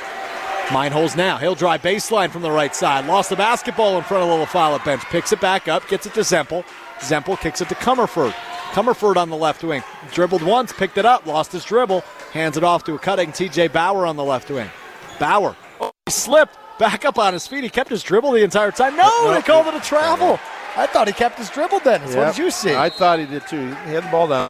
Meinholz 0.67 1.15
now. 1.15 1.37
He'll 1.37 1.55
drive 1.55 1.81
baseline 1.83 2.31
from 2.31 2.41
the 2.41 2.51
right 2.51 2.75
side. 2.75 3.05
Lost 3.05 3.29
the 3.29 3.37
basketball 3.37 3.97
in 3.97 4.03
front 4.03 4.23
of 4.23 4.29
the 4.29 4.35
La 4.35 4.45
Follette 4.45 4.83
bench. 4.83 5.03
Picks 5.05 5.31
it 5.31 5.39
back 5.39 5.69
up. 5.69 5.87
Gets 5.87 6.05
it 6.05 6.13
to 6.15 6.19
Zempel. 6.19 6.65
Zempel 6.99 7.39
kicks 7.39 7.61
it 7.61 7.69
to 7.69 7.75
Comerford. 7.75 8.33
Comerford 8.73 9.15
on 9.15 9.29
the 9.29 9.37
left 9.37 9.63
wing. 9.63 9.83
Dribbled 10.11 10.43
once. 10.43 10.73
Picked 10.73 10.97
it 10.97 11.05
up. 11.05 11.25
Lost 11.25 11.53
his 11.53 11.63
dribble. 11.63 12.01
Hands 12.33 12.57
it 12.57 12.63
off 12.65 12.83
to 12.83 12.95
a 12.95 12.99
cutting 12.99 13.31
TJ 13.31 13.71
Bauer 13.71 14.05
on 14.05 14.17
the 14.17 14.23
left 14.25 14.51
wing. 14.51 14.69
Bauer. 15.17 15.55
Oh, 15.79 15.91
he 16.07 16.11
slipped. 16.11 16.57
Back 16.83 17.05
up 17.05 17.17
on 17.17 17.31
his 17.31 17.47
feet. 17.47 17.63
He 17.63 17.69
kept 17.69 17.89
his 17.89 18.03
dribble 18.03 18.33
the 18.33 18.43
entire 18.43 18.69
time. 18.69 18.97
No, 18.97 19.07
No, 19.23 19.33
they 19.33 19.41
called 19.41 19.67
it 19.67 19.73
a 19.73 19.79
travel. 19.79 20.37
I 20.75 20.85
thought 20.85 21.07
he 21.07 21.13
kept 21.13 21.37
his 21.37 21.49
dribble, 21.49 21.79
Dennis. 21.79 22.13
What 22.13 22.35
did 22.35 22.37
you 22.37 22.51
see? 22.51 22.75
I 22.75 22.89
thought 22.89 23.19
he 23.19 23.25
did 23.25 23.47
too. 23.47 23.67
He 23.67 23.93
had 23.93 24.03
the 24.03 24.09
ball 24.11 24.27
down. 24.27 24.49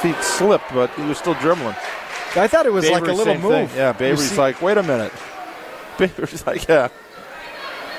Feet 0.00 0.16
slipped, 0.22 0.72
but 0.72 0.88
he 0.94 1.02
was 1.02 1.18
still 1.18 1.34
dribbling. 1.34 1.74
I 2.34 2.48
thought 2.48 2.64
it 2.64 2.72
was 2.72 2.88
like 2.88 3.06
a 3.08 3.12
little 3.12 3.36
move. 3.36 3.68
thing. 3.68 3.76
Yeah, 3.76 3.92
Bavery's 3.92 4.38
like, 4.38 4.62
wait 4.62 4.78
a 4.78 4.82
minute. 4.82 5.12
Bavery's 5.98 6.46
like, 6.46 6.66
yeah. 6.66 6.88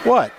What? 0.04 0.34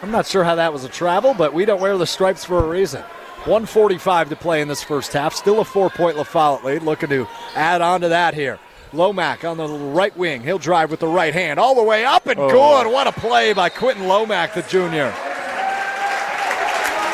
I'm 0.00 0.10
not 0.10 0.26
sure 0.26 0.42
how 0.42 0.54
that 0.54 0.72
was 0.72 0.84
a 0.84 0.88
travel, 0.88 1.34
but 1.34 1.52
we 1.52 1.66
don't 1.66 1.82
wear 1.82 1.98
the 1.98 2.06
stripes 2.06 2.46
for 2.46 2.64
a 2.64 2.66
reason. 2.66 3.02
145 3.44 4.30
to 4.30 4.36
play 4.36 4.62
in 4.62 4.68
this 4.68 4.82
first 4.82 5.12
half. 5.12 5.34
Still 5.34 5.60
a 5.60 5.66
four-point 5.66 6.16
La 6.16 6.54
lead. 6.64 6.82
Looking 6.82 7.10
to 7.10 7.28
add 7.54 7.82
on 7.82 8.00
to 8.00 8.08
that 8.08 8.32
here. 8.32 8.58
Lomack 8.92 9.44
on 9.48 9.56
the 9.56 9.66
right 9.68 10.16
wing. 10.16 10.42
He'll 10.42 10.58
drive 10.58 10.90
with 10.90 11.00
the 11.00 11.06
right 11.06 11.32
hand 11.34 11.58
all 11.60 11.74
the 11.74 11.82
way 11.82 12.04
up 12.04 12.26
and 12.26 12.38
Oh. 12.38 12.48
good. 12.50 12.90
What 12.92 13.06
a 13.06 13.12
play 13.12 13.52
by 13.52 13.68
Quentin 13.68 14.06
Lomack, 14.06 14.54
the 14.54 14.62
junior. 14.62 15.12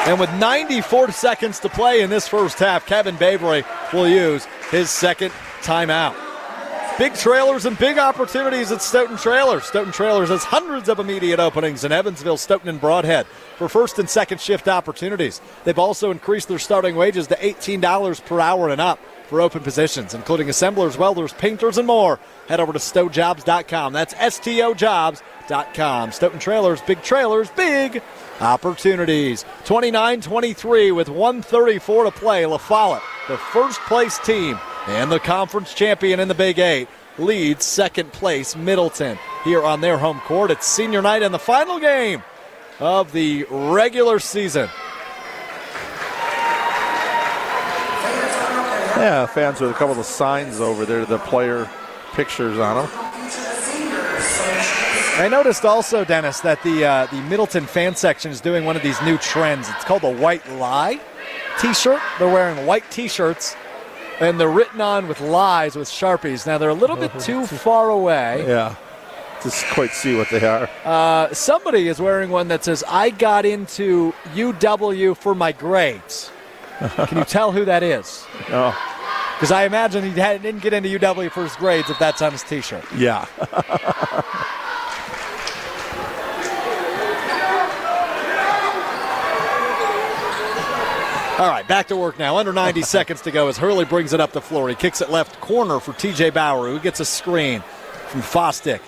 And 0.07 0.21
with 0.21 0.33
94 0.35 1.11
seconds 1.11 1.59
to 1.61 1.69
play 1.69 2.01
in 2.01 2.11
this 2.11 2.29
first 2.29 2.59
half, 2.61 2.87
Kevin 2.87 3.17
Bavery 3.17 3.65
will 3.93 4.09
use 4.09 4.47
his 4.71 4.89
second 4.89 5.33
timeout. 5.63 6.15
Big 6.97 7.13
trailers 7.15 7.67
and 7.67 7.77
big 7.79 7.99
opportunities 7.99 8.73
at 8.73 8.81
Stoughton 8.81 9.19
Trailers. 9.19 9.65
Stoughton 9.65 9.93
Trailers 9.93 10.31
has 10.31 10.45
hundreds 10.45 10.89
of 10.89 10.99
immediate 10.99 11.39
openings 11.41 11.85
in 11.85 11.93
Evansville, 11.93 12.39
Stoughton, 12.39 12.69
and 12.71 12.81
Brodhead 12.81 13.27
for 13.59 13.69
first 13.69 13.99
and 13.99 14.09
second 14.09 14.41
shift 14.41 14.67
opportunities. 14.67 15.43
They've 15.65 15.79
also 15.79 16.11
increased 16.11 16.49
their 16.49 16.59
starting 16.59 16.97
wages 16.97 17.27
to 17.27 17.35
$18 17.37 18.25
per 18.25 18.41
hour 18.41 18.71
and 18.71 18.81
up 18.81 18.99
for 19.29 19.41
open 19.41 19.63
positions, 19.63 20.15
including 20.15 20.49
assemblers, 20.49 20.97
welders, 20.97 21.33
painters, 21.33 21.79
and 21.79 21.87
more. 21.87 22.19
Head 22.49 22.61
over 22.61 22.73
to 22.73 22.79
stojobs.com. 22.79 23.93
That's 23.93 24.15
S-T-O-Jobs.com. 24.15 26.13
Stoughton 26.13 26.39
Trailers, 26.39 26.81
big 26.83 27.03
trailers, 27.03 27.51
big 27.51 28.03
opportunities. 28.41 29.45
29-23 29.65 30.95
with 30.95 31.09
134 31.09 32.05
to 32.05 32.11
play. 32.11 32.47
La 32.47 32.59
Follette, 32.59 33.03
the 33.29 33.37
first 33.37 33.81
place 33.83 34.19
team 34.19 34.59
and 34.87 35.11
the 35.11 35.21
conference 35.21 35.75
champion 35.75 36.21
in 36.21 36.29
the 36.29 36.35
Big 36.35 36.59
Eight, 36.59 36.89
leads 37.19 37.65
second 37.65 38.13
place 38.13 38.55
Middleton 38.55 39.19
here 39.45 39.65
on 39.65 39.81
their 39.81 39.99
home 39.99 40.21
court. 40.21 40.51
It's 40.51 40.67
senior 40.67 41.03
night 41.03 41.23
and 41.23 41.35
the 41.35 41.39
final 41.39 41.79
game 41.81 42.23
of 42.79 43.13
the 43.13 43.45
regular 43.51 44.19
season. 44.19 44.69
Yeah, 48.97 49.27
fans 49.27 49.61
with 49.61 49.71
a 49.71 49.75
couple 49.75 49.99
of 49.99 50.07
signs 50.07 50.61
over 50.61 50.87
there, 50.87 51.05
the 51.05 51.19
player 51.19 51.69
pictures 52.13 52.59
on 52.59 52.87
them. 52.87 52.91
I 55.19 55.29
noticed 55.31 55.65
also, 55.65 56.05
Dennis, 56.05 56.41
that 56.41 56.63
the 56.63 56.85
uh, 56.85 57.07
the 57.07 57.21
Middleton 57.23 57.65
fan 57.67 57.95
section 57.97 58.31
is 58.31 58.41
doing 58.41 58.65
one 58.65 58.77
of 58.77 58.83
these 58.83 59.01
new 59.03 59.17
trends. 59.19 59.69
It's 59.69 59.85
called 59.85 60.03
the 60.03 60.13
White 60.13 60.47
Lie 60.53 61.01
T-shirt. 61.59 62.01
They're 62.19 62.29
wearing 62.29 62.67
white 62.67 62.91
T-shirts, 62.91 63.57
and 64.21 64.39
they're 64.39 64.51
written 64.51 64.81
on 64.81 65.09
with 65.09 65.21
lies 65.21 65.75
with 65.75 65.89
sharpies. 65.89 66.47
Now 66.47 66.59
they're 66.59 66.69
a 66.69 66.75
little 66.75 66.97
bit 66.97 67.19
too 67.19 67.47
far 67.47 67.89
away. 67.91 68.45
Yeah. 68.47 68.75
Just 69.43 69.65
quite 69.67 69.91
see 69.91 70.17
what 70.17 70.29
they 70.31 70.45
are. 70.47 70.69
Uh, 70.85 71.33
somebody 71.33 71.89
is 71.89 72.01
wearing 72.01 72.31
one 72.31 72.49
that 72.49 72.65
says, 72.65 72.85
"I 72.89 73.11
got 73.11 73.45
into 73.47 74.13
UW 74.35 75.17
for 75.17 75.35
my 75.35 75.53
grades." 75.53 76.31
Can 76.79 77.19
you 77.19 77.25
tell 77.25 77.53
who 77.53 77.65
that 77.65 77.83
is? 77.83 78.27
No. 78.51 78.73
Oh. 78.89 78.93
Because 79.37 79.53
I 79.53 79.65
imagine 79.65 80.03
he 80.03 80.19
had, 80.19 80.41
didn't 80.41 80.63
get 80.63 80.73
into 80.73 80.99
UW 80.99 81.31
for 81.31 81.43
his 81.43 81.55
grades 81.57 81.91
if 81.91 81.99
that's 81.99 82.23
on 82.23 82.33
his 82.33 82.43
T-shirt. 82.43 82.83
Yeah. 82.97 83.27
All 91.39 91.51
right, 91.51 91.69
back 91.69 91.89
to 91.89 91.97
work 91.97 92.19
now. 92.19 92.39
Under 92.39 92.55
90 92.55 92.81
seconds 92.83 93.21
to 93.23 93.31
go 93.31 93.49
as 93.49 93.59
Hurley 93.59 93.85
brings 93.85 94.15
it 94.15 94.21
up 94.23 94.33
the 94.33 94.41
floor. 94.41 94.71
He 94.71 94.75
kicks 94.75 95.03
it 95.03 95.11
left 95.11 95.39
corner 95.43 95.81
for 95.81 95.93
TJ 95.93 96.33
Bauer, 96.33 96.71
who 96.71 96.79
gets 96.79 96.99
a 97.01 97.05
screen 97.05 97.61
from 98.09 98.23
Fostick. 98.23 98.81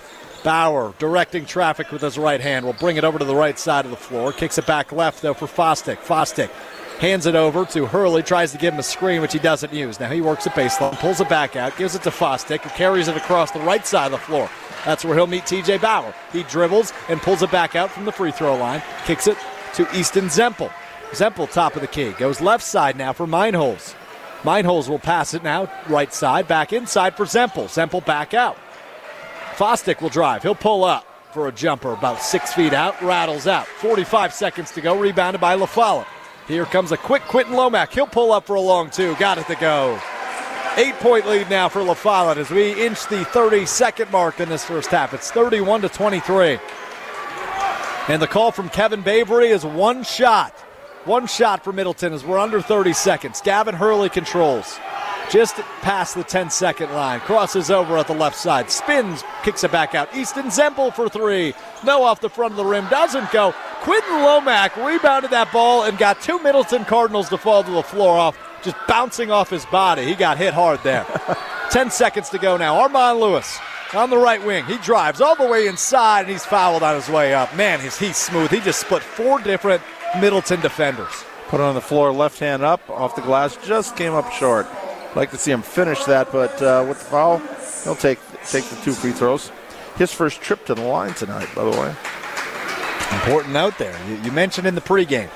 Bauer 0.43 0.95
directing 0.97 1.45
traffic 1.45 1.91
with 1.91 2.01
his 2.01 2.17
right 2.17 2.41
hand 2.41 2.65
will 2.65 2.73
bring 2.73 2.97
it 2.97 3.03
over 3.03 3.19
to 3.19 3.25
the 3.25 3.35
right 3.35 3.59
side 3.59 3.85
of 3.85 3.91
the 3.91 3.97
floor. 3.97 4.33
Kicks 4.33 4.57
it 4.57 4.65
back 4.65 4.91
left, 4.91 5.21
though, 5.21 5.35
for 5.35 5.45
Fostick. 5.45 5.97
Fostick 5.97 6.49
hands 6.99 7.25
it 7.25 7.35
over 7.35 7.65
to 7.65 7.85
Hurley, 7.85 8.21
tries 8.21 8.51
to 8.51 8.57
give 8.57 8.73
him 8.73 8.79
a 8.79 8.83
screen, 8.83 9.21
which 9.21 9.33
he 9.33 9.39
doesn't 9.39 9.73
use. 9.73 9.99
Now 9.99 10.09
he 10.09 10.21
works 10.21 10.45
a 10.45 10.49
baseline, 10.49 10.99
pulls 10.99 11.21
it 11.21 11.29
back 11.29 11.55
out, 11.55 11.75
gives 11.77 11.95
it 11.95 12.03
to 12.03 12.11
Fostick, 12.11 12.61
who 12.61 12.69
carries 12.71 13.07
it 13.07 13.15
across 13.15 13.51
the 13.51 13.59
right 13.61 13.87
side 13.87 14.07
of 14.07 14.11
the 14.11 14.17
floor. 14.17 14.49
That's 14.85 15.03
where 15.05 15.15
he'll 15.15 15.27
meet 15.27 15.43
TJ 15.43 15.81
Bauer. 15.81 16.13
He 16.31 16.43
dribbles 16.43 16.93
and 17.07 17.21
pulls 17.21 17.41
it 17.41 17.51
back 17.51 17.75
out 17.75 17.89
from 17.89 18.05
the 18.05 18.11
free 18.11 18.31
throw 18.31 18.55
line, 18.55 18.83
kicks 19.05 19.27
it 19.27 19.37
to 19.75 19.87
Easton 19.97 20.25
Zempel. 20.25 20.71
Zempel, 21.11 21.51
top 21.51 21.75
of 21.75 21.81
the 21.81 21.87
key, 21.87 22.11
goes 22.11 22.41
left 22.41 22.63
side 22.63 22.97
now 22.97 23.13
for 23.13 23.25
Meinholz. 23.25 23.95
Meinholz 24.43 24.87
will 24.87 24.99
pass 24.99 25.33
it 25.33 25.43
now, 25.43 25.69
right 25.87 26.13
side, 26.13 26.47
back 26.47 26.71
inside 26.71 27.15
for 27.15 27.25
Zempel. 27.25 27.65
Zempel 27.65 28.05
back 28.05 28.33
out. 28.33 28.57
Fostick 29.55 30.01
will 30.01 30.09
drive. 30.09 30.43
He'll 30.43 30.55
pull 30.55 30.83
up 30.83 31.05
for 31.31 31.47
a 31.47 31.51
jumper 31.51 31.91
about 31.93 32.21
six 32.21 32.53
feet 32.53 32.73
out, 32.73 33.01
rattles 33.01 33.47
out. 33.47 33.67
45 33.67 34.33
seconds 34.33 34.71
to 34.71 34.81
go, 34.81 34.97
rebounded 34.97 35.41
by 35.41 35.57
LaFollette. 35.57 36.05
Here 36.49 36.65
comes 36.65 36.91
a 36.91 36.97
quick 36.97 37.21
Quentin 37.25 37.53
Lomack. 37.53 37.93
He'll 37.93 38.07
pull 38.07 38.31
up 38.31 38.47
for 38.47 38.55
a 38.55 38.59
long 38.59 38.89
two. 38.89 39.15
Got 39.17 39.37
it 39.37 39.45
to 39.45 39.55
go. 39.55 39.99
Eight 40.77 40.95
point 40.95 41.27
lead 41.27 41.47
now 41.47 41.69
for 41.69 41.81
LaFollette 41.81 42.37
as 42.37 42.49
we 42.49 42.71
inch 42.83 43.05
the 43.05 43.23
30 43.25 43.67
second 43.67 44.11
mark 44.11 44.39
in 44.39 44.49
this 44.49 44.65
first 44.65 44.89
half. 44.89 45.13
It's 45.13 45.29
31 45.29 45.81
to 45.81 45.89
23. 45.89 46.57
And 48.07 48.19
the 48.19 48.25
call 48.25 48.51
from 48.51 48.67
Kevin 48.69 49.03
Bavery 49.03 49.49
is 49.49 49.63
one 49.63 50.01
shot. 50.01 50.51
One 51.05 51.27
shot 51.27 51.63
for 51.63 51.71
Middleton 51.71 52.13
as 52.13 52.25
we're 52.25 52.39
under 52.39 52.61
30 52.61 52.93
seconds. 52.93 53.41
Gavin 53.41 53.75
Hurley 53.75 54.09
controls. 54.09 54.79
Just 55.29 55.57
past 55.81 56.15
the 56.15 56.23
10 56.23 56.49
second 56.49 56.91
line. 56.93 57.19
Crosses 57.19 57.69
over 57.69 57.97
at 57.97 58.07
the 58.07 58.15
left 58.15 58.35
side. 58.35 58.71
Spins, 58.71 59.23
kicks 59.43 59.63
it 59.63 59.71
back 59.71 59.93
out. 59.93 60.13
Easton 60.15 60.47
Zempel 60.47 60.91
for 60.93 61.07
three. 61.07 61.53
No 61.85 62.03
off 62.03 62.19
the 62.19 62.29
front 62.29 62.51
of 62.51 62.57
the 62.57 62.65
rim. 62.65 62.87
Doesn't 62.89 63.31
go. 63.31 63.53
Quentin 63.81 64.09
Lomack 64.09 64.75
rebounded 64.83 65.29
that 65.29 65.53
ball 65.53 65.83
and 65.83 65.99
got 65.99 66.19
two 66.19 66.39
Middleton 66.39 66.83
Cardinals 66.83 67.29
to 67.29 67.37
fall 67.37 67.63
to 67.63 67.71
the 67.71 67.83
floor 67.83 68.17
off, 68.17 68.37
just 68.63 68.75
bouncing 68.87 69.29
off 69.29 69.51
his 69.51 69.65
body. 69.67 70.03
He 70.03 70.15
got 70.15 70.39
hit 70.39 70.53
hard 70.53 70.81
there. 70.83 71.05
10 71.69 71.91
seconds 71.91 72.29
to 72.29 72.39
go 72.39 72.57
now. 72.57 72.79
Armand 72.79 73.19
Lewis 73.19 73.59
on 73.93 74.09
the 74.09 74.17
right 74.17 74.43
wing. 74.43 74.65
He 74.65 74.77
drives 74.79 75.21
all 75.21 75.35
the 75.35 75.47
way 75.47 75.67
inside 75.67 76.21
and 76.21 76.29
he's 76.29 76.45
fouled 76.45 76.81
on 76.81 76.95
his 76.95 77.07
way 77.07 77.35
up. 77.35 77.55
Man, 77.55 77.79
he's, 77.79 77.99
he's 77.99 78.17
smooth. 78.17 78.49
He 78.49 78.61
just 78.61 78.79
split 78.79 79.03
four 79.03 79.39
different 79.39 79.83
Middleton 80.19 80.59
defenders. 80.59 81.23
Put 81.49 81.59
it 81.59 81.63
on 81.63 81.75
the 81.75 81.81
floor, 81.81 82.11
left 82.11 82.39
hand 82.39 82.63
up, 82.63 82.87
off 82.89 83.15
the 83.15 83.21
glass, 83.21 83.57
just 83.65 83.95
came 83.95 84.13
up 84.13 84.31
short. 84.31 84.67
Like 85.15 85.31
to 85.31 85.37
see 85.37 85.51
him 85.51 85.61
finish 85.61 86.03
that, 86.05 86.31
but 86.31 86.61
uh, 86.61 86.85
with 86.87 86.99
the 86.99 87.05
foul, 87.05 87.39
he'll 87.83 87.95
take 87.95 88.19
take 88.47 88.63
the 88.65 88.75
two 88.77 88.93
free 88.93 89.11
throws. 89.11 89.51
His 89.97 90.13
first 90.13 90.39
trip 90.41 90.65
to 90.67 90.75
the 90.75 90.81
line 90.81 91.13
tonight, 91.13 91.49
by 91.55 91.63
the 91.63 91.71
way. 91.71 91.93
Important 93.21 93.53
note 93.53 93.77
there. 93.77 93.95
You, 94.07 94.15
you 94.17 94.31
mentioned 94.31 94.67
in 94.67 94.75
the 94.75 94.81
pregame, 94.81 95.29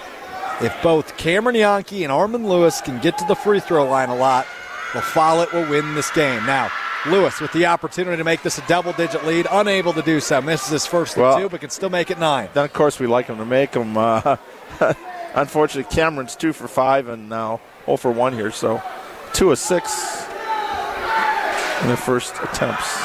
if 0.61 0.75
both 0.83 1.17
Cameron 1.17 1.55
Yankee 1.55 2.03
and 2.03 2.13
Armand 2.13 2.47
Lewis 2.47 2.81
can 2.81 2.99
get 3.01 3.17
to 3.17 3.25
the 3.25 3.35
free 3.35 3.59
throw 3.59 3.85
line 3.89 4.09
a 4.09 4.15
lot, 4.15 4.45
La 4.93 5.01
Follette 5.01 5.51
will 5.53 5.67
win 5.69 5.95
this 5.95 6.11
game. 6.11 6.45
Now, 6.45 6.71
Lewis 7.07 7.41
with 7.41 7.51
the 7.51 7.65
opportunity 7.65 8.15
to 8.15 8.23
make 8.23 8.43
this 8.43 8.57
a 8.59 8.67
double 8.67 8.93
digit 8.93 9.25
lead, 9.25 9.47
unable 9.51 9.91
to 9.93 10.01
do 10.03 10.19
so. 10.19 10.39
Misses 10.41 10.69
his 10.69 10.85
first 10.85 11.17
Well- 11.17 11.37
two, 11.37 11.49
but 11.49 11.61
can 11.61 11.69
still 11.71 11.89
make 11.89 12.11
it 12.11 12.19
nine. 12.19 12.49
Then, 12.53 12.65
of 12.65 12.73
course, 12.73 12.99
we 12.99 13.07
like 13.07 13.25
him 13.25 13.37
to 13.37 13.45
make 13.45 13.71
them. 13.71 13.97
Uh, 13.97 14.37
unfortunately, 15.35 15.93
Cameron's 15.93 16.35
two 16.35 16.53
for 16.53 16.67
five 16.67 17.09
and 17.09 17.27
now 17.27 17.59
0 17.85 17.97
for 17.97 18.11
one 18.11 18.33
here, 18.33 18.51
so 18.51 18.81
two 19.33 19.51
of 19.51 19.59
six 19.59 20.21
in 21.81 21.89
the 21.89 21.97
first 21.97 22.33
attempts. 22.41 22.97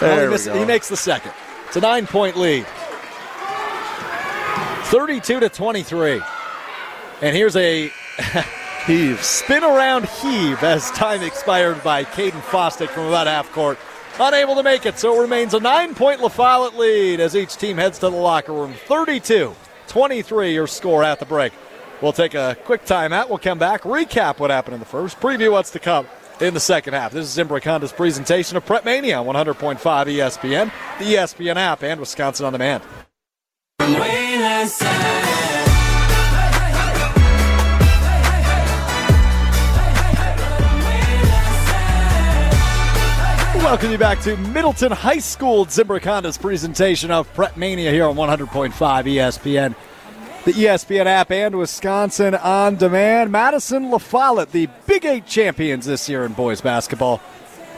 Well, 0.00 0.16
There 0.16 0.30
he, 0.30 0.36
we 0.36 0.44
go. 0.44 0.58
he 0.58 0.64
makes 0.64 0.88
the 0.88 0.96
second. 0.96 1.32
It's 1.66 1.76
a 1.76 1.80
nine 1.80 2.06
point 2.06 2.36
lead. 2.36 2.66
32 4.86 5.40
to 5.40 5.48
23. 5.48 6.20
And 7.22 7.34
here's 7.36 7.56
a 7.56 7.90
Heaves. 8.86 9.24
spin 9.26 9.64
around 9.64 10.04
heave 10.06 10.62
as 10.62 10.90
time 10.90 11.22
expired 11.22 11.82
by 11.82 12.04
Caden 12.04 12.42
Fostick 12.42 12.88
from 12.90 13.06
about 13.06 13.26
half 13.26 13.50
court. 13.52 13.78
Unable 14.20 14.54
to 14.56 14.62
make 14.62 14.84
it, 14.86 14.98
so 14.98 15.16
it 15.18 15.22
remains 15.22 15.54
a 15.54 15.60
nine 15.60 15.94
point 15.94 16.20
La 16.20 16.28
Follette 16.28 16.76
lead 16.76 17.18
as 17.18 17.34
each 17.34 17.56
team 17.56 17.76
heads 17.78 17.98
to 18.00 18.10
the 18.10 18.16
locker 18.16 18.52
room. 18.52 18.74
32 18.86 19.54
23 19.88 20.52
your 20.52 20.66
score 20.66 21.02
at 21.02 21.18
the 21.18 21.26
break. 21.26 21.52
We'll 22.02 22.12
take 22.12 22.34
a 22.34 22.56
quick 22.64 22.84
timeout. 22.84 23.28
We'll 23.28 23.38
come 23.38 23.58
back, 23.58 23.82
recap 23.82 24.38
what 24.38 24.50
happened 24.50 24.74
in 24.74 24.80
the 24.80 24.86
first, 24.86 25.20
preview 25.20 25.52
what's 25.52 25.70
to 25.70 25.78
come 25.78 26.06
in 26.40 26.54
the 26.54 26.60
second 26.60 26.94
half. 26.94 27.12
This 27.12 27.26
is 27.26 27.36
Zimbrick 27.36 27.64
Honda's 27.64 27.92
presentation 27.92 28.56
of 28.56 28.66
Prep 28.66 28.84
Mania 28.84 29.20
on 29.20 29.26
100.5 29.26 29.78
ESPN, 29.78 30.72
the 30.98 31.04
ESPN 31.04 31.56
app, 31.56 31.82
and 31.82 32.00
Wisconsin 32.00 32.46
On 32.46 32.52
Demand. 32.52 32.82
Welcome 43.64 43.90
you 43.92 43.98
back 43.98 44.20
to 44.20 44.36
Middleton 44.36 44.92
High 44.92 45.18
School. 45.18 45.64
Zimbrick 45.66 46.04
Honda's 46.04 46.36
presentation 46.36 47.10
of 47.10 47.32
Prep 47.34 47.56
Mania 47.56 47.90
here 47.90 48.04
on 48.04 48.14
100.5 48.14 48.72
ESPN, 48.72 49.74
the 50.44 50.52
ESPN 50.52 51.06
app, 51.06 51.30
and 51.30 51.56
Wisconsin 51.56 52.34
on 52.34 52.76
demand. 52.76 53.32
Madison 53.32 53.90
La 53.90 53.98
Follette, 53.98 54.52
the 54.52 54.68
Big 54.86 55.04
Eight 55.06 55.26
champions 55.26 55.86
this 55.86 56.08
year 56.08 56.24
in 56.24 56.32
boys 56.34 56.60
basketball, 56.60 57.20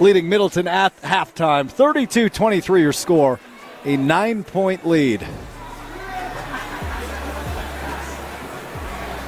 leading 0.00 0.28
Middleton 0.28 0.66
at 0.66 1.00
halftime. 1.02 1.70
32 1.70 2.28
23 2.28 2.82
your 2.82 2.92
score, 2.92 3.38
a 3.84 3.96
nine 3.96 4.42
point 4.42 4.86
lead 4.86 5.26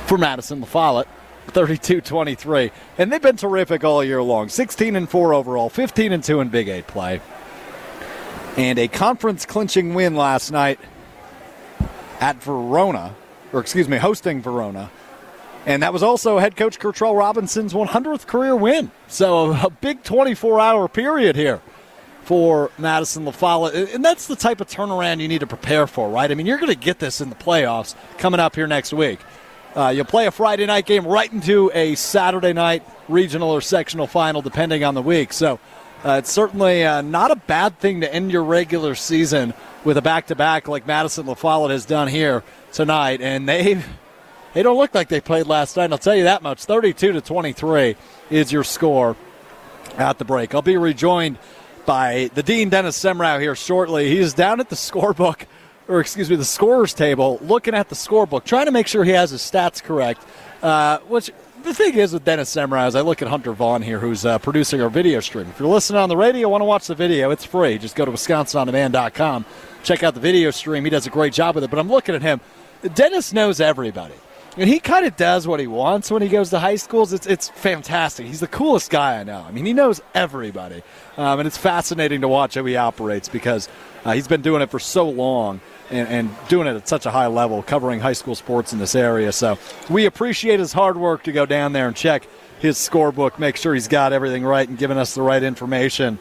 for 0.06 0.19
Madison 0.19 0.60
La 0.60 0.66
Follette. 0.66 1.09
32 1.48 2.01
23. 2.02 2.70
And 2.98 3.10
they've 3.10 3.23
been 3.23 3.36
terrific 3.36 3.82
all 3.82 4.05
year 4.05 4.23
long. 4.23 4.48
16 4.48 4.97
and 4.97 5.09
4 5.09 5.32
overall, 5.32 5.70
15 5.70 6.12
and 6.12 6.23
2 6.23 6.40
in 6.40 6.48
Big 6.48 6.69
8 6.69 6.86
play. 6.86 7.20
And 8.56 8.78
a 8.78 8.89
conference 8.89 9.47
clinching 9.47 9.94
win 9.94 10.15
last 10.15 10.51
night 10.51 10.78
at 12.20 12.43
Verona, 12.43 13.15
or 13.53 13.61
excuse 13.61 13.89
me, 13.89 13.97
hosting 13.97 14.43
Verona 14.43 14.91
And 15.66 15.83
that 15.83 15.93
was 15.93 16.03
also 16.03 16.39
head 16.39 16.57
coach 16.57 16.79
Kurtrell 16.79 17.15
Robinson's 17.15 17.73
100th 17.73 18.27
career 18.27 18.55
win. 18.57 18.91
So 19.09 19.53
a, 19.53 19.70
big 19.70 20.03
24 20.03 20.61
hour 20.61 20.89
period 20.89 21.37
here 21.37 21.61
for 22.25 22.70
Madison 22.79 23.25
LaFollette. 23.25 23.95
And 23.95 24.05
that's 24.05 24.27
the 24.27 24.37
type 24.37 24.61
of 24.61 24.69
turnaround 24.69 25.20
you 25.20 25.29
need 25.29 25.41
to 25.41 25.47
prepare 25.47 25.87
for, 25.87 26.11
right? 26.11 26.31
I 26.31 26.35
mean, 26.35 26.47
you're 26.47 26.59
going 26.59 26.73
to 26.73 26.79
get 26.79 26.99
this 26.99 27.20
in 27.20 27.31
the 27.31 27.37
playoffs 27.37 27.95
coming 28.19 28.41
up 28.41 28.55
here 28.55 28.66
next 28.66 28.93
week. 28.93 29.20
Uh, 29.75 29.89
you'll 29.89 30.05
play 30.05 30.27
a 30.27 30.31
Friday 30.31 30.66
night 30.66 30.87
game 30.87 31.07
right 31.07 31.33
into 31.33 31.70
a 31.75 31.95
Saturday 31.95 32.53
night 32.53 32.83
regional 33.09 33.51
or 33.51 33.61
sectional 33.61 34.07
final, 34.07 34.43
depending 34.43 34.85
on 34.85 34.95
the 34.95 35.03
week. 35.03 35.33
So 35.33 35.61
uh, 36.05 36.12
it's 36.12 36.31
certainly 36.31 36.85
uh, 36.85 37.03
not 37.03 37.31
a 37.31 37.37
bad 37.37 37.79
thing 37.79 38.03
to 38.03 38.15
end 38.15 38.31
your 38.31 38.45
regular 38.45 38.95
season 38.95 39.53
with 39.85 39.97
a 39.97 40.03
back 40.03 40.27
to 40.29 40.37
back 40.37 40.69
like 40.69 40.87
Madison 40.87 41.27
LaFollette 41.27 41.70
has 41.70 41.85
done 41.85 42.09
here 42.09 42.45
tonight. 42.73 43.20
And 43.20 43.49
they 43.49 43.83
they 44.55 44.62
don't 44.62 44.77
look 44.77 44.95
like 44.95 45.09
they 45.09 45.20
played 45.20 45.47
last 45.47 45.77
night. 45.77 45.91
I'll 45.91 45.99
tell 45.99 46.15
you 46.15 46.25
that 46.25 46.43
much. 46.43 46.65
32 46.65 47.12
to 47.12 47.20
23 47.20 47.97
is 48.31 48.53
your 48.53 48.65
score 48.65 49.16
at 49.97 50.19
the 50.19 50.25
break. 50.25 50.55
I'll 50.55 50.62
be 50.62 50.77
rejoined 50.77 51.39
by 51.85 52.31
the 52.35 52.43
Dean 52.43 52.69
Dennis 52.69 53.03
Semrau 53.03 53.41
here 53.41 53.57
shortly. 53.57 54.09
He's 54.09 54.35
down 54.35 54.61
at 54.61 54.69
the 54.69 54.77
scorebook, 54.77 55.47
or 55.89 56.01
excuse 56.01 56.31
me, 56.31 56.37
the 56.37 56.45
scorer's 56.45 56.95
table, 56.95 57.39
looking 57.43 57.75
at 57.75 57.89
the 57.89 57.95
scorebook, 57.95 58.45
trying 58.45 58.66
to 58.66 58.73
make 58.73 58.87
sure 58.87 59.05
he 59.05 59.12
has 59.12 59.31
his 59.31 59.41
stats 59.41 59.83
correct. 59.83 60.23
Uh, 60.62 60.99
which 61.01 61.31
the 61.63 61.75
thing 61.75 61.95
is 61.95 62.13
with 62.13 62.25
Dennis 62.25 62.55
Semrau 62.55 62.87
is 62.89 62.95
I 62.95 63.01
look 63.01 63.23
at 63.23 63.29
Hunter 63.29 63.53
Vaughn 63.53 63.83
here, 63.83 63.99
who's 63.99 64.25
uh, 64.25 64.39
producing 64.39 64.81
our 64.81 64.89
video 64.89 65.21
stream. 65.21 65.47
If 65.49 65.59
you're 65.59 65.69
listening 65.69 66.01
on 66.01 66.09
the 66.09 66.17
radio, 66.17 66.49
want 66.49 66.63
to 66.63 66.67
watch 66.67 66.87
the 66.87 66.95
video, 66.95 67.31
it's 67.31 67.45
free. 67.45 67.79
Just 67.79 67.97
go 67.97 68.05
to 68.05 68.13
WisconsinOnDemand.com, 68.13 69.45
check 69.83 70.03
out 70.03 70.15
the 70.15 70.21
video 70.21 70.51
stream. 70.51 70.85
He 70.85 70.91
does 70.91 71.07
a 71.07 71.11
great 71.11 71.33
job 71.33 71.55
with 71.55 71.65
it. 71.65 71.71
But 71.71 71.79
I'm 71.79 71.89
looking 71.89 72.15
at 72.15 72.23
him. 72.23 72.41
Dennis 72.95 73.33
knows 73.33 73.61
everybody. 73.61 74.15
And 74.57 74.69
he 74.69 74.81
kind 74.81 75.07
of 75.07 75.17
does 75.17 75.47
what 75.47 75.61
he 75.61 75.67
wants 75.67 76.11
when 76.11 76.21
he 76.21 76.29
goes 76.29 76.51
to 76.51 76.59
high 76.59 76.77
schools. 76.77 77.13
It's, 77.13 77.27
it's 77.27 77.49
fantastic. 77.49 78.27
He's 78.27 78.41
the 78.41 78.49
coolest 78.49 78.91
guy 78.91 79.21
I 79.21 79.25
know. 79.25 79.45
I 79.47 79.53
mean, 79.53 79.65
he 79.65 79.73
knows 79.73 80.01
everybody. 80.15 80.83
Um, 81.17 81.39
and 81.39 81.47
it's 81.47 81.59
fascinating 81.59 82.23
to 82.23 82.29
watch 82.29 82.55
how 82.55 82.65
he 82.65 82.75
operates 82.75 83.29
because 83.29 83.69
uh, 84.05 84.13
he's 84.13 84.27
been 84.27 84.43
doing 84.43 84.63
it 84.63 84.71
for 84.71 84.81
so 84.81 85.09
long 85.09 85.61
and, 85.90 86.09
and 86.09 86.48
doing 86.48 86.66
it 86.66 86.77
at 86.77 86.89
such 86.89 87.06
a 87.06 87.10
high 87.10 87.27
level, 87.27 87.62
covering 87.62 88.01
high 88.01 88.12
school 88.12 88.35
sports 88.35 88.73
in 88.73 88.78
this 88.78 88.94
area. 88.94 89.32
So 89.32 89.59
we 89.89 90.06
appreciate 90.06 90.60
his 90.60 90.73
hard 90.73 90.97
work 90.97 91.23
to 91.24 91.32
go 91.32 91.47
down 91.47 91.73
there 91.73 91.86
and 91.86 91.97
check 91.97 92.27
his 92.60 92.77
scorebook, 92.77 93.39
make 93.39 93.56
sure 93.56 93.74
he's 93.74 93.89
got 93.89 94.12
everything 94.12 94.44
right 94.44 94.69
and 94.69 94.77
giving 94.77 94.98
us 94.98 95.15
the 95.15 95.23
right 95.23 95.43
information. 95.43 96.19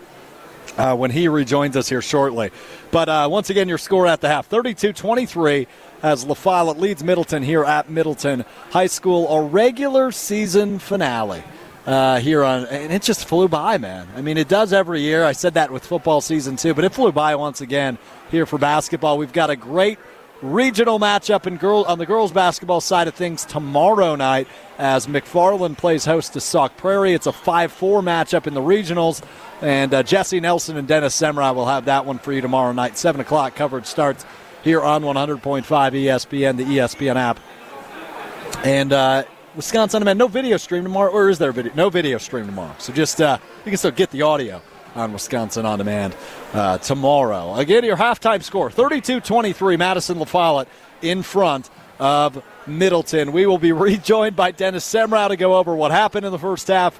Uh, 0.78 0.96
when 0.96 1.10
he 1.10 1.28
rejoins 1.28 1.76
us 1.76 1.90
here 1.90 2.04
shortly. 2.04 2.52
But 2.92 3.10
uh, 3.10 3.28
once 3.32 3.50
again, 3.50 3.68
your 3.68 3.80
score 3.80 4.06
at 4.06 4.22
the 4.22 4.28
half 4.28 4.46
32 4.46 4.94
23 4.94 5.66
as 6.04 6.24
La 6.24 6.36
Follette 6.36 6.78
leads 6.78 7.04
Middleton 7.04 7.42
here 7.42 7.64
at 7.64 7.90
Middleton 7.90 8.46
High 8.70 8.86
School, 8.86 9.28
a 9.28 9.42
regular 9.42 10.12
season 10.12 10.78
finale. 10.78 11.44
Uh, 11.88 12.20
here 12.20 12.44
on, 12.44 12.66
and 12.66 12.92
it 12.92 13.02
just 13.02 13.30
flew 13.30 13.48
by, 13.48 13.78
man. 13.78 14.06
I 14.14 14.22
mean, 14.22 14.38
it 14.38 14.50
does 14.50 14.74
every 14.74 15.00
year. 15.00 15.24
I 15.24 15.32
said 15.32 15.54
that 15.54 15.72
with 15.72 15.86
football 15.86 16.20
season 16.20 16.58
too, 16.58 16.74
but 16.74 16.84
it 16.84 16.92
flew 16.92 17.14
by 17.14 17.34
once 17.36 17.62
again 17.62 17.98
here 18.30 18.46
for 18.46 18.58
basketball. 18.58 19.18
We've 19.18 19.34
got 19.34 19.50
a 19.50 19.56
great 19.56 20.00
regional 20.42 21.00
matchup 21.00 21.48
in 21.48 21.58
girl 21.58 21.84
on 21.88 21.98
the 21.98 22.06
girls 22.06 22.32
basketball 22.32 22.82
side 22.82 23.08
of 23.08 23.16
things 23.16 23.46
tomorrow 23.46 24.16
night 24.16 24.48
as 24.78 25.08
McFarland 25.08 25.78
plays 25.78 26.06
host 26.06 26.34
to 26.34 26.40
Sauk 26.40 26.78
Prairie. 26.78 27.14
It's 27.14 27.28
a 27.28 27.32
5-4 27.32 28.04
matchup 28.04 28.46
in 28.46 28.54
the 28.54 28.62
regionals, 28.62 29.24
and 29.62 29.94
uh, 29.94 30.04
Jesse 30.04 30.40
Nelson 30.40 30.78
and 30.78 30.88
Dennis 30.88 31.20
Semrau 31.20 31.56
will 31.56 31.66
have 31.66 31.86
that 31.86 32.06
one 32.06 32.20
for 32.20 32.34
you 32.34 32.42
tomorrow 32.42 32.72
night. 32.72 32.98
Seven 32.98 33.22
o'clock 33.22 33.56
coverage 33.56 33.86
starts 33.86 34.26
here 34.64 34.82
on 34.82 35.02
100.5 35.04 35.42
ESPN, 35.66 36.58
the 36.58 36.66
ESPN 36.66 37.16
app, 37.16 37.40
and. 38.64 38.94
Uh, 38.94 39.24
Wisconsin 39.56 40.04
man, 40.04 40.20
no 40.20 40.28
video 40.28 40.56
stream 40.58 40.84
tomorrow, 40.84 41.12
or 41.12 41.30
is 41.30 41.40
there 41.40 41.52
video? 41.52 41.74
No 41.74 41.90
video 41.90 42.20
stream 42.20 42.46
tomorrow. 42.46 42.76
So 42.78 42.94
just 42.94 43.20
uh, 43.20 43.40
you 43.66 43.72
can 43.72 43.78
still 43.78 43.90
get 43.90 44.12
the 44.12 44.22
audio 44.22 44.62
on 44.96 45.14
Wisconsin 45.14 45.66
on 45.66 45.78
demand 45.80 46.16
uh, 46.54 46.78
tomorrow. 46.78 47.56
Again, 47.56 47.84
your 47.84 47.98
halftime 47.98 48.44
score 48.44 48.70
32 48.72 49.22
23, 49.22 49.78
Madison 49.78 50.18
LaFollette 50.18 50.68
in 51.02 51.22
front 51.24 51.70
of 52.00 52.44
Middleton. 52.66 53.32
We 53.32 53.46
will 53.46 53.58
be 53.58 53.72
rejoined 53.74 54.36
by 54.36 54.52
Dennis 54.52 54.86
Semrau 54.92 55.30
to 55.30 55.38
go 55.38 55.58
over 55.58 55.76
what 55.76 55.92
happened 55.92 56.26
in 56.26 56.32
the 56.32 56.40
first 56.40 56.68
half. 56.68 57.00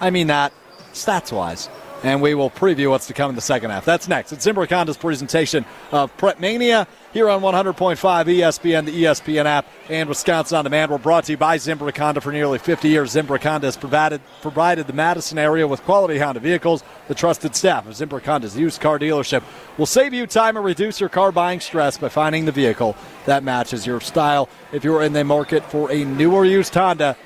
I 0.00 0.10
mean 0.10 0.28
that 0.28 0.52
stats 0.92 1.32
wise. 1.32 1.68
And 2.02 2.20
we 2.20 2.34
will 2.34 2.50
preview 2.50 2.90
what's 2.90 3.06
to 3.06 3.14
come 3.14 3.30
in 3.30 3.34
the 3.34 3.40
second 3.40 3.70
half. 3.70 3.86
That's 3.86 4.08
next. 4.08 4.32
It's 4.32 4.46
Zimbrick 4.46 4.68
Honda's 4.68 4.98
presentation 4.98 5.64
of 5.90 6.14
Prep 6.18 6.38
Mania 6.38 6.86
here 7.14 7.30
on 7.30 7.40
100.5 7.40 7.96
ESPN, 7.96 8.84
the 8.84 9.04
ESPN 9.04 9.44
app, 9.46 9.66
and 9.88 10.08
Wisconsin 10.08 10.58
on 10.58 10.64
Demand. 10.64 10.90
We're 10.90 10.98
brought 10.98 11.24
to 11.24 11.32
you 11.32 11.38
by 11.38 11.58
Zimbrick 11.58 11.96
Honda 11.96 12.20
for 12.20 12.32
nearly 12.32 12.58
50 12.58 12.88
years. 12.88 13.14
Zimbrick 13.14 13.44
Honda 13.44 13.68
has 13.68 13.76
provided, 13.76 14.20
provided 14.42 14.88
the 14.88 14.92
Madison 14.92 15.38
area 15.38 15.68
with 15.68 15.80
quality 15.84 16.18
Honda 16.18 16.40
vehicles. 16.40 16.82
The 17.06 17.14
trusted 17.14 17.54
staff 17.54 17.86
of 17.86 17.94
Zimbrick 17.94 18.24
Honda's 18.26 18.56
used 18.56 18.80
car 18.80 18.98
dealership 18.98 19.44
will 19.78 19.86
save 19.86 20.12
you 20.12 20.26
time 20.26 20.56
and 20.56 20.66
reduce 20.66 20.98
your 20.98 21.08
car 21.08 21.30
buying 21.30 21.60
stress 21.60 21.96
by 21.96 22.08
finding 22.08 22.46
the 22.46 22.52
vehicle 22.52 22.96
that 23.26 23.44
matches 23.44 23.86
your 23.86 24.00
style. 24.00 24.48
If 24.72 24.82
you're 24.82 25.04
in 25.04 25.12
the 25.12 25.22
market 25.22 25.64
for 25.70 25.92
a 25.92 26.04
new 26.04 26.34
or 26.34 26.44
used 26.44 26.74
Honda, 26.74 27.16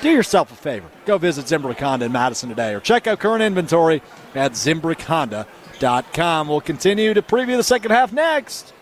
do 0.00 0.10
yourself 0.10 0.50
a 0.50 0.56
favor. 0.56 0.88
Go 1.06 1.16
visit 1.18 1.44
Zimbrick 1.44 1.78
Honda 1.78 2.06
in 2.06 2.12
Madison 2.12 2.48
today 2.48 2.74
or 2.74 2.80
check 2.80 3.06
out 3.06 3.20
current 3.20 3.44
inventory 3.44 4.02
at 4.34 4.52
ZimbrickHonda.com. 4.52 6.48
We'll 6.48 6.60
continue 6.60 7.14
to 7.14 7.22
preview 7.22 7.56
the 7.56 7.62
second 7.62 7.92
half 7.92 8.12
next. 8.12 8.72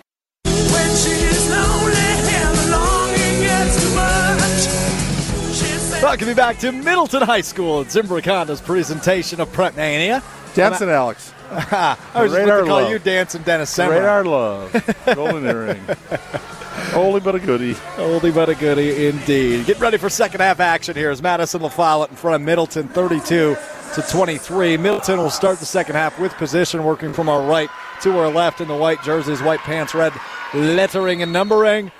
Welcome 6.03 6.29
you 6.29 6.35
back 6.35 6.59
to 6.59 6.73
Middleton 6.73 7.23
High 7.23 7.43
School 7.43 7.83
at 7.83 7.87
Zimbrick 7.87 8.25
Honda's 8.25 8.61
presentation 8.61 9.41
of 9.41 9.53
Prep 9.53 9.77
Mania. 9.77 10.23
Dancing 10.55 10.89
Alex. 10.89 11.33
I 11.51 11.97
was 12.15 12.33
just 12.33 12.47
going 12.47 12.65
to 12.65 12.69
call 12.69 12.83
love. 12.83 12.91
you 12.91 12.99
Dancing 12.99 13.43
Dennis 13.43 13.73
Semrau. 13.77 13.91
Radar 13.91 14.25
love. 14.25 14.95
Golden 15.15 15.47
earring. 15.47 15.81
Only 16.95 17.21
but 17.21 17.37
a 17.37 17.39
goodie. 17.39 17.75
Oldie 17.97 18.35
but 18.35 18.49
a 18.49 18.55
goodie 18.55 19.07
indeed. 19.07 19.67
Get 19.67 19.79
ready 19.79 19.99
for 19.99 20.09
second 20.09 20.41
half 20.41 20.59
action 20.59 20.97
here 20.97 21.11
as 21.11 21.23
Madison 21.23 21.61
LaFollette 21.61 22.11
in 22.11 22.17
front 22.17 22.35
of 22.35 22.43
Middleton 22.43 22.89
32 22.89 23.57
to 23.95 24.03
23. 24.03 24.77
Middleton 24.79 25.19
will 25.19 25.31
start 25.31 25.59
the 25.59 25.67
second 25.67 25.95
half 25.95 26.19
with 26.19 26.33
position 26.35 26.83
working 26.83 27.13
from 27.13 27.29
our 27.29 27.43
right 27.43 27.71
to 28.03 28.19
our 28.19 28.29
left 28.29 28.61
in 28.61 28.69
the 28.69 28.77
white 28.77 29.03
jerseys, 29.03 29.43
white 29.43 29.61
pants, 29.61 29.95
red 29.95 30.13
lettering 30.55 31.23
and 31.23 31.33
numbering. 31.33 31.93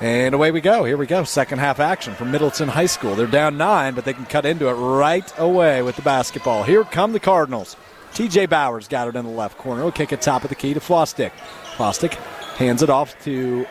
And 0.00 0.34
away 0.34 0.50
we 0.50 0.62
go. 0.62 0.84
Here 0.84 0.96
we 0.96 1.06
go. 1.06 1.24
Second 1.24 1.58
half 1.58 1.78
action 1.78 2.14
from 2.14 2.30
Middleton 2.30 2.68
High 2.68 2.86
School. 2.86 3.14
They're 3.14 3.26
down 3.26 3.58
nine, 3.58 3.94
but 3.94 4.06
they 4.06 4.14
can 4.14 4.24
cut 4.24 4.46
into 4.46 4.68
it 4.68 4.72
right 4.72 5.30
away 5.38 5.82
with 5.82 5.96
the 5.96 6.02
basketball. 6.02 6.62
Here 6.62 6.84
come 6.84 7.12
the 7.12 7.20
Cardinals. 7.20 7.76
TJ 8.12 8.48
Bauer's 8.48 8.88
got 8.88 9.08
it 9.08 9.16
in 9.16 9.24
the 9.26 9.30
left 9.30 9.58
corner. 9.58 9.84
Will 9.84 9.92
kick 9.92 10.12
it 10.12 10.22
top 10.22 10.42
of 10.42 10.48
the 10.48 10.54
key 10.54 10.72
to 10.72 10.80
Fostick. 10.80 11.32
Fostick 11.76 12.14
hands 12.56 12.82
it 12.82 12.88
off 12.88 13.14
to 13.24 13.66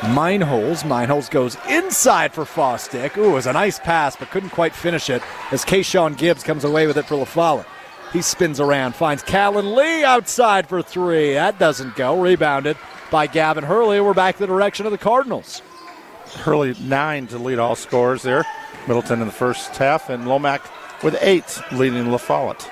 Meinholz. 0.00 0.82
Meinholz 0.82 1.30
goes 1.30 1.56
inside 1.68 2.32
for 2.32 2.44
Fostick. 2.44 3.16
Ooh, 3.16 3.30
it 3.30 3.32
was 3.32 3.46
a 3.46 3.52
nice 3.52 3.78
pass, 3.78 4.16
but 4.16 4.30
couldn't 4.30 4.50
quite 4.50 4.74
finish 4.74 5.08
it 5.08 5.22
as 5.52 5.64
Kayshawn 5.64 6.18
Gibbs 6.18 6.42
comes 6.42 6.64
away 6.64 6.86
with 6.86 6.98
it 6.98 7.06
for 7.06 7.14
LaFollette. 7.14 7.64
He 8.16 8.22
spins 8.22 8.60
around, 8.60 8.94
finds 8.94 9.22
Callan 9.22 9.74
Lee 9.74 10.02
outside 10.02 10.70
for 10.70 10.80
three. 10.80 11.34
That 11.34 11.58
doesn't 11.58 11.96
go. 11.96 12.18
Rebounded 12.18 12.78
by 13.10 13.26
Gavin 13.26 13.62
Hurley. 13.62 14.00
We're 14.00 14.14
back 14.14 14.38
the 14.38 14.46
direction 14.46 14.86
of 14.86 14.92
the 14.92 14.96
Cardinals. 14.96 15.60
Hurley 16.36 16.74
nine 16.80 17.26
to 17.26 17.36
lead 17.36 17.58
all 17.58 17.74
scores 17.76 18.22
there. 18.22 18.46
Middleton 18.88 19.20
in 19.20 19.26
the 19.26 19.34
first 19.34 19.76
half, 19.76 20.08
and 20.08 20.24
Lomack 20.24 20.62
with 21.02 21.18
eight 21.20 21.60
leading 21.72 22.10
La 22.10 22.16
Follette. 22.16 22.66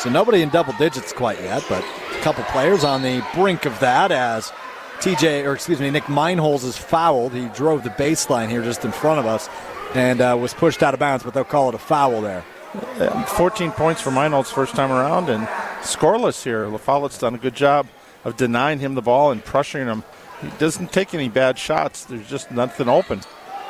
So 0.00 0.10
nobody 0.10 0.42
in 0.42 0.50
double 0.50 0.74
digits 0.74 1.14
quite 1.14 1.40
yet, 1.40 1.64
but 1.66 1.82
a 1.82 2.20
couple 2.20 2.44
players 2.44 2.84
on 2.84 3.00
the 3.00 3.24
brink 3.34 3.64
of 3.64 3.80
that 3.80 4.12
as 4.12 4.52
TJ, 4.98 5.46
or 5.46 5.54
excuse 5.54 5.80
me, 5.80 5.88
Nick 5.88 6.04
Meinholz 6.04 6.62
is 6.62 6.76
fouled. 6.76 7.32
He 7.32 7.46
drove 7.54 7.84
the 7.84 7.90
baseline 7.90 8.50
here 8.50 8.62
just 8.62 8.84
in 8.84 8.92
front 8.92 9.18
of 9.18 9.24
us 9.24 9.48
and 9.94 10.20
uh, 10.20 10.36
was 10.38 10.52
pushed 10.52 10.82
out 10.82 10.92
of 10.92 11.00
bounds, 11.00 11.24
but 11.24 11.32
they'll 11.32 11.42
call 11.42 11.70
it 11.70 11.74
a 11.74 11.78
foul 11.78 12.20
there. 12.20 12.44
And 12.72 13.26
14 13.26 13.72
points 13.72 14.00
for 14.00 14.10
Meinholz 14.10 14.46
first 14.46 14.74
time 14.74 14.92
around, 14.92 15.28
and 15.28 15.46
scoreless 15.82 16.44
here. 16.44 16.66
La 16.66 16.78
Follette's 16.78 17.18
done 17.18 17.34
a 17.34 17.38
good 17.38 17.54
job 17.54 17.88
of 18.24 18.36
denying 18.36 18.78
him 18.78 18.94
the 18.94 19.02
ball 19.02 19.32
and 19.32 19.44
pressuring 19.44 19.86
him. 19.86 20.04
He 20.40 20.48
doesn't 20.58 20.92
take 20.92 21.12
any 21.12 21.28
bad 21.28 21.58
shots. 21.58 22.04
There's 22.04 22.28
just 22.28 22.50
nothing 22.50 22.88
open. 22.88 23.20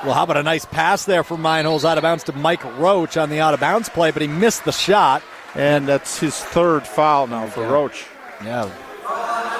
Well, 0.04 0.14
how 0.14 0.24
about 0.24 0.36
a 0.36 0.42
nice 0.42 0.64
pass 0.64 1.04
there 1.04 1.22
from 1.22 1.42
Meinholz 1.42 1.84
out 1.84 1.98
of 1.98 2.02
bounds 2.02 2.24
to 2.24 2.32
Mike 2.32 2.64
Roach 2.78 3.16
on 3.16 3.30
the 3.30 3.40
out 3.40 3.54
of 3.54 3.60
bounds 3.60 3.88
play, 3.88 4.10
but 4.10 4.22
he 4.22 4.28
missed 4.28 4.64
the 4.64 4.72
shot. 4.72 5.22
And 5.54 5.88
that's 5.88 6.18
his 6.18 6.38
third 6.38 6.86
foul 6.86 7.26
now 7.26 7.46
for 7.48 7.66
Roach. 7.66 8.06
Yeah. 8.44 8.70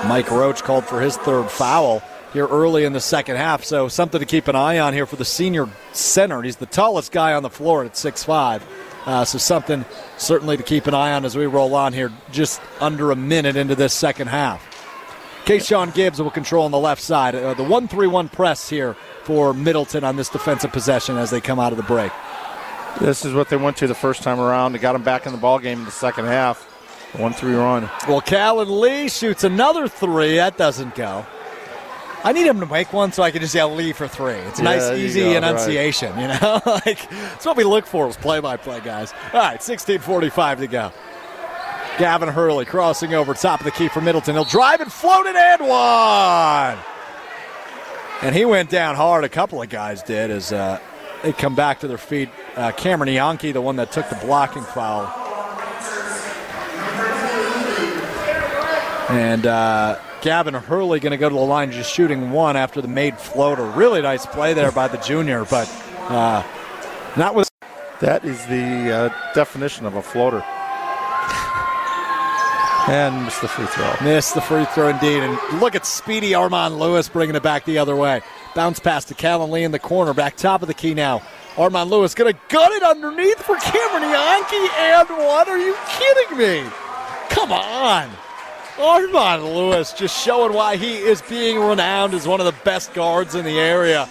Mike 0.06 0.30
Roach 0.30 0.62
called 0.62 0.84
for 0.84 1.00
his 1.00 1.16
third 1.16 1.50
foul 1.50 2.02
here 2.32 2.46
early 2.46 2.84
in 2.84 2.92
the 2.92 3.00
second 3.00 3.36
half. 3.36 3.64
So 3.64 3.88
something 3.88 4.20
to 4.20 4.26
keep 4.26 4.48
an 4.48 4.56
eye 4.56 4.78
on 4.78 4.94
here 4.94 5.04
for 5.04 5.16
the 5.16 5.24
senior 5.24 5.68
center. 5.92 6.42
He's 6.42 6.56
the 6.56 6.66
tallest 6.66 7.12
guy 7.12 7.34
on 7.34 7.42
the 7.42 7.50
floor 7.50 7.84
at 7.84 7.94
6'5. 7.94 8.62
Uh, 9.06 9.24
so 9.24 9.38
something 9.38 9.84
certainly 10.18 10.56
to 10.56 10.62
keep 10.62 10.86
an 10.86 10.94
eye 10.94 11.12
on 11.12 11.24
as 11.24 11.36
we 11.36 11.46
roll 11.46 11.74
on 11.74 11.92
here 11.92 12.12
just 12.30 12.60
under 12.80 13.10
a 13.10 13.16
minute 13.16 13.56
into 13.56 13.74
this 13.74 13.94
second 13.94 14.28
half. 14.28 14.66
Kayshawn 15.44 15.94
Gibbs 15.94 16.20
will 16.20 16.30
control 16.30 16.64
on 16.64 16.70
the 16.70 16.78
left 16.78 17.02
side. 17.02 17.34
Uh, 17.34 17.54
the 17.54 17.64
1 17.64 17.88
3 17.88 18.06
1 18.06 18.28
press 18.28 18.68
here 18.68 18.94
for 19.24 19.54
Middleton 19.54 20.04
on 20.04 20.16
this 20.16 20.28
defensive 20.28 20.70
possession 20.70 21.16
as 21.16 21.30
they 21.30 21.40
come 21.40 21.58
out 21.58 21.72
of 21.72 21.76
the 21.78 21.82
break. 21.84 22.12
This 23.00 23.24
is 23.24 23.32
what 23.32 23.48
they 23.48 23.56
went 23.56 23.76
to 23.78 23.86
the 23.86 23.94
first 23.94 24.22
time 24.22 24.38
around. 24.38 24.72
They 24.72 24.78
got 24.78 24.92
them 24.92 25.02
back 25.02 25.26
in 25.26 25.32
the 25.32 25.38
ball 25.38 25.58
game 25.58 25.78
in 25.78 25.84
the 25.84 25.90
second 25.90 26.26
half. 26.26 26.62
One 27.16 27.32
three 27.32 27.54
run. 27.54 27.90
Well, 28.06 28.20
Callan 28.20 28.80
Lee 28.80 29.08
shoots 29.08 29.42
another 29.42 29.88
three. 29.88 30.36
That 30.36 30.56
doesn't 30.56 30.94
go. 30.94 31.26
I 32.22 32.32
need 32.32 32.46
him 32.46 32.60
to 32.60 32.66
make 32.66 32.92
one 32.92 33.12
so 33.12 33.22
I 33.22 33.30
can 33.30 33.40
just 33.40 33.54
yell 33.54 33.74
Lee 33.74 33.92
for 33.92 34.06
three. 34.06 34.34
It's 34.34 34.60
a 34.60 34.62
Yeah, 34.62 34.70
nice, 34.76 34.90
easy 34.92 35.20
go, 35.22 35.36
enunciation, 35.36 36.18
you 36.18 36.28
know? 36.28 36.60
like, 36.66 37.08
that's 37.10 37.46
what 37.46 37.56
we 37.56 37.64
look 37.64 37.86
for 37.86 38.08
as 38.08 38.16
play 38.16 38.40
by 38.40 38.56
play 38.56 38.80
guys. 38.80 39.12
All 39.32 39.40
right, 39.40 39.60
16.45 39.60 40.58
to 40.58 40.66
go. 40.66 40.92
Gavin 41.98 42.28
Hurley 42.28 42.64
crossing 42.64 43.14
over 43.14 43.34
top 43.34 43.60
of 43.60 43.64
the 43.64 43.70
key 43.70 43.88
for 43.88 44.00
Middleton. 44.00 44.34
He'll 44.34 44.44
drive 44.44 44.80
and 44.80 44.92
float 44.92 45.26
it 45.26 45.36
and 45.36 45.60
one. 45.68 46.78
And 48.22 48.34
he 48.34 48.44
went 48.44 48.70
down 48.70 48.96
hard. 48.96 49.24
A 49.24 49.28
couple 49.28 49.62
of 49.62 49.68
guys 49.68 50.02
did 50.02 50.30
as 50.30 50.52
uh, 50.52 50.78
they 51.22 51.32
come 51.32 51.54
back 51.54 51.80
to 51.80 51.88
their 51.88 51.98
feet. 51.98 52.28
Uh, 52.54 52.72
Cameron 52.72 53.12
Yankee, 53.12 53.52
the 53.52 53.60
one 53.60 53.76
that 53.76 53.92
took 53.92 54.08
the 54.08 54.16
blocking 54.16 54.62
foul. 54.62 55.06
And 59.10 59.44
uh, 59.44 59.98
Gavin 60.22 60.54
Hurley 60.54 61.00
going 61.00 61.10
to 61.10 61.16
go 61.16 61.28
to 61.28 61.34
the 61.34 61.40
line 61.40 61.72
just 61.72 61.92
shooting 61.92 62.30
one 62.30 62.56
after 62.56 62.80
the 62.80 62.88
made 62.88 63.18
floater. 63.18 63.64
Really 63.64 64.02
nice 64.02 64.24
play 64.24 64.54
there 64.54 64.70
by 64.70 64.86
the 64.86 64.98
junior, 64.98 65.44
but 65.46 65.68
uh, 66.08 66.44
not 67.16 67.34
with. 67.34 67.50
That 68.00 68.24
is 68.24 68.46
the 68.46 68.92
uh, 69.12 69.32
definition 69.34 69.84
of 69.84 69.94
a 69.96 70.02
floater. 70.02 70.42
and 72.88 73.24
missed 73.24 73.42
the 73.42 73.48
free 73.48 73.66
throw. 73.66 73.94
Missed 74.02 74.34
the 74.34 74.40
free 74.40 74.64
throw 74.66 74.88
indeed. 74.88 75.22
And 75.22 75.60
look 75.60 75.74
at 75.74 75.84
speedy 75.84 76.34
Armand 76.34 76.78
Lewis 76.78 77.08
bringing 77.08 77.34
it 77.34 77.42
back 77.42 77.64
the 77.64 77.78
other 77.78 77.96
way. 77.96 78.22
Bounce 78.54 78.78
pass 78.80 79.04
to 79.06 79.14
Callan 79.14 79.50
Lee 79.50 79.64
in 79.64 79.72
the 79.72 79.78
corner. 79.78 80.14
Back 80.14 80.36
top 80.36 80.62
of 80.62 80.68
the 80.68 80.74
key 80.74 80.94
now. 80.94 81.20
Armand 81.58 81.90
Lewis 81.90 82.14
going 82.14 82.32
to 82.32 82.40
gut 82.48 82.72
it 82.72 82.82
underneath 82.82 83.42
for 83.42 83.56
Cameron 83.56 84.08
Yankee. 84.08 84.68
And 84.78 85.08
what? 85.10 85.48
Are 85.48 85.58
you 85.58 85.76
kidding 85.88 86.38
me? 86.38 86.70
Come 87.28 87.52
on. 87.52 88.08
Armand 88.80 89.44
Lewis 89.44 89.92
just 89.92 90.22
showing 90.24 90.52
why 90.52 90.76
he 90.76 90.96
is 90.96 91.22
being 91.22 91.58
renowned 91.60 92.14
as 92.14 92.26
one 92.26 92.40
of 92.40 92.46
the 92.46 92.64
best 92.64 92.94
guards 92.94 93.34
in 93.34 93.44
the 93.44 93.58
area. 93.58 94.08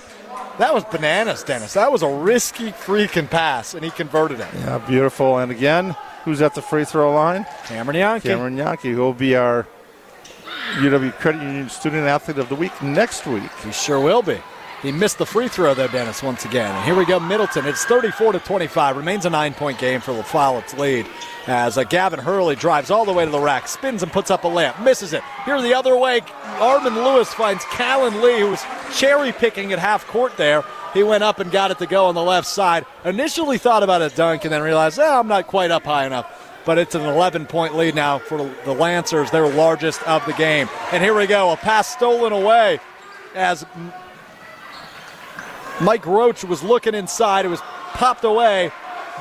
That 0.57 0.73
was 0.73 0.83
bananas, 0.83 1.43
Dennis. 1.43 1.73
That 1.73 1.91
was 1.91 2.03
a 2.03 2.09
risky 2.09 2.71
freaking 2.71 3.29
pass, 3.29 3.73
and 3.73 3.83
he 3.83 3.91
converted 3.91 4.39
it. 4.39 4.47
Yeah, 4.55 4.77
beautiful. 4.77 5.37
And 5.37 5.51
again, 5.51 5.95
who's 6.25 6.41
at 6.41 6.53
the 6.53 6.61
free 6.61 6.85
throw 6.85 7.13
line? 7.13 7.45
Cameron 7.65 7.97
Yankee. 7.97 8.29
Cameron 8.29 8.57
Yankee, 8.57 8.91
who 8.91 8.99
will 8.99 9.13
be 9.13 9.35
our 9.35 9.65
UW 10.75 11.13
Credit 11.13 11.41
Union 11.41 11.69
Student 11.69 12.07
Athlete 12.07 12.37
of 12.37 12.49
the 12.49 12.55
Week 12.55 12.81
next 12.83 13.25
week. 13.25 13.49
He 13.63 13.71
sure 13.71 13.99
will 13.99 14.21
be. 14.21 14.37
He 14.81 14.93
missed 14.93 15.17
the 15.17 15.25
free 15.25 15.49
throw 15.49 15.73
though, 15.73 15.87
Dennis, 15.87 16.23
once 16.23 16.45
again. 16.45 16.73
And 16.73 16.85
here 16.85 16.95
we 16.95 17.05
go, 17.05 17.19
Middleton. 17.19 17.65
It's 17.65 17.83
34 17.85 18.33
to 18.33 18.39
25. 18.39 18.95
Remains 18.95 19.25
a 19.25 19.29
nine-point 19.29 19.77
game 19.77 19.99
for 19.99 20.13
LaFollette's 20.13 20.73
lead 20.75 21.05
as 21.47 21.77
uh, 21.77 21.83
Gavin 21.83 22.19
Hurley 22.19 22.55
drives 22.55 22.91
all 22.91 23.05
the 23.05 23.11
way 23.11 23.25
to 23.25 23.31
the 23.31 23.39
rack, 23.39 23.67
spins 23.67 24.03
and 24.03 24.11
puts 24.11 24.31
up 24.31 24.43
a 24.43 24.47
layup, 24.47 24.81
misses 24.83 25.13
it. 25.13 25.23
Here 25.45 25.61
the 25.61 25.73
other 25.73 25.97
way, 25.97 26.21
Armand 26.59 26.95
Lewis 26.95 27.33
finds 27.33 27.65
Callan 27.65 28.21
Lee, 28.21 28.39
who 28.39 28.51
was 28.51 28.63
cherry 28.95 29.31
picking 29.31 29.73
at 29.73 29.79
half 29.79 30.05
court 30.07 30.37
there. 30.37 30.63
He 30.93 31.03
went 31.03 31.23
up 31.23 31.39
and 31.39 31.51
got 31.51 31.71
it 31.71 31.79
to 31.79 31.85
go 31.85 32.05
on 32.05 32.15
the 32.15 32.23
left 32.23 32.47
side. 32.47 32.85
Initially 33.03 33.57
thought 33.57 33.83
about 33.83 34.01
a 34.01 34.09
dunk 34.09 34.43
and 34.43 34.53
then 34.53 34.61
realized, 34.61 34.99
oh, 34.99 35.19
I'm 35.19 35.27
not 35.27 35.47
quite 35.47 35.71
up 35.71 35.85
high 35.85 36.05
enough. 36.05 36.61
But 36.65 36.77
it's 36.77 36.95
an 36.95 37.01
11 37.01 37.47
point 37.47 37.75
lead 37.75 37.95
now 37.95 38.19
for 38.19 38.37
the 38.65 38.73
Lancers, 38.73 39.31
their 39.31 39.47
largest 39.47 40.03
of 40.07 40.25
the 40.25 40.33
game. 40.33 40.69
And 40.91 41.03
here 41.03 41.15
we 41.15 41.25
go, 41.25 41.51
a 41.51 41.57
pass 41.57 41.87
stolen 41.87 42.31
away 42.31 42.79
as 43.33 43.65
Mike 45.81 46.05
Roach 46.05 46.43
was 46.43 46.61
looking 46.61 46.93
inside. 46.93 47.45
It 47.45 47.49
was 47.49 47.61
popped 47.93 48.25
away 48.25 48.71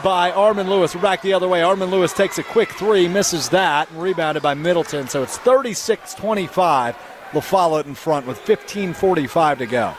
by 0.02 0.32
Armand 0.32 0.68
Lewis. 0.68 0.94
We're 0.94 1.02
back 1.02 1.22
the 1.22 1.32
other 1.32 1.46
way. 1.46 1.62
Armand 1.62 1.90
Lewis 1.90 2.12
takes 2.12 2.38
a 2.38 2.42
quick 2.42 2.70
three, 2.70 3.06
misses 3.06 3.48
that, 3.50 3.90
and 3.90 4.02
rebounded 4.02 4.42
by 4.42 4.54
Middleton. 4.54 5.08
So 5.08 5.22
it's 5.22 5.38
36 5.38 6.14
25. 6.14 6.96
LaFollette 7.32 7.84
in 7.84 7.94
front 7.94 8.26
with 8.26 8.38
15.45 8.40 9.58
to 9.58 9.66
go. 9.66 9.94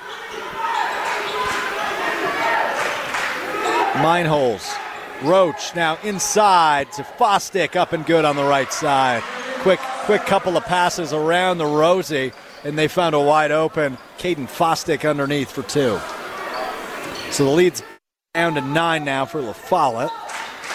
Meinholz. 4.01 4.75
Roach 5.21 5.75
now 5.75 5.97
inside 6.03 6.91
to 6.93 7.03
Fostick, 7.03 7.75
up 7.75 7.93
and 7.93 8.05
good 8.05 8.25
on 8.25 8.35
the 8.35 8.43
right 8.43 8.71
side. 8.71 9.21
Quick, 9.59 9.79
quick 10.05 10.21
couple 10.21 10.55
of 10.55 10.63
passes 10.63 11.11
around 11.11 11.57
the 11.57 11.65
Rosie, 11.65 12.31
and 12.63 12.77
they 12.77 12.87
found 12.87 13.13
a 13.13 13.19
wide 13.19 13.51
open 13.51 13.97
Caden 14.17 14.47
Fostick 14.47 15.07
underneath 15.07 15.51
for 15.51 15.63
two. 15.63 15.99
So 17.31 17.45
the 17.45 17.51
lead's 17.51 17.83
down 18.33 18.55
to 18.55 18.61
nine 18.61 19.05
now 19.05 19.25
for 19.25 19.41
La 19.41 19.53
Follette. 19.53 20.11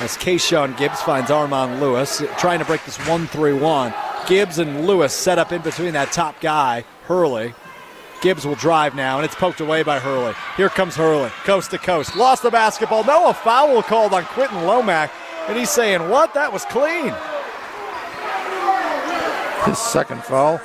As 0.01 0.17
Kayshawn 0.17 0.77
Gibbs 0.77 1.01
finds 1.03 1.31
Armand 1.31 1.81
Lewis 1.81 2.23
trying 2.39 2.59
to 2.59 2.65
break 2.65 2.85
this 2.85 2.97
1 3.09 3.27
3 3.27 3.53
1. 3.53 3.95
Gibbs 4.27 4.59
and 4.59 4.87
Lewis 4.87 5.13
set 5.13 5.39
up 5.39 5.53
in 5.53 5.63
between 5.63 5.93
that 5.93 6.11
top 6.11 6.41
guy, 6.41 6.85
Hurley. 7.05 7.55
Gibbs 8.23 8.47
will 8.47 8.55
drive 8.55 8.95
now, 8.95 9.19
and 9.19 9.25
it's 9.25 9.35
poked 9.35 9.61
away 9.61 9.83
by 9.83 9.99
Hurley. 9.99 10.33
Here 10.57 10.71
comes 10.71 10.97
Hurley, 10.97 11.29
coast 11.45 11.71
to 11.73 11.79
coast. 11.79 12.17
Lost 12.17 12.43
the 12.43 12.51
basketball. 12.51 13.05
No, 13.05 13.29
a 13.29 13.35
foul 13.35 13.83
called 13.83 14.15
on 14.15 14.25
Quentin 14.25 14.59
Lomack. 14.59 15.11
And 15.47 15.59
he's 15.59 15.71
saying, 15.71 16.09
What? 16.09 16.33
That 16.35 16.53
was 16.53 16.65
clean. 16.65 17.15
His 19.67 19.79
second 19.79 20.25
foul. 20.25 20.61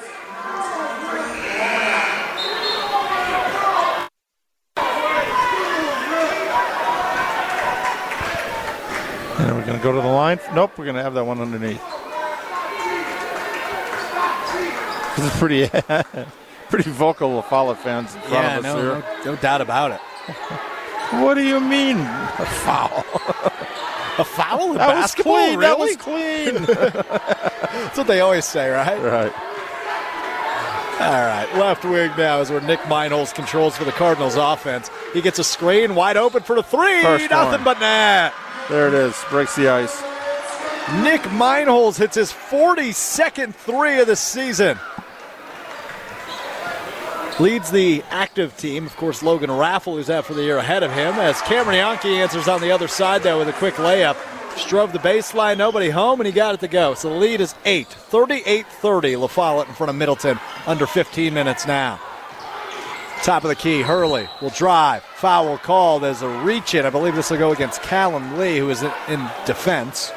And 9.40 9.56
we're 9.56 9.66
going 9.66 9.78
to 9.78 9.84
go 9.84 9.92
to 9.94 10.02
the 10.02 10.08
line. 10.08 10.40
Nope, 10.54 10.78
we're 10.78 10.86
going 10.86 10.98
to 10.98 11.04
have 11.04 11.14
that 11.14 11.24
one 11.24 11.40
underneath. 11.40 11.82
This 15.16 15.34
is 15.34 15.40
pretty, 15.40 15.68
pretty 16.70 16.90
vocal 16.92 17.42
Follette 17.44 17.78
fans 17.78 18.16
in 18.16 18.22
front 18.22 18.34
Yeah, 18.34 18.58
of 18.60 18.66
us 18.66 18.74
no, 18.76 18.82
here. 18.82 19.04
no, 19.26 19.32
no 19.34 19.36
doubt 19.42 19.62
about 19.62 19.92
it. 19.92 20.00
What 21.24 21.34
do 21.34 21.42
you 21.44 21.60
mean 21.60 21.98
a 21.98 22.46
foul? 22.64 23.04
A 24.20 24.24
foul 24.24 24.74
in 24.74 24.78
That 24.78 24.90
was 24.90 24.96
basketball? 25.16 25.34
clean. 25.38 25.60
That 25.60 25.80
was 25.80 25.96
clean. 25.96 26.54
That's 26.66 27.98
what 27.98 28.06
they 28.06 28.20
always 28.20 28.46
say, 28.46 28.70
right? 28.70 29.02
right. 29.02 29.34
All 31.02 31.12
right, 31.26 31.50
left 31.58 31.84
wing 31.84 32.12
now 32.16 32.42
is 32.42 32.52
where 32.52 32.62
Nick 32.62 32.82
Meinholz 32.82 33.34
controls 33.34 33.76
for 33.76 33.86
the 33.86 33.92
Cardinals 33.92 34.36
offense. 34.36 34.92
He 35.12 35.22
gets 35.24 35.40
a 35.40 35.44
screen 35.44 35.96
wide 35.96 36.16
open 36.16 36.44
for 36.44 36.56
the 36.56 36.62
three. 36.62 37.02
First 37.02 37.32
Nothing 37.32 37.54
one. 37.54 37.64
but 37.64 37.80
net. 37.80 38.32
There 38.70 38.88
it 38.88 38.94
is. 38.94 39.16
Breaks 39.30 39.56
the 39.56 39.68
ice. 39.68 40.02
Nick 41.04 41.22
Meinholz 41.22 41.98
hits 41.98 42.16
his 42.16 42.32
42nd 42.32 43.54
three 43.54 44.00
of 44.00 44.08
the 44.08 44.16
season. 44.16 44.78
Leads 47.40 47.72
the 47.72 48.04
active 48.10 48.56
team. 48.58 48.86
Of 48.86 48.96
course, 48.98 49.24
Logan 49.24 49.50
Raffle, 49.50 49.96
who's 49.96 50.10
out 50.10 50.26
for 50.26 50.34
the 50.34 50.44
year 50.44 50.58
ahead 50.58 50.84
of 50.84 50.92
him, 50.92 51.16
as 51.16 51.42
Cameron 51.42 51.78
Yankee 51.78 52.18
answers 52.18 52.48
on 52.48 52.62
the 52.62 52.72
other 52.72 52.88
side, 52.88 53.24
though, 53.24 53.40
with 53.40 53.50
a 53.50 53.54
quick 53.54 53.76
layup. 53.76 54.18
Strove 54.58 54.94
the 54.94 55.00
baseline, 55.00 55.58
nobody 55.58 55.90
home, 55.90 56.20
and 56.20 56.28
he 56.28 56.34
got 56.34 56.54
it 56.54 56.60
to 56.60 56.68
go. 56.68 56.94
So 56.94 57.10
the 57.10 57.16
lead 57.16 57.40
is 57.40 57.56
8, 57.66 57.88
38 57.88 58.68
30. 58.68 59.16
La 59.16 59.28
Follette 59.28 59.70
in 59.70 59.74
front 59.74 59.90
of 59.90 59.96
Middleton, 59.96 60.38
under 60.68 60.86
15 60.86 61.34
minutes 61.34 61.66
now. 61.66 62.00
Top 63.24 63.44
of 63.44 63.50
the 63.50 63.56
key, 63.56 63.82
Hurley 63.82 64.30
will 64.42 64.50
drive. 64.50 65.04
Foul 65.04 65.58
called 65.58 66.04
as 66.04 66.22
a 66.22 66.30
reach 66.30 66.74
in. 66.74 66.86
I 66.86 66.90
believe 66.90 67.16
this 67.16 67.30
will 67.30 67.38
go 67.38 67.52
against 67.52 67.82
Callum 67.82 68.38
Lee, 68.38 68.58
who 68.58 68.70
is 68.70 68.82
in- 68.82 69.30
defense. 69.46 70.12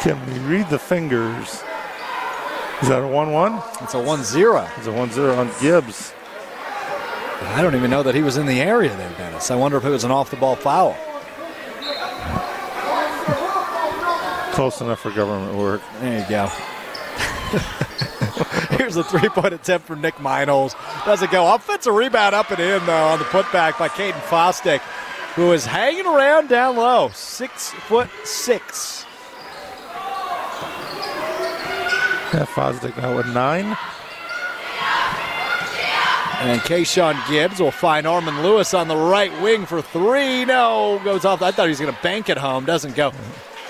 Can 0.00 0.24
we 0.26 0.38
read 0.40 0.68
the 0.70 0.78
fingers? 0.78 1.62
Is 2.82 2.88
that 2.88 3.02
a 3.02 3.06
1 3.06 3.32
1? 3.32 3.62
It's 3.82 3.94
a 3.94 4.00
1 4.00 4.24
0. 4.24 4.68
It's 4.76 4.86
a 4.86 4.92
1 4.92 5.10
0 5.10 5.34
on 5.36 5.50
Gibbs. 5.60 6.12
I 7.42 7.60
don't 7.62 7.74
even 7.74 7.90
know 7.90 8.02
that 8.02 8.14
he 8.14 8.22
was 8.22 8.36
in 8.38 8.46
the 8.46 8.60
area 8.60 8.94
there, 8.96 9.12
Dennis. 9.18 9.50
I 9.50 9.56
wonder 9.56 9.76
if 9.76 9.84
it 9.84 9.90
was 9.90 10.04
an 10.04 10.10
off 10.10 10.30
the 10.30 10.36
ball 10.36 10.56
foul. 10.56 10.96
Close 14.52 14.80
enough 14.80 15.00
for 15.00 15.10
government 15.10 15.54
work. 15.54 15.82
There 16.00 16.18
you 16.18 16.26
go. 16.30 16.50
Here's 18.86 18.96
a 18.96 19.02
three 19.02 19.28
point 19.28 19.52
attempt 19.52 19.84
from 19.84 20.00
Nick 20.00 20.14
Meinholz. 20.14 20.76
Doesn't 21.04 21.32
go. 21.32 21.52
Offensive 21.52 21.92
rebound 21.92 22.36
up 22.36 22.52
and 22.52 22.60
in, 22.60 22.86
though, 22.86 23.06
on 23.08 23.18
the 23.18 23.24
putback 23.24 23.76
by 23.80 23.88
Caden 23.88 24.12
Fostick, 24.28 24.78
who 25.34 25.50
is 25.50 25.66
hanging 25.66 26.06
around 26.06 26.48
down 26.48 26.76
low. 26.76 27.10
Six 27.12 27.70
foot 27.70 28.08
six. 28.22 29.04
Yeah, 32.32 32.46
Fosdick 32.46 32.96
now 32.96 33.16
with 33.16 33.26
nine. 33.26 33.76
And 36.38 36.60
Kayshawn 36.60 37.28
Gibbs 37.28 37.58
will 37.58 37.72
find 37.72 38.06
Armand 38.06 38.44
Lewis 38.44 38.72
on 38.72 38.86
the 38.86 38.96
right 38.96 39.32
wing 39.42 39.66
for 39.66 39.82
three. 39.82 40.44
No, 40.44 41.00
goes 41.02 41.24
off. 41.24 41.42
I 41.42 41.50
thought 41.50 41.64
he 41.64 41.70
was 41.70 41.80
going 41.80 41.92
to 41.92 42.02
bank 42.02 42.28
it 42.28 42.38
home. 42.38 42.64
Doesn't 42.64 42.94
go. 42.94 43.10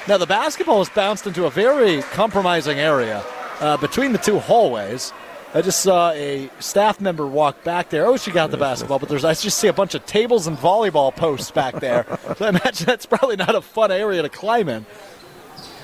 Now, 0.09 0.19
the 0.19 0.27
basketball 0.27 0.85
has 0.85 0.91
bounced 0.91 1.27
into 1.27 1.47
a 1.47 1.51
very 1.51 2.03
compromising 2.03 2.79
area 2.79 3.25
uh, 3.61 3.77
between 3.77 4.12
the 4.12 4.19
two 4.19 4.39
hallways. 4.39 5.12
I 5.55 5.62
just 5.62 5.81
saw 5.81 6.11
a 6.11 6.51
staff 6.59 7.01
member 7.01 7.27
walk 7.27 7.65
back 7.65 7.89
there. 7.89 8.07
Oh, 8.07 8.16
she 8.16 8.31
got 8.31 8.51
the 8.51 8.59
basketball, 8.59 8.99
but 8.99 9.09
there's 9.09 9.24
I 9.24 9.33
just 9.33 9.59
see 9.59 9.69
a 9.69 9.73
bunch 9.73 9.95
of 9.95 10.05
tables 10.05 10.47
and 10.47 10.59
volleyball 10.59 11.15
posts 11.15 11.51
back 11.51 11.81
there. 11.81 12.05
so 12.37 12.45
I 12.45 12.49
imagine 12.51 12.85
that's 12.87 13.07
probably 13.07 13.37
not 13.37 13.55
a 13.55 13.62
fun 13.62 13.91
area 13.91 14.23
to 14.23 14.28
climb 14.28 14.69
in. 14.69 14.85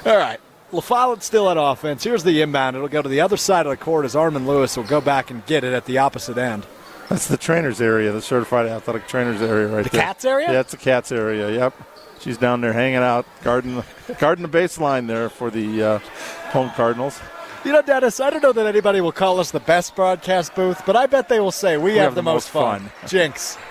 All 0.04 0.16
right. 0.16 0.40
LaFollette's 0.72 1.26
still 1.26 1.50
at 1.50 1.56
offense. 1.58 2.02
Here's 2.02 2.24
the 2.24 2.40
inbound. 2.40 2.76
It'll 2.76 2.88
go 2.88 3.02
to 3.02 3.08
the 3.08 3.20
other 3.20 3.36
side 3.36 3.66
of 3.66 3.70
the 3.70 3.76
court 3.76 4.04
as 4.04 4.16
Armand 4.16 4.46
Lewis 4.46 4.76
will 4.76 4.84
go 4.84 5.00
back 5.02 5.30
and 5.30 5.44
get 5.46 5.64
it 5.64 5.72
at 5.74 5.84
the 5.84 5.98
opposite 5.98 6.38
end. 6.38 6.66
That's 7.08 7.28
the 7.28 7.36
trainer's 7.36 7.80
area, 7.80 8.10
the 8.10 8.22
certified 8.22 8.66
athletic 8.66 9.06
trainer's 9.06 9.42
area 9.42 9.68
right 9.68 9.84
The 9.84 9.90
there. 9.90 10.00
The 10.00 10.06
Cats 10.06 10.24
area? 10.24 10.52
Yeah, 10.52 10.60
it's 10.60 10.70
the 10.70 10.78
Cats 10.78 11.12
area. 11.12 11.50
Yep. 11.50 11.74
She's 12.20 12.38
down 12.38 12.62
there 12.62 12.72
hanging 12.72 12.96
out, 12.96 13.26
guarding 13.42 13.76
the, 13.76 13.84
guarding 14.18 14.42
the 14.42 14.58
baseline 14.58 15.08
there 15.08 15.28
for 15.28 15.50
the 15.50 15.82
uh, 15.82 15.98
home 16.52 16.70
Cardinals. 16.70 17.20
You 17.64 17.72
know, 17.72 17.82
Dennis, 17.82 18.18
I 18.18 18.30
don't 18.30 18.42
know 18.42 18.52
that 18.52 18.66
anybody 18.66 19.00
will 19.00 19.12
call 19.12 19.38
us 19.38 19.52
the 19.52 19.60
best 19.60 19.94
broadcast 19.94 20.54
booth, 20.56 20.82
but 20.84 20.96
I 20.96 21.06
bet 21.06 21.28
they 21.28 21.38
will 21.38 21.52
say 21.52 21.76
we, 21.76 21.96
have, 21.96 22.16
the, 22.16 22.22
most 22.22 22.50
fun. 22.50 22.90
Jinx. 23.06 23.58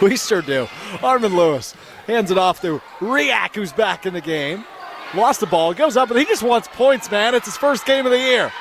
We 0.00 0.16
sure 0.16 0.42
do. 0.42 0.68
Armand 1.02 1.34
Lewis 1.34 1.74
hands 2.06 2.30
it 2.30 2.38
off 2.38 2.60
to 2.62 2.80
Riak, 3.00 3.56
who's 3.56 3.72
back 3.72 4.06
in 4.06 4.14
the 4.14 4.20
game. 4.20 4.64
Lost 5.12 5.40
the 5.40 5.46
ball, 5.46 5.74
goes 5.74 5.96
up, 5.96 6.08
and 6.08 6.18
he 6.20 6.24
just 6.24 6.44
wants 6.44 6.68
points, 6.68 7.10
man. 7.10 7.34
It's 7.34 7.46
his 7.46 7.56
first 7.56 7.84
game 7.84 8.06
of 8.06 8.12
the 8.12 8.18
year. 8.18 8.52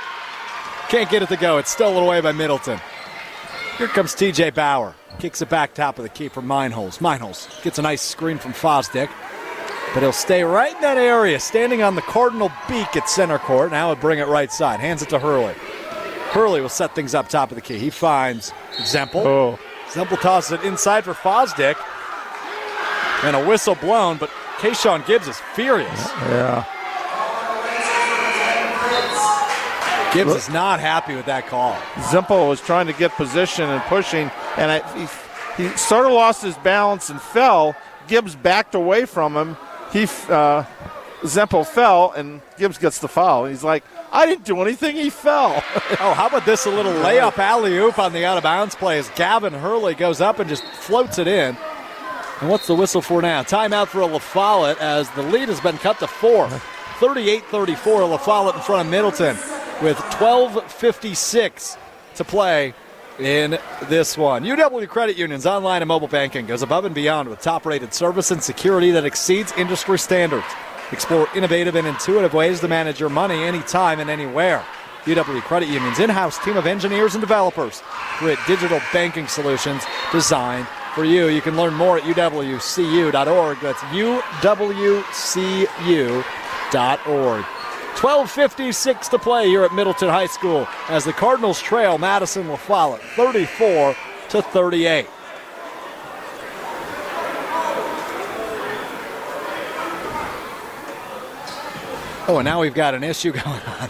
Can't 0.90 1.08
get 1.12 1.22
it 1.22 1.30
to 1.30 1.38
go. 1.38 1.60
It's 1.60 1.70
stolen 1.70 2.04
away 2.04 2.22
by 2.22 2.32
Middleton. 2.32 2.80
Here 3.78 3.88
comes 3.88 4.16
TJ 4.16 4.56
Bauer. 4.56 4.96
Kicks 5.20 5.42
it 5.44 5.50
back 5.50 5.76
top 5.76 6.00
of 6.00 6.04
the 6.04 6.10
key 6.10 6.28
for 6.30 6.42
Meinholz. 6.42 6.98
Meinholz 6.98 7.62
gets 7.62 7.78
a 7.78 7.84
nice 7.84 8.02
screen 8.02 8.40
from 8.40 8.54
Fosdick. 8.54 9.10
But 9.94 10.04
he'll 10.04 10.12
stay 10.12 10.44
right 10.44 10.76
in 10.76 10.82
that 10.82 10.98
area, 10.98 11.40
standing 11.40 11.82
on 11.82 11.96
the 11.96 12.02
Cardinal 12.02 12.52
beak 12.68 12.96
at 12.96 13.10
center 13.10 13.40
court. 13.40 13.72
Now 13.72 13.88
he'll 13.88 14.02
bring 14.02 14.20
it 14.20 14.28
right 14.28 14.52
side. 14.52 14.80
Hands 14.80 15.02
it 15.02 15.10
to 15.10 15.20
Hurley. 15.20 15.56
Hurley 16.32 16.62
will 16.62 16.70
set 16.70 16.94
things 16.94 17.16
up 17.16 17.30
top 17.30 17.52
of 17.52 17.56
the 17.56 17.62
key. 17.62 17.80
He 17.80 17.90
finds 17.90 18.52
Zempel. 18.80 19.26
Oh, 19.26 19.60
Zempel 19.90 20.20
tosses 20.22 20.52
it 20.60 20.64
inside 20.64 21.04
for 21.04 21.14
Fosdick. 21.14 21.76
And 23.24 23.36
a 23.36 23.48
whistle 23.48 23.76
blown, 23.76 24.18
but 24.18 24.30
Kayshawn 24.58 25.06
Gibbs 25.08 25.28
is 25.28 25.40
furious. 25.56 26.10
yeah. 26.30 26.66
Gibbs 30.14 30.36
is 30.36 30.50
not 30.50 30.80
happy 30.80 31.16
with 31.16 31.26
that 31.26 31.48
call. 31.48 31.74
Zempel 31.96 32.48
was 32.48 32.62
trying 32.62 32.88
to 32.88 32.94
get 32.94 33.12
position 33.14 33.70
and 33.70 33.82
pushing, 33.84 34.32
and 34.56 34.72
I, 34.72 34.98
he, 35.56 35.64
he 35.64 35.78
sort 35.78 36.06
of 36.06 36.12
lost 36.12 36.42
his 36.42 36.58
balance 36.58 37.10
and 37.10 37.22
fell. 37.22 37.76
Gibbs 38.08 38.36
backed 38.36 38.74
away 38.74 39.06
from 39.06 39.36
him. 39.36 39.58
He 39.92 40.04
uh, 40.30 40.64
fell, 41.64 42.12
and 42.12 42.42
Gibbs 42.58 42.78
gets 42.78 43.00
the 43.00 43.08
foul. 43.08 43.46
He's 43.46 43.64
like, 43.64 43.84
I 44.12 44.26
didn't 44.26 44.46
do 44.46 44.62
anything. 44.62 44.96
He 44.96 45.10
fell. 45.10 45.64
Oh, 46.00 46.14
how 46.14 46.28
about 46.28 46.46
this? 46.46 46.66
A 46.66 46.70
little 46.70 46.92
layup 46.94 47.40
alley 47.40 47.76
oop 47.78 47.98
on 47.98 48.14
the 48.14 48.24
out 48.24 48.38
of 48.38 48.44
bounds 48.44 48.76
play 48.76 49.00
as 49.00 49.10
Gavin 49.12 49.54
Hurley 49.54 49.96
goes 49.96 50.22
up 50.22 50.38
and 50.38 50.48
just 50.48 50.64
floats 50.64 51.18
it 51.18 51.28
in. 51.28 51.58
And 52.40 52.50
what's 52.50 52.68
the 52.68 52.76
whistle 52.76 53.02
for 53.02 53.20
now? 53.22 53.42
Timeout 53.42 53.88
for 53.88 54.06
La 54.06 54.20
Follette 54.20 54.78
as 54.78 55.10
the 55.12 55.24
lead 55.24 55.50
has 55.50 55.60
been 55.60 55.78
cut 55.78 55.98
to 56.00 56.08
four. 56.08 56.48
38 57.00 57.46
34, 57.46 58.06
La 58.06 58.18
Follette 58.18 58.56
in 58.56 58.62
front 58.62 58.86
of 58.86 58.92
Middleton 58.92 59.36
with 59.82 59.98
12.56 59.98 61.78
to 62.16 62.24
play 62.24 62.74
in 63.20 63.58
this 63.90 64.18
one. 64.18 64.44
UW 64.44 64.88
Credit 64.88 65.18
Union's 65.18 65.46
online 65.46 65.82
and 65.82 65.88
mobile 65.88 66.08
banking 66.08 66.46
goes 66.46 66.62
above 66.62 66.86
and 66.86 66.94
beyond 66.94 67.30
with 67.30 67.42
top 67.42 67.66
rated 67.66 67.94
service 67.94 68.32
and 68.32 68.42
security 68.42 68.92
that 68.92 69.06
exceeds 69.06 69.52
industry 69.54 70.00
standards. 70.00 70.46
Explore 70.92 71.28
innovative 71.36 71.76
and 71.76 71.88
intuitive 71.88 72.34
ways 72.34 72.60
to 72.62 72.68
manage 72.68 73.00
your 73.00 73.10
money 73.10 73.44
anytime 73.44 74.00
and 74.00 74.10
anywhere. 74.10 74.64
UW 75.04 75.42
Credit 75.42 75.70
Union's 75.70 76.00
in 76.00 76.10
house 76.10 76.38
team 76.44 76.58
of 76.58 76.66
engineers 76.66 77.16
and 77.16 77.22
developers 77.22 77.82
create 78.18 78.40
digital 78.48 78.82
banking 78.92 79.28
solutions 79.28 79.84
designed 80.12 80.68
for 80.94 81.06
you. 81.06 81.28
You 81.28 81.42
can 81.42 81.56
learn 81.56 81.74
more 81.74 81.98
at 81.98 82.04
uwcu.org. 82.04 83.60
That's 83.62 83.80
uwcu.org. 83.80 84.26
12.56 87.98 89.10
to 89.10 89.18
play 89.18 89.48
here 89.48 89.64
at 89.64 89.74
Middleton 89.74 90.08
High 90.08 90.28
School 90.28 90.68
as 90.88 91.04
the 91.04 91.14
Cardinals 91.14 91.60
trail 91.60 91.98
Madison 91.98 92.48
La 92.48 92.56
Follette 92.56 93.02
34 93.16 93.96
to 94.30 94.42
38. 94.44 95.08
Oh, 102.28 102.38
and 102.38 102.46
now 102.46 102.62
we've 102.62 102.76
got 102.76 102.94
an 102.94 103.04
issue 103.04 103.32
going 103.44 103.46
on 103.48 103.90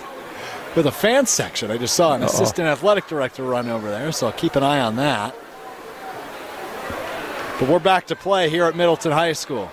with 0.74 0.86
a 0.86 0.92
fan 0.92 1.26
section. 1.26 1.70
I 1.70 1.78
just 1.78 1.94
saw 1.94 2.14
an 2.14 2.24
assistant 2.24 2.70
athletic 2.70 3.08
director 3.08 3.44
run 3.44 3.68
over 3.68 3.90
there, 3.90 4.14
so 4.14 4.28
I'll 4.28 4.34
keep 4.34 4.56
an 4.56 4.64
eye 4.64 4.80
on 4.80 4.96
that. 4.96 5.36
But 7.60 7.68
we're 7.68 7.80
back 7.80 8.06
to 8.08 8.16
play 8.16 8.50
here 8.50 8.64
at 8.64 8.76
Middleton 8.78 9.12
High 9.12 9.34
School. 9.34 9.70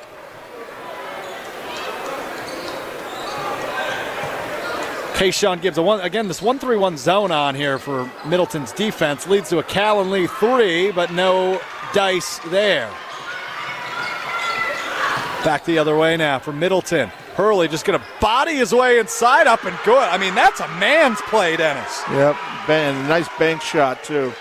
Kayshawn 5.15 5.63
Gibbs 5.63 5.79
a 5.79 5.83
one 5.83 6.01
again. 6.01 6.27
This 6.27 6.43
one-three-one 6.43 6.97
zone 6.97 7.31
on 7.31 7.55
here 7.55 7.79
for 7.79 8.11
Middleton's 8.27 8.73
defense 8.73 9.29
leads 9.29 9.49
to 9.51 9.59
a 9.59 9.63
Callan 9.63 10.11
Lee 10.11 10.27
three, 10.27 10.91
but 10.91 11.13
no 11.13 11.61
dice 11.93 12.41
there. 12.51 12.91
Back 15.45 15.65
the 15.67 15.79
other 15.79 15.97
way 15.97 16.17
now 16.17 16.41
for 16.41 16.53
Middleton. 16.53 17.11
Hurley 17.37 17.69
just 17.69 17.85
going 17.85 17.99
to 17.99 18.05
body 18.21 18.57
his 18.57 18.75
way 18.75 18.99
inside, 18.99 19.47
up 19.47 19.65
and 19.65 19.79
good. 19.85 19.97
I 19.97 20.19
mean, 20.19 20.35
that's 20.35 20.59
a 20.59 20.69
man's 20.79 21.21
play, 21.23 21.57
Dennis. 21.57 22.03
yep. 22.11 22.37
And 22.69 23.09
nice 23.09 23.29
bank 23.39 23.63
shot, 23.63 24.03
too. 24.03 24.33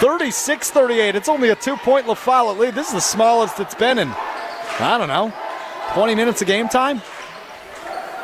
36 0.00 0.70
38. 0.70 1.16
It's 1.16 1.28
only 1.28 1.50
a 1.50 1.56
two 1.56 1.76
point 1.76 2.06
La 2.06 2.14
Follette 2.14 2.58
lead. 2.58 2.74
This 2.74 2.88
is 2.88 2.94
the 2.94 3.00
smallest 3.00 3.58
it's 3.58 3.74
been 3.74 3.98
in, 3.98 4.08
I 4.08 4.96
don't 4.96 5.08
know, 5.08 5.32
20 5.94 6.14
minutes 6.14 6.40
of 6.40 6.46
game 6.46 6.68
time. 6.68 7.02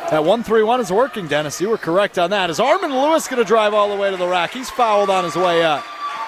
That 0.09 0.23
1 0.23 0.43
3 0.43 0.63
1 0.63 0.79
is 0.79 0.91
working, 0.91 1.27
Dennis. 1.27 1.59
You 1.59 1.69
were 1.69 1.77
correct 1.77 2.17
on 2.17 2.29
that. 2.29 2.49
Is 2.49 2.61
Armand 2.61 2.93
Lewis 2.93 3.27
going 3.27 3.41
to 3.41 3.47
drive 3.47 3.73
all 3.73 3.89
the 3.89 4.01
way 4.01 4.09
to 4.09 4.15
the 4.15 4.27
rack? 4.27 4.51
He's 4.51 4.69
fouled 4.69 5.09
on 5.09 5.25
his 5.25 5.35
way 5.35 5.65
up. 5.65 5.83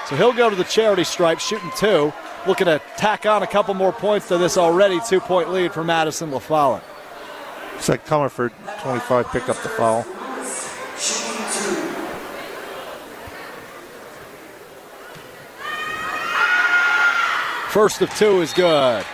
So 0.08 0.18
he'll 0.18 0.34
go 0.34 0.50
to 0.50 0.56
the 0.56 0.66
charity 0.66 1.06
stripe, 1.06 1.40
shooting 1.40 1.72
two. 1.78 2.12
Looking 2.46 2.66
to 2.66 2.82
tack 2.98 3.26
on 3.26 3.42
a 3.42 3.48
couple 3.48 3.74
more 3.74 3.94
points 3.94 4.28
to 4.30 4.38
this 4.38 4.58
already 4.58 5.00
two 5.08 5.22
point 5.22 5.52
lead 5.52 5.72
for 5.72 5.84
Madison 5.86 6.30
La 6.32 6.40
Follette. 6.40 6.84
Looks 7.74 7.88
like 7.88 8.06
Comerford, 8.06 8.52
25, 8.82 9.28
picked 9.30 9.50
up 9.50 9.58
the 9.62 9.70
foul. 9.70 10.04
First 17.70 18.02
of 18.02 18.10
two 18.16 18.42
is 18.42 18.52
good. 18.52 19.06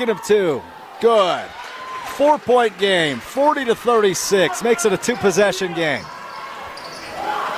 Second 0.00 0.16
of 0.16 0.24
two. 0.24 0.62
Good. 1.02 1.44
Four 2.16 2.38
point 2.38 2.78
game, 2.78 3.18
40 3.18 3.66
to 3.66 3.74
36. 3.74 4.62
Makes 4.62 4.86
it 4.86 4.94
a 4.94 4.96
two 4.96 5.14
possession 5.16 5.74
game. 5.74 6.02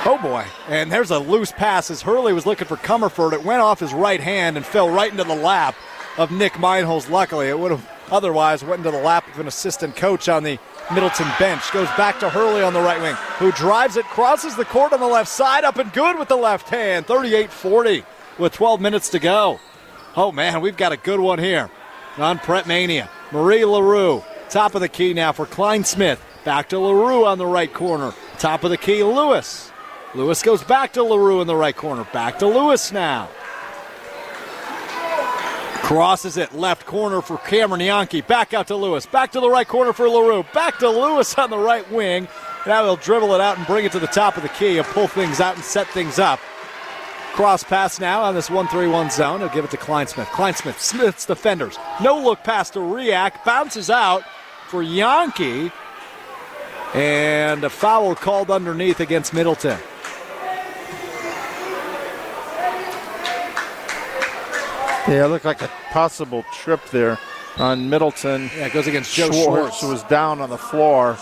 Oh 0.05 0.19
boy. 0.21 0.45
And 0.67 0.91
there's 0.91 1.11
a 1.11 1.19
loose 1.19 1.53
pass 1.53 1.89
as 1.89 2.01
Hurley 2.01 2.33
was 2.33 2.45
looking 2.45 2.67
for 2.67 2.75
Comerford. 2.75 3.31
It 3.31 3.45
went 3.45 3.61
off 3.61 3.79
his 3.79 3.93
right 3.93 4.19
hand 4.19 4.57
and 4.57 4.65
fell 4.65 4.89
right 4.89 5.09
into 5.09 5.23
the 5.23 5.33
lap 5.33 5.73
of 6.17 6.31
Nick 6.31 6.51
Meinholz. 6.55 7.09
Luckily, 7.09 7.47
it 7.47 7.57
would 7.57 7.71
have 7.71 7.89
otherwise 8.11 8.61
went 8.61 8.79
into 8.79 8.91
the 8.91 9.01
lap 9.01 9.25
of 9.33 9.39
an 9.39 9.47
assistant 9.47 9.95
coach 9.95 10.27
on 10.27 10.43
the 10.43 10.59
Middleton 10.93 11.29
bench. 11.39 11.71
Goes 11.71 11.87
back 11.95 12.19
to 12.19 12.29
Hurley 12.29 12.61
on 12.61 12.73
the 12.73 12.81
right 12.81 13.01
wing, 13.01 13.15
who 13.37 13.53
drives 13.53 13.95
it, 13.95 14.03
crosses 14.07 14.57
the 14.57 14.65
court 14.65 14.91
on 14.91 14.99
the 14.99 15.07
left 15.07 15.29
side, 15.29 15.63
up 15.63 15.77
and 15.77 15.93
good 15.93 16.19
with 16.19 16.27
the 16.27 16.35
left 16.35 16.67
hand. 16.67 17.05
38 17.05 17.53
40 17.53 18.03
with 18.37 18.51
12 18.51 18.81
minutes 18.81 19.07
to 19.11 19.19
go. 19.19 19.61
Oh 20.17 20.33
man, 20.33 20.59
we've 20.59 20.75
got 20.75 20.91
a 20.91 20.97
good 20.97 21.21
one 21.21 21.39
here 21.39 21.71
on 22.17 22.39
Prep 22.39 22.67
Mania. 22.67 23.09
Marie 23.31 23.65
LaRue, 23.65 24.23
top 24.49 24.75
of 24.75 24.81
the 24.81 24.89
key 24.89 25.13
now 25.13 25.31
for 25.31 25.45
Kleinsmith. 25.45 26.19
Back 26.43 26.69
to 26.69 26.79
LaRue 26.79 27.25
on 27.25 27.37
the 27.37 27.45
right 27.45 27.73
corner. 27.73 28.13
Top 28.37 28.63
of 28.63 28.69
the 28.69 28.77
key, 28.77 29.03
Lewis. 29.03 29.71
Lewis 30.13 30.43
goes 30.43 30.63
back 30.63 30.93
to 30.93 31.03
LaRue 31.03 31.41
in 31.41 31.47
the 31.47 31.55
right 31.55 31.75
corner. 31.75 32.05
Back 32.13 32.39
to 32.39 32.47
Lewis 32.47 32.91
now. 32.91 33.29
Crosses 35.83 36.37
it 36.37 36.53
left 36.53 36.85
corner 36.85 37.21
for 37.21 37.37
Cameron 37.39 37.81
Yankee. 37.81 38.21
Back 38.21 38.53
out 38.53 38.67
to 38.67 38.75
Lewis. 38.75 39.05
Back 39.05 39.31
to 39.31 39.39
the 39.39 39.49
right 39.49 39.67
corner 39.67 39.91
for 39.91 40.07
LaRue. 40.07 40.43
Back 40.53 40.79
to 40.79 40.89
Lewis 40.89 41.33
on 41.37 41.49
the 41.49 41.57
right 41.57 41.89
wing. 41.91 42.27
Now 42.65 42.83
he'll 42.83 42.95
dribble 42.95 43.33
it 43.33 43.41
out 43.41 43.57
and 43.57 43.67
bring 43.67 43.85
it 43.85 43.91
to 43.93 43.99
the 43.99 44.07
top 44.07 44.37
of 44.37 44.43
the 44.43 44.49
key. 44.49 44.73
He'll 44.73 44.83
pull 44.85 45.07
things 45.07 45.41
out 45.41 45.55
and 45.55 45.63
set 45.63 45.87
things 45.87 46.19
up. 46.19 46.39
Cross 47.33 47.63
pass 47.63 47.99
now 47.99 48.21
on 48.21 48.35
this 48.35 48.51
1 48.51 48.67
3 48.67 48.87
1 48.87 49.09
zone. 49.09 49.39
He'll 49.39 49.49
give 49.49 49.65
it 49.65 49.71
to 49.71 49.77
Kleinsmith. 49.77 50.25
Kleinsmith, 50.25 50.77
Smith's 50.77 51.25
defenders. 51.25 51.79
No 51.99 52.21
look 52.21 52.43
pass 52.43 52.69
to 52.71 52.79
Riak. 52.79 53.43
Bounces 53.43 53.89
out 53.89 54.23
for 54.67 54.83
Yankee. 54.83 55.71
And 56.93 57.63
a 57.63 57.71
foul 57.71 58.13
called 58.13 58.51
underneath 58.51 58.99
against 58.99 59.33
Middleton. 59.33 59.79
Yeah, 65.07 65.25
it 65.25 65.27
looked 65.29 65.45
like 65.45 65.63
a 65.63 65.71
possible 65.89 66.45
trip 66.53 66.81
there 66.91 67.17
on 67.57 67.89
Middleton. 67.89 68.51
Yeah, 68.55 68.67
it 68.67 68.73
goes 68.73 68.85
against 68.85 69.13
Joe 69.13 69.31
Schwartz, 69.31 69.43
Schwartz. 69.43 69.81
who 69.81 69.87
was 69.89 70.03
down 70.03 70.39
on 70.39 70.51
the 70.51 70.57
floor, 70.57 71.17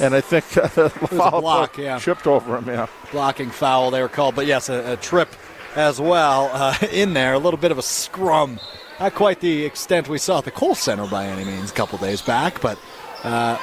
and 0.00 0.14
I 0.14 0.20
think 0.20 0.48
the 0.50 0.90
foul 0.90 1.40
block, 1.40 1.78
yeah. 1.78 1.98
tripped 1.98 2.26
over 2.26 2.56
him. 2.58 2.66
Yeah, 2.66 2.86
blocking 3.10 3.50
foul 3.50 3.90
they 3.90 4.00
were 4.02 4.08
called, 4.08 4.34
but 4.34 4.46
yes, 4.46 4.68
a, 4.68 4.92
a 4.92 4.96
trip 4.96 5.28
as 5.76 6.00
well 6.00 6.50
uh, 6.52 6.76
in 6.92 7.14
there. 7.14 7.34
A 7.34 7.38
little 7.38 7.58
bit 7.58 7.70
of 7.70 7.78
a 7.78 7.82
scrum. 7.82 8.58
Not 9.00 9.14
quite 9.14 9.40
the 9.40 9.64
extent 9.64 10.08
we 10.08 10.18
saw 10.18 10.38
at 10.38 10.44
the 10.44 10.50
Kohl 10.50 10.74
Center 10.74 11.06
by 11.06 11.26
any 11.26 11.44
means 11.44 11.70
a 11.70 11.74
couple 11.74 11.98
days 11.98 12.22
back, 12.22 12.60
but 12.60 12.78
uh, 13.24 13.58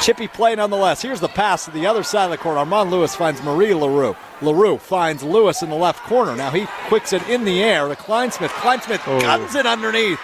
chippy 0.00 0.28
play 0.28 0.54
nonetheless. 0.54 1.02
Here's 1.02 1.20
the 1.20 1.28
pass 1.28 1.66
to 1.66 1.70
the 1.70 1.86
other 1.86 2.02
side 2.02 2.26
of 2.26 2.30
the 2.30 2.38
court. 2.38 2.56
Armand 2.56 2.90
Lewis 2.90 3.14
finds 3.14 3.42
Marie 3.42 3.74
LaRue. 3.74 4.16
LaRue 4.40 4.78
finds 4.78 5.22
Lewis 5.22 5.62
in 5.62 5.68
the 5.70 5.76
left 5.76 6.00
corner. 6.04 6.34
Now 6.36 6.50
he 6.50 6.66
quicks 6.88 7.12
it 7.12 7.26
in 7.28 7.44
the 7.44 7.62
air 7.62 7.88
to 7.88 7.96
Kleinsmith. 7.96 8.48
Kleinsmith 8.48 9.02
Oh. 9.06 9.20
guns 9.20 9.54
it 9.54 9.66
underneath 9.66 10.18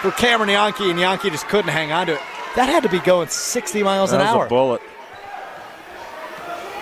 for 0.00 0.10
Cameron 0.12 0.48
Yankee, 0.50 0.90
and 0.90 0.98
Yankee 0.98 1.28
just 1.30 1.46
couldn't 1.48 1.70
hang 1.72 1.92
on 1.92 2.06
to 2.06 2.14
it. 2.14 2.20
That 2.56 2.68
had 2.68 2.82
to 2.82 2.88
be 2.88 2.98
going 3.00 3.28
60 3.28 3.82
miles 3.82 4.10
that 4.10 4.20
an 4.20 4.26
was 4.26 4.34
hour. 4.36 4.46
a 4.46 4.48
bullet. 4.48 4.82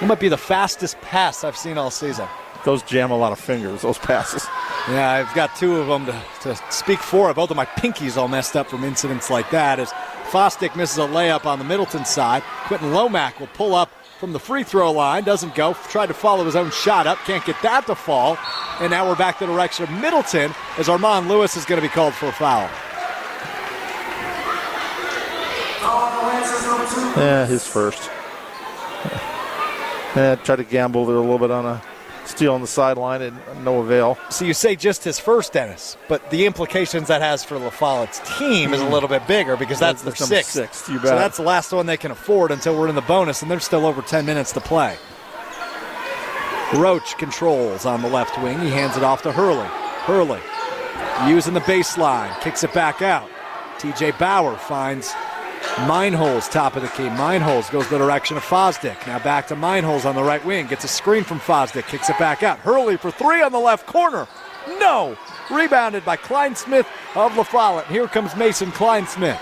It 0.01 0.07
might 0.07 0.20
be 0.20 0.28
the 0.28 0.39
fastest 0.39 1.01
pass 1.01 1.45
I've 1.45 1.57
seen 1.57 1.77
all 1.77 1.90
season. 1.90 2.27
Those 2.65 2.82
jam 2.82 3.11
a 3.11 3.16
lot 3.16 3.32
of 3.32 3.39
fingers. 3.39 3.82
Those 3.82 3.99
passes. 3.99 4.47
Yeah, 4.89 5.11
I've 5.11 5.35
got 5.35 5.55
two 5.57 5.77
of 5.77 5.86
them 5.86 6.07
to, 6.07 6.23
to 6.43 6.57
speak 6.73 6.99
for. 7.01 7.32
Both 7.35 7.51
of 7.51 7.57
my 7.57 7.66
pinkies 7.66 8.16
all 8.16 8.28
messed 8.28 8.57
up 8.57 8.69
from 8.69 8.85
incidents 8.85 9.31
like 9.31 9.51
that. 9.51 9.78
As 9.78 9.90
Fostick 10.31 10.74
misses 10.77 10.99
a 10.99 11.03
layup 11.03 11.47
on 11.47 11.59
the 11.59 11.65
Middleton 11.65 12.05
side, 12.05 12.43
Quentin 12.66 12.90
Lomack 12.90 13.39
will 13.39 13.47
pull 13.49 13.74
up 13.74 13.90
from 14.19 14.32
the 14.32 14.40
free 14.40 14.65
throw 14.65 14.90
line. 14.90 15.24
Doesn't 15.24 15.55
go. 15.55 15.74
Tried 15.89 16.07
to 16.07 16.15
follow 16.15 16.45
his 16.45 16.57
own 16.57 16.70
shot 16.70 17.07
up. 17.07 17.19
Can't 17.19 17.45
get 17.45 17.61
that 17.62 17.86
to 17.86 17.95
fall. 17.95 18.36
And 18.81 18.90
now 18.90 19.09
we're 19.09 19.16
back 19.16 19.39
to 19.39 19.47
the 19.47 19.53
direction 19.53 19.85
of 19.85 19.90
Middleton 19.93 20.53
as 20.78 20.89
Armand 20.89 21.28
Lewis 21.28 21.57
is 21.57 21.65
going 21.65 21.81
to 21.81 21.86
be 21.86 21.93
called 21.93 22.15
for 22.15 22.27
a 22.27 22.32
foul. 22.32 22.69
Yeah, 27.16 27.47
his 27.47 27.66
first. 27.66 28.11
Yeah, 30.16 30.37
tried 30.37 30.57
to 30.57 30.65
gamble 30.65 31.05
there 31.05 31.16
a 31.16 31.20
little 31.20 31.39
bit 31.39 31.51
on 31.51 31.66
a 31.66 31.83
steal 32.25 32.55
on 32.55 32.61
the 32.61 32.66
sideline 32.66 33.23
and 33.23 33.37
no 33.62 33.81
avail. 33.81 34.19
So 34.31 34.45
you 34.45 34.55
say 34.55 34.75
just 34.75 35.05
his 35.05 35.19
first, 35.19 35.53
Dennis, 35.53 35.97
but 36.09 36.31
the 36.31 36.47
implications 36.47 37.09
that 37.09 37.20
has 37.20 37.45
for 37.45 37.59
La 37.59 37.70
Follette's 37.70 38.20
team 38.39 38.73
is 38.73 38.81
a 38.81 38.87
hmm. 38.87 38.93
little 38.93 39.09
bit 39.09 39.27
bigger 39.27 39.57
because 39.57 39.79
that's, 39.79 40.03
That's 40.03 40.19
their 40.19 40.27
sixth. 40.27 40.53
sixth, 40.53 40.87
So 40.87 40.99
that's 40.99 41.37
the 41.37 41.43
last 41.43 41.73
one 41.73 41.87
they 41.87 41.97
can 41.97 42.11
afford 42.11 42.51
until 42.51 42.77
we're 42.77 42.89
in 42.89 42.95
the 42.95 43.03
bonus, 43.03 43.43
and 43.43 43.51
there's 43.51 43.65
still 43.65 43.87
over 43.87 44.03
10 44.03 44.25
minutes 44.25 44.51
to 44.53 44.61
play. 44.61 44.97
Roach 46.75 47.16
controls 47.19 47.87
on 47.87 48.03
the 48.03 48.09
left 48.09 48.43
wing. 48.43 48.59
He 48.61 48.70
hands 48.70 48.97
it 48.97 49.03
off 49.03 49.23
to 49.23 49.33
Hurley. 49.33 49.69
Hurley 49.69 50.41
using 51.27 51.55
the 51.55 51.61
baseline, 51.61 52.39
kicks 52.41 52.62
it 52.62 52.73
back 52.73 53.03
out. 53.03 53.29
TJ 53.79 54.19
Bauer 54.19 54.57
finds 54.57 55.12
Meinholz 55.86 56.51
top 56.51 56.77
of 56.77 56.82
the 56.82 56.89
key. 56.89 57.05
Meinholz 57.05 57.70
goes 57.70 57.89
the 57.89 57.99
direction 57.99 58.36
of 58.36 58.43
Fosdick. 58.43 59.07
Now 59.07 59.19
back 59.19 59.47
to 59.49 59.57
Mineholes 59.57 60.05
on 60.05 60.15
the 60.15 60.23
right 60.23 60.45
wing. 60.45 60.66
Gets 60.66 60.85
a 60.85 60.89
screen 60.89 61.24
from 61.24 61.39
Fosdick. 61.39 61.86
Kicks 61.86 62.11
it 62.11 62.19
back 62.19 62.43
out. 62.43 62.59
Hurley 62.59 62.97
for 62.97 63.11
three 63.11 63.43
on 63.43 63.53
the 63.53 63.59
left 63.59 63.86
corner. 63.86 64.27
No! 64.81 65.16
Rebounded 65.51 66.05
by 66.05 66.16
Kleinsmith 66.16 66.86
of 67.15 67.36
La 67.36 67.43
Follette. 67.43 67.86
Here 67.86 68.07
comes 68.07 68.36
Mason 68.36 68.70
Kleinsmith. 68.73 69.40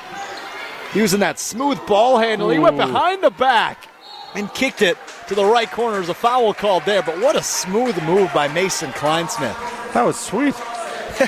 Using 0.95 1.21
that 1.21 1.39
smooth 1.39 1.85
ball 1.87 2.19
handle. 2.19 2.51
He 2.51 2.59
went 2.59 2.77
behind 2.77 3.23
the 3.23 3.31
back 3.31 3.89
and 4.35 4.53
kicked 4.55 4.83
it 4.83 4.97
to 5.29 5.35
the 5.35 5.45
right 5.45 5.71
corner. 5.71 5.97
There's 5.97 6.09
a 6.09 6.15
foul 6.15 6.55
called 6.55 6.85
there, 6.85 7.03
but 7.03 7.21
what 7.21 7.37
a 7.37 7.43
smooth 7.43 8.01
move 8.05 8.33
by 8.33 8.49
Mason 8.49 8.91
Kleinsmith. 8.93 9.57
That 9.95 10.05
was 10.05 10.19
sweet. 10.19 10.55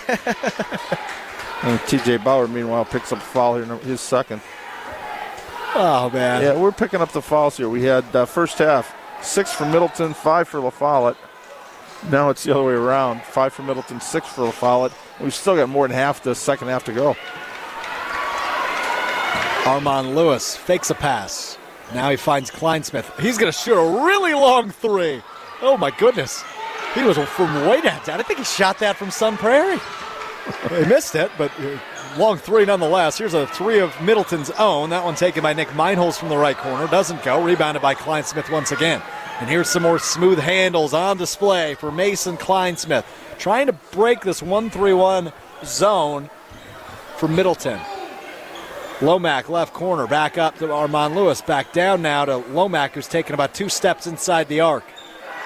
and 1.62 1.78
TJ 1.80 2.22
Bauer, 2.22 2.46
meanwhile, 2.46 2.84
picks 2.84 3.12
up 3.12 3.18
a 3.18 3.22
foul 3.22 3.56
here, 3.56 3.64
in 3.64 3.78
his 3.80 4.00
second. 4.00 4.40
Oh, 5.74 6.10
man. 6.12 6.42
Yeah, 6.42 6.56
we're 6.56 6.72
picking 6.72 7.00
up 7.00 7.12
the 7.12 7.22
fouls 7.22 7.56
here. 7.56 7.68
We 7.68 7.84
had 7.84 8.04
uh, 8.14 8.24
first 8.26 8.58
half 8.58 8.94
six 9.22 9.52
for 9.52 9.66
Middleton, 9.66 10.14
five 10.14 10.48
for 10.48 10.60
La 10.60 10.70
Follette. 10.70 11.16
Now 12.10 12.30
it's 12.30 12.44
the 12.44 12.52
other 12.52 12.64
way 12.64 12.74
around. 12.74 13.22
Five 13.22 13.52
for 13.52 13.62
Middleton, 13.62 14.00
six 14.00 14.28
for 14.28 14.44
La 14.44 14.50
Follette. 14.50 14.92
We've 15.20 15.34
still 15.34 15.56
got 15.56 15.68
more 15.68 15.86
than 15.86 15.96
half 15.96 16.22
the 16.22 16.34
second 16.34 16.68
half 16.68 16.84
to 16.84 16.92
go. 16.92 17.16
Armand 19.68 20.14
Lewis 20.14 20.56
fakes 20.56 20.90
a 20.90 20.94
pass. 20.94 21.58
Now 21.92 22.10
he 22.10 22.16
finds 22.16 22.50
Kleinsmith. 22.50 23.18
He's 23.20 23.36
going 23.38 23.50
to 23.52 23.58
shoot 23.58 23.74
a 23.74 24.04
really 24.04 24.34
long 24.34 24.70
three. 24.70 25.22
Oh 25.60 25.76
my 25.76 25.90
goodness. 25.90 26.42
He 26.94 27.02
was 27.02 27.18
from 27.18 27.66
way 27.66 27.80
downtown. 27.80 28.20
I 28.20 28.22
think 28.22 28.38
he 28.38 28.44
shot 28.44 28.78
that 28.78 28.96
from 28.96 29.10
Sun 29.10 29.36
Prairie. 29.36 29.78
he 30.70 30.84
missed 30.86 31.14
it, 31.14 31.30
but 31.36 31.50
uh, 31.60 31.78
long 32.16 32.39
three 32.39 32.64
nonetheless. 32.64 33.18
Here's 33.18 33.35
a 33.35 33.47
three 33.47 33.78
of 33.80 34.01
Middleton's 34.01 34.51
own. 34.52 34.90
That 34.90 35.05
one 35.05 35.14
taken 35.14 35.43
by 35.43 35.52
Nick 35.52 35.68
Meinholz 35.68 36.18
from 36.18 36.28
the 36.28 36.36
right 36.36 36.56
corner. 36.56 36.86
Doesn't 36.86 37.22
go. 37.22 37.43
Rebounded 37.43 37.82
by 37.82 37.94
Kleinsmith 37.94 38.51
once 38.51 38.72
again. 38.72 39.02
And 39.40 39.48
here's 39.48 39.68
some 39.68 39.82
more 39.82 39.98
smooth 39.98 40.39
handles 40.39 40.94
on 40.94 41.16
display 41.16 41.74
for 41.74 41.93
Mason 41.93 42.36
Kleinsmith. 42.36 43.05
Trying 43.39 43.66
to 43.66 43.72
break 43.72 44.22
this 44.22 44.43
1 44.43 44.70
3 44.70 44.93
1 44.93 45.32
zone 45.64 46.30
for 47.16 47.28
Middleton. 47.28 47.80
Lomack, 49.01 49.48
left 49.48 49.72
corner, 49.72 50.09
back 50.09 50.39
up 50.39 50.59
to 50.59 50.72
Armand 50.72 51.14
Lewis, 51.14 51.40
back 51.40 51.72
down 51.72 52.02
now 52.02 52.24
to 52.24 52.39
Lomack, 52.39 52.90
who's 52.90 53.06
taken 53.06 53.32
about 53.32 53.55
two 53.55 53.68
steps 53.68 54.09
inside 54.09 54.48
the 54.48 54.60
arc. 54.60 54.82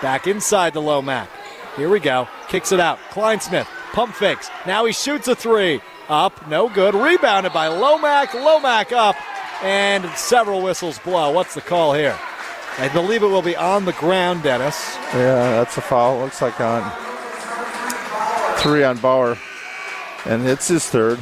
Back 0.00 0.26
inside 0.26 0.72
to 0.72 0.80
Lomack. 0.80 1.28
Here 1.76 1.90
we 1.90 2.00
go. 2.00 2.28
Kicks 2.48 2.72
it 2.72 2.80
out. 2.80 2.98
Kleinsmith, 3.10 3.66
pump 3.92 4.14
fakes. 4.14 4.50
Now 4.66 4.86
he 4.86 4.92
shoots 4.92 5.28
a 5.28 5.34
three. 5.34 5.82
Up, 6.12 6.46
no 6.46 6.68
good. 6.68 6.94
Rebounded 6.94 7.54
by 7.54 7.68
Lomack. 7.68 8.34
Lomack 8.34 8.92
up, 8.92 9.16
and 9.62 10.06
several 10.10 10.60
whistles 10.62 10.98
blow. 10.98 11.30
What's 11.32 11.54
the 11.54 11.62
call 11.62 11.94
here? 11.94 12.18
I 12.76 12.90
believe 12.92 13.22
it 13.22 13.28
will 13.28 13.40
be 13.40 13.56
on 13.56 13.86
the 13.86 13.94
ground, 13.94 14.42
Dennis. 14.42 14.94
Yeah, 15.14 15.52
that's 15.52 15.78
a 15.78 15.80
foul. 15.80 16.18
Looks 16.18 16.42
like 16.42 16.60
on 16.60 16.82
three 18.58 18.84
on 18.84 18.98
Bauer, 18.98 19.38
and 20.26 20.46
it's 20.46 20.68
his 20.68 20.86
third. 20.86 21.18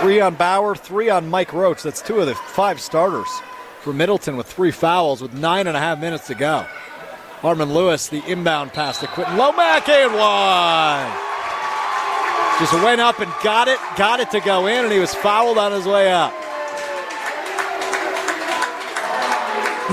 Three 0.00 0.20
on 0.22 0.34
Bauer, 0.36 0.76
three 0.76 1.10
on 1.10 1.28
Mike 1.28 1.52
Roach. 1.52 1.82
That's 1.82 2.00
two 2.00 2.20
of 2.20 2.26
the 2.26 2.34
five 2.34 2.80
starters 2.80 3.28
for 3.82 3.92
Middleton 3.92 4.38
with 4.38 4.46
three 4.46 4.70
fouls 4.70 5.20
with 5.20 5.34
nine 5.34 5.66
and 5.66 5.76
a 5.76 5.80
half 5.80 6.00
minutes 6.00 6.26
to 6.28 6.34
go. 6.34 6.64
Armand 7.42 7.72
Lewis, 7.72 8.08
the 8.08 8.22
inbound 8.26 8.72
pass 8.72 8.98
to 8.98 9.06
Quentin 9.06 9.36
Lomack 9.36 9.88
and 9.88 10.12
one. 10.12 11.28
Just 12.58 12.72
went 12.84 13.00
up 13.00 13.20
and 13.20 13.32
got 13.44 13.68
it, 13.68 13.78
got 13.96 14.18
it 14.18 14.30
to 14.32 14.40
go 14.40 14.66
in, 14.66 14.84
and 14.84 14.92
he 14.92 14.98
was 14.98 15.14
fouled 15.14 15.58
on 15.58 15.70
his 15.70 15.86
way 15.86 16.10
up. 16.10 16.32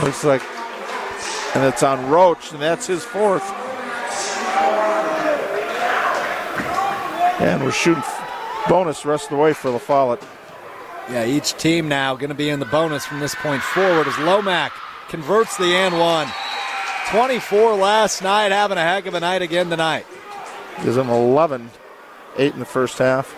Looks 0.01 0.23
like, 0.23 0.41
and 1.55 1.63
it's 1.63 1.83
on 1.83 2.09
Roach, 2.09 2.51
and 2.51 2.59
that's 2.59 2.87
his 2.87 3.03
fourth. 3.03 3.43
And 7.39 7.63
we're 7.63 7.71
shooting 7.71 8.03
bonus 8.67 9.03
the 9.03 9.09
rest 9.09 9.25
of 9.25 9.29
the 9.31 9.37
way 9.37 9.53
for 9.53 9.69
La 9.69 9.77
Follette. 9.77 10.23
Yeah, 11.11 11.25
each 11.25 11.55
team 11.57 11.87
now 11.87 12.15
going 12.15 12.29
to 12.29 12.35
be 12.35 12.49
in 12.49 12.59
the 12.59 12.65
bonus 12.65 13.05
from 13.05 13.19
this 13.19 13.35
point 13.35 13.61
forward 13.61 14.07
as 14.07 14.15
Lomack 14.15 14.71
converts 15.09 15.55
the 15.57 15.75
and 15.75 15.99
one. 15.99 16.27
24 17.11 17.75
last 17.75 18.23
night, 18.23 18.51
having 18.51 18.77
a 18.77 18.81
heck 18.81 19.05
of 19.05 19.13
a 19.13 19.19
night 19.19 19.41
again 19.41 19.69
tonight. 19.69 20.05
Gives 20.83 20.97
him 20.97 21.09
11, 21.09 21.69
eight 22.37 22.53
in 22.53 22.59
the 22.59 22.65
first 22.65 22.97
half. 22.97 23.33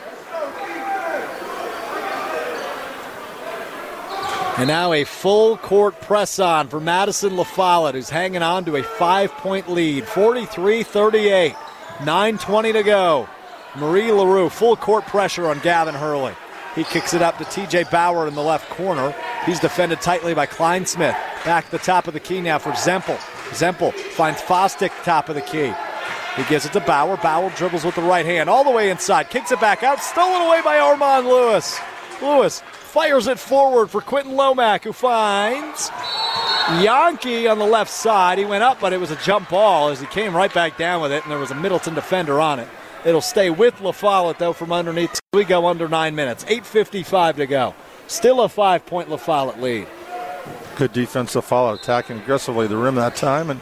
And 4.57 4.67
now 4.67 4.91
a 4.91 5.03
full 5.03 5.57
court 5.57 6.01
press 6.01 6.39
on 6.39 6.67
for 6.67 6.79
Madison 6.79 7.33
LaFollette, 7.33 7.93
who's 7.93 8.09
hanging 8.09 8.41
on 8.41 8.65
to 8.65 8.77
a 8.77 8.83
five 8.83 9.31
point 9.33 9.69
lead 9.69 10.05
43 10.07 10.81
38. 10.81 11.53
9.20 11.99 12.73
to 12.73 12.83
go. 12.83 13.29
Marie 13.75 14.11
LaRue, 14.11 14.49
full 14.49 14.75
court 14.75 15.05
pressure 15.05 15.47
on 15.47 15.59
Gavin 15.59 15.95
Hurley. 15.95 16.33
He 16.75 16.83
kicks 16.83 17.13
it 17.13 17.21
up 17.23 17.37
to 17.39 17.43
TJ 17.43 17.89
Bauer 17.89 18.27
in 18.27 18.35
the 18.35 18.41
left 18.41 18.69
corner. 18.69 19.13
He's 19.45 19.59
defended 19.59 20.01
tightly 20.01 20.33
by 20.33 20.45
Kleinsmith. 20.45 21.17
Back 21.43 21.65
at 21.65 21.71
the 21.71 21.79
top 21.79 22.07
of 22.07 22.13
the 22.13 22.19
key 22.19 22.41
now 22.41 22.59
for 22.59 22.71
Zempel. 22.71 23.19
Zempel 23.51 23.93
finds 23.93 24.41
Fostick 24.41 24.91
top 25.03 25.29
of 25.29 25.35
the 25.35 25.41
key. 25.41 25.73
He 26.35 26.43
gives 26.43 26.65
it 26.65 26.73
to 26.73 26.79
Bauer. 26.79 27.17
Bauer 27.17 27.49
dribbles 27.51 27.83
with 27.83 27.95
the 27.95 28.01
right 28.01 28.25
hand 28.25 28.49
all 28.49 28.63
the 28.63 28.69
way 28.69 28.91
inside. 28.91 29.29
Kicks 29.29 29.51
it 29.51 29.59
back 29.59 29.81
out. 29.81 29.99
Stolen 29.99 30.43
away 30.43 30.61
by 30.61 30.77
Armand 30.79 31.27
Lewis. 31.27 31.79
Lewis 32.21 32.61
fires 32.61 33.27
it 33.27 33.39
forward 33.39 33.89
for 33.89 34.01
Quentin 34.01 34.33
Lomack, 34.33 34.83
who 34.83 34.93
finds 34.93 35.89
Yankee 36.83 37.47
on 37.47 37.57
the 37.57 37.65
left 37.65 37.91
side. 37.91 38.37
He 38.37 38.45
went 38.45 38.63
up, 38.63 38.79
but 38.79 38.93
it 38.93 38.99
was 38.99 39.11
a 39.11 39.15
jump 39.17 39.49
ball 39.49 39.89
as 39.89 39.99
he 39.99 40.05
came 40.07 40.35
right 40.35 40.53
back 40.53 40.77
down 40.77 41.01
with 41.01 41.11
it, 41.11 41.23
and 41.23 41.31
there 41.31 41.39
was 41.39 41.51
a 41.51 41.55
Middleton 41.55 41.95
defender 41.95 42.39
on 42.39 42.59
it. 42.59 42.67
It'll 43.03 43.21
stay 43.21 43.49
with 43.49 43.79
La 43.81 43.91
Follette, 43.91 44.37
though, 44.37 44.53
from 44.53 44.71
underneath. 44.71 45.19
We 45.33 45.43
go 45.43 45.67
under 45.67 45.87
nine 45.87 46.13
minutes. 46.15 46.43
8.55 46.45 47.37
to 47.37 47.47
go. 47.47 47.75
Still 48.07 48.41
a 48.41 48.49
five 48.49 48.85
point 48.85 49.09
La 49.09 49.17
Follette 49.17 49.61
lead. 49.61 49.87
Good 50.77 50.93
defensive 50.93 51.43
follow, 51.43 51.73
attacking 51.73 52.19
aggressively 52.19 52.67
the 52.67 52.77
rim 52.77 52.95
that 52.95 53.15
time. 53.15 53.49
And 53.49 53.59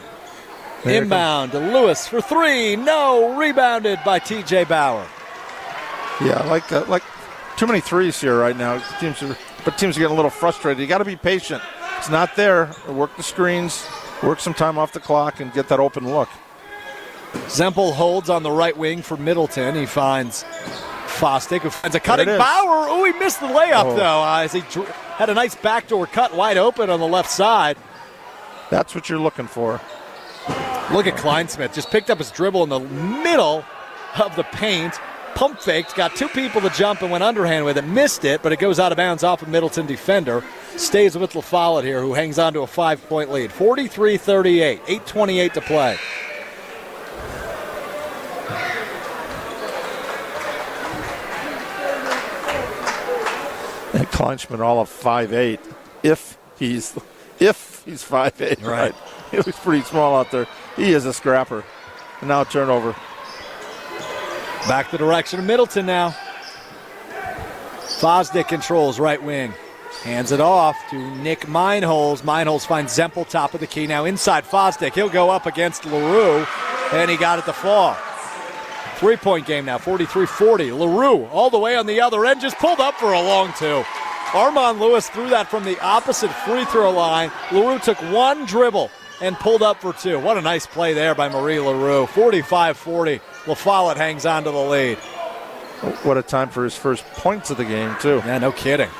Inbound 0.84 1.52
to 1.52 1.58
Lewis 1.58 2.06
for 2.06 2.20
three. 2.20 2.76
No. 2.76 3.36
Rebounded 3.38 3.98
by 4.04 4.20
TJ 4.20 4.68
Bauer. 4.68 5.06
Yeah, 6.20 6.40
I 6.42 6.46
like 6.46 6.68
that. 6.68 6.88
Like 6.88 7.02
too 7.56 7.66
many 7.66 7.80
threes 7.80 8.20
here 8.20 8.38
right 8.38 8.56
now. 8.56 8.78
Teams 9.00 9.22
are, 9.22 9.36
but 9.64 9.78
teams 9.78 9.96
are 9.96 10.00
getting 10.00 10.12
a 10.12 10.16
little 10.16 10.30
frustrated. 10.30 10.78
You 10.80 10.86
got 10.86 10.98
to 10.98 11.04
be 11.04 11.16
patient. 11.16 11.62
It's 11.98 12.10
not 12.10 12.36
there. 12.36 12.70
Work 12.88 13.16
the 13.16 13.22
screens, 13.22 13.86
work 14.22 14.38
some 14.38 14.54
time 14.54 14.76
off 14.78 14.92
the 14.92 15.00
clock, 15.00 15.40
and 15.40 15.52
get 15.54 15.68
that 15.68 15.80
open 15.80 16.08
look. 16.08 16.28
Zempel 17.48 17.92
holds 17.94 18.28
on 18.30 18.42
the 18.42 18.50
right 18.50 18.76
wing 18.76 19.02
for 19.02 19.16
Middleton. 19.16 19.74
He 19.74 19.86
finds 19.86 20.44
Fostick, 21.06 21.60
who 21.62 21.70
finds 21.70 21.96
a 21.96 22.00
cutting. 22.00 22.26
Bauer. 22.26 22.86
Oh, 22.88 23.04
he 23.10 23.18
missed 23.18 23.40
the 23.40 23.46
layup, 23.46 23.84
Oh. 23.86 23.96
though, 23.96 24.22
uh, 24.22 24.42
as 24.44 24.52
he 24.52 24.60
dr- 24.70 24.94
had 25.16 25.30
a 25.30 25.34
nice 25.34 25.54
backdoor 25.54 26.06
cut 26.06 26.34
wide 26.34 26.58
open 26.58 26.90
on 26.90 27.00
the 27.00 27.06
left 27.06 27.30
side. 27.30 27.78
That's 28.70 28.94
what 28.94 29.08
you're 29.08 29.18
looking 29.18 29.46
for. 29.46 29.80
Look 30.92 31.06
at 31.06 31.16
Kleinsmith. 31.16 31.74
Just 31.74 31.90
picked 31.90 32.10
up 32.10 32.18
his 32.18 32.30
dribble 32.30 32.62
in 32.64 32.68
the 32.68 32.80
middle 32.80 33.64
of 34.22 34.36
the 34.36 34.44
paint. 34.44 34.94
Pump 35.34 35.60
faked, 35.60 35.94
got 35.94 36.14
two 36.16 36.28
people 36.28 36.60
to 36.60 36.70
jump 36.70 37.02
and 37.02 37.10
went 37.10 37.24
underhand 37.24 37.64
with 37.64 37.76
it. 37.76 37.82
Missed 37.82 38.24
it, 38.24 38.42
but 38.42 38.52
it 38.52 38.58
goes 38.58 38.78
out 38.78 38.92
of 38.92 38.96
bounds 38.96 39.24
off 39.24 39.42
a 39.42 39.48
Middleton 39.48 39.86
defender. 39.86 40.44
Stays 40.76 41.16
with 41.16 41.32
LaFollette 41.32 41.84
here, 41.84 42.00
who 42.00 42.14
hangs 42.14 42.38
on 42.38 42.52
to 42.52 42.60
a 42.60 42.66
five 42.66 43.06
point 43.08 43.30
lead. 43.30 43.50
43 43.52 44.16
38, 44.16 44.84
8.28 44.84 45.52
to 45.52 45.60
play. 45.62 45.98
Kleinsmith 54.10 54.60
all 54.60 54.80
of 54.80 54.88
five 54.88 55.32
eight. 55.32 55.60
If 56.02 56.36
he's 56.58 56.96
if 57.38 57.82
he's 57.84 58.02
five 58.02 58.40
eight, 58.40 58.60
Right. 58.62 58.92
right? 58.92 58.94
He 59.30 59.36
was 59.38 59.56
pretty 59.56 59.82
small 59.82 60.16
out 60.16 60.30
there. 60.30 60.46
He 60.76 60.92
is 60.92 61.04
a 61.04 61.12
scrapper. 61.12 61.64
And 62.20 62.28
now 62.28 62.44
turnover. 62.44 62.94
Back 64.68 64.90
the 64.90 64.98
direction 64.98 65.38
of 65.40 65.44
Middleton 65.46 65.86
now. 65.86 66.14
Fosdick 68.00 68.48
controls 68.48 68.98
right 68.98 69.22
wing. 69.22 69.52
Hands 70.02 70.30
it 70.30 70.40
off 70.40 70.76
to 70.90 70.96
Nick 71.16 71.40
Meinholz. 71.42 72.22
Meinholz 72.22 72.66
finds 72.66 72.96
Zempel 72.96 73.28
top 73.28 73.54
of 73.54 73.60
the 73.60 73.66
key. 73.66 73.86
Now 73.86 74.04
inside 74.04 74.44
Fosdick. 74.44 74.92
He'll 74.94 75.08
go 75.08 75.30
up 75.30 75.46
against 75.46 75.84
LaRue, 75.86 76.46
and 76.92 77.10
he 77.10 77.16
got 77.16 77.38
it 77.38 77.44
to 77.46 77.52
fall. 77.52 77.96
Three 78.96 79.16
point 79.16 79.46
game 79.46 79.66
now, 79.66 79.78
43 79.78 80.26
40. 80.26 80.72
LaRue 80.72 81.26
all 81.26 81.50
the 81.50 81.58
way 81.58 81.76
on 81.76 81.86
the 81.86 82.00
other 82.00 82.24
end, 82.24 82.40
just 82.40 82.56
pulled 82.58 82.80
up 82.80 82.94
for 82.94 83.12
a 83.12 83.20
long 83.20 83.52
two. 83.58 83.84
Armand 84.34 84.80
Lewis 84.80 85.08
threw 85.08 85.28
that 85.30 85.48
from 85.48 85.64
the 85.64 85.78
opposite 85.80 86.30
free 86.30 86.64
throw 86.66 86.90
line. 86.90 87.30
LaRue 87.52 87.78
took 87.78 87.98
one 88.12 88.46
dribble 88.46 88.90
and 89.20 89.36
pulled 89.36 89.62
up 89.62 89.80
for 89.80 89.92
two. 89.92 90.18
What 90.18 90.36
a 90.36 90.42
nice 90.42 90.66
play 90.66 90.94
there 90.94 91.14
by 91.14 91.28
Marie 91.28 91.60
LaRue. 91.60 92.06
45 92.06 92.76
40. 92.76 93.20
LaFollette 93.44 93.96
hangs 93.96 94.26
on 94.26 94.44
to 94.44 94.50
the 94.50 94.58
lead. 94.58 94.98
What 96.02 96.16
a 96.16 96.22
time 96.22 96.48
for 96.48 96.64
his 96.64 96.74
first 96.74 97.04
points 97.12 97.50
of 97.50 97.58
the 97.58 97.64
game, 97.64 97.94
too. 98.00 98.22
Yeah, 98.24 98.38
no 98.38 98.50
kidding. 98.50 98.90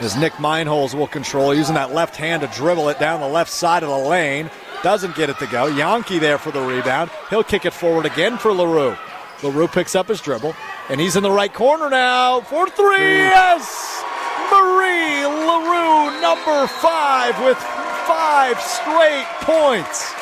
As 0.00 0.16
Nick 0.16 0.32
Meinholz 0.34 0.94
will 0.94 1.06
control, 1.06 1.54
using 1.54 1.74
that 1.74 1.94
left 1.94 2.16
hand 2.16 2.42
to 2.42 2.48
dribble 2.48 2.88
it 2.88 2.98
down 2.98 3.20
the 3.20 3.28
left 3.28 3.50
side 3.50 3.82
of 3.82 3.90
the 3.90 4.08
lane. 4.08 4.50
Doesn't 4.82 5.14
get 5.14 5.30
it 5.30 5.38
to 5.38 5.46
go. 5.46 5.66
Yankee 5.66 6.18
there 6.18 6.38
for 6.38 6.50
the 6.50 6.60
rebound. 6.60 7.10
He'll 7.30 7.44
kick 7.44 7.64
it 7.64 7.72
forward 7.72 8.06
again 8.06 8.36
for 8.38 8.52
LaRue. 8.52 8.96
LaRue 9.44 9.68
picks 9.68 9.94
up 9.94 10.08
his 10.08 10.20
dribble, 10.20 10.56
and 10.88 11.00
he's 11.00 11.14
in 11.16 11.22
the 11.22 11.30
right 11.30 11.52
corner 11.52 11.88
now 11.90 12.40
for 12.40 12.68
three. 12.68 13.18
Yes! 13.18 14.02
Marie 14.50 15.24
LaRue, 15.24 16.20
number 16.20 16.66
five, 16.66 17.38
with 17.44 17.58
five 18.06 18.60
straight 18.60 19.26
points. 19.42 20.12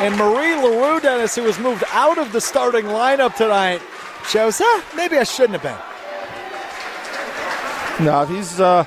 And 0.00 0.16
Marie 0.16 0.54
LaRue, 0.54 1.00
Dennis, 1.00 1.34
who 1.34 1.42
was 1.42 1.58
moved 1.58 1.84
out 1.90 2.18
of 2.18 2.32
the 2.32 2.40
starting 2.40 2.84
lineup 2.84 3.36
tonight, 3.36 3.82
shows, 4.28 4.60
huh, 4.62 4.82
maybe 4.96 5.18
I 5.18 5.24
shouldn't 5.24 5.60
have 5.60 5.62
been. 5.62 5.76
No, 8.06 8.24
he's 8.24 8.60
uh, 8.60 8.84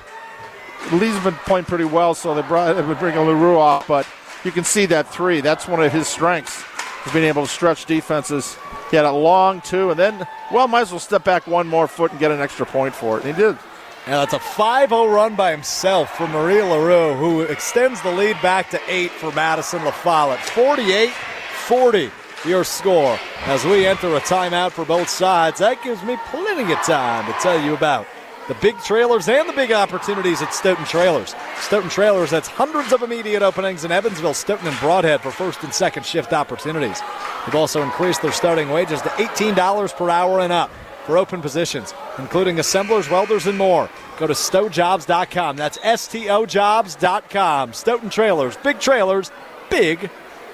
Lee's 0.93 1.19
been 1.19 1.33
playing 1.45 1.65
pretty 1.65 1.83
well, 1.83 2.13
so 2.13 2.33
they 2.33 2.41
brought 2.43 2.73
they 2.73 2.93
bring 2.93 3.15
LaRue 3.15 3.57
off, 3.57 3.87
but 3.87 4.07
you 4.43 4.51
can 4.51 4.63
see 4.63 4.85
that 4.87 5.07
three. 5.07 5.41
That's 5.41 5.67
one 5.67 5.81
of 5.83 5.91
his 5.91 6.07
strengths, 6.07 6.63
is 7.05 7.13
being 7.13 7.25
able 7.25 7.43
to 7.43 7.51
stretch 7.51 7.85
defenses. 7.85 8.57
He 8.89 8.97
had 8.97 9.05
a 9.05 9.11
long 9.11 9.61
two, 9.61 9.91
and 9.91 9.99
then, 9.99 10.27
well, 10.51 10.67
might 10.67 10.81
as 10.81 10.91
well 10.91 10.99
step 10.99 11.23
back 11.23 11.47
one 11.47 11.67
more 11.67 11.87
foot 11.87 12.11
and 12.11 12.19
get 12.19 12.31
an 12.31 12.41
extra 12.41 12.65
point 12.65 12.93
for 12.93 13.17
it. 13.17 13.25
And 13.25 13.35
he 13.35 13.41
did. 13.41 13.57
And 14.05 14.15
that's 14.15 14.33
a 14.33 14.39
5 14.39 14.89
0 14.89 15.07
run 15.07 15.35
by 15.35 15.51
himself 15.51 16.17
for 16.17 16.27
Marie 16.27 16.61
LaRue, 16.61 17.13
who 17.13 17.41
extends 17.41 18.01
the 18.01 18.11
lead 18.11 18.41
back 18.41 18.69
to 18.71 18.81
eight 18.87 19.11
for 19.11 19.31
Madison 19.31 19.79
LaFollette. 19.81 20.39
48 20.39 21.11
40, 21.11 22.11
your 22.45 22.63
score. 22.63 23.17
As 23.45 23.63
we 23.63 23.85
enter 23.85 24.15
a 24.15 24.19
timeout 24.19 24.71
for 24.71 24.83
both 24.83 25.07
sides, 25.07 25.59
that 25.59 25.81
gives 25.83 26.03
me 26.03 26.17
plenty 26.31 26.73
of 26.73 26.79
time 26.79 27.31
to 27.31 27.39
tell 27.39 27.63
you 27.63 27.75
about 27.75 28.07
the 28.51 28.59
big 28.59 28.77
trailers 28.79 29.29
and 29.29 29.47
the 29.47 29.53
big 29.53 29.71
opportunities 29.71 30.41
at 30.41 30.53
Stoughton 30.53 30.83
Trailers. 30.83 31.33
Stoughton 31.59 31.89
Trailers, 31.89 32.29
that's 32.31 32.49
hundreds 32.49 32.91
of 32.91 33.01
immediate 33.01 33.41
openings 33.41 33.85
in 33.85 33.93
Evansville, 33.93 34.33
Stoughton, 34.33 34.67
and 34.67 34.75
Brodhead 34.75 35.21
for 35.21 35.31
first 35.31 35.63
and 35.63 35.73
second 35.73 36.05
shift 36.05 36.33
opportunities. 36.33 36.99
They've 37.45 37.55
also 37.55 37.81
increased 37.81 38.21
their 38.21 38.33
starting 38.33 38.69
wages 38.69 39.01
to 39.03 39.07
$18 39.07 39.95
per 39.95 40.09
hour 40.09 40.41
and 40.41 40.51
up 40.51 40.69
for 41.05 41.17
open 41.17 41.41
positions, 41.41 41.93
including 42.17 42.59
assemblers, 42.59 43.09
welders, 43.09 43.47
and 43.47 43.57
more. 43.57 43.89
Go 44.17 44.27
to 44.27 44.33
stojobs.com. 44.33 45.55
That's 45.55 45.79
S-T-O-Jobs.com. 45.81 47.71
Stoughton 47.71 48.09
Trailers, 48.09 48.57
big 48.57 48.81
trailers, 48.81 49.31
big 49.69 50.09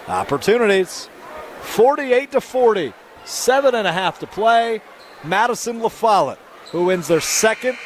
opportunities. 0.07 1.09
48 1.61 2.31
to 2.33 2.41
40, 2.41 2.93
seven 3.25 3.73
and 3.73 3.87
a 3.87 3.91
half 3.91 4.19
to 4.19 4.27
play. 4.27 4.83
Madison 5.23 5.79
LaFollette, 5.79 6.37
who 6.71 6.85
wins 6.85 7.07
their 7.07 7.21
second 7.21 7.77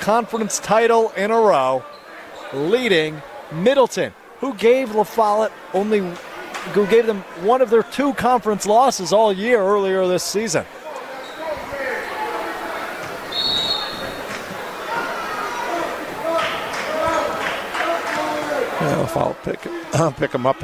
conference 0.00 0.58
title 0.58 1.10
in 1.16 1.30
a 1.30 1.38
row, 1.38 1.84
leading 2.52 3.22
Middleton, 3.52 4.12
who 4.40 4.54
gave 4.54 4.90
LaFollette 4.90 5.52
only, 5.72 6.00
who 6.72 6.86
gave 6.86 7.06
them 7.06 7.20
one 7.42 7.62
of 7.62 7.70
their 7.70 7.82
two 7.84 8.12
conference 8.14 8.66
losses 8.66 9.12
all 9.12 9.32
year 9.32 9.60
earlier 9.60 10.06
this 10.06 10.24
season. 10.24 10.64
Yeah, 18.80 19.02
if 19.02 19.16
I'll 19.16 19.34
pick 19.42 19.60
pick 20.16 20.32
him 20.32 20.46
up. 20.46 20.60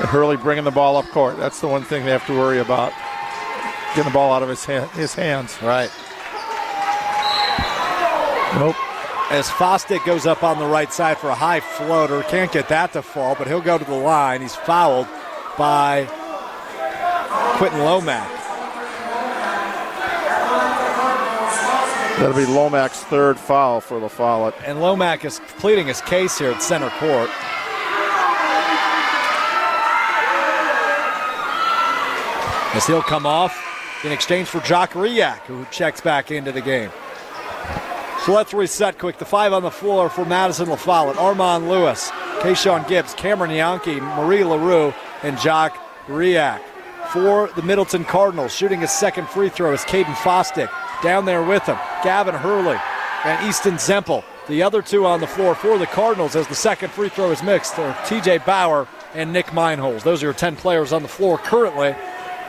Hurley 0.00 0.36
bringing 0.38 0.64
the 0.64 0.70
ball 0.70 0.96
up 0.96 1.04
court. 1.06 1.36
That's 1.36 1.60
the 1.60 1.68
one 1.68 1.82
thing 1.82 2.04
they 2.06 2.10
have 2.10 2.26
to 2.26 2.32
worry 2.32 2.60
about. 2.60 2.92
Getting 3.94 4.04
the 4.04 4.14
ball 4.14 4.32
out 4.32 4.42
of 4.42 4.48
his 4.48 4.64
hand, 4.64 4.88
his 4.92 5.14
hands. 5.14 5.58
Right. 5.60 5.90
Nope. 8.54 8.76
As 9.30 9.48
Fosdick 9.48 10.04
goes 10.04 10.26
up 10.26 10.42
on 10.42 10.58
the 10.58 10.66
right 10.66 10.92
side 10.92 11.18
for 11.18 11.30
a 11.30 11.34
high 11.34 11.60
floater, 11.60 12.22
can't 12.24 12.50
get 12.50 12.68
that 12.68 12.92
to 12.94 13.02
fall, 13.02 13.36
but 13.36 13.46
he'll 13.46 13.60
go 13.60 13.78
to 13.78 13.84
the 13.84 13.94
line. 13.94 14.42
He's 14.42 14.56
fouled 14.56 15.06
by 15.56 16.06
Quentin 17.58 17.80
Lomack. 17.80 18.28
That'll 22.18 22.34
be 22.34 22.44
Lomack's 22.44 23.02
third 23.04 23.38
foul 23.38 23.80
for 23.80 24.00
the 24.00 24.08
foul. 24.08 24.52
And 24.66 24.78
Lomack 24.78 25.24
is 25.24 25.40
pleading 25.58 25.86
his 25.86 26.00
case 26.02 26.38
here 26.38 26.50
at 26.50 26.60
center 26.60 26.90
court. 26.90 27.30
As 32.74 32.86
he'll 32.86 33.00
come 33.00 33.26
off 33.26 33.56
in 34.04 34.12
exchange 34.12 34.48
for 34.48 34.60
Jock 34.60 34.92
Riak, 34.92 35.38
who 35.40 35.64
checks 35.70 36.00
back 36.00 36.30
into 36.30 36.52
the 36.52 36.60
game. 36.60 36.90
So 38.24 38.34
let's 38.34 38.52
reset 38.52 38.98
quick. 38.98 39.16
The 39.16 39.24
five 39.24 39.54
on 39.54 39.62
the 39.62 39.70
floor 39.70 40.10
for 40.10 40.26
Madison 40.26 40.66
LaFollette, 40.66 41.16
Armand 41.16 41.70
Lewis, 41.70 42.10
Kayshawn 42.40 42.86
Gibbs, 42.86 43.14
Cameron 43.14 43.50
Yankee, 43.50 43.98
Marie 43.98 44.44
LaRue, 44.44 44.92
and 45.22 45.38
Jock 45.38 45.78
Riak. 46.06 46.60
For 47.12 47.48
the 47.56 47.62
Middleton 47.62 48.04
Cardinals, 48.04 48.54
shooting 48.54 48.80
his 48.80 48.90
second 48.90 49.26
free 49.30 49.48
throw 49.48 49.72
is 49.72 49.80
Caden 49.80 50.14
Fosdick. 50.16 50.70
Down 51.02 51.24
there 51.24 51.42
with 51.42 51.64
him, 51.64 51.78
Gavin 52.04 52.34
Hurley 52.34 52.76
and 53.24 53.48
Easton 53.48 53.74
Zempel. 53.74 54.22
The 54.48 54.62
other 54.62 54.82
two 54.82 55.06
on 55.06 55.20
the 55.20 55.26
floor 55.26 55.54
for 55.54 55.78
the 55.78 55.86
Cardinals 55.86 56.36
as 56.36 56.46
the 56.46 56.54
second 56.54 56.90
free 56.90 57.08
throw 57.08 57.30
is 57.30 57.42
mixed 57.42 57.78
are 57.78 57.94
TJ 58.04 58.44
Bauer 58.44 58.86
and 59.14 59.32
Nick 59.32 59.46
Meinholz. 59.46 60.02
Those 60.02 60.22
are 60.22 60.26
your 60.26 60.34
10 60.34 60.56
players 60.56 60.92
on 60.92 61.02
the 61.02 61.08
floor 61.08 61.38
currently 61.38 61.96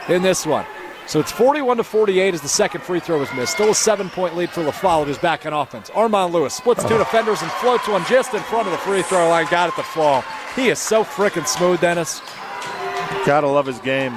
in 0.09 0.21
this 0.21 0.45
one. 0.45 0.65
So 1.11 1.19
it's 1.19 1.29
41 1.29 1.75
to 1.75 1.83
48 1.83 2.35
as 2.35 2.39
the 2.39 2.47
second 2.47 2.85
free 2.85 3.01
throw 3.01 3.21
is 3.21 3.27
missed. 3.33 3.51
Still 3.51 3.71
a 3.71 3.75
seven 3.75 4.09
point 4.09 4.37
lead 4.37 4.49
for 4.49 4.63
LaFollette, 4.63 5.07
who's 5.07 5.17
back 5.17 5.45
in 5.45 5.51
offense. 5.51 5.89
Armand 5.89 6.31
Lewis 6.31 6.53
splits 6.53 6.85
two 6.85 6.97
defenders 6.97 7.41
and 7.41 7.51
floats 7.51 7.85
one 7.85 8.05
just 8.05 8.33
in 8.33 8.39
front 8.43 8.65
of 8.65 8.71
the 8.71 8.77
free 8.77 9.01
throw 9.01 9.27
line. 9.27 9.45
Got 9.51 9.67
it 9.67 9.75
to 9.75 9.83
fall. 9.83 10.23
He 10.55 10.69
is 10.69 10.79
so 10.79 11.03
freaking 11.03 11.45
smooth, 11.45 11.81
Dennis. 11.81 12.21
Gotta 13.25 13.47
love 13.47 13.65
his 13.65 13.79
game. 13.79 14.13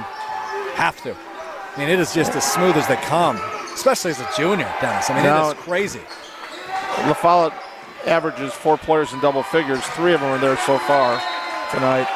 Have 0.77 1.03
to. 1.03 1.17
I 1.17 1.81
mean, 1.81 1.89
it 1.89 1.99
is 1.99 2.15
just 2.15 2.37
as 2.37 2.45
smooth 2.45 2.77
as 2.77 2.87
they 2.87 2.95
come, 2.95 3.41
especially 3.75 4.13
as 4.13 4.21
a 4.21 4.29
junior, 4.37 4.73
Dennis. 4.81 5.11
I 5.11 5.15
mean, 5.15 5.25
Now- 5.25 5.51
it 5.51 5.59
is 5.59 5.65
crazy. 5.65 6.01
La 7.09 7.51
averages 8.07 8.53
four 8.53 8.79
players 8.79 9.13
in 9.13 9.19
double 9.19 9.43
figures. 9.43 9.83
Three 9.97 10.15
of 10.15 10.21
them 10.21 10.31
are 10.31 10.39
there 10.39 10.57
so 10.59 10.79
far 10.79 11.21
tonight. 11.73 12.07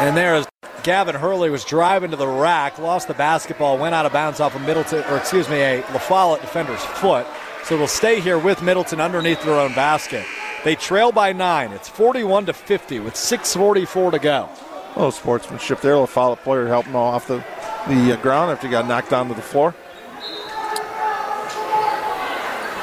And 0.00 0.16
there 0.16 0.34
is 0.34 0.44
Gavin 0.86 1.16
Hurley 1.16 1.50
was 1.50 1.64
driving 1.64 2.12
to 2.12 2.16
the 2.16 2.28
rack, 2.28 2.78
lost 2.78 3.08
the 3.08 3.14
basketball, 3.14 3.76
went 3.76 3.92
out 3.92 4.06
of 4.06 4.12
bounds 4.12 4.38
off 4.38 4.54
of 4.54 4.62
Middleton, 4.62 5.02
or 5.10 5.16
excuse 5.16 5.48
me, 5.48 5.56
a 5.56 5.80
La 5.92 5.98
Follette 5.98 6.42
defender's 6.42 6.80
foot. 6.80 7.26
So 7.64 7.74
it'll 7.74 7.88
stay 7.88 8.20
here 8.20 8.38
with 8.38 8.62
Middleton 8.62 9.00
underneath 9.00 9.42
their 9.42 9.58
own 9.58 9.74
basket. 9.74 10.24
They 10.62 10.76
trail 10.76 11.10
by 11.10 11.32
nine. 11.32 11.72
It's 11.72 11.88
41 11.88 12.46
to 12.46 12.52
50 12.52 13.00
with 13.00 13.14
6:44 13.14 14.12
to 14.12 14.20
go. 14.20 14.48
A 14.94 14.96
little 14.96 15.10
sportsmanship 15.10 15.80
there. 15.80 15.96
La 15.96 16.06
Follette 16.06 16.44
player 16.44 16.68
helping 16.68 16.92
him 16.92 16.98
off 16.98 17.26
the, 17.26 17.44
the 17.88 18.12
uh, 18.12 18.22
ground 18.22 18.52
after 18.52 18.68
he 18.68 18.70
got 18.70 18.86
knocked 18.86 19.10
down 19.10 19.26
to 19.26 19.34
the 19.34 19.42
floor. 19.42 19.74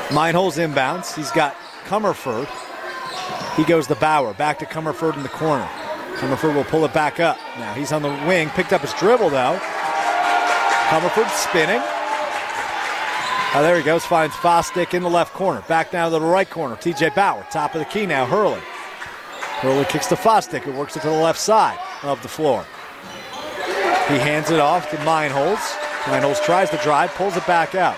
Meinholz 0.09 0.57
inbounds. 0.57 1.15
He's 1.15 1.31
got 1.31 1.55
Comerford. 1.85 2.49
He 3.55 3.63
goes 3.63 3.87
to 3.87 3.95
Bauer. 3.95 4.33
Back 4.33 4.59
to 4.59 4.65
Comerford 4.65 5.15
in 5.15 5.23
the 5.23 5.29
corner. 5.29 5.69
Comerford 6.23 6.55
will 6.55 6.63
pull 6.63 6.85
it 6.85 6.93
back 6.93 7.19
up. 7.19 7.37
Now 7.57 7.73
he's 7.73 7.91
on 7.91 8.01
the 8.01 8.07
wing. 8.25 8.49
Picked 8.51 8.71
up 8.71 8.79
his 8.79 8.93
dribble 8.93 9.29
though. 9.29 9.59
Comerford 10.87 11.29
spinning. 11.29 11.81
Oh, 13.53 13.59
there 13.61 13.75
he 13.75 13.83
goes. 13.83 14.05
Finds 14.05 14.33
Fosdick 14.35 14.93
in 14.93 15.03
the 15.03 15.09
left 15.09 15.33
corner. 15.33 15.61
Back 15.67 15.91
down 15.91 16.09
to 16.09 16.17
the 16.17 16.25
right 16.25 16.49
corner. 16.49 16.77
TJ 16.77 17.13
Bauer. 17.13 17.45
Top 17.51 17.75
of 17.75 17.79
the 17.79 17.85
key 17.85 18.05
now. 18.05 18.25
Hurley. 18.25 18.61
Hurley 19.59 19.83
kicks 19.83 20.07
to 20.07 20.15
Fosdick, 20.15 20.61
who 20.61 20.71
works 20.71 20.95
it 20.95 21.01
to 21.01 21.09
the 21.09 21.13
left 21.13 21.39
side 21.39 21.77
of 22.03 22.21
the 22.21 22.29
floor. 22.29 22.65
He 24.07 24.17
hands 24.17 24.49
it 24.49 24.61
off 24.61 24.89
to 24.91 24.97
Meinholz. 24.97 25.59
Meinholz 26.05 26.41
tries 26.45 26.69
to 26.69 26.77
drive, 26.77 27.13
pulls 27.15 27.35
it 27.35 27.45
back 27.45 27.75
out. 27.75 27.97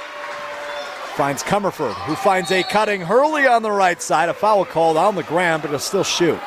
Finds 1.16 1.44
Comerford, 1.44 1.94
who 2.06 2.16
finds 2.16 2.52
a 2.52 2.64
cutting 2.64 3.02
Hurley 3.02 3.46
on 3.46 3.62
the 3.62 3.72
right 3.72 4.02
side. 4.02 4.30
A 4.30 4.34
foul 4.34 4.66
called 4.66 4.98
on 4.98 5.14
the 5.14 5.24
ground, 5.24 5.62
but 5.62 5.70
he'll 5.70 5.80
still 5.80 6.04
shoot. 6.04 6.40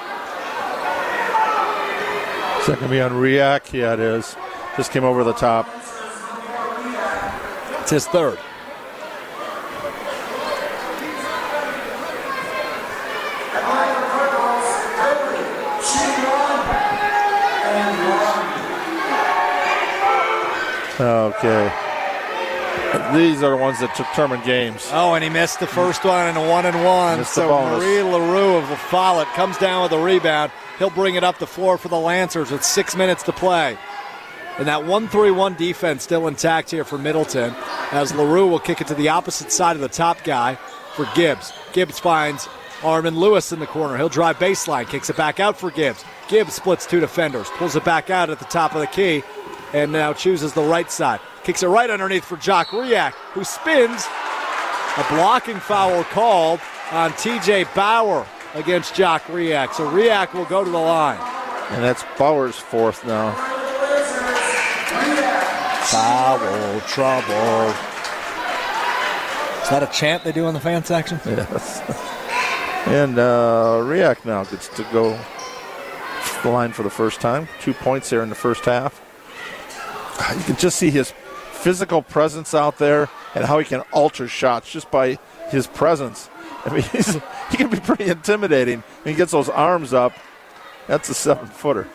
Is 2.68 2.74
that 2.74 2.80
going 2.80 2.90
to 2.90 2.96
be 2.96 3.00
on 3.00 3.12
Riak? 3.12 3.72
Yeah, 3.72 3.94
it 3.94 4.00
is. 4.00 4.36
Just 4.76 4.92
came 4.92 5.02
over 5.02 5.24
the 5.24 5.32
top. 5.32 5.66
It's 7.80 7.90
his 7.90 8.06
third. 8.06 8.38
Okay. 21.00 21.72
These 23.14 23.42
are 23.42 23.48
the 23.48 23.56
ones 23.56 23.80
that 23.80 23.96
determine 23.96 24.44
games. 24.44 24.90
Oh, 24.92 25.14
and 25.14 25.24
he 25.24 25.30
missed 25.30 25.60
the 25.60 25.66
first 25.66 26.04
one 26.04 26.26
and 26.26 26.36
a 26.36 26.46
one 26.46 26.66
and 26.66 26.84
one. 26.84 27.20
Missed 27.20 27.34
the 27.34 27.40
So 27.40 27.48
bonus. 27.48 27.82
Marie 27.82 28.02
LaRue 28.02 28.56
of 28.56 28.68
La 28.68 28.76
Follette 28.76 29.28
comes 29.28 29.56
down 29.56 29.84
with 29.84 29.92
a 29.92 29.98
rebound. 29.98 30.52
He'll 30.78 30.90
bring 30.90 31.16
it 31.16 31.24
up 31.24 31.38
the 31.38 31.46
floor 31.46 31.76
for 31.76 31.88
the 31.88 31.98
Lancers 31.98 32.50
with 32.50 32.64
six 32.64 32.94
minutes 32.94 33.24
to 33.24 33.32
play. 33.32 33.76
And 34.58 34.66
that 34.66 34.84
1 34.84 35.08
3 35.08 35.30
1 35.30 35.54
defense 35.54 36.02
still 36.02 36.26
intact 36.26 36.70
here 36.70 36.84
for 36.84 36.98
Middleton 36.98 37.54
as 37.92 38.14
LaRue 38.14 38.46
will 38.46 38.58
kick 38.58 38.80
it 38.80 38.86
to 38.88 38.94
the 38.94 39.08
opposite 39.08 39.52
side 39.52 39.76
of 39.76 39.82
the 39.82 39.88
top 39.88 40.24
guy 40.24 40.56
for 40.94 41.08
Gibbs. 41.14 41.52
Gibbs 41.72 41.98
finds 41.98 42.48
Armand 42.82 43.16
Lewis 43.16 43.52
in 43.52 43.60
the 43.60 43.66
corner. 43.66 43.96
He'll 43.96 44.08
drive 44.08 44.38
baseline, 44.38 44.88
kicks 44.88 45.10
it 45.10 45.16
back 45.16 45.40
out 45.40 45.58
for 45.58 45.70
Gibbs. 45.70 46.04
Gibbs 46.28 46.54
splits 46.54 46.86
two 46.86 47.00
defenders, 47.00 47.48
pulls 47.50 47.76
it 47.76 47.84
back 47.84 48.10
out 48.10 48.30
at 48.30 48.38
the 48.38 48.44
top 48.46 48.74
of 48.74 48.80
the 48.80 48.86
key, 48.86 49.22
and 49.72 49.92
now 49.92 50.12
chooses 50.12 50.52
the 50.52 50.62
right 50.62 50.90
side. 50.90 51.20
Kicks 51.44 51.62
it 51.62 51.68
right 51.68 51.90
underneath 51.90 52.24
for 52.24 52.36
Jock 52.36 52.68
Riak, 52.68 53.12
who 53.32 53.44
spins. 53.44 54.06
A 54.96 55.06
blocking 55.08 55.60
foul 55.60 56.02
called 56.04 56.60
on 56.90 57.12
TJ 57.12 57.72
Bauer 57.74 58.26
against 58.54 58.94
Jock 58.94 59.22
Riak. 59.24 59.72
So 59.74 59.90
Riak 59.90 60.32
will 60.34 60.44
go 60.46 60.64
to 60.64 60.70
the 60.70 60.78
line. 60.78 61.20
And 61.70 61.84
that's 61.84 62.04
Bauer's 62.16 62.56
fourth 62.56 63.04
now. 63.06 63.32
Foul 65.84 66.80
trouble. 66.80 67.74
Is 69.62 69.70
that 69.70 69.82
a 69.82 69.90
chant 69.92 70.24
they 70.24 70.32
do 70.32 70.48
in 70.48 70.54
the 70.54 70.60
fan 70.60 70.84
section? 70.84 71.20
Yes. 71.26 71.80
And 72.86 73.18
uh, 73.18 73.80
Riak 73.82 74.24
now 74.24 74.44
gets 74.44 74.68
to 74.76 74.82
go 74.92 75.12
to 75.12 76.42
the 76.42 76.48
line 76.48 76.72
for 76.72 76.82
the 76.82 76.90
first 76.90 77.20
time. 77.20 77.48
Two 77.60 77.74
points 77.74 78.08
there 78.08 78.22
in 78.22 78.28
the 78.30 78.34
first 78.34 78.64
half. 78.64 79.02
You 80.36 80.42
can 80.44 80.56
just 80.56 80.78
see 80.78 80.90
his 80.90 81.12
physical 81.52 82.02
presence 82.02 82.54
out 82.54 82.78
there 82.78 83.08
and 83.34 83.44
how 83.44 83.58
he 83.58 83.64
can 83.64 83.80
alter 83.92 84.26
shots 84.26 84.70
just 84.70 84.90
by 84.90 85.18
his 85.50 85.66
presence. 85.66 86.30
I 86.64 86.72
mean, 86.72 86.82
he's, 86.92 87.14
he 87.14 87.56
can 87.56 87.70
be 87.70 87.80
pretty 87.80 88.04
intimidating. 88.04 88.82
When 89.02 89.14
he 89.14 89.16
gets 89.16 89.32
those 89.32 89.48
arms 89.48 89.92
up, 89.92 90.12
that's 90.86 91.08
a 91.08 91.14
seven 91.14 91.46
footer. 91.46 91.88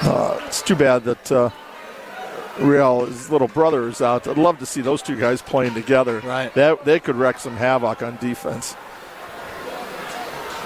Uh, 0.00 0.40
it's 0.46 0.62
too 0.62 0.76
bad 0.76 1.04
that 1.04 1.32
uh, 1.32 1.50
Real, 2.58 3.06
his 3.06 3.30
little 3.30 3.48
brother, 3.48 3.88
is 3.88 4.00
out. 4.00 4.26
I'd 4.26 4.36
love 4.36 4.58
to 4.58 4.66
see 4.66 4.80
those 4.80 5.02
two 5.02 5.16
guys 5.16 5.42
playing 5.42 5.74
together. 5.74 6.20
Right. 6.20 6.52
That 6.54 6.84
they 6.84 6.98
could 6.98 7.16
wreck 7.16 7.38
some 7.38 7.56
havoc 7.56 8.02
on 8.02 8.16
defense. 8.16 8.74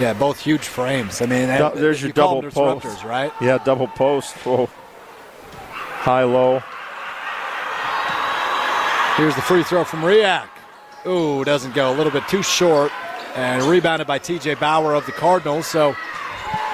Yeah, 0.01 0.14
both 0.14 0.40
huge 0.40 0.62
frames. 0.62 1.20
I 1.20 1.26
mean, 1.26 1.48
there's 1.48 2.01
you 2.01 2.09
your 2.09 2.14
double 2.14 2.43
post. 2.43 3.05
right? 3.05 3.30
Yeah, 3.40 3.59
double 3.59 3.89
post. 3.89 4.34
Whoa. 4.36 4.68
High 5.70 6.24
low. 6.24 6.62
Here's 9.16 9.34
the 9.34 9.43
free 9.43 9.62
throw 9.62 9.84
from 9.84 10.01
Riak. 10.01 10.48
Ooh, 11.06 11.44
doesn't 11.44 11.74
go. 11.74 11.93
A 11.93 11.97
little 11.97 12.12
bit 12.12 12.26
too 12.28 12.43
short. 12.43 12.90
And 13.34 13.62
rebounded 13.64 14.06
by 14.06 14.18
TJ 14.18 14.59
Bauer 14.60 14.94
of 14.94 15.06
the 15.06 15.12
Cardinals. 15.12 15.66
So 15.66 15.94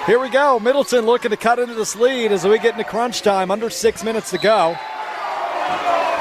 here 0.06 0.18
we 0.20 0.28
go. 0.28 0.58
Middleton 0.58 1.04
looking 1.06 1.30
to 1.30 1.36
cut 1.36 1.58
into 1.58 1.74
this 1.74 1.94
lead 1.96 2.32
as 2.32 2.44
we 2.44 2.58
get 2.58 2.72
into 2.72 2.84
crunch 2.84 3.22
time. 3.22 3.50
Under 3.50 3.70
six 3.70 4.02
minutes 4.04 4.30
to 4.30 4.38
go. 4.38 4.76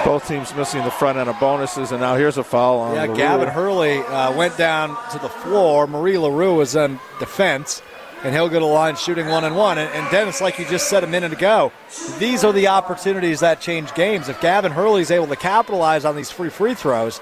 Both 0.06 0.28
teams 0.28 0.54
missing 0.56 0.84
the 0.84 0.92
front 0.92 1.18
end 1.18 1.28
of 1.30 1.40
bonuses, 1.40 1.92
and 1.92 2.00
now 2.00 2.16
here's 2.16 2.38
a 2.38 2.44
foul 2.44 2.80
on 2.80 2.96
Yeah, 2.96 3.04
LaRue. 3.04 3.16
Gavin 3.18 3.48
Hurley 3.50 3.98
uh, 4.00 4.32
went 4.32 4.56
down 4.58 4.96
to 5.12 5.20
the 5.20 5.28
floor. 5.28 5.86
Marie 5.88 6.18
LaRue 6.18 6.56
was 6.56 6.76
on 6.76 7.00
defense, 7.20 7.82
and 8.28 8.36
he'll 8.36 8.50
go 8.50 8.56
to 8.60 8.66
the 8.66 8.66
line 8.66 8.98
shooting 8.98 9.30
one 9.30 9.46
and 9.46 9.56
one. 9.56 9.78
And, 9.78 9.90
and 9.94 10.12
Dennis, 10.12 10.42
like 10.42 10.60
you 10.60 10.66
just 10.66 10.90
said 10.90 11.02
a 11.06 11.08
minute 11.08 11.32
ago, 11.32 11.72
these 12.20 12.44
are 12.44 12.52
the 12.52 12.68
opportunities 12.68 13.40
that 13.40 13.62
change 13.62 13.94
games. 13.94 14.28
If 14.28 14.42
Gavin 14.42 14.74
Hurley's 14.74 15.12
able 15.12 15.28
to 15.28 15.38
capitalize 15.38 16.04
on 16.04 16.18
these 16.18 16.30
free 16.30 16.50
free 16.50 16.74
throws, 16.74 17.22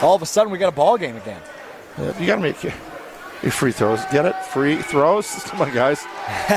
all 0.00 0.14
of 0.14 0.22
a 0.22 0.26
sudden 0.26 0.52
we 0.52 0.58
got 0.58 0.68
a 0.68 0.76
ball 0.76 0.96
game 0.96 1.16
again. 1.16 1.42
You 2.20 2.26
got 2.26 2.36
to 2.36 2.40
make 2.40 2.62
your, 2.62 2.72
your 3.42 3.50
free 3.50 3.72
throws. 3.72 4.04
Get 4.12 4.26
it? 4.26 4.36
Free 4.46 4.76
throws? 4.80 5.26
Come 5.46 5.62
on, 5.62 5.74
guys. 5.74 6.06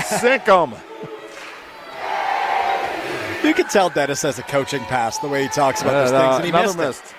Sink 0.06 0.46
them. 0.46 0.76
You 3.44 3.54
can 3.54 3.68
tell 3.68 3.90
Dennis 3.90 4.22
has 4.22 4.40
a 4.40 4.44
coaching 4.44 4.80
pass 4.84 5.18
the 5.18 5.28
way 5.28 5.44
he 5.44 5.50
talks 5.50 5.82
about 5.82 5.92
those 5.92 6.12
Uh, 6.14 6.22
things, 6.22 6.36
and 6.38 6.46
he 6.46 6.52
missed, 6.64 6.78
missed. 6.78 7.13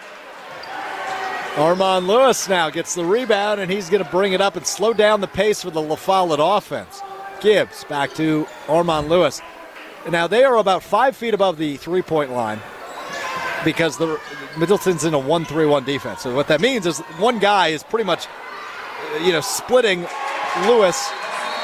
Armand 1.57 2.09
Lewis 2.09 2.49
now 2.49 2.69
gets 2.69 2.97
the 2.97 3.05
rebound, 3.05 3.61
and 3.61 3.71
he's 3.71 3.89
going 3.89 4.03
to 4.03 4.11
bring 4.11 4.33
it 4.33 4.41
up 4.41 4.57
and 4.57 4.67
slow 4.67 4.93
down 4.93 5.21
the 5.21 5.29
pace 5.29 5.63
for 5.63 5.71
the 5.71 5.81
La 5.81 5.95
Follette 5.95 6.41
offense. 6.41 7.01
Gibbs 7.41 7.85
back 7.85 8.13
to 8.15 8.49
Armand 8.69 9.09
Lewis. 9.09 9.41
Now 10.11 10.27
they 10.27 10.43
are 10.43 10.57
about 10.57 10.83
five 10.83 11.17
feet 11.17 11.33
above 11.33 11.57
the 11.57 11.77
three-point 11.77 12.33
line 12.33 12.59
because 13.65 13.97
the 13.99 14.21
Middleton's 14.59 15.05
in 15.05 15.15
a 15.15 15.19
one-three-one 15.19 15.85
defense. 15.85 16.23
So 16.23 16.35
what 16.35 16.49
that 16.49 16.61
means 16.61 16.87
is 16.87 16.99
one 17.19 17.39
guy 17.39 17.69
is 17.69 17.85
pretty 17.85 18.05
much, 18.05 18.27
you 19.23 19.31
know, 19.31 19.41
splitting 19.41 20.07
Lewis 20.67 21.09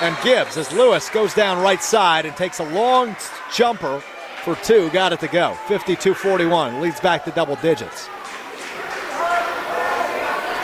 and 0.03 0.17
Gibbs 0.23 0.57
as 0.57 0.73
Lewis 0.73 1.11
goes 1.11 1.35
down 1.35 1.61
right 1.63 1.83
side 1.83 2.27
and 2.27 2.37
takes 2.37 2.61
a 2.61 2.65
long 2.65 3.17
jumper 3.53 4.01
for 4.45 4.55
two. 4.57 4.89
Got 4.91 5.13
it 5.13 5.21
to 5.21 5.29
go. 5.29 5.57
52-41 5.67 6.81
leads 6.81 7.01
back 7.01 7.25
to 7.25 7.33
double 7.33 7.57
digits. 7.57 8.09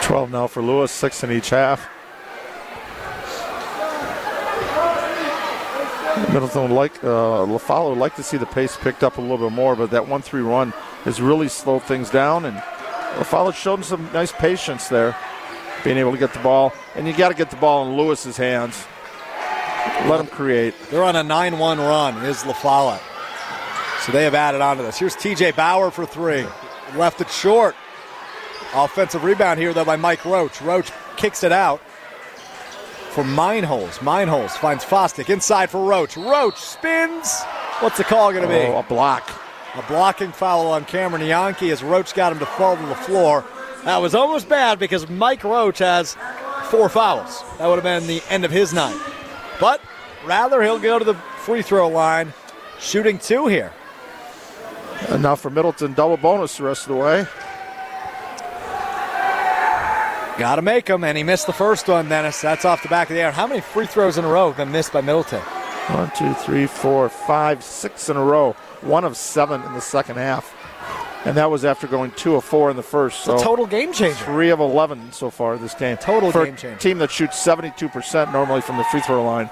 12 0.07 0.31
now 0.31 0.47
for 0.47 0.63
Lewis, 0.63 0.89
six 0.89 1.21
in 1.25 1.33
each 1.33 1.49
half. 1.49 1.85
Middleton 6.31 6.71
like, 6.71 7.03
uh, 7.03 7.45
would 7.45 7.97
like 7.97 8.15
to 8.15 8.23
see 8.23 8.37
the 8.37 8.45
pace 8.45 8.77
picked 8.77 9.03
up 9.03 9.17
a 9.17 9.21
little 9.21 9.49
bit 9.49 9.51
more, 9.51 9.75
but 9.75 9.91
that 9.91 10.07
1 10.07 10.21
3 10.21 10.41
run 10.43 10.71
has 11.03 11.21
really 11.21 11.49
slowed 11.49 11.83
things 11.83 12.09
down. 12.09 12.45
And 12.45 12.55
LaFolle 13.17 13.53
showed 13.53 13.83
some 13.83 14.09
nice 14.13 14.31
patience 14.31 14.87
there, 14.87 15.13
being 15.83 15.97
able 15.97 16.13
to 16.13 16.17
get 16.17 16.31
the 16.31 16.39
ball. 16.39 16.71
And 16.95 17.05
you 17.05 17.11
got 17.11 17.27
to 17.27 17.35
get 17.35 17.49
the 17.49 17.57
ball 17.57 17.85
in 17.85 17.97
Lewis's 17.97 18.37
hands. 18.37 18.85
Let 20.07 20.21
him 20.21 20.27
create. 20.27 20.73
They're 20.89 21.03
on 21.03 21.17
a 21.17 21.23
9 21.23 21.59
1 21.59 21.79
run, 21.79 22.23
is 22.23 22.45
La 22.45 22.97
So 24.05 24.13
they 24.13 24.23
have 24.23 24.35
added 24.35 24.61
on 24.61 24.77
to 24.77 24.83
this. 24.83 24.97
Here's 24.97 25.17
TJ 25.17 25.57
Bauer 25.57 25.91
for 25.91 26.05
three. 26.05 26.45
Left 26.95 27.19
it 27.19 27.29
short. 27.29 27.75
Offensive 28.73 29.23
rebound 29.23 29.59
here, 29.59 29.73
though, 29.73 29.85
by 29.85 29.95
Mike 29.95 30.23
Roach. 30.25 30.61
Roach 30.61 30.91
kicks 31.15 31.43
it 31.43 31.51
out 31.51 31.79
for 33.11 33.23
Meinholz. 33.23 33.97
Meinholz 33.99 34.51
finds 34.51 34.83
Fosdick 34.83 35.29
inside 35.29 35.69
for 35.69 35.83
Roach. 35.83 36.17
Roach 36.17 36.57
spins. 36.57 37.41
What's 37.79 37.97
the 37.97 38.03
call 38.03 38.31
going 38.31 38.43
to 38.43 38.49
be? 38.49 38.71
Oh, 38.71 38.77
a 38.77 38.83
block. 38.83 39.31
A 39.75 39.81
blocking 39.83 40.31
foul 40.31 40.67
on 40.67 40.85
Cameron 40.85 41.25
Yankee 41.25 41.71
as 41.71 41.83
Roach 41.83 42.13
got 42.13 42.31
him 42.31 42.39
to 42.39 42.45
fall 42.45 42.75
to 42.75 42.85
the 42.85 42.95
floor. 42.95 43.43
That 43.83 43.97
was 43.97 44.15
almost 44.15 44.49
bad 44.49 44.79
because 44.79 45.09
Mike 45.09 45.43
Roach 45.43 45.79
has 45.79 46.17
four 46.65 46.89
fouls. 46.89 47.43
That 47.57 47.67
would 47.67 47.75
have 47.75 47.83
been 47.83 48.07
the 48.07 48.21
end 48.29 48.43
of 48.43 48.51
his 48.51 48.73
night. 48.73 48.99
But 49.59 49.81
rather, 50.25 50.61
he'll 50.61 50.79
go 50.79 50.99
to 50.99 51.05
the 51.05 51.13
free 51.13 51.61
throw 51.61 51.87
line, 51.87 52.33
shooting 52.79 53.17
two 53.17 53.47
here. 53.47 53.71
Now 55.19 55.35
for 55.35 55.49
Middleton, 55.49 55.93
double 55.93 56.17
bonus 56.17 56.57
the 56.57 56.63
rest 56.63 56.87
of 56.87 56.95
the 56.95 57.01
way. 57.01 57.25
Got 60.37 60.57
to 60.57 60.61
make 60.61 60.85
them, 60.85 61.03
and 61.03 61.17
he 61.17 61.23
missed 61.23 61.47
the 61.47 61.53
first 61.53 61.87
one, 61.87 62.07
Dennis. 62.09 62.41
That's 62.41 62.63
off 62.63 62.83
the 62.83 62.89
back 62.89 63.09
of 63.09 63.15
the 63.15 63.21
air. 63.21 63.31
How 63.31 63.47
many 63.47 63.59
free 63.59 63.87
throws 63.87 64.17
in 64.19 64.25
a 64.25 64.27
row 64.27 64.47
have 64.49 64.57
been 64.57 64.71
missed 64.71 64.93
by 64.93 65.01
Middleton? 65.01 65.39
One, 65.41 66.11
two, 66.15 66.33
three, 66.35 66.67
four, 66.67 67.09
five, 67.09 67.63
six 67.63 68.07
in 68.09 68.17
a 68.17 68.23
row. 68.23 68.51
One 68.81 69.03
of 69.03 69.17
seven 69.17 69.63
in 69.63 69.73
the 69.73 69.81
second 69.81 70.17
half. 70.17 70.53
And 71.25 71.35
that 71.37 71.49
was 71.49 71.65
after 71.65 71.87
going 71.87 72.11
two 72.11 72.35
of 72.35 72.43
four 72.45 72.69
in 72.69 72.75
the 72.77 72.83
first. 72.83 73.23
So 73.23 73.33
It's 73.33 73.41
a 73.41 73.45
total 73.45 73.65
game 73.65 73.91
changer. 73.91 74.13
three 74.25 74.49
of 74.51 74.59
11 74.59 75.11
so 75.11 75.29
far 75.31 75.57
this 75.57 75.73
game. 75.73 75.97
Total 75.97 76.31
For 76.31 76.45
game 76.45 76.53
a 76.53 76.57
changer. 76.57 76.79
team 76.79 76.97
that 76.99 77.09
shoots 77.09 77.43
72% 77.43 78.31
normally 78.31 78.61
from 78.61 78.77
the 78.77 78.83
free 78.85 79.01
throw 79.01 79.23
line. 79.25 79.49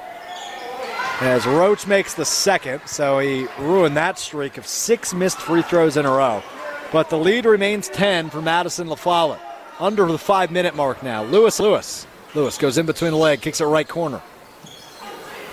As 1.21 1.47
Roach 1.47 1.87
makes 1.87 2.13
the 2.13 2.25
second, 2.25 2.81
so 2.85 3.19
he 3.19 3.47
ruined 3.57 3.97
that 3.97 4.19
streak 4.19 4.57
of 4.57 4.67
six 4.67 5.13
missed 5.13 5.39
free 5.39 5.61
throws 5.63 5.97
in 5.97 6.05
a 6.05 6.11
row. 6.11 6.43
But 6.91 7.09
the 7.09 7.17
lead 7.17 7.45
remains 7.45 7.87
10 7.89 8.29
for 8.29 8.41
Madison 8.41 8.87
LaFollette. 8.87 9.39
Under 9.79 10.05
the 10.05 10.17
five 10.17 10.51
minute 10.51 10.75
mark 10.75 11.03
now. 11.03 11.23
Lewis 11.23 11.59
Lewis. 11.59 12.07
Lewis 12.33 12.57
goes 12.57 12.77
in 12.77 12.85
between 12.85 13.11
the 13.11 13.17
leg, 13.17 13.41
kicks 13.41 13.61
it 13.61 13.65
right 13.65 13.87
corner. 13.87 14.21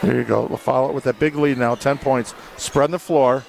There 0.02 0.16
you 0.16 0.24
go. 0.24 0.48
LaFollette 0.48 0.94
with 0.94 1.04
that 1.04 1.18
big 1.20 1.36
lead 1.36 1.58
now, 1.58 1.76
10 1.76 1.98
points. 1.98 2.34
Spreading 2.56 2.92
the 2.92 2.98
floor. 2.98 3.44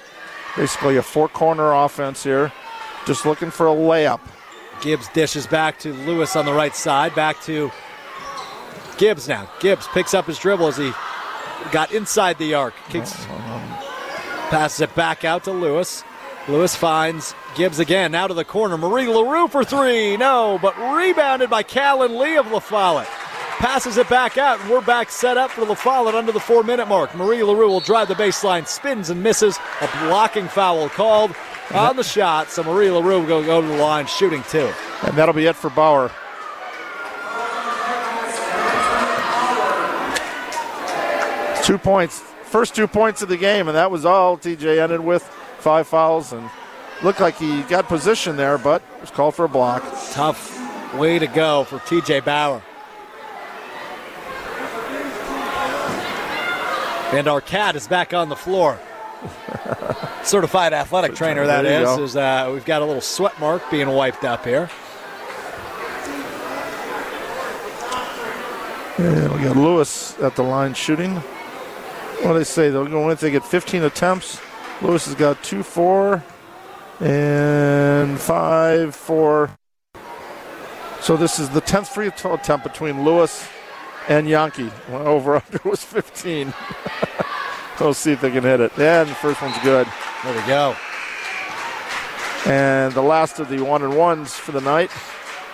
Basically 0.56 0.96
a 0.96 1.02
four 1.02 1.28
corner 1.28 1.72
offense 1.72 2.22
here. 2.22 2.52
Just 3.06 3.26
looking 3.26 3.50
for 3.50 3.66
a 3.66 3.72
layup. 3.74 4.20
Gibbs 4.80 5.08
dishes 5.08 5.46
back 5.46 5.78
to 5.80 5.92
Lewis 5.92 6.36
on 6.36 6.44
the 6.44 6.52
right 6.52 6.74
side. 6.74 7.14
Back 7.14 7.40
to 7.42 7.70
Gibbs 8.98 9.28
now. 9.28 9.50
Gibbs 9.60 9.88
picks 9.88 10.14
up 10.14 10.26
his 10.26 10.38
dribble 10.38 10.68
as 10.68 10.76
he 10.76 10.92
got 11.72 11.92
inside 11.92 12.38
the 12.38 12.54
arc. 12.54 12.74
Kicks, 12.88 13.12
uh-huh. 13.14 14.50
passes 14.50 14.82
it 14.82 14.94
back 14.94 15.24
out 15.24 15.44
to 15.44 15.50
Lewis. 15.50 16.04
Lewis 16.46 16.76
finds 16.76 17.34
Gibbs 17.54 17.78
again. 17.78 18.12
Now 18.12 18.26
to 18.26 18.34
the 18.34 18.44
corner. 18.44 18.76
Marie 18.76 19.08
LaRue 19.08 19.48
for 19.48 19.64
three. 19.64 20.16
No, 20.16 20.58
but 20.60 20.76
rebounded 20.78 21.48
by 21.48 21.62
Callan 21.62 22.18
Lee 22.18 22.36
of 22.36 22.50
La 22.50 22.58
Follette. 22.58 23.08
Passes 23.58 23.96
it 23.96 24.08
back 24.10 24.36
out, 24.36 24.60
and 24.60 24.68
we're 24.68 24.82
back 24.82 25.10
set 25.10 25.38
up 25.38 25.50
for 25.50 25.64
La 25.64 25.74
Follette 25.74 26.14
under 26.14 26.32
the 26.32 26.40
four 26.40 26.62
minute 26.62 26.86
mark. 26.86 27.14
Marie 27.14 27.42
LaRue 27.42 27.68
will 27.68 27.80
drive 27.80 28.08
the 28.08 28.14
baseline, 28.14 28.66
spins 28.66 29.08
and 29.08 29.22
misses. 29.22 29.58
A 29.80 29.86
blocking 30.06 30.48
foul 30.48 30.88
called 30.90 31.34
on 31.72 31.96
the 31.96 32.04
shot. 32.04 32.50
So 32.50 32.62
Marie 32.62 32.90
LaRue 32.90 33.20
will 33.20 33.42
go 33.44 33.62
to 33.62 33.66
the 33.66 33.76
line 33.78 34.06
shooting 34.06 34.42
two. 34.50 34.70
And 35.02 35.16
that'll 35.16 35.34
be 35.34 35.46
it 35.46 35.56
for 35.56 35.70
Bauer. 35.70 36.10
Two 41.62 41.78
points. 41.78 42.20
First 42.42 42.74
two 42.74 42.86
points 42.86 43.22
of 43.22 43.30
the 43.30 43.38
game, 43.38 43.68
and 43.68 43.76
that 43.76 43.90
was 43.90 44.04
all 44.04 44.36
TJ 44.36 44.82
ended 44.82 45.00
with. 45.00 45.26
Five 45.64 45.88
fouls, 45.88 46.34
and 46.34 46.50
looked 47.02 47.20
like 47.20 47.38
he 47.38 47.62
got 47.62 47.88
position 47.88 48.36
there, 48.36 48.58
but 48.58 48.82
was 49.00 49.10
called 49.10 49.34
for 49.34 49.46
a 49.46 49.48
block. 49.48 49.82
Tough 50.10 50.54
way 50.94 51.18
to 51.18 51.26
go 51.26 51.64
for 51.64 51.78
TJ 51.78 52.22
Bauer. 52.22 52.62
And 57.16 57.28
our 57.28 57.40
cat 57.40 57.76
is 57.76 57.88
back 57.88 58.12
on 58.12 58.28
the 58.28 58.36
floor. 58.36 58.78
Certified 60.22 60.74
athletic 60.74 61.14
trainer, 61.14 61.46
that 61.46 61.64
is. 61.64 61.88
Is. 61.88 61.96
go. 61.96 62.04
is 62.04 62.16
uh, 62.16 62.50
we've 62.52 62.66
got 62.66 62.82
a 62.82 62.84
little 62.84 63.00
sweat 63.00 63.40
mark 63.40 63.62
being 63.70 63.88
wiped 63.88 64.24
up 64.24 64.44
here. 64.44 64.68
And 68.98 69.32
we 69.32 69.42
got 69.42 69.56
Lewis 69.56 70.14
at 70.20 70.36
the 70.36 70.42
line 70.42 70.74
shooting. 70.74 71.14
What 71.14 72.32
do 72.32 72.34
they 72.34 72.44
say? 72.44 72.68
They'll 72.68 72.86
go 72.86 73.06
in 73.06 73.12
if 73.12 73.20
they 73.20 73.30
get 73.30 73.46
15 73.46 73.84
attempts. 73.84 74.42
Lewis 74.84 75.06
has 75.06 75.14
got 75.14 75.42
two, 75.42 75.62
four, 75.62 76.22
and 77.00 78.20
five, 78.20 78.94
four. 78.94 79.50
So 81.00 81.16
this 81.16 81.38
is 81.38 81.48
the 81.48 81.62
10th 81.62 81.86
free 81.86 82.10
throw 82.10 82.34
attempt 82.34 82.64
between 82.64 83.02
Lewis 83.02 83.48
and 84.08 84.28
Yankee. 84.28 84.70
Well, 84.90 85.08
over 85.08 85.36
under 85.52 85.58
was 85.64 85.82
15. 85.82 86.52
we'll 87.80 87.94
see 87.94 88.12
if 88.12 88.20
they 88.20 88.30
can 88.30 88.42
hit 88.42 88.60
it. 88.60 88.72
Yeah, 88.76 89.00
and 89.00 89.10
the 89.10 89.14
first 89.14 89.40
one's 89.40 89.56
good. 89.60 89.86
There 90.22 90.34
we 90.34 90.46
go. 90.46 90.76
And 92.44 92.92
the 92.92 93.02
last 93.02 93.40
of 93.40 93.48
the 93.48 93.64
one 93.64 93.82
and 93.82 93.96
ones 93.96 94.34
for 94.34 94.52
the 94.52 94.60
night. 94.60 94.90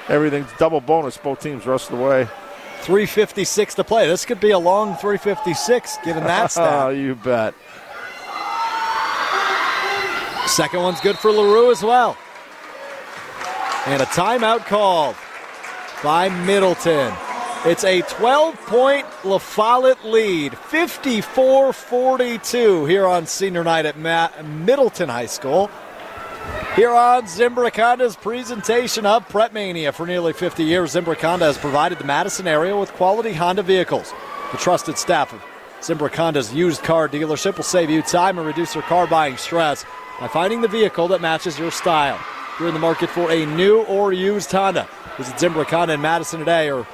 Everything's 0.09 0.51
double 0.59 0.81
bonus. 0.81 1.17
Both 1.17 1.41
teams 1.41 1.67
rest 1.67 1.93
of 1.93 1.99
the 1.99 2.05
way. 2.05 2.25
356 2.81 3.77
to 3.77 3.85
play. 3.85 4.09
This 4.09 4.25
could 4.25 4.41
be 4.41 4.51
a 4.51 4.59
long 4.59 4.97
356 4.97 5.99
given 6.05 6.25
that 6.25 6.53
Oh, 6.57 6.89
you 6.89 7.15
bet. 7.15 7.55
Second 10.51 10.83
one's 10.83 11.01
good 11.01 11.17
for 11.17 11.31
LaRue 11.31 11.71
as 11.71 11.81
well. 11.81 12.19
And 13.87 14.03
a 14.03 14.07
timeout 14.07 14.67
called 14.67 15.15
by 16.03 16.29
Middleton. 16.29 17.15
It's 17.65 17.85
a 17.85 18.01
12 18.03 18.57
point 18.67 19.07
La 19.25 19.39
Follette 19.39 20.05
lead, 20.05 20.59
54 20.59 21.73
42 21.73 22.85
here 22.87 23.07
on 23.07 23.27
senior 23.27 23.63
night 23.63 23.87
at 23.87 23.97
Ma- 23.97 24.31
Middleton 24.43 25.09
High 25.09 25.27
School. 25.27 25.71
Here 26.75 26.91
on 26.91 27.23
Zimbrick 27.25 27.77
Honda's 27.77 28.17
presentation 28.17 29.07
of 29.07 29.29
Prep 29.29 29.53
Mania. 29.53 29.93
For 29.93 30.05
nearly 30.05 30.33
50 30.33 30.65
years, 30.65 30.95
Zimbrick 30.95 31.21
Honda 31.21 31.45
has 31.45 31.59
provided 31.59 31.99
the 31.99 32.05
Madison 32.05 32.49
area 32.49 32.77
with 32.77 32.91
quality 32.95 33.35
Honda 33.35 33.63
vehicles. 33.63 34.13
The 34.51 34.59
trusted 34.59 34.99
staff 34.99 35.33
of 35.33 35.41
Zimbrick 35.81 36.17
Honda's 36.17 36.53
used 36.53 36.83
car 36.83 37.09
dealership 37.09 37.57
will 37.57 37.63
save 37.63 37.89
you 37.89 38.03
time 38.03 38.37
and 38.37 38.47
reduce 38.47 38.75
your 38.75 38.83
car 38.83 39.07
buying 39.07 39.37
stress 39.37 39.85
by 40.21 40.29
finding 40.29 40.61
the 40.61 40.69
vehicle 40.69 41.09
that 41.09 41.21
matches 41.21 41.59
your 41.59 41.71
style. 41.71 42.21
You're 42.59 42.69
in 42.69 42.75
the 42.75 42.81
market 42.81 43.09
for 43.09 43.31
a 43.33 43.47
new 43.47 43.83
or 43.85 44.13
used 44.13 44.53
Honda, 44.53 44.87
visit 45.17 45.35
Zimbrick 45.37 45.71
Honda 45.71 45.95
in 45.95 46.01
Madison 46.01 46.39
today 46.39 46.71
or 46.71 46.87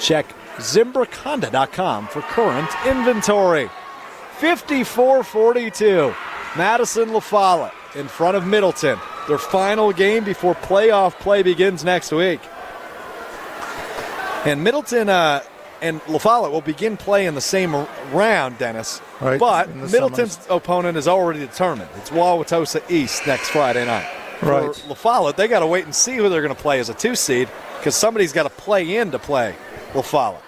check 0.00 0.26
zimbrickhonda.com 0.56 2.08
for 2.08 2.22
current 2.22 2.68
inventory. 2.86 3.70
54 4.38 5.22
42. 5.22 6.14
Madison 6.56 7.12
La 7.12 7.70
in 7.94 8.08
front 8.08 8.36
of 8.36 8.46
Middleton. 8.46 8.98
Their 9.28 9.38
final 9.38 9.92
game 9.92 10.24
before 10.24 10.54
playoff 10.54 11.18
play 11.18 11.42
begins 11.42 11.84
next 11.84 12.12
week. 12.12 12.40
And 14.44 14.62
Middleton 14.62 15.08
uh, 15.08 15.42
and 15.82 16.00
La 16.08 16.18
Follette 16.18 16.52
will 16.52 16.60
begin 16.60 16.96
play 16.96 17.26
in 17.26 17.34
the 17.34 17.40
same 17.40 17.74
round, 18.12 18.58
Dennis. 18.58 19.00
Right, 19.20 19.38
But 19.38 19.74
Middleton's 19.74 20.38
opponent 20.50 20.96
is 20.96 21.08
already 21.08 21.40
determined. 21.40 21.90
It's 21.96 22.10
Wauwatosa 22.10 22.88
East 22.90 23.26
next 23.26 23.50
Friday 23.50 23.84
night. 23.84 24.08
Right. 24.42 24.74
For 24.74 24.88
La 24.88 24.94
Follette, 24.94 25.36
they 25.36 25.48
got 25.48 25.60
to 25.60 25.66
wait 25.66 25.84
and 25.84 25.94
see 25.94 26.16
who 26.16 26.28
they're 26.28 26.42
going 26.42 26.54
to 26.54 26.60
play 26.60 26.80
as 26.80 26.88
a 26.88 26.94
two 26.94 27.14
seed 27.14 27.48
because 27.78 27.94
somebody's 27.94 28.32
got 28.32 28.44
to 28.44 28.50
play 28.50 28.96
in 28.96 29.10
to 29.12 29.18
play 29.18 29.54
La 29.94 30.02
Follette 30.02 30.42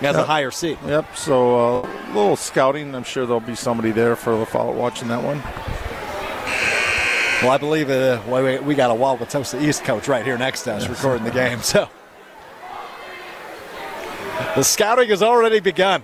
as 0.00 0.16
a 0.16 0.24
higher 0.24 0.50
seed. 0.50 0.78
Yep. 0.86 1.16
So 1.16 1.82
uh, 1.82 1.88
a 1.88 2.06
little 2.14 2.36
scouting. 2.36 2.94
I'm 2.94 3.04
sure 3.04 3.26
there'll 3.26 3.40
be 3.40 3.54
somebody 3.54 3.90
there 3.90 4.16
for 4.16 4.44
follow 4.46 4.72
watching 4.72 5.08
that 5.08 5.22
one. 5.22 5.42
Well, 7.42 7.52
I 7.52 7.58
believe 7.58 7.88
uh, 7.88 8.20
we, 8.28 8.58
we 8.58 8.74
got 8.74 8.90
a 8.90 8.94
Wauwatosa 8.94 9.62
East 9.62 9.84
coach 9.84 10.08
right 10.08 10.24
here 10.24 10.36
next 10.36 10.64
to 10.64 10.74
us 10.74 10.88
recording 10.88 11.24
the 11.24 11.30
game. 11.30 11.60
So 11.70 11.88
the 14.54 14.62
scouting 14.62 15.08
has 15.10 15.22
already 15.22 15.60
begun. 15.60 16.02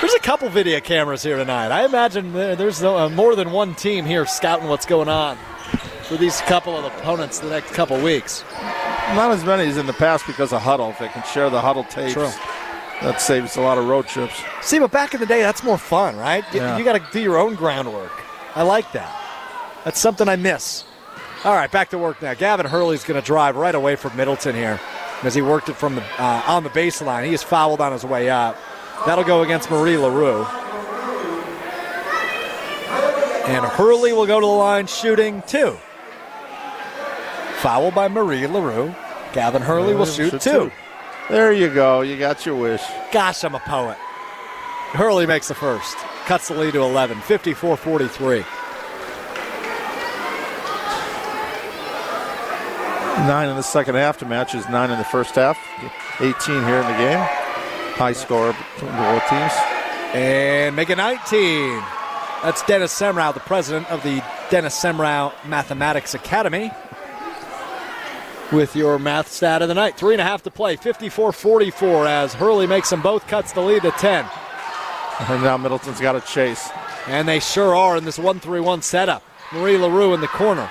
There's 0.00 0.14
a 0.14 0.20
couple 0.20 0.48
video 0.48 0.78
cameras 0.80 1.22
here 1.24 1.36
tonight. 1.36 1.72
I 1.72 1.84
imagine 1.84 2.32
there's 2.32 2.82
uh, 2.84 3.08
more 3.10 3.34
than 3.34 3.50
one 3.50 3.74
team 3.74 4.04
here 4.04 4.24
scouting 4.26 4.68
what's 4.68 4.86
going 4.86 5.08
on 5.08 5.36
for 6.04 6.16
these 6.16 6.40
couple 6.42 6.76
of 6.76 6.84
opponents 6.84 7.40
the 7.40 7.50
next 7.50 7.72
couple 7.74 8.00
weeks. 8.00 8.44
Not 9.14 9.32
as 9.32 9.44
many 9.44 9.64
as 9.64 9.76
in 9.76 9.86
the 9.86 9.92
past 9.92 10.26
because 10.26 10.52
of 10.52 10.62
Hudl. 10.62 10.90
If 10.90 10.98
they 11.00 11.08
can 11.08 11.24
share 11.24 11.50
the 11.50 11.60
Hudl 11.60 11.88
tapes, 11.90 12.12
True. 12.12 12.30
that 13.02 13.20
saves 13.20 13.56
a 13.56 13.60
lot 13.60 13.76
of 13.76 13.88
road 13.88 14.06
trips. 14.06 14.40
See, 14.62 14.78
but 14.78 14.92
back 14.92 15.14
in 15.14 15.20
the 15.20 15.26
day, 15.26 15.40
that's 15.40 15.64
more 15.64 15.78
fun, 15.78 16.16
right? 16.16 16.44
You, 16.54 16.60
Yeah. 16.60 16.78
you 16.78 16.84
got 16.84 16.92
to 16.94 17.04
do 17.12 17.20
your 17.20 17.36
own 17.38 17.54
groundwork. 17.56 18.12
I 18.54 18.62
like 18.62 18.92
that. 18.92 19.14
That's 19.84 19.98
something 19.98 20.28
I 20.28 20.36
miss. 20.36 20.84
All 21.44 21.54
right, 21.54 21.70
back 21.70 21.90
to 21.90 21.98
work 21.98 22.22
now. 22.22 22.34
Gavin 22.34 22.66
Hurley's 22.66 23.04
going 23.04 23.20
to 23.20 23.26
drive 23.26 23.56
right 23.56 23.74
away 23.74 23.96
from 23.96 24.16
Middleton 24.16 24.54
here 24.54 24.78
as 25.22 25.34
he 25.34 25.42
worked 25.42 25.68
it 25.68 25.74
from 25.74 25.94
the 25.96 26.02
uh, 26.22 26.42
on 26.46 26.62
the 26.64 26.70
baseline. 26.70 27.26
He 27.26 27.34
is 27.34 27.42
fouled 27.42 27.80
on 27.80 27.92
his 27.92 28.04
way 28.04 28.30
up. 28.30 28.56
That'll 29.06 29.24
go 29.24 29.42
against 29.42 29.70
Marie 29.70 29.96
LaRue. 29.96 30.44
And 33.46 33.64
Hurley 33.64 34.12
will 34.12 34.26
go 34.26 34.40
to 34.40 34.46
the 34.46 34.52
line 34.52 34.86
shooting 34.86 35.42
two. 35.46 35.78
Foul 37.60 37.90
by 37.90 38.08
Marie 38.08 38.46
LaRue. 38.46 38.94
Gavin 39.32 39.62
Hurley 39.62 39.94
will 39.94 40.06
shoot 40.06 40.40
two. 40.40 40.70
There 41.28 41.52
you 41.52 41.72
go. 41.72 42.02
You 42.02 42.18
got 42.18 42.46
your 42.46 42.56
wish. 42.56 42.82
Gosh, 43.12 43.44
I'm 43.44 43.54
a 43.54 43.60
poet. 43.60 43.96
Hurley 44.92 45.26
makes 45.26 45.48
the 45.48 45.54
first. 45.54 45.96
Cuts 46.26 46.48
the 46.48 46.54
lead 46.54 46.72
to 46.72 46.82
11, 46.82 47.20
54 47.20 47.76
43. 47.76 48.44
Nine 53.26 53.48
in 53.48 53.56
the 53.56 53.62
second 53.62 53.96
half 53.96 54.16
to 54.18 54.26
matches 54.26 54.68
nine 54.68 54.90
in 54.90 54.98
the 54.98 55.04
first 55.04 55.34
half. 55.34 55.58
18 56.20 56.32
here 56.64 56.76
in 56.76 56.86
the 56.86 56.98
game. 56.98 57.18
High 57.98 58.12
score 58.12 58.54
between 58.74 58.92
both 58.92 59.28
teams. 59.28 59.52
And 60.14 60.76
make 60.76 60.88
it 60.88 60.96
19. 60.96 61.82
That's 62.42 62.62
Dennis 62.62 62.94
Semrau, 62.98 63.34
the 63.34 63.40
president 63.40 63.90
of 63.90 64.02
the 64.04 64.22
Dennis 64.50 64.80
Semrau 64.80 65.32
Mathematics 65.44 66.14
Academy. 66.14 66.70
With 68.52 68.76
your 68.76 68.98
math 68.98 69.30
stat 69.30 69.62
of 69.62 69.68
the 69.68 69.74
night. 69.74 69.98
Three 69.98 70.14
and 70.14 70.20
a 70.20 70.24
half 70.24 70.42
to 70.44 70.50
play, 70.50 70.76
54 70.76 71.32
44 71.32 72.06
as 72.06 72.34
Hurley 72.34 72.66
makes 72.66 72.88
them 72.88 73.02
both, 73.02 73.26
cuts 73.26 73.52
the 73.52 73.60
lead 73.60 73.82
to 73.82 73.90
10. 73.90 74.24
And 75.28 75.42
now 75.42 75.56
Middleton's 75.56 76.00
got 76.00 76.12
to 76.12 76.20
chase. 76.20 76.70
And 77.08 77.28
they 77.28 77.40
sure 77.40 77.74
are 77.74 77.96
in 77.96 78.04
this 78.04 78.18
1 78.18 78.40
3 78.40 78.60
1 78.60 78.82
setup. 78.82 79.22
Marie 79.52 79.76
LaRue 79.76 80.14
in 80.14 80.20
the 80.20 80.28
corner. 80.28 80.70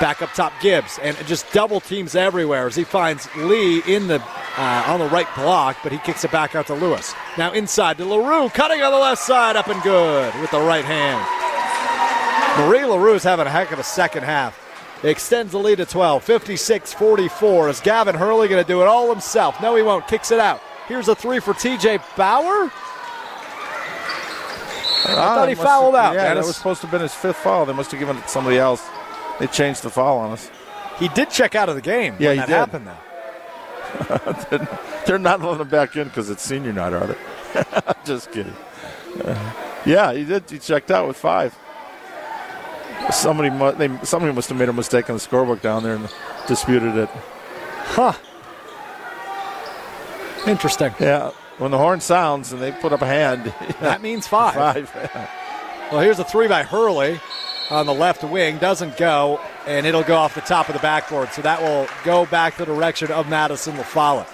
Back 0.00 0.22
up 0.22 0.32
top, 0.32 0.54
Gibbs, 0.62 0.98
and 1.02 1.14
just 1.26 1.52
double 1.52 1.78
teams 1.78 2.14
everywhere 2.14 2.66
as 2.66 2.74
he 2.74 2.84
finds 2.84 3.28
Lee 3.36 3.82
in 3.86 4.06
the 4.08 4.22
uh, 4.56 4.84
on 4.86 4.98
the 4.98 5.08
right 5.10 5.28
block, 5.36 5.76
but 5.82 5.92
he 5.92 5.98
kicks 5.98 6.24
it 6.24 6.32
back 6.32 6.54
out 6.54 6.66
to 6.68 6.74
Lewis. 6.74 7.14
Now 7.36 7.52
inside 7.52 7.98
to 7.98 8.06
LaRue, 8.06 8.48
cutting 8.48 8.80
on 8.82 8.92
the 8.92 8.98
left 8.98 9.20
side, 9.20 9.56
up 9.56 9.68
and 9.68 9.80
good 9.82 10.34
with 10.40 10.50
the 10.50 10.60
right 10.60 10.84
hand. 10.84 11.20
Marie 12.58 12.84
LaRue 12.84 13.14
is 13.14 13.22
having 13.22 13.46
a 13.46 13.50
heck 13.50 13.72
of 13.72 13.78
a 13.78 13.82
second 13.84 14.22
half. 14.24 14.58
Extends 15.04 15.52
the 15.52 15.58
lead 15.58 15.76
to 15.78 15.86
12, 15.86 16.22
56 16.24 16.92
44. 16.94 17.68
Is 17.68 17.80
Gavin 17.80 18.14
Hurley 18.14 18.48
going 18.48 18.62
to 18.62 18.68
do 18.68 18.80
it 18.82 18.86
all 18.86 19.10
himself? 19.10 19.60
No, 19.62 19.76
he 19.76 19.82
won't. 19.82 20.08
Kicks 20.08 20.30
it 20.30 20.38
out. 20.38 20.60
Here's 20.88 21.08
a 21.08 21.14
three 21.14 21.40
for 21.40 21.54
TJ 21.54 22.02
Bauer. 22.16 22.70
I 25.02 25.14
thought 25.14 25.48
he 25.48 25.54
fouled 25.54 25.94
have- 25.94 26.04
out. 26.10 26.14
Yeah, 26.14 26.34
that 26.34 26.44
was 26.44 26.56
supposed 26.56 26.80
to 26.82 26.86
have 26.86 26.92
been 26.92 27.02
his 27.02 27.14
fifth 27.14 27.36
foul. 27.36 27.66
They 27.66 27.72
must 27.72 27.90
have 27.90 28.00
given 28.00 28.16
it 28.16 28.22
to 28.22 28.28
somebody 28.28 28.58
else. 28.58 28.86
They 29.40 29.46
changed 29.48 29.82
the 29.82 29.90
foul 29.90 30.18
on 30.18 30.30
us. 30.32 30.48
He 30.98 31.08
did 31.08 31.30
check 31.30 31.54
out 31.56 31.68
of 31.68 31.74
the 31.74 31.80
game. 31.82 32.14
Yeah, 32.20 32.28
when 32.28 32.38
he 32.40 32.44
that 32.46 32.46
did. 32.46 32.54
happened, 32.54 32.86
though. 34.60 34.68
They're 35.06 35.18
not 35.18 35.40
letting 35.40 35.60
him 35.62 35.68
back 35.68 35.96
in 35.96 36.06
because 36.08 36.30
it's 36.30 36.42
senior 36.42 36.72
night, 36.72 36.92
are 36.92 37.06
they? 37.08 37.16
Just 38.04 38.30
kidding. 38.30 38.54
Uh, 39.24 39.52
yeah, 39.84 40.12
he 40.12 40.24
did. 40.24 40.48
He 40.48 40.58
checked 40.60 40.90
out 40.92 41.08
with 41.08 41.16
five. 41.16 41.56
Somebody, 43.10 43.50
mu- 43.50 43.72
they, 43.72 43.88
somebody 44.04 44.32
must 44.32 44.48
have 44.50 44.58
made 44.58 44.68
a 44.68 44.72
mistake 44.72 45.08
in 45.08 45.14
the 45.16 45.20
scorebook 45.20 45.60
down 45.62 45.82
there 45.82 45.94
and 45.96 46.08
disputed 46.46 46.96
it. 46.96 47.08
Huh. 47.86 48.12
Interesting. 50.46 50.94
Yeah, 51.00 51.30
when 51.58 51.70
the 51.70 51.78
horn 51.78 52.00
sounds 52.00 52.52
and 52.52 52.60
they 52.62 52.72
put 52.72 52.92
up 52.92 53.02
a 53.02 53.06
hand, 53.06 53.52
That 53.80 54.00
means 54.02 54.26
five. 54.26 54.54
five. 54.88 55.30
Well, 55.90 56.00
here's 56.00 56.18
a 56.18 56.24
three 56.24 56.46
by 56.46 56.62
Hurley 56.62 57.20
on 57.70 57.86
the 57.86 57.94
left 57.94 58.22
wing. 58.24 58.58
Doesn't 58.58 58.96
go, 58.96 59.40
and 59.66 59.86
it'll 59.86 60.02
go 60.02 60.16
off 60.16 60.34
the 60.34 60.40
top 60.42 60.68
of 60.68 60.74
the 60.74 60.80
backboard. 60.80 61.30
So 61.32 61.42
that 61.42 61.60
will 61.62 61.86
go 62.04 62.26
back 62.26 62.56
the 62.56 62.66
direction 62.66 63.10
of 63.10 63.28
Madison 63.28 63.76
LaFollette. 63.76 64.28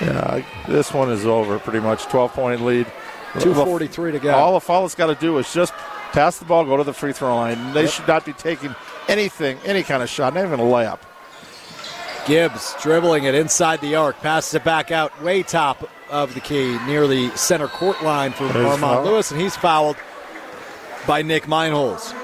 Yeah, 0.00 0.42
this 0.66 0.94
one 0.94 1.10
is 1.10 1.26
over 1.26 1.58
pretty 1.58 1.80
much. 1.80 2.04
12 2.04 2.32
point 2.32 2.62
lead. 2.62 2.86
2.43 3.34 4.12
to 4.12 4.18
go. 4.18 4.34
All 4.34 4.58
the 4.58 4.64
Follette's 4.64 4.94
got 4.94 5.06
to 5.06 5.14
do 5.14 5.38
is 5.38 5.52
just 5.52 5.72
pass 6.12 6.38
the 6.38 6.44
ball, 6.44 6.64
go 6.64 6.76
to 6.76 6.82
the 6.84 6.92
free 6.92 7.12
throw 7.12 7.36
line. 7.36 7.72
They 7.72 7.86
should 7.86 8.08
not 8.08 8.24
be 8.24 8.32
taking 8.32 8.74
anything, 9.06 9.58
any 9.64 9.82
kind 9.82 10.02
of 10.02 10.08
shot, 10.08 10.34
not 10.34 10.44
even 10.44 10.58
a 10.58 10.64
layup. 10.64 10.98
Gibbs 12.26 12.74
dribbling 12.82 13.24
it 13.24 13.34
inside 13.34 13.80
the 13.80 13.94
arc, 13.94 14.18
passes 14.20 14.54
it 14.54 14.64
back 14.64 14.90
out 14.90 15.22
way 15.22 15.42
top 15.42 15.88
of 16.10 16.34
the 16.34 16.40
key 16.40 16.76
near 16.86 17.06
the 17.06 17.30
center 17.36 17.68
court 17.68 18.02
line 18.02 18.32
for 18.32 18.44
There's 18.48 18.56
Armand 18.56 18.80
foul. 18.80 19.04
Lewis, 19.04 19.30
and 19.30 19.40
he's 19.40 19.56
fouled 19.56 19.96
by 21.10 21.22
Nick 21.22 21.46
Meinholz. 21.46 22.14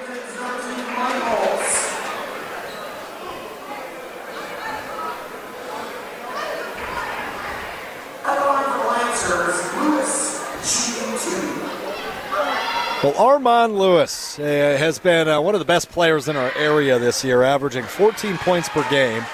Well, 13.02 13.18
Armand 13.18 13.76
Lewis 13.76 14.38
uh, 14.38 14.42
has 14.44 15.00
been 15.00 15.26
uh, 15.26 15.40
one 15.40 15.56
of 15.56 15.58
the 15.58 15.64
best 15.64 15.90
players 15.90 16.28
in 16.28 16.36
our 16.36 16.56
area 16.56 17.00
this 17.00 17.24
year, 17.24 17.42
averaging 17.42 17.82
14 17.82 18.38
points 18.38 18.68
per 18.68 18.88
game. 18.88 19.24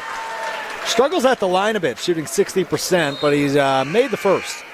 Struggles 0.87 1.27
at 1.27 1.41
the 1.41 1.49
line 1.49 1.77
a 1.77 1.81
bit, 1.81 1.99
shooting 1.99 2.25
60%, 2.25 3.21
but 3.21 3.35
he's 3.35 3.55
uh, 3.55 3.85
made 3.85 4.11
the 4.13 4.17
first. 4.17 4.65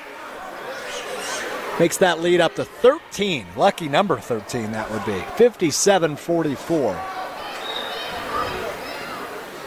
Makes 1.79 1.99
that 1.99 2.21
lead 2.21 2.41
up 2.41 2.57
to 2.57 2.65
13. 2.65 3.47
Lucky 3.57 3.89
number 3.89 4.19
13, 4.19 4.73
that 4.73 4.91
would 4.91 5.05
be. 5.07 5.21
57 5.37 6.17
44. 6.17 7.01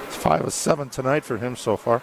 It's 0.07 0.15
five 0.17 0.41
of 0.41 0.51
seven 0.51 0.89
tonight 0.89 1.23
for 1.23 1.37
him 1.37 1.55
so 1.55 1.77
far. 1.77 2.01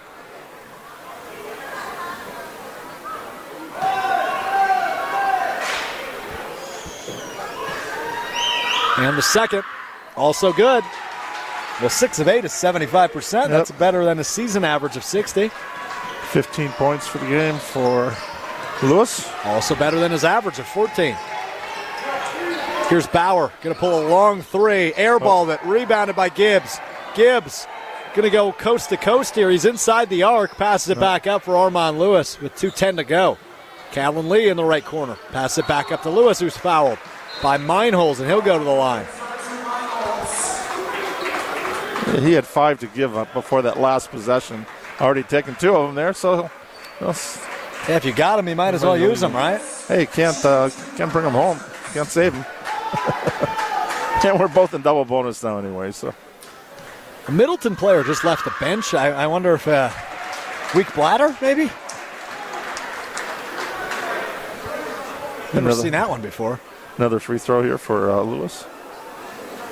And 8.97 9.17
the 9.17 9.23
second, 9.23 9.63
also 10.17 10.53
good. 10.53 10.83
Well, 11.81 11.91
6 11.91 12.19
of 12.19 12.27
8 12.27 12.45
is 12.45 12.51
75%. 12.51 13.49
That's 13.49 13.71
better 13.71 14.05
than 14.05 14.19
a 14.19 14.25
season 14.25 14.65
average 14.65 14.97
of 14.97 15.05
60. 15.05 15.53
15 16.31 16.69
points 16.71 17.07
for 17.07 17.19
the 17.19 17.27
game 17.27 17.55
for 17.59 18.13
Lewis. 18.83 19.31
Also 19.45 19.75
better 19.75 19.99
than 19.99 20.11
his 20.13 20.25
average 20.25 20.59
of 20.59 20.67
14. 20.69 21.17
Here's 22.89 23.07
Bauer, 23.07 23.53
going 23.61 23.75
to 23.75 23.79
pull 23.79 24.01
a 24.01 24.09
long 24.09 24.41
three. 24.41 24.95
Air 24.95 25.17
oh. 25.17 25.19
ball 25.19 25.47
that 25.47 25.65
rebounded 25.65 26.17
by 26.17 26.29
Gibbs. 26.31 26.79
Gibbs 27.15 27.67
going 28.15 28.25
to 28.25 28.31
go 28.31 28.53
coast 28.53 28.89
to 28.89 28.97
coast 28.97 29.35
here. 29.35 29.51
He's 29.51 29.65
inside 29.65 30.09
the 30.09 30.23
arc, 30.23 30.57
passes 30.57 30.91
it 30.91 30.97
oh. 30.97 31.01
back 31.01 31.27
up 31.27 31.43
for 31.43 31.57
Armand 31.57 31.99
Lewis 31.99 32.41
with 32.41 32.55
2.10 32.55 32.97
to 32.97 33.05
go. 33.05 33.39
Calvin 33.93 34.29
Lee 34.29 34.49
in 34.49 34.57
the 34.57 34.65
right 34.65 34.85
corner. 34.85 35.17
Passes 35.31 35.59
it 35.59 35.69
back 35.69 35.93
up 35.93 36.03
to 36.03 36.11
Lewis, 36.11 36.39
who's 36.41 36.57
fouled 36.57 36.99
by 37.43 37.59
Meinholz, 37.59 38.21
and 38.21 38.29
he'll 38.29 38.41
go 38.41 38.59
to 38.59 38.65
the 38.65 38.71
line. 38.71 39.07
He 42.23 42.33
had 42.33 42.47
five 42.47 42.81
to 42.81 42.87
give 42.87 43.17
up 43.17 43.33
before 43.35 43.63
that 43.63 43.79
last 43.79 44.11
possession. 44.11 44.67
Already 45.01 45.23
taken 45.23 45.55
two 45.55 45.75
of 45.75 45.89
them 45.89 45.95
there, 45.95 46.13
so 46.13 46.51
Yeah, 47.87 47.97
if 47.97 48.05
you 48.05 48.13
got 48.13 48.39
him, 48.39 48.49
you 48.49 48.55
might 48.57 48.75
as 48.75 48.83
well 48.83 48.97
use 48.97 49.23
him, 49.23 49.35
right? 49.35 49.61
hey, 49.87 50.07
can't 50.07 50.43
uh, 50.45 50.71
can't 50.97 51.13
bring 51.13 51.25
him 51.27 51.33
home. 51.33 51.59
Can't 51.93 52.09
save 52.09 52.35
him. 52.35 52.45
and 54.25 54.39
we're 54.41 54.49
both 54.49 54.75
in 54.75 54.83
double 54.83 55.05
bonus 55.05 55.43
now 55.43 55.59
anyway. 55.59 55.91
So 55.93 56.15
A 57.29 57.33
Middleton 57.33 57.77
player 57.77 58.05
just 58.05 58.25
left 58.25 58.45
the 58.45 58.53
bench. 58.61 58.93
I, 58.95 59.09
I 59.11 59.27
wonder 59.27 59.55
if 59.55 59.67
uh, 59.67 59.91
weak 60.75 60.93
bladder, 60.95 61.35
maybe. 61.41 61.71
Never 65.55 65.69
Another- 65.69 65.83
seen 65.83 65.93
that 65.93 66.11
one 66.11 66.21
before. 66.21 66.61
another 66.99 67.19
free 67.21 67.39
throw 67.39 67.63
here 67.63 67.79
for 67.79 68.11
uh, 68.11 68.21
Lewis. 68.21 68.67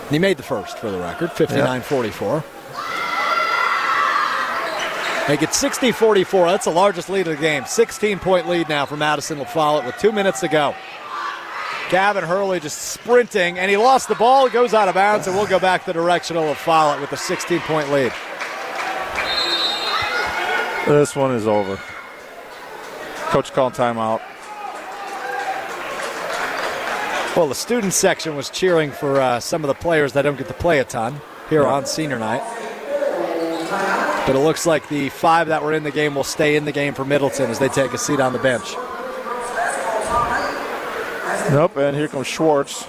He 0.09 0.19
made 0.19 0.37
the 0.39 0.43
first 0.43 0.79
for 0.79 0.91
the 0.91 0.99
record, 0.99 1.33
59 1.33 1.83
44. 1.83 2.45
Make 5.29 5.43
it 5.43 5.53
60 5.53 5.91
44. 5.93 6.47
That's 6.47 6.65
the 6.67 6.71
largest 6.71 7.11
lead 7.11 7.27
of 7.27 7.37
the 7.37 7.43
game. 7.43 7.65
16 7.65 8.19
point 8.21 8.49
lead 8.49 8.69
now 8.69 8.87
for 8.87 8.97
Madison 8.97 9.39
LaFollette 9.39 9.85
with 9.85 9.97
two 9.99 10.13
minutes 10.13 10.41
to 10.41 10.49
go. 10.49 10.75
Gavin 11.91 12.25
Hurley 12.25 12.59
just 12.59 12.79
sprinting, 12.79 13.59
and 13.59 13.71
he 13.71 13.77
lost 13.77 14.09
the 14.09 14.15
ball. 14.17 14.47
It 14.47 14.53
goes 14.53 14.75
out 14.75 14.89
of 14.89 14.95
bounds, 14.95 15.27
and 15.27 15.37
we'll 15.37 15.47
go 15.47 15.59
back 15.59 15.85
the 15.85 15.93
direction 15.93 16.37
of 16.37 16.45
LaFollette 16.45 17.01
with 17.01 17.13
a 17.13 17.17
16 17.17 17.61
point 17.61 17.91
lead. 17.91 18.13
This 20.87 21.17
one 21.17 21.33
is 21.35 21.49
over. 21.49 21.77
Coach 23.31 23.53
called 23.53 23.75
timeout. 23.75 24.21
Well, 27.37 27.49
the 27.49 27.55
student 27.55 27.93
section 27.93 28.37
was 28.37 28.49
cheering 28.49 28.93
for 28.93 29.21
uh, 29.21 29.41
some 29.41 29.65
of 29.65 29.69
the 29.69 29.75
players 29.75 30.13
that 30.13 30.23
don't 30.23 30.39
get 30.39 30.49
to 30.49 30.55
play 30.55 30.79
a 30.79 30.85
ton 30.85 31.21
here 31.51 31.67
on 31.67 31.85
senior 31.85 32.19
night. 32.19 32.56
But 34.27 34.35
it 34.35 34.41
looks 34.41 34.67
like 34.67 34.89
the 34.89 35.09
five 35.09 35.47
that 35.49 35.63
were 35.63 35.73
in 35.73 35.85
the 35.85 35.93
game 35.93 36.17
will 36.17 36.25
stay 36.25 36.57
in 36.57 36.65
the 36.65 36.73
game 36.73 36.95
for 36.95 37.05
Middleton 37.05 37.49
as 37.49 37.61
they 37.61 37.69
take 37.69 37.93
a 37.93 37.99
seat 37.99 38.19
on 38.19 38.33
the 38.33 38.41
bench. 38.41 38.75
Nope, 41.53 41.77
and 41.77 41.97
here 41.97 42.09
comes 42.09 42.27
Schwartz. 42.27 42.87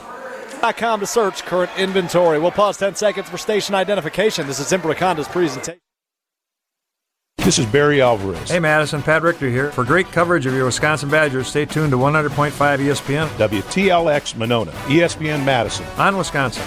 com 0.77 0.99
to 0.99 1.05
search 1.05 1.43
current 1.43 1.69
inventory. 1.77 2.39
We'll 2.39 2.49
pause 2.51 2.77
10 2.77 2.95
seconds 2.95 3.29
for 3.29 3.37
station 3.37 3.75
identification. 3.75 4.47
This 4.47 4.59
is 4.59 4.65
Zimbrick 4.65 4.97
Honda's 4.97 5.27
presentation. 5.27 5.79
This 7.37 7.59
is 7.59 7.65
Barry 7.67 8.01
Alvarez. 8.01 8.49
Hey 8.49 8.59
Madison, 8.59 9.01
Pat 9.01 9.21
Richter 9.21 9.47
here. 9.47 9.71
For 9.71 9.85
great 9.85 10.07
coverage 10.07 10.45
of 10.47 10.53
your 10.53 10.65
Wisconsin 10.65 11.09
Badgers, 11.09 11.47
stay 11.47 11.65
tuned 11.65 11.91
to 11.91 11.97
100.5 11.97 12.51
ESPN 12.51 13.27
WTLX 13.37 14.35
Monona, 14.35 14.71
ESPN 14.71 15.45
Madison. 15.45 15.85
on 15.97 16.17
Wisconsin. 16.17 16.63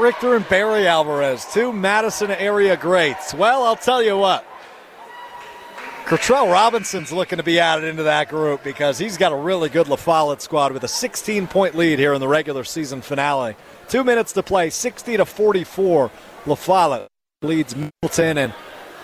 Richter 0.00 0.34
and 0.34 0.48
Barry 0.48 0.86
Alvarez, 0.86 1.44
two 1.52 1.74
Madison 1.74 2.30
area 2.30 2.74
greats. 2.74 3.34
Well, 3.34 3.64
I'll 3.64 3.76
tell 3.76 4.02
you 4.02 4.16
what. 4.16 4.46
Kurtrell 6.06 6.50
Robinson's 6.50 7.12
looking 7.12 7.36
to 7.36 7.42
be 7.42 7.60
added 7.60 7.84
into 7.84 8.04
that 8.04 8.30
group 8.30 8.64
because 8.64 8.96
he's 8.96 9.18
got 9.18 9.30
a 9.30 9.36
really 9.36 9.68
good 9.68 9.88
La 9.88 9.96
Follette 9.96 10.40
squad 10.40 10.72
with 10.72 10.82
a 10.84 10.88
16 10.88 11.46
point 11.48 11.74
lead 11.74 11.98
here 11.98 12.14
in 12.14 12.20
the 12.20 12.26
regular 12.26 12.64
season 12.64 13.02
finale. 13.02 13.54
Two 13.88 14.02
minutes 14.02 14.32
to 14.32 14.42
play, 14.42 14.70
60 14.70 15.18
to 15.18 15.26
44. 15.26 16.10
La 16.46 16.54
Follette 16.54 17.08
leads 17.42 17.76
Middleton, 17.76 18.38
and 18.38 18.54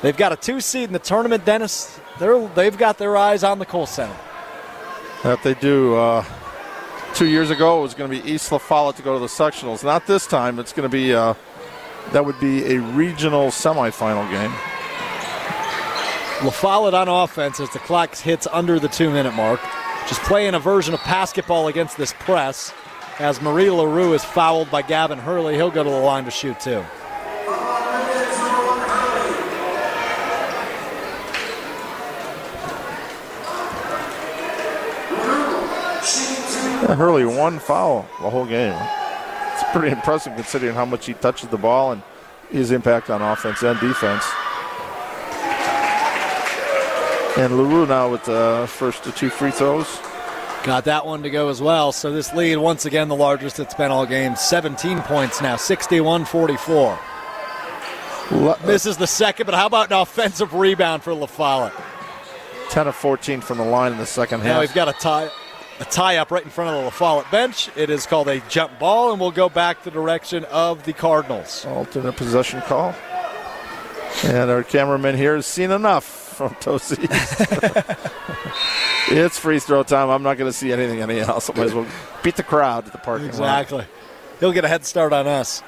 they've 0.01 0.17
got 0.17 0.33
a 0.33 0.37
two 0.37 0.63
seed 0.63 0.85
in 0.85 0.95
the 0.95 0.99
tournament. 0.99 1.45
Dennis, 1.45 2.01
they're, 2.19 2.49
they've 2.49 2.77
got 2.77 2.97
their 2.97 3.19
eyes 3.19 3.45
on 3.45 3.59
the 3.59 3.67
Kohl 3.67 3.87
Center. 3.87 4.17
That 5.23 5.43
they 5.43 5.55
do. 5.55 5.95
Uh, 5.95 6.25
two 7.17 7.27
years 7.27 7.49
ago, 7.49 7.79
it 7.79 7.83
was 7.83 7.95
going 7.95 8.11
to 8.11 8.23
be 8.23 8.31
East 8.31 8.53
La 8.53 8.59
Follette 8.59 8.97
to 8.97 9.03
go 9.03 9.15
to 9.15 9.19
the 9.19 9.27
sectionals. 9.27 9.83
Not 9.83 10.07
this 10.07 10.27
time. 10.27 10.59
It's 10.59 10.75
going 10.75 10.89
to 10.89 10.93
be 10.93 11.15
uh, 11.15 11.33
that 12.13 12.25
would 12.25 12.39
be 12.39 12.75
a 12.75 12.81
regional 12.81 13.49
semifinal 13.49 14.31
game. 14.31 14.51
La 16.45 16.51
Follette 16.51 16.93
on 16.93 17.09
offense 17.09 17.59
as 17.59 17.71
the 17.71 17.79
clock 17.79 18.15
hits 18.15 18.47
under 18.53 18.79
the 18.79 18.89
two 18.89 19.11
minute 19.11 19.35
mark. 19.35 19.61
Just 20.07 20.21
playing 20.23 20.55
a 20.55 20.61
version 20.61 20.93
of 20.93 21.01
basketball 21.05 21.69
against 21.69 21.97
this 21.97 22.13
press. 22.13 22.73
As 23.19 23.41
Marie 23.41 23.71
LaRue 23.71 24.13
is 24.13 24.23
fouled 24.23 24.71
by 24.71 24.83
Gavin 24.83 25.19
Hurley, 25.19 25.55
he'll 25.55 25.71
go 25.71 25.83
to 25.83 25.89
the 25.89 25.97
line 25.97 26.27
to 26.27 26.31
shoot 26.31 26.61
two. 26.61 26.85
Yeah, 36.89 36.95
Hurley 36.97 37.25
one 37.25 37.59
foul 37.59 38.07
the 38.23 38.31
whole 38.31 38.47
game. 38.47 38.75
It's 39.53 39.65
pretty 39.73 39.91
impressive 39.93 40.35
considering 40.35 40.75
how 40.75 40.85
much 40.85 41.07
he 41.07 41.15
touches 41.15 41.49
the 41.49 41.57
ball 41.57 41.93
and 41.93 42.03
his 42.51 42.71
impact 42.71 43.11
on 43.11 43.23
offense 43.23 43.63
and 43.63 43.79
defense. 43.81 44.25
And 47.39 47.57
LaRue 47.59 47.87
now 47.87 48.11
with 48.11 48.25
the 48.25 48.67
first 48.69 49.05
to 49.05 49.13
two 49.13 49.29
free 49.29 49.51
throws. 49.51 49.99
Got 50.65 50.85
that 50.85 51.05
one 51.07 51.23
to 51.23 51.31
go 51.31 51.49
as 51.49 51.61
well. 51.61 51.93
So 51.93 52.11
this 52.11 52.33
lead, 52.35 52.57
once 52.57 52.87
again, 52.87 53.09
the 53.09 53.15
largest 53.17 53.61
it's 53.61 53.75
been 53.75 53.91
all 53.91 54.07
game. 54.07 54.37
17 54.37 55.01
points 55.03 55.41
now, 55.43 55.57
61 55.57 56.25
44. 56.25 56.99
Le- 58.33 58.59
This 58.65 58.87
is 58.87 58.97
the 58.97 59.07
second, 59.07 59.47
but 59.47 59.55
how 59.55 59.67
about 59.67 59.91
an 59.93 59.99
offensive 59.99 60.55
rebound 60.55 61.03
for 61.03 61.13
La 61.15 61.27
Follette? 61.27 61.73
10 62.71 62.89
of 62.89 62.97
14 62.97 63.41
from 63.43 63.59
the 63.59 63.65
line 63.65 63.93
in 63.93 63.99
the 63.99 64.07
second 64.07 64.41
Now 64.43 64.55
half. 64.55 64.61
we've 64.63 64.75
got 64.75 64.89
a 64.89 64.93
tie, 64.95 65.31
a 65.81 65.85
tie 65.85 66.17
up 66.17 66.31
right 66.31 66.43
in 66.43 66.51
front 66.51 66.71
of 66.71 66.99
the 66.99 67.05
La 67.05 67.31
bench. 67.31 67.71
It 67.77 67.91
is 67.91 68.07
called 68.07 68.29
a 68.29 68.41
jump 68.49 68.79
ball, 68.79 69.13
and 69.13 69.21
we'll 69.21 69.31
go 69.31 69.49
back 69.49 69.83
the 69.83 69.91
direction 69.91 70.45
of 70.47 70.85
the 70.85 70.93
Cardinals. 70.93 71.67
Alternate 71.67 72.17
possession 72.17 72.61
call. 72.63 72.95
And 74.25 74.51
our 74.51 74.63
cameraman 74.63 75.17
here 75.17 75.37
has 75.37 75.47
seen 75.47 75.71
enough 75.71 76.05
from 76.05 76.55
Tosa. 76.61 76.97
it's 79.09 79.39
free 79.39 79.59
throw 79.59 79.83
time. 79.83 80.09
I'm 80.09 80.23
not 80.23 80.39
going 80.39 80.51
to 80.51 80.57
see 80.57 80.73
anything 80.73 81.01
any 81.01 81.21
else. 81.21 81.51
I 81.51 81.55
might 81.55 81.67
as 81.67 81.75
well 81.75 81.87
beat 82.23 82.37
the 82.37 82.43
crowd 82.43 82.87
at 82.87 82.93
the 82.93 82.99
parking 82.99 83.27
lot. 83.27 83.63
Exactly. 83.63 83.85
He'll 84.41 84.53
get 84.53 84.65
a 84.65 84.69
head 84.69 84.85
start 84.85 85.13
on 85.13 85.27
us. 85.27 85.63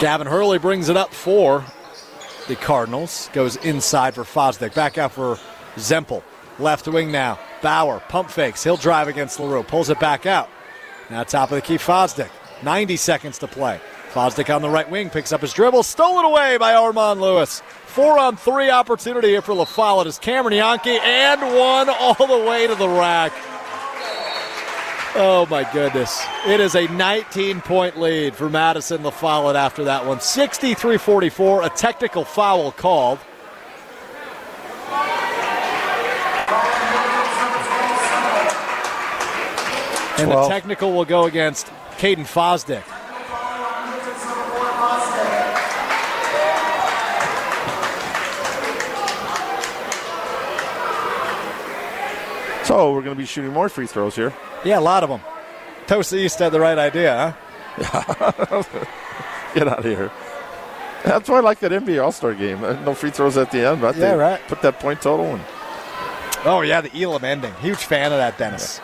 Gavin 0.00 0.26
Hurley 0.26 0.58
brings 0.58 0.88
it 0.88 0.96
up 0.96 1.14
for 1.14 1.64
the 2.48 2.56
Cardinals. 2.56 3.30
Goes 3.32 3.56
inside 3.56 4.14
for 4.14 4.24
Fosdick. 4.24 4.74
Back 4.74 4.98
out 4.98 5.12
for 5.12 5.38
Zempel. 5.76 6.22
Left 6.58 6.86
wing 6.88 7.10
now. 7.12 7.38
Bauer 7.62 8.00
pump 8.08 8.30
fakes. 8.30 8.62
He'll 8.62 8.76
drive 8.76 9.08
against 9.08 9.40
LaRue. 9.40 9.62
Pulls 9.62 9.90
it 9.90 10.00
back 10.00 10.26
out. 10.26 10.48
Now 11.10 11.22
top 11.24 11.50
of 11.50 11.56
the 11.56 11.62
key, 11.62 11.76
Fosdick. 11.76 12.30
90 12.62 12.96
seconds 12.96 13.38
to 13.38 13.46
play. 13.46 13.80
Fosdick 14.12 14.54
on 14.54 14.60
the 14.60 14.68
right 14.68 14.88
wing 14.90 15.08
picks 15.08 15.32
up 15.32 15.40
his 15.40 15.52
dribble. 15.52 15.82
Stolen 15.82 16.24
away 16.24 16.58
by 16.58 16.74
Armand 16.74 17.20
Lewis. 17.20 17.62
Four 17.86 18.18
on 18.18 18.36
three 18.36 18.70
opportunity 18.70 19.28
here 19.28 19.42
for 19.42 19.54
La 19.54 19.64
Follette 19.64 20.06
as 20.06 20.18
Cameron 20.18 20.54
Yankee 20.54 20.98
and 21.02 21.40
one 21.40 21.88
all 21.88 22.14
the 22.14 22.46
way 22.48 22.66
to 22.66 22.74
the 22.74 22.88
rack. 22.88 23.32
Oh 25.14 25.46
my 25.50 25.70
goodness. 25.74 26.24
It 26.46 26.58
is 26.58 26.74
a 26.74 26.86
19 26.88 27.60
point 27.60 27.98
lead 27.98 28.34
for 28.34 28.48
Madison 28.48 29.02
La 29.02 29.10
Follette 29.10 29.56
after 29.56 29.84
that 29.84 30.06
one. 30.06 30.20
63 30.20 30.96
44, 30.96 31.64
a 31.64 31.68
technical 31.68 32.24
foul 32.24 32.72
called. 32.72 33.18
And 40.18 40.30
the 40.30 40.48
technical 40.48 40.92
will 40.92 41.04
go 41.04 41.24
against 41.24 41.66
Caden 41.98 42.24
Fosdick. 42.24 42.84
So 52.64 52.92
we're 52.92 53.02
going 53.02 53.14
to 53.14 53.20
be 53.20 53.26
shooting 53.26 53.52
more 53.52 53.68
free 53.68 53.86
throws 53.86 54.16
here. 54.16 54.32
Yeah, 54.64 54.78
a 54.78 54.80
lot 54.80 55.02
of 55.02 55.08
them. 55.10 55.20
Tosa 55.86 56.16
East 56.16 56.38
had 56.38 56.52
the 56.52 56.60
right 56.60 56.78
idea, 56.78 57.36
huh? 57.76 58.62
Get 59.54 59.68
out 59.68 59.80
of 59.80 59.84
here. 59.84 60.10
That's 61.04 61.28
why 61.28 61.38
I 61.38 61.40
like 61.40 61.58
that 61.60 61.72
NBA 61.72 62.02
All 62.02 62.12
Star 62.12 62.32
game. 62.34 62.62
Uh, 62.62 62.74
No 62.84 62.94
free 62.94 63.10
throws 63.10 63.36
at 63.36 63.50
the 63.50 63.66
end, 63.68 63.80
but 63.80 63.96
Yeah, 63.96 64.12
they 64.12 64.16
right. 64.16 64.40
put 64.48 64.62
that 64.62 64.78
point 64.78 65.02
total. 65.02 65.26
And 65.34 65.42
Oh 66.44 66.60
yeah, 66.60 66.80
the 66.80 66.90
Elam 67.02 67.24
ending. 67.24 67.52
Huge 67.60 67.78
fan 67.78 68.12
of 68.12 68.18
that, 68.18 68.38
Dennis. 68.38 68.80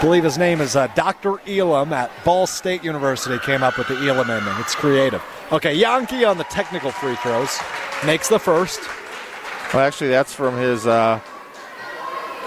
believe 0.00 0.24
his 0.24 0.38
name 0.38 0.60
is 0.60 0.76
uh, 0.76 0.86
Dr. 0.88 1.40
Elam 1.48 1.92
at 1.92 2.10
Ball 2.24 2.46
State 2.46 2.84
University. 2.84 3.38
Came 3.40 3.62
up 3.62 3.76
with 3.78 3.88
the 3.88 3.96
Elam 4.08 4.30
ending. 4.30 4.54
It's 4.58 4.74
creative. 4.74 5.22
Okay, 5.52 5.74
Yankee 5.74 6.24
on 6.24 6.38
the 6.38 6.44
technical 6.44 6.90
free 6.90 7.16
throws 7.16 7.58
makes 8.04 8.28
the 8.28 8.38
first. 8.38 8.80
well, 9.74 9.82
actually, 9.84 10.10
that's 10.10 10.32
from 10.34 10.56
his. 10.56 10.86
Uh, 10.86 11.20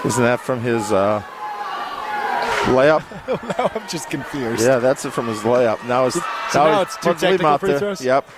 isn't 0.04 0.22
that 0.22 0.40
from 0.40 0.60
his 0.60 0.92
uh, 0.92 1.22
layup? 2.66 3.02
now 3.58 3.70
I'm 3.74 3.88
just 3.88 4.10
confused. 4.10 4.62
yeah, 4.62 4.78
that's 4.78 5.04
it 5.04 5.12
from 5.12 5.26
his 5.28 5.38
layup. 5.40 5.84
Now 5.86 6.06
it's 6.06 6.14
So 6.52 6.64
now 6.64 6.76
he- 6.76 6.82
it's 6.82 6.96
two 6.96 7.08
let's 7.10 7.22
leave 7.22 7.30
him 7.32 7.38
technical 7.38 7.46
out 7.48 7.60
free 7.60 7.70
there. 7.70 7.78
throws? 7.78 8.04
Yep. 8.04 8.28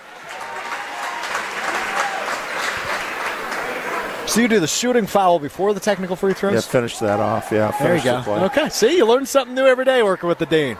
So 4.28 4.40
you 4.40 4.48
do 4.48 4.60
the 4.60 4.66
shooting 4.66 5.06
foul 5.06 5.38
before 5.38 5.74
the 5.74 5.80
technical 5.80 6.16
free 6.16 6.32
throws. 6.32 6.54
Yeah, 6.54 6.60
finish 6.60 6.98
that 7.00 7.20
off. 7.20 7.50
Yeah, 7.52 7.70
there 7.82 7.96
you 7.96 8.02
go. 8.02 8.16
the 8.18 8.22
play. 8.22 8.40
Okay, 8.44 8.68
see, 8.70 8.96
you 8.96 9.04
learn 9.04 9.26
something 9.26 9.54
new 9.54 9.66
every 9.66 9.84
day 9.84 10.02
working 10.02 10.26
with 10.28 10.38
the 10.38 10.46
dean. 10.46 10.78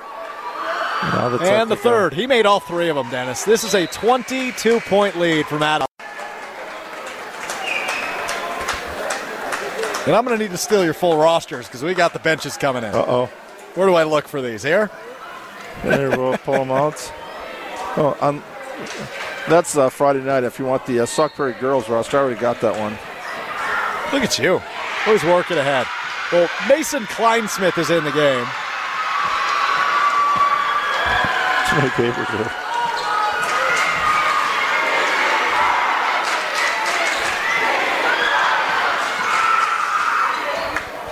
Now 1.03 1.29
the 1.29 1.39
And 1.41 1.71
the 1.71 1.77
third, 1.77 2.15
he 2.15 2.27
made 2.27 2.47
all 2.47 2.61
three 2.61 2.89
of 2.89 2.97
them, 2.97 3.11
Dennis. 3.11 3.45
This 3.45 3.63
is 3.65 3.75
a 3.75 3.87
22 3.89 4.81
point 4.81 5.19
lead 5.19 5.47
from 5.47 5.59
Matt. 5.59 5.83
And 10.07 10.17
I'm 10.17 10.25
going 10.25 10.37
to 10.37 10.43
need 10.43 10.51
to 10.51 10.59
steal 10.59 10.85
your 10.85 10.95
full 10.95 11.17
rosters 11.17 11.67
because 11.67 11.83
we 11.83 11.95
got 11.95 12.13
the 12.13 12.19
benches 12.19 12.57
coming 12.57 12.83
in. 12.83 12.91
Uh 12.95 13.05
oh. 13.07 13.27
Where 13.75 13.87
do 13.87 13.95
I 13.95 14.03
look 14.03 14.27
for 14.27 14.43
these? 14.43 14.63
Here? 14.63 14.91
There, 15.85 16.11
we'll 16.11 16.37
pull 16.45 16.55
them 16.55 16.73
out. 16.73 17.13
Oh, 17.97 18.17
um, 18.21 18.43
that's 19.49 19.77
uh, 19.77 19.91
Friday 19.91 20.21
night. 20.21 20.45
If 20.45 20.59
you 20.59 20.65
want 20.65 20.87
the 20.87 21.01
uh, 21.01 21.07
Sauk 21.07 21.35
Prairie 21.35 21.55
girls 21.55 21.89
roster, 21.89 22.19
I 22.19 22.21
already 22.21 22.41
got 22.41 22.61
that 22.63 22.79
one. 22.79 22.93
Look 24.13 24.29
at 24.29 24.39
you. 24.39 24.61
Always 25.07 25.23
working 25.25 25.59
ahead. 25.59 25.87
Well, 26.33 26.49
Mason 26.69 27.05
Kleinsmith 27.05 27.79
is 27.79 27.91
in 27.91 28.03
the 28.05 28.13
game. 28.13 28.47
Too 31.69 31.77
many 31.77 31.91
papers 31.91 32.29
here. 32.29 32.62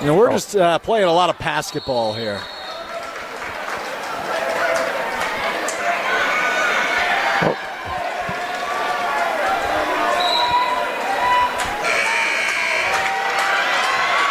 You 0.00 0.06
know, 0.06 0.16
we're 0.16 0.30
just 0.30 0.56
uh, 0.56 0.78
playing 0.78 1.04
a 1.04 1.12
lot 1.12 1.28
of 1.28 1.38
basketball 1.38 2.14
here. 2.14 2.40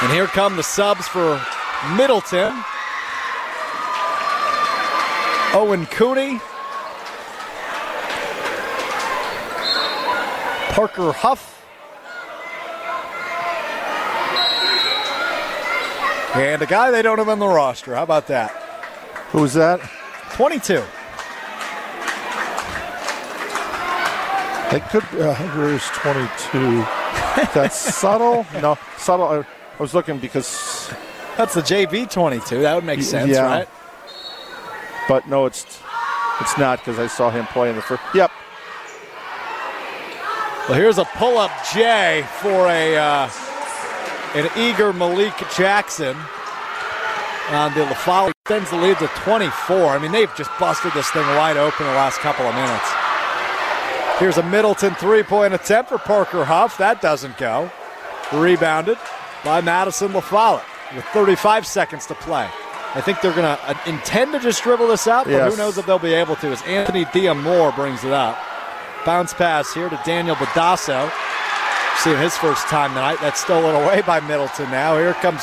And 0.01 0.11
here 0.11 0.25
come 0.25 0.55
the 0.55 0.63
subs 0.63 1.07
for 1.07 1.39
Middleton. 1.95 2.51
Owen 5.53 5.85
Cooney. 5.85 6.39
Parker 10.71 11.11
Huff. 11.11 11.48
And 16.40 16.61
a 16.61 16.66
guy 16.66 16.90
they 16.90 17.02
don't 17.02 17.18
have 17.18 17.28
on 17.28 17.40
the 17.40 17.48
roster. 17.48 17.95
How 17.95 18.03
about 18.03 18.28
that? 18.28 18.52
Who's 19.32 19.53
that? 19.53 19.82
22. 20.34 20.84
They 24.72 24.80
could. 24.88 25.03
Uh, 25.20 25.36
Where's 25.57 25.86
22? 25.88 26.86
That's 27.53 27.76
subtle. 27.95 28.45
No, 28.61 28.78
subtle. 28.98 29.28
I, 29.28 29.38
I 29.40 29.45
was 29.80 29.94
looking 29.94 30.18
because, 30.18 30.91
That's 31.36 31.56
the 31.56 31.61
JV 31.61 32.10
22. 32.10 32.61
That 32.61 32.76
would 32.76 32.86
make 32.86 33.02
sense, 33.02 33.32
yeah. 33.32 33.41
right? 33.41 33.68
but 35.10 35.28
no, 35.28 35.45
it's 35.48 35.82
it's 36.40 36.57
not 36.57 36.80
because 36.80 36.99
I 36.99 37.07
saw 37.07 37.32
him 37.32 37.48
play 37.48 37.70
in 37.70 37.76
the 37.76 37.82
first. 37.82 38.02
Yep. 38.14 38.32
Well, 40.70 40.78
here's 40.78 40.99
a 40.99 41.06
pull-up 41.06 41.52
J 41.74 42.26
for 42.41 42.68
a 42.68 42.95
uh, 42.95 43.30
an 44.35 44.49
eager 44.57 44.93
Malik 44.93 45.34
Jackson 45.56 46.15
on 47.51 47.73
the 47.73 47.81
LaFolle. 47.85 48.31
Extends 48.45 48.69
the 48.72 48.77
lead 48.77 48.97
to 48.99 49.07
24. 49.07 49.88
I 49.88 49.99
mean, 49.99 50.11
they've 50.11 50.34
just 50.35 50.49
busted 50.60 50.91
this 50.93 51.10
thing 51.11 51.26
wide 51.35 51.57
open 51.57 51.85
the 51.85 51.91
last 51.93 52.19
couple 52.19 52.45
of 52.45 52.56
minutes. 52.56 52.89
Here's 54.19 54.38
a 54.38 54.43
Middleton 54.49 54.93
three-point 54.95 55.53
attempt 55.53 55.89
for 55.89 55.97
Parker 55.97 56.43
Huff. 56.45 56.77
That 56.77 57.01
doesn't 57.01 57.38
go. 57.38 57.72
Rebounded 58.34 58.97
by 59.45 59.61
Madison 59.61 60.10
LaFollette 60.11 60.64
with 60.95 61.06
35 61.06 61.65
seconds 61.65 62.06
to 62.07 62.15
play. 62.15 62.47
I 62.95 63.01
think 63.01 63.22
they're 63.22 63.34
going 63.35 63.56
to 63.56 63.69
uh, 63.69 63.77
intend 63.85 64.34
to 64.34 64.39
just 64.39 64.64
dribble 64.64 64.88
this 64.88 65.07
out, 65.07 65.26
but 65.26 65.31
Yes. 65.34 65.51
who 65.51 65.57
knows 65.57 65.77
if 65.77 65.85
they'll 65.85 65.99
be 65.99 66.14
able 66.14 66.35
to 66.38 66.47
as 66.47 66.61
Anthony 66.64 67.06
Diamore 67.06 67.73
brings 67.76 68.03
it 68.03 68.11
up. 68.11 68.38
Bounce 69.06 69.34
pass 69.34 69.73
here 69.73 69.89
to 69.89 69.99
Daniel 70.06 70.35
Badasso. 70.35 71.11
Seeing 72.03 72.17
his 72.17 72.35
first 72.38 72.67
time 72.67 72.91
tonight. 72.91 73.17
That's 73.19 73.41
stolen 73.41 73.76
away 73.76 74.01
by 74.01 74.21
Middleton 74.21 74.71
now. 74.71 74.97
Here 74.97 75.13
comes 75.15 75.41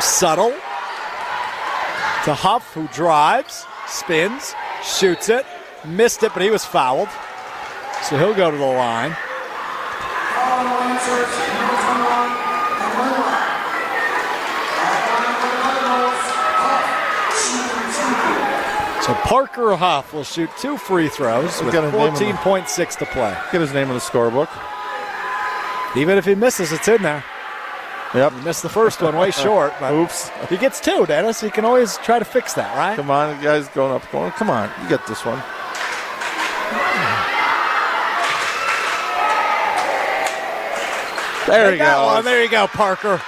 Subtle 0.00 0.50
to 2.24 2.34
Huff, 2.34 2.74
who 2.74 2.88
drives, 2.88 3.64
spins, 3.86 4.52
shoots 4.82 5.28
it, 5.28 5.46
missed 5.84 6.24
it, 6.24 6.32
but 6.34 6.42
he 6.42 6.50
was 6.50 6.64
fouled. 6.64 7.08
So 8.02 8.18
he'll 8.18 8.34
go 8.34 8.50
to 8.50 8.56
the 8.56 8.64
line. 8.64 9.16
So 19.02 19.14
Parker 19.22 19.76
Huff 19.76 20.12
will 20.12 20.24
shoot 20.24 20.50
two 20.58 20.76
free 20.76 21.08
throws 21.08 21.62
with 21.62 21.72
got 21.72 21.84
a 21.84 21.92
name 21.92 22.00
on 22.00 22.14
the- 22.14 22.20
14.6 22.20 22.96
to 22.96 23.06
play. 23.06 23.36
Get 23.52 23.60
his 23.60 23.72
name 23.72 23.86
in 23.86 23.94
the 23.94 24.00
scorebook. 24.00 24.48
Even 25.94 26.18
if 26.18 26.24
he 26.24 26.34
misses, 26.34 26.72
it's 26.72 26.88
in 26.88 27.02
there. 27.02 27.24
Yep. 28.14 28.32
He 28.32 28.40
missed 28.42 28.62
the 28.62 28.68
first 28.68 29.02
one 29.02 29.16
way 29.16 29.30
short, 29.30 29.72
Oops. 29.82 30.30
he 30.48 30.56
gets 30.56 30.80
two, 30.80 31.06
Dennis. 31.06 31.40
He 31.40 31.50
can 31.50 31.64
always 31.64 31.98
try 31.98 32.18
to 32.18 32.24
fix 32.24 32.54
that, 32.54 32.74
right? 32.76 32.96
Come 32.96 33.10
on, 33.10 33.42
guys, 33.42 33.68
going 33.68 33.92
up, 33.92 34.10
going. 34.10 34.30
Come 34.32 34.48
on, 34.48 34.70
you 34.82 34.88
get 34.88 35.06
this 35.06 35.24
one. 35.24 35.42
There 41.46 41.72
you 41.72 41.78
go. 41.78 42.06
one. 42.06 42.24
There 42.24 42.42
you 42.42 42.50
go, 42.50 42.66
Parker. 42.66 43.20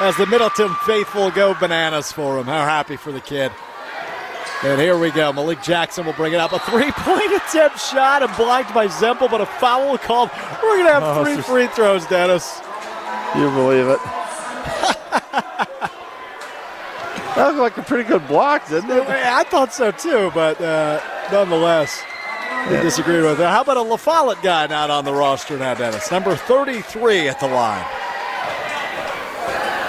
As 0.00 0.16
the 0.16 0.26
Middleton 0.26 0.74
faithful 0.86 1.30
go 1.30 1.54
bananas 1.54 2.10
for 2.10 2.38
him. 2.38 2.46
How 2.46 2.64
happy 2.64 2.96
for 2.96 3.12
the 3.12 3.20
kid. 3.20 3.52
And 4.62 4.80
here 4.80 4.98
we 4.98 5.10
go. 5.10 5.32
Malik 5.32 5.62
Jackson 5.62 6.04
will 6.04 6.12
bring 6.12 6.32
it 6.34 6.40
up. 6.40 6.52
A 6.52 6.58
three-point 6.58 7.32
attempt 7.48 7.80
shot 7.80 8.22
and 8.22 8.36
blocked 8.36 8.74
by 8.74 8.86
Zempel, 8.88 9.30
but 9.30 9.40
a 9.40 9.46
foul 9.46 9.96
called. 9.98 10.30
We're 10.62 10.76
going 10.76 10.86
to 10.86 10.92
have 10.92 11.02
Oh, 11.02 11.24
three 11.24 11.36
just- 11.36 11.48
free 11.48 11.66
throws, 11.68 12.06
Dennis. 12.06 12.60
You 13.36 13.48
believe 13.50 13.86
it? 13.86 13.98
that 17.36 17.54
looked 17.54 17.58
like 17.58 17.76
a 17.78 17.82
pretty 17.82 18.08
good 18.08 18.26
block, 18.26 18.68
didn't 18.68 18.90
it? 18.90 19.06
I 19.08 19.44
thought 19.44 19.72
so 19.72 19.90
too, 19.92 20.30
but 20.34 20.60
uh, 20.60 21.00
nonetheless, 21.32 22.02
we 22.68 22.76
disagreed 22.78 23.22
with 23.22 23.38
that. 23.38 23.50
How 23.50 23.62
about 23.62 23.76
a 23.76 23.82
La 23.82 23.96
Follette 23.96 24.42
guy 24.42 24.66
not 24.66 24.90
on 24.90 25.04
the 25.04 25.12
roster 25.14 25.56
now, 25.58 25.74
Dennis? 25.74 26.10
Number 26.10 26.34
33 26.36 27.28
at 27.28 27.40
the 27.40 27.46
line. 27.46 27.84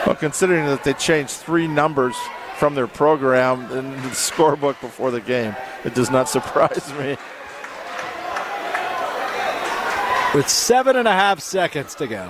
Well, 0.05 0.15
considering 0.15 0.65
that 0.67 0.83
they 0.83 0.93
changed 0.93 1.31
three 1.31 1.67
numbers 1.67 2.15
from 2.61 2.75
their 2.75 2.85
program 2.85 3.59
in 3.71 3.89
the 4.03 4.09
scorebook 4.09 4.79
before 4.81 5.09
the 5.09 5.19
game, 5.19 5.55
it 5.83 5.95
does 5.95 6.11
not 6.11 6.29
surprise 6.35 6.93
me. 6.93 7.17
with 10.35 10.47
seven 10.47 10.95
and 10.95 11.07
a 11.07 11.11
half 11.11 11.39
seconds 11.39 11.95
to 11.95 12.05
go. 12.05 12.29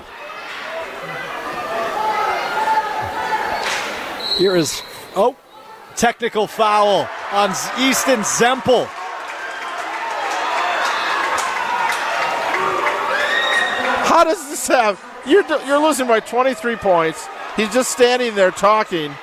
Here 4.38 4.56
is, 4.56 4.82
oh, 5.18 5.36
technical 5.98 6.48
foul 6.48 7.10
on 7.34 7.50
Easton 7.78 8.22
Zempel. 8.22 8.86
How 14.06 14.24
does 14.24 14.50
this 14.50 14.66
have? 14.68 15.04
You're 15.28 15.44
you're 15.66 15.86
losing 15.86 16.08
by 16.08 16.22
23 16.22 16.78
points. 16.78 17.28
He's 17.58 17.74
just 17.74 17.92
standing 17.92 18.34
there 18.34 18.52
talking. 18.52 19.14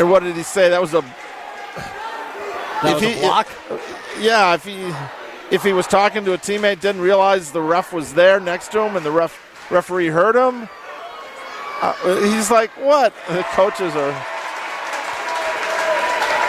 And 0.00 0.10
what 0.10 0.22
did 0.24 0.34
he 0.34 0.42
say? 0.42 0.68
That 0.70 0.80
was 0.80 0.94
a 0.94 1.02
That 2.82 2.84
If 2.84 2.94
was 2.94 3.02
he- 3.02 3.18
a 3.18 3.20
block. 3.20 3.48
yeah. 4.18 4.54
If 4.54 4.64
he 4.64 4.92
if 5.50 5.62
he 5.62 5.72
was 5.72 5.86
talking 5.86 6.24
to 6.24 6.32
a 6.32 6.38
teammate, 6.38 6.80
didn't 6.80 7.00
realize 7.02 7.50
the 7.52 7.60
ref 7.60 7.92
was 7.92 8.14
there 8.14 8.40
next 8.40 8.72
to 8.72 8.80
him, 8.80 8.96
and 8.96 9.04
the 9.06 9.10
ref 9.12 9.38
referee 9.70 10.08
heard 10.08 10.34
him. 10.36 10.68
Uh, 11.82 11.92
he's 12.22 12.50
like, 12.50 12.70
what? 12.78 13.12
The 13.28 13.42
coaches 13.52 13.94
are. 13.94 14.26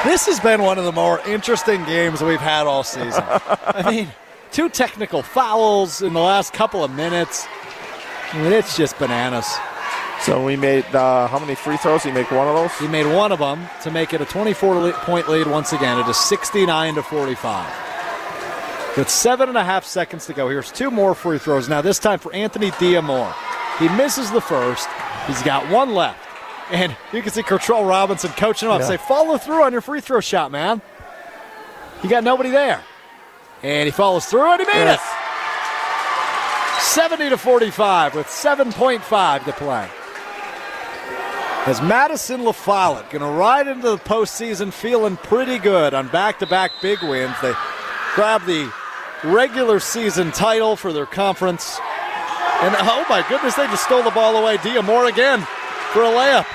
This 0.03 0.25
has 0.25 0.39
been 0.39 0.63
one 0.63 0.79
of 0.79 0.85
the 0.85 0.91
more 0.91 1.19
interesting 1.27 1.83
games 1.85 2.21
we've 2.23 2.39
had 2.39 2.65
all 2.65 2.83
season. 2.83 3.23
I 3.27 3.83
mean, 3.91 4.07
two 4.51 4.67
technical 4.67 5.21
fouls 5.21 6.01
in 6.01 6.13
the 6.13 6.19
last 6.19 6.53
couple 6.53 6.83
of 6.83 6.89
minutes. 6.91 7.45
I 8.33 8.41
mean, 8.41 8.51
it's 8.51 8.75
just 8.75 8.97
bananas. 8.97 9.47
So 10.23 10.43
we 10.45 10.55
made 10.55 10.85
uh, 10.93 11.27
how 11.27 11.39
many 11.39 11.55
free 11.55 11.77
throws? 11.77 12.03
He 12.03 12.11
make 12.11 12.29
one 12.29 12.47
of 12.47 12.53
those. 12.55 12.71
He 12.79 12.87
made 12.87 13.07
one 13.07 13.31
of 13.31 13.39
them 13.39 13.67
to 13.81 13.89
make 13.89 14.13
it 14.13 14.21
a 14.21 14.25
24 14.25 14.91
point 14.93 15.27
lead 15.27 15.47
once 15.47 15.73
again. 15.73 15.97
It 15.99 16.07
is 16.07 16.17
69 16.17 16.95
to 16.95 17.03
45. 17.03 18.97
With 18.97 19.09
seven 19.09 19.49
and 19.49 19.57
a 19.57 19.63
half 19.63 19.83
seconds 19.83 20.27
to 20.27 20.33
go, 20.33 20.47
here's 20.47 20.71
two 20.71 20.91
more 20.91 21.15
free 21.15 21.39
throws. 21.39 21.67
Now, 21.67 21.81
this 21.81 21.97
time 21.97 22.19
for 22.19 22.31
Anthony 22.33 22.69
Diamore. 22.71 23.33
He 23.79 23.89
misses 23.89 24.29
the 24.29 24.41
first. 24.41 24.87
He's 25.27 25.41
got 25.41 25.67
one 25.71 25.95
left. 25.95 26.19
And 26.69 26.95
you 27.11 27.21
can 27.23 27.31
see 27.31 27.41
Kurtrell 27.41 27.87
Robinson 27.87 28.31
coaching 28.31 28.67
him 28.69 28.73
up. 28.75 28.81
Yeah. 28.81 28.87
Say, 28.87 28.97
follow 28.97 29.37
through 29.37 29.63
on 29.63 29.71
your 29.71 29.81
free 29.81 30.01
throw 30.01 30.19
shot, 30.19 30.51
man. 30.51 30.81
You 32.03 32.09
got 32.09 32.23
nobody 32.23 32.49
there. 32.51 32.83
And 33.63 33.85
he 33.87 33.91
follows 33.91 34.25
through 34.27 34.51
and 34.51 34.61
he 34.61 34.67
made 34.67 34.73
Yes. 34.83 35.01
it. 35.01 36.83
70 36.83 37.29
to 37.29 37.37
45 37.37 38.15
with 38.15 38.27
7.5 38.27 39.45
to 39.45 39.53
play. 39.53 39.87
As 41.67 41.79
Madison 41.79 42.41
LaFollette 42.41 43.11
going 43.11 43.21
to 43.21 43.27
ride 43.27 43.67
into 43.67 43.91
the 43.91 43.97
postseason 43.97 44.73
feeling 44.73 45.15
pretty 45.15 45.59
good 45.59 45.93
on 45.93 46.07
back-to-back 46.07 46.71
big 46.81 47.03
wins. 47.03 47.35
They 47.39 47.53
grab 48.15 48.43
the 48.45 48.73
regular 49.23 49.79
season 49.79 50.31
title 50.31 50.75
for 50.75 50.91
their 50.91 51.05
conference. 51.05 51.79
And 52.61 52.75
oh 52.79 53.05
my 53.07 53.23
goodness, 53.29 53.53
they 53.53 53.67
just 53.67 53.83
stole 53.83 54.01
the 54.01 54.09
ball 54.09 54.37
away. 54.37 54.57
Diamore 54.57 55.07
again 55.07 55.41
for 55.93 56.01
a 56.01 56.07
layup. 56.07 56.47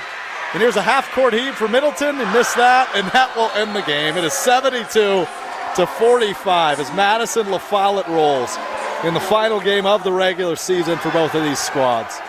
And 0.51 0.61
here's 0.61 0.75
a 0.75 0.81
half-court 0.81 1.33
heave 1.33 1.55
for 1.55 1.69
Middleton. 1.69 2.17
He 2.17 2.25
missed 2.33 2.57
that, 2.57 2.89
and 2.93 3.07
that 3.11 3.33
will 3.37 3.49
end 3.51 3.73
the 3.73 3.83
game. 3.83 4.17
It 4.17 4.25
is 4.25 4.33
72 4.33 4.89
to 4.91 5.87
45 5.87 6.81
as 6.81 6.93
Madison 6.93 7.45
LaFollette 7.45 8.07
rolls 8.07 8.57
in 9.05 9.13
the 9.13 9.21
final 9.21 9.61
game 9.61 9.85
of 9.85 10.03
the 10.03 10.11
regular 10.11 10.57
season 10.57 10.97
for 10.97 11.11
both 11.11 11.33
of 11.33 11.45
these 11.45 11.59
squads. 11.59 12.19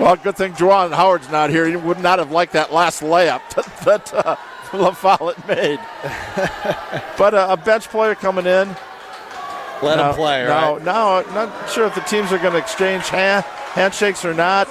Well, 0.00 0.14
good 0.14 0.36
thing 0.36 0.52
Juwan 0.52 0.94
Howard's 0.94 1.28
not 1.28 1.50
here. 1.50 1.66
He 1.66 1.74
would 1.74 1.98
not 1.98 2.20
have 2.20 2.30
liked 2.30 2.52
that 2.52 2.72
last 2.72 3.02
layup 3.02 3.42
that, 3.84 4.14
uh, 4.14 4.36
LaFollette 4.70 5.46
made. 5.48 5.80
but 7.18 7.34
uh, 7.34 7.48
a 7.50 7.56
bench 7.56 7.88
player 7.88 8.14
coming 8.14 8.46
in. 8.46 8.68
Let 9.82 9.96
now, 9.96 10.10
him 10.10 10.14
play, 10.14 10.44
now, 10.44 10.74
right? 10.76 10.84
Now, 10.84 11.20
not 11.34 11.70
sure 11.70 11.86
if 11.86 11.94
the 11.94 12.00
teams 12.02 12.32
are 12.32 12.38
going 12.38 12.52
to 12.52 12.58
exchange 12.58 13.08
hand, 13.08 13.44
handshakes 13.44 14.24
or 14.24 14.34
not. 14.34 14.68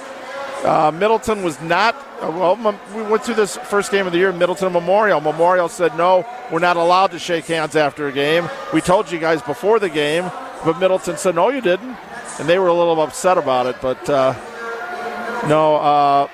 Uh, 0.64 0.90
Middleton 0.90 1.42
was 1.42 1.60
not. 1.60 1.94
Uh, 2.20 2.30
well, 2.30 2.78
we 2.94 3.02
went 3.02 3.22
through 3.22 3.34
this 3.34 3.56
first 3.56 3.90
game 3.90 4.06
of 4.06 4.12
the 4.12 4.18
year, 4.18 4.32
Middleton 4.32 4.72
Memorial. 4.72 5.20
Memorial 5.20 5.68
said, 5.68 5.96
no, 5.96 6.26
we're 6.50 6.58
not 6.58 6.76
allowed 6.76 7.10
to 7.12 7.18
shake 7.18 7.46
hands 7.46 7.76
after 7.76 8.08
a 8.08 8.12
game. 8.12 8.48
We 8.72 8.80
told 8.80 9.10
you 9.10 9.18
guys 9.18 9.40
before 9.42 9.78
the 9.78 9.88
game, 9.88 10.30
but 10.64 10.78
Middleton 10.78 11.16
said, 11.16 11.34
no, 11.34 11.50
you 11.50 11.60
didn't. 11.60 11.96
And 12.38 12.48
they 12.48 12.58
were 12.58 12.68
a 12.68 12.74
little 12.74 13.00
upset 13.00 13.38
about 13.38 13.66
it. 13.66 13.76
But 13.80 14.08
uh, 14.10 14.34
no, 15.46 15.76
uh, 15.76 16.28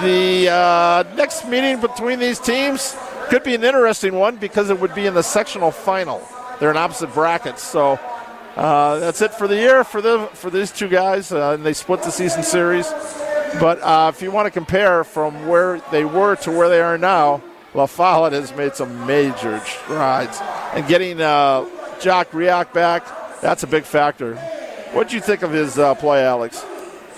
the 0.00 0.48
uh, 0.48 1.04
next 1.16 1.46
meeting 1.48 1.80
between 1.80 2.18
these 2.18 2.38
teams 2.38 2.96
could 3.28 3.42
be 3.42 3.54
an 3.54 3.64
interesting 3.64 4.14
one 4.14 4.36
because 4.36 4.70
it 4.70 4.78
would 4.78 4.94
be 4.94 5.06
in 5.06 5.14
the 5.14 5.22
sectional 5.22 5.70
final. 5.70 6.26
They're 6.60 6.70
in 6.70 6.76
opposite 6.76 7.12
brackets, 7.12 7.62
so 7.62 7.98
uh, 8.56 8.98
that's 8.98 9.20
it 9.20 9.34
for 9.34 9.48
the 9.48 9.56
year 9.56 9.84
for 9.84 10.00
the 10.00 10.28
for 10.32 10.50
these 10.50 10.70
two 10.70 10.88
guys, 10.88 11.32
uh, 11.32 11.52
and 11.52 11.64
they 11.64 11.72
split 11.72 12.02
the 12.02 12.10
season 12.10 12.42
series. 12.42 12.90
But 13.60 13.80
uh, 13.82 14.12
if 14.14 14.22
you 14.22 14.30
want 14.30 14.46
to 14.46 14.50
compare 14.50 15.04
from 15.04 15.46
where 15.46 15.80
they 15.90 16.04
were 16.04 16.36
to 16.36 16.50
where 16.50 16.68
they 16.68 16.80
are 16.80 16.98
now, 16.98 17.42
La 17.74 17.86
Follette 17.86 18.32
has 18.32 18.54
made 18.54 18.74
some 18.74 19.06
major 19.06 19.60
strides, 19.60 20.38
and 20.74 20.86
getting 20.88 21.20
uh, 21.20 21.66
Jock 22.00 22.30
Riak 22.30 22.72
back 22.72 23.06
that's 23.40 23.62
a 23.62 23.66
big 23.66 23.84
factor. 23.84 24.36
What 24.92 25.08
do 25.08 25.14
you 25.14 25.20
think 25.20 25.42
of 25.42 25.52
his 25.52 25.74
play, 25.74 26.24
Alex? 26.24 26.64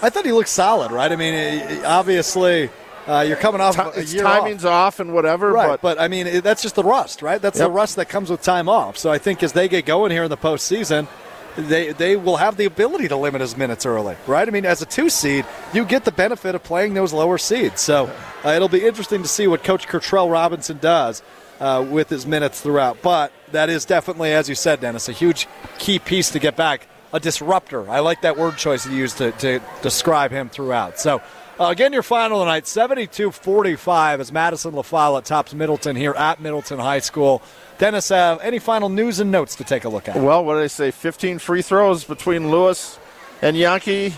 I 0.03 0.11
thought 0.11 0.25
he 0.25 0.33
looked 0.33 0.49
solid, 0.49 0.93
right? 0.93 1.11
I 1.11 1.17
mean, 1.17 1.85
obviously, 1.85 2.71
uh, 3.07 3.25
you're 3.27 3.37
coming 3.37 3.61
off 3.61 3.77
a 3.97 4.05
year 4.05 4.23
timing's 4.23 4.65
off. 4.65 4.95
off. 4.95 5.01
and 5.01 5.13
whatever, 5.13 5.53
Right, 5.53 5.67
but, 5.69 5.81
but, 5.81 6.01
I 6.01 6.09
mean, 6.09 6.27
it- 6.27 6.45
that's 6.45 6.63
just 6.63 6.75
the 6.75 6.85
rust, 6.85 7.23
right? 7.23 7.41
That's 7.41 7.59
the 7.59 7.71
rust 7.71 7.97
that 7.97 8.09
comes 8.09 8.31
with 8.31 8.43
time 8.43 8.69
off. 8.69 8.97
So 8.99 9.11
I 9.11 9.19
think 9.19 9.43
as 9.43 9.53
they 9.53 9.69
get 9.69 9.87
going 9.87 10.13
here 10.13 10.25
in 10.25 10.31
the 10.31 10.37
postseason, 10.37 11.09
they 11.57 11.91
they 11.93 12.15
will 12.15 12.37
have 12.37 12.57
the 12.57 12.67
ability 12.67 13.09
to 13.09 13.17
limit 13.17 13.41
his 13.41 13.57
minutes 13.57 13.85
early, 13.85 14.15
right? 14.29 14.47
I 14.47 14.51
mean, 14.53 14.65
as 14.65 14.81
a 14.81 14.87
two 14.87 15.11
seed, 15.11 15.45
you 15.73 15.85
get 15.85 16.05
the 16.05 16.13
benefit 16.13 16.55
of 16.55 16.63
playing 16.63 16.95
those 16.95 17.13
lower 17.13 17.37
seeds. 17.39 17.81
So 17.81 18.09
uh, 18.45 18.51
it'll 18.51 18.69
be 18.69 18.87
interesting 18.87 19.23
to 19.23 19.29
see 19.29 19.49
what 19.49 19.65
Coach 19.65 19.89
Kurtrell 19.89 20.31
Robinson 20.31 20.79
does 20.79 21.21
uh, 21.59 21.85
with 21.89 22.11
his 22.11 22.27
minutes 22.27 22.61
throughout. 22.61 23.03
But 23.03 23.33
that 23.51 23.71
is 23.71 23.85
definitely, 23.85 24.33
as 24.33 24.49
you 24.49 24.55
said, 24.55 24.81
Dennis, 24.81 25.09
a 25.09 25.13
huge 25.13 25.49
key 25.79 25.99
piece 25.99 26.31
to 26.31 26.39
get 26.39 26.55
back. 26.55 26.87
A 27.13 27.21
disruptor. 27.21 27.89
I 27.89 28.01
like 28.01 28.21
that 28.23 28.37
word 28.37 28.57
choice 28.57 28.87
you 28.87 28.93
used 28.93 29.19
to, 29.19 29.33
to 29.33 29.61
describe 29.83 30.31
him 30.31 30.49
throughout. 30.49 30.99
So, 30.99 31.23
uh, 31.59 31.67
again, 31.69 31.93
your 31.93 32.03
final 32.03 32.41
tonight 32.41 32.67
72 32.67 33.33
45 33.33 34.21
as 34.21 34.31
Madison 34.31 34.73
LaFollette 34.73 35.25
tops 35.25 35.55
Middleton 35.55 35.97
here 35.97 36.13
at 36.13 36.41
Middleton 36.41 36.79
High 36.79 36.99
School. 37.01 37.43
Dennis, 37.79 38.11
uh, 38.11 38.39
any 38.43 38.59
final 38.59 38.89
news 38.89 39.21
and 39.21 39.31
notes 39.31 39.57
to 39.57 39.65
take 39.65 39.85
a 39.85 39.89
look 39.89 40.09
at? 40.09 40.17
well, 40.17 40.45
what 40.45 40.55
did 40.55 40.65
I 40.65 40.67
say? 40.67 40.91
15 40.91 41.39
free 41.39 41.63
throws 41.63 42.05
between 42.05 42.51
Lewis 42.51 42.99
and 43.41 43.57
Yankee. 43.57 44.15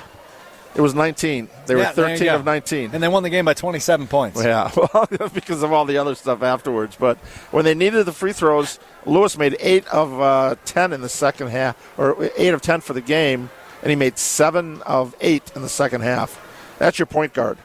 It 0.74 0.80
was 0.80 0.94
19. 0.94 1.48
They 1.66 1.74
were 1.74 1.80
Yeah, 1.82 1.88
you 1.88 1.94
13 1.94 2.28
of 2.28 2.44
19. 2.44 2.90
And 2.92 3.02
they 3.02 3.08
won 3.08 3.22
the 3.24 3.30
game 3.30 3.44
by 3.44 3.54
27 3.54 4.06
points. 4.06 4.42
Yeah, 4.42 4.70
well, 4.94 5.08
because 5.34 5.62
of 5.62 5.72
all 5.72 5.84
the 5.84 5.98
other 5.98 6.14
stuff 6.14 6.42
afterwards. 6.42 6.96
But 6.98 7.18
when 7.50 7.64
they 7.64 7.74
needed 7.74 8.06
the 8.06 8.12
free 8.12 8.32
throws, 8.32 8.78
Lewis 9.04 9.36
made 9.36 9.56
eight 9.60 9.86
of 9.88 10.20
uh, 10.20 10.54
ten 10.64 10.92
in 10.92 11.00
the 11.00 11.08
second 11.08 11.48
half, 11.48 11.76
or 11.98 12.30
eight 12.36 12.54
of 12.54 12.62
ten 12.62 12.80
for 12.80 12.92
the 12.92 13.00
game, 13.00 13.50
and 13.82 13.90
he 13.90 13.96
made 13.96 14.16
seven 14.18 14.80
of 14.82 15.16
eight 15.20 15.50
in 15.56 15.62
the 15.62 15.68
second 15.68 16.02
half. 16.02 16.38
That's 16.78 16.98
your 16.98 17.06
point 17.06 17.34
guard. 17.34 17.58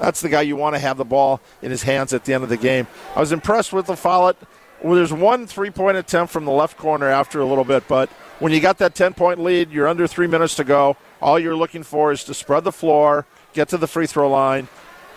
That's 0.00 0.20
the 0.20 0.28
guy 0.28 0.42
you 0.42 0.56
want 0.56 0.74
to 0.74 0.80
have 0.80 0.96
the 0.96 1.04
ball 1.04 1.40
in 1.60 1.70
his 1.70 1.84
hands 1.84 2.12
at 2.12 2.24
the 2.24 2.34
end 2.34 2.42
of 2.42 2.50
the 2.50 2.56
game. 2.56 2.88
I 3.14 3.20
was 3.20 3.30
impressed 3.30 3.72
with 3.72 3.86
the 3.86 3.94
Follette. 3.94 4.36
Well, 4.82 4.96
there's 4.96 5.12
one 5.12 5.46
three-point 5.46 5.96
attempt 5.96 6.32
from 6.32 6.44
the 6.44 6.50
left 6.50 6.76
corner 6.76 7.06
after 7.06 7.40
a 7.40 7.46
little 7.46 7.62
bit, 7.62 7.86
but 7.86 8.10
when 8.38 8.52
you 8.52 8.60
got 8.60 8.78
that 8.78 8.94
10-point 8.94 9.38
lead, 9.38 9.70
you're 9.70 9.88
under 9.88 10.06
three 10.06 10.26
minutes 10.26 10.56
to 10.56 10.64
go. 10.64 10.96
All 11.20 11.38
you're 11.38 11.56
looking 11.56 11.82
for 11.82 12.12
is 12.12 12.24
to 12.24 12.34
spread 12.34 12.64
the 12.64 12.72
floor, 12.72 13.26
get 13.52 13.68
to 13.68 13.76
the 13.76 13.86
free 13.86 14.06
throw 14.06 14.28
line, 14.30 14.68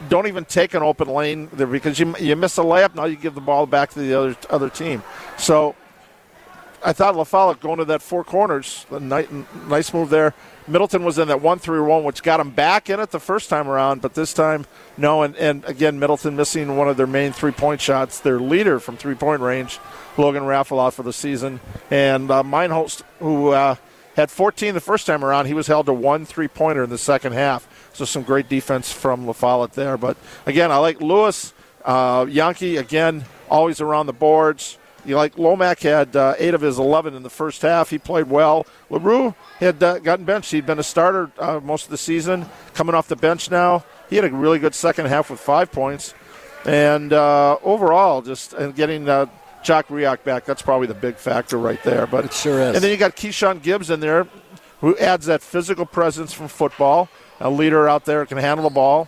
don't 0.10 0.28
even 0.28 0.46
take 0.46 0.74
an 0.74 0.84
open 0.84 1.08
lane 1.08 1.50
there 1.54 1.68
because 1.68 2.00
you 2.00 2.16
you 2.20 2.36
miss 2.36 2.58
a 2.58 2.62
layup. 2.62 2.96
Now 2.96 3.06
you 3.06 3.16
give 3.16 3.36
the 3.36 3.42
ball 3.42 3.66
back 3.66 3.92
to 3.92 4.00
the 4.00 4.14
other 4.14 4.36
other 4.50 4.70
team. 4.70 5.04
So 5.38 5.76
I 6.84 6.94
thought 6.94 7.16
La 7.16 7.24
Follette 7.24 7.60
going 7.60 7.78
to 7.78 7.86
that 7.86 8.02
four 8.02 8.24
corners, 8.24 8.86
nice 8.92 9.94
move 9.94 10.10
there. 10.10 10.34
Middleton 10.68 11.04
was 11.04 11.20
in 11.20 11.28
that 11.28 11.42
one 11.42 11.60
three 11.60 11.80
one, 11.80 12.04
which 12.04 12.24
got 12.24 12.40
him 12.40 12.50
back 12.50 12.90
in 12.90 13.00
it 13.00 13.12
the 13.12 13.20
first 13.20 13.50
time 13.50 13.68
around, 13.68 14.02
but 14.02 14.16
this 14.16 14.34
time 14.34 14.66
no. 14.98 15.22
And, 15.24 15.36
and 15.36 15.64
again, 15.66 16.00
Middleton 16.00 16.36
missing 16.36 16.76
one 16.76 16.88
of 16.88 16.98
their 16.98 17.08
main 17.08 17.34
three 17.34 17.52
point 17.52 17.82
shots. 17.82 18.20
Their 18.20 18.40
leader 18.40 18.80
from 18.80 18.98
three 18.98 19.16
point 19.16 19.42
range, 19.42 19.80
Logan 20.18 20.46
Raffle, 20.46 20.80
out 20.80 20.96
for 20.96 21.04
the 21.04 21.14
season, 21.14 21.60
and 21.92 22.32
uh, 22.32 22.44
who 23.20 23.50
uh, 23.50 23.76
had 24.16 24.32
14 24.32 24.74
the 24.74 24.80
first 24.80 25.06
time 25.06 25.24
around, 25.24 25.46
he 25.46 25.54
was 25.54 25.68
held 25.68 25.86
to 25.86 25.94
one 25.94 26.26
three 26.26 26.48
pointer 26.48 26.84
in 26.84 26.90
the 26.90 26.98
second 26.98 27.34
half. 27.34 27.68
So 27.94 28.06
some 28.06 28.24
great 28.24 28.50
defense 28.50 28.92
from 28.92 29.28
La 29.28 29.34
Follette 29.34 29.74
there. 29.74 29.98
But 29.98 30.18
again, 30.46 30.72
I 30.72 30.78
like 30.78 31.00
Lewis, 31.00 31.54
uh, 31.84 32.26
Yankee 32.28 32.78
again, 32.78 33.26
always 33.50 33.82
around 33.82 34.08
the 34.08 34.14
boards. 34.14 34.80
You 35.06 35.16
like 35.16 35.36
Lomack 35.36 35.82
had 35.82 36.16
uh, 36.16 36.34
eight 36.38 36.54
of 36.54 36.62
his 36.62 36.80
11 36.80 37.14
in 37.14 37.24
the 37.24 37.30
first 37.30 37.62
half. 37.62 37.90
He 37.90 37.98
played 37.98 38.28
well. 38.28 38.66
Larue 38.90 39.36
had 39.60 39.82
uh, 39.84 40.00
gotten 40.00 40.26
benched. 40.26 40.52
He'd 40.52 40.66
been 40.66 40.80
a 40.80 40.84
starter 40.84 41.32
uh, 41.38 41.60
most 41.64 41.86
of 41.86 41.92
the 41.92 41.98
season, 41.98 42.48
coming 42.74 42.96
off 42.96 43.08
the 43.08 43.16
bench 43.16 43.52
now. 43.52 43.84
He 44.10 44.16
had 44.16 44.26
a 44.26 44.32
really 44.32 44.60
good 44.60 44.74
second 44.74 45.06
half 45.06 45.30
with 45.30 45.40
five 45.40 45.72
points. 45.72 46.14
And 46.66 47.14
uh, 47.14 47.58
overall, 47.64 48.22
just 48.24 48.54
and 48.54 48.76
getting 48.76 49.08
uh, 49.08 49.28
Jock 49.64 49.88
Riak 49.90 50.24
back, 50.24 50.46
that's 50.46 50.62
probably 50.64 50.88
the 50.88 50.96
big 50.96 51.18
factor 51.18 51.58
right 51.58 51.82
there. 51.84 52.08
But 52.08 52.26
It 52.26 52.34
sure 52.34 52.60
is. 52.60 52.76
And 52.76 52.84
then 52.84 52.92
you 52.92 52.98
got 52.98 53.16
Keyshawn 53.16 53.62
Gibbs 53.62 53.92
in 53.92 54.00
there, 54.00 54.28
who 54.82 54.98
adds 54.98 55.28
that 55.28 55.42
physical 55.44 55.86
presence 55.86 56.34
from 56.34 56.48
football. 56.48 57.10
A 57.40 57.50
leader 57.50 57.88
out 57.88 58.06
there 58.06 58.26
can 58.26 58.38
handle 58.38 58.68
the 58.68 58.74
ball. 58.74 59.08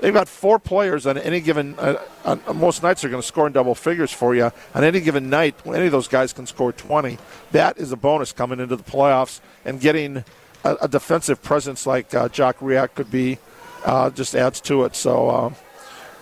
They've 0.00 0.14
got 0.14 0.28
four 0.28 0.58
players 0.58 1.06
on 1.06 1.18
any 1.18 1.40
given. 1.40 1.78
Uh, 1.78 2.02
on, 2.24 2.40
most 2.54 2.82
nights 2.82 3.04
are 3.04 3.08
going 3.08 3.20
to 3.20 3.26
score 3.26 3.46
in 3.46 3.52
double 3.52 3.74
figures 3.74 4.12
for 4.12 4.34
you. 4.34 4.50
On 4.74 4.82
any 4.82 5.00
given 5.00 5.28
night, 5.28 5.54
any 5.66 5.86
of 5.86 5.92
those 5.92 6.08
guys 6.08 6.32
can 6.32 6.46
score 6.46 6.72
20. 6.72 7.18
That 7.52 7.78
is 7.78 7.92
a 7.92 7.96
bonus 7.96 8.32
coming 8.32 8.60
into 8.60 8.76
the 8.76 8.82
playoffs 8.82 9.40
and 9.64 9.80
getting 9.80 10.24
a, 10.64 10.76
a 10.82 10.88
defensive 10.88 11.42
presence 11.42 11.86
like 11.86 12.14
uh, 12.14 12.28
Jock 12.28 12.58
Riak 12.60 12.94
could 12.94 13.10
be. 13.10 13.38
Uh, 13.84 14.10
just 14.10 14.34
adds 14.34 14.60
to 14.62 14.84
it. 14.84 14.96
So, 14.96 15.28
uh, 15.28 15.54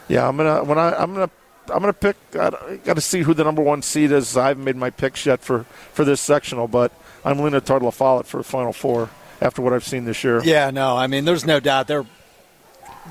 yeah, 0.08 0.28
I'm 0.28 0.36
gonna 0.36 0.64
when 0.64 0.78
I 0.78 0.92
I'm 0.94 1.12
gonna 1.12 1.30
I'm 1.68 1.80
gonna 1.80 1.92
pick. 1.92 2.16
I 2.34 2.78
got 2.84 2.94
to 2.94 3.00
see 3.00 3.22
who 3.22 3.34
the 3.34 3.44
number 3.44 3.62
one 3.62 3.82
seed 3.82 4.12
is. 4.12 4.36
I 4.36 4.48
haven't 4.48 4.64
made 4.64 4.76
my 4.76 4.90
picks 4.90 5.26
yet 5.26 5.40
for 5.40 5.64
for 5.92 6.04
this 6.04 6.20
sectional, 6.20 6.68
but 6.68 6.92
I'm 7.24 7.38
leaning 7.40 7.60
toward 7.60 7.82
La 7.82 7.90
Follette 7.90 8.26
for 8.26 8.42
final 8.42 8.72
four 8.72 9.10
after 9.40 9.60
what 9.60 9.72
I've 9.72 9.84
seen 9.84 10.04
this 10.04 10.22
year. 10.24 10.42
Yeah, 10.44 10.70
no, 10.70 10.96
I 10.96 11.06
mean, 11.08 11.24
there's 11.24 11.44
no 11.44 11.60
doubt 11.60 11.88
they're 11.88 12.06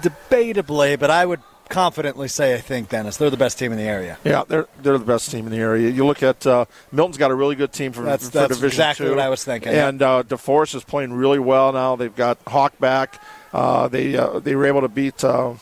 debatably, 0.02 1.00
but 1.00 1.10
I 1.12 1.26
would 1.26 1.42
confidently 1.70 2.30
say 2.30 2.56
I 2.56 2.60
think 2.60 2.88
Dennis 2.88 3.18
they're 3.18 3.30
the 3.30 3.36
best 3.36 3.60
team 3.60 3.72
in 3.74 3.78
the 3.78 3.84
area. 3.84 4.18
Yeah, 4.24 4.44
they're 4.48 4.68
they're 4.82 4.98
the 4.98 5.04
best 5.06 5.30
team 5.32 5.46
in 5.46 5.52
the 5.52 5.58
area. 5.60 5.90
You 5.90 6.06
look 6.06 6.24
at 6.24 6.48
uh, 6.48 6.66
Milton's 6.92 7.18
got 7.18 7.30
a 7.32 7.36
really 7.36 7.56
good 7.56 7.74
team 7.74 7.92
for, 7.92 8.04
That's- 8.04 8.30
for 8.30 8.38
that's 8.38 8.48
Division 8.56 8.68
exactly 8.68 9.06
Two. 9.08 9.10
what 9.12 9.20
I 9.20 9.30
was 9.30 9.44
thinking, 9.44 9.74
And 9.74 10.02
uh, 10.02 10.24
DeForest 10.24 10.76
is 10.76 10.84
playing 10.84 11.14
really 11.14 11.40
well 11.40 11.74
now. 11.74 11.96
They've 11.98 12.16
got 12.16 12.38
Hawk 12.48 12.80
back. 12.80 13.22
Uh, 13.54 13.88
they 13.90 14.16
uh, 14.16 14.40
they 14.40 14.56
were 14.56 14.66
able 14.66 14.82
to 14.82 14.88
beat 14.88 15.24
uh, 15.24 15.56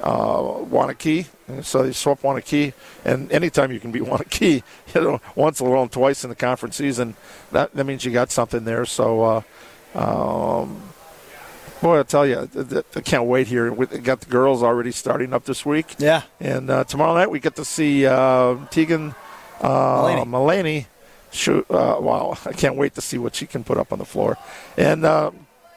uh, 0.00 0.38
Waunakee, 0.42 1.26
so 1.62 1.82
they 1.82 1.92
swept 1.92 2.22
Waunakee. 2.22 2.72
And 3.04 3.32
anytime 3.32 3.72
you 3.72 3.80
can 3.80 3.90
beat 3.90 4.02
Waunakee, 4.10 4.62
you 4.94 5.00
know, 5.00 5.20
once 5.34 5.60
alone, 5.60 5.88
twice 5.88 6.24
in 6.24 6.30
the 6.30 6.36
conference 6.36 6.76
season, 6.76 7.16
that 7.52 7.72
that 7.74 7.84
means 7.84 8.04
you 8.04 8.12
got 8.12 8.30
something 8.30 8.64
there. 8.64 8.84
So. 8.84 9.22
Uh, 9.22 9.42
um, 9.94 10.82
Boy, 11.80 12.00
I 12.00 12.02
tell 12.02 12.26
you, 12.26 12.48
I 12.96 13.00
can't 13.00 13.26
wait 13.26 13.46
here. 13.46 13.72
We 13.72 13.86
got 13.86 14.20
the 14.20 14.30
girls 14.30 14.62
already 14.64 14.90
starting 14.90 15.32
up 15.32 15.44
this 15.44 15.64
week. 15.64 15.94
Yeah. 15.98 16.22
And 16.40 16.68
uh, 16.70 16.84
tomorrow 16.84 17.14
night 17.14 17.30
we 17.30 17.38
get 17.38 17.54
to 17.56 17.64
see 17.64 18.04
uh, 18.04 18.56
Tegan 18.70 19.14
uh, 19.60 20.24
Mulaney. 20.24 20.86
Shoot. 21.30 21.70
Uh, 21.70 21.98
wow, 22.00 22.36
I 22.46 22.52
can't 22.52 22.76
wait 22.76 22.94
to 22.94 23.00
see 23.00 23.18
what 23.18 23.34
she 23.34 23.46
can 23.46 23.62
put 23.62 23.76
up 23.76 23.92
on 23.92 23.98
the 23.98 24.04
floor. 24.04 24.36
And 24.76 25.04
uh, 25.04 25.30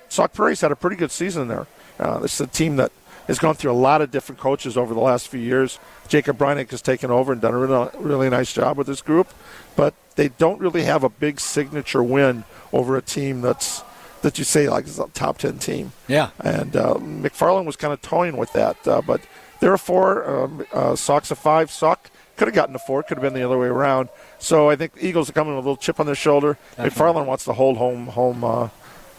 Sauk 0.10 0.34
Prairie's 0.34 0.62
had 0.62 0.72
a 0.72 0.76
pretty 0.76 0.96
good 0.96 1.12
season 1.12 1.50
there. 1.50 1.68
Uh, 2.00 2.20
this 2.20 2.36
is 2.36 2.42
a 2.42 2.48
team 2.48 2.78
that 2.78 2.92
has 3.28 3.38
gone 3.38 3.54
through 3.54 3.72
a 3.72 3.74
lot 3.74 4.02
of 4.02 4.12
different 4.12 4.40
coaches 4.40 4.78
over 4.78 4.94
the 4.94 5.00
last 5.00 5.28
few 5.28 5.40
years. 5.40 5.78
Jacob 6.08 6.38
Brynick 6.38 6.72
has 6.72 6.82
taken 6.82 7.12
over 7.12 7.32
and 7.32 7.42
done 7.42 7.54
a 7.54 7.58
really, 7.58 7.90
really 8.00 8.30
nice 8.30 8.54
job 8.54 8.78
with 8.78 8.88
this 8.88 9.02
group, 9.02 9.34
but 9.76 9.94
they 10.16 10.30
don't 10.30 10.60
really 10.60 10.84
have 10.84 11.04
a 11.04 11.10
big 11.10 11.40
signature 11.40 12.02
win 12.02 12.44
over 12.74 12.98
a 12.98 13.02
team 13.02 13.42
that's 13.42 13.84
that 14.22 14.38
you 14.38 14.44
say 14.44 14.70
like 14.70 14.86
is 14.86 15.00
a 15.00 15.08
top 15.10 15.38
ten 15.38 15.58
team. 15.58 15.92
Yeah. 16.08 16.30
And 16.40 16.76
uh, 16.76 16.96
McFarland 16.96 17.66
was 17.66 17.76
kind 17.76 17.94
of 17.94 18.02
toying 18.02 18.38
with 18.38 18.54
that, 18.54 18.88
uh, 18.88 19.02
but 19.02 19.22
they're 19.60 19.74
a 19.74 19.80
four. 19.80 20.28
Um, 20.30 20.66
uh, 20.74 20.96
Sauk's 20.96 21.32
a 21.32 21.36
five. 21.36 21.72
Sauk 21.72 22.10
could 22.38 22.48
have 22.48 22.56
gotten 22.56 22.76
a 22.76 22.80
four. 22.80 23.04
Could 23.04 23.18
have 23.18 23.22
been 23.22 23.34
the 23.34 23.44
other 23.44 23.58
way 23.58 23.68
around. 23.68 24.10
So 24.40 24.70
I 24.70 24.76
think 24.76 24.94
the 24.94 25.06
Eagles 25.06 25.30
are 25.30 25.34
coming 25.34 25.56
with 25.56 25.66
a 25.66 25.68
little 25.68 25.78
chip 25.78 26.00
on 26.00 26.06
their 26.06 26.16
shoulder. 26.16 26.58
McFarland 26.78 27.26
wants 27.26 27.46
to 27.46 27.54
hold 27.54 27.78
home, 27.78 28.08
home, 28.08 28.44
uh, 28.44 28.70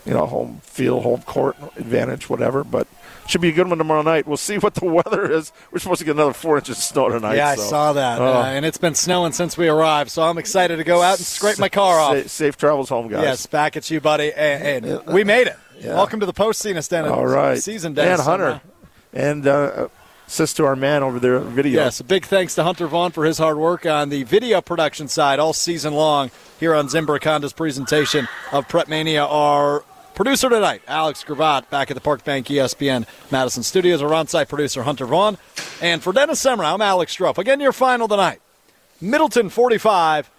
you 0.05 0.13
know, 0.13 0.27
home 0.27 0.61
field, 0.65 1.05
home 1.05 1.23
court 1.23 1.57
advantage, 1.77 2.29
whatever. 2.29 2.65
But 2.65 2.89
should 3.27 3.41
be 3.41 3.49
a 3.49 3.53
good 3.53 3.69
one 3.69 3.79
tomorrow 3.79 4.03
night. 4.03 4.27
We'll 4.27 4.37
see 4.37 4.59
what 4.59 4.75
the 4.75 4.85
weather 4.87 5.31
is. 5.31 5.53
We're 5.71 5.79
supposed 5.79 6.01
to 6.01 6.05
get 6.05 6.17
another 6.17 6.33
four 6.33 6.59
inches 6.59 6.77
of 6.79 6.83
snow 6.83 7.09
tonight. 7.09 7.37
Yeah, 7.37 7.49
I 7.49 7.55
saw 7.57 7.93
that, 7.95 8.21
Oh. 8.21 8.25
uh, 8.41 8.45
and 8.45 8.65
it's 8.67 8.79
been 8.79 8.95
snowing 8.95 9.33
since 9.33 9.57
we 9.57 9.69
arrived. 9.69 10.11
So 10.11 10.23
I'm 10.23 10.39
excited 10.39 10.77
to 10.77 10.85
go 10.85 11.03
out 11.03 11.19
and 11.19 11.27
scrape 11.27 11.59
my 11.59 11.69
car 11.69 11.99
off. 12.01 12.17
Sa- 12.23 12.29
safe 12.29 12.57
travels 12.57 12.89
home, 12.89 13.09
guys. 13.09 13.23
Yes, 13.23 13.47
back 13.47 13.77
at 13.77 13.91
you, 13.91 14.01
buddy. 14.01 14.33
And, 14.33 14.85
and 14.87 15.07
we 15.07 15.25
made 15.25 15.47
it. 15.47 15.57
Welcome 15.85 16.21
to 16.21 16.27
the 16.27 16.33
postseason, 16.33 16.83
Stan. 16.83 17.07
All 17.07 17.27
right. 17.27 17.59
Season 17.59 17.93
day. 17.95 18.11
And 18.13 18.21
Hunter. 18.21 18.47
uh, 18.47 18.59
And 19.13 19.47
uh, 19.47 19.89
assist 20.29 20.57
to 20.59 20.65
our 20.65 20.77
man 20.77 21.03
over 21.03 21.19
there, 21.19 21.39
video. 21.41 21.83
Yes, 21.83 21.99
a 22.01 22.05
big 22.05 22.25
thanks 22.25 22.55
to 22.55 22.63
Hunter 22.63 22.87
Vaughn 22.87 23.11
for 23.11 23.25
his 23.25 23.39
hard 23.39 23.57
work 23.59 23.85
on 23.85 24.09
the 24.09 24.23
video 24.23 24.61
production 24.61 25.09
side 25.09 25.39
all 25.39 25.53
season 25.53 25.93
long 25.95 26.31
here 26.61 26.75
on 26.75 26.87
Zimbrick 26.89 27.25
Honda's 27.25 27.53
presentation 27.53 28.29
of 28.53 28.69
Prep 28.69 28.89
Mania. 28.89 29.25
Our 29.25 29.85
producer 30.15 30.49
tonight, 30.49 30.83
Alex 30.87 31.25
Gravatt, 31.25 31.69
back 31.71 31.91
at 31.91 31.95
the 31.95 32.01
Park 32.01 32.25
Bank 32.25 32.47
ESPN 32.47 33.07
Madison 33.31 33.63
Studios. 33.63 34.03
Our 34.03 34.13
on-site 34.15 34.49
producer, 34.49 34.83
Hunter 34.83 35.07
Vaughn. 35.07 35.39
And 35.81 36.03
for 36.03 36.13
Dennis 36.13 36.43
Semrau, 36.43 36.75
I'm 36.75 36.83
Alex 36.83 37.17
Strouf. 37.17 37.39
Again, 37.39 37.61
your 37.61 37.73
final 37.73 38.09
tonight. 38.09 38.41
Middleton 39.01 39.49
45, 39.49 40.31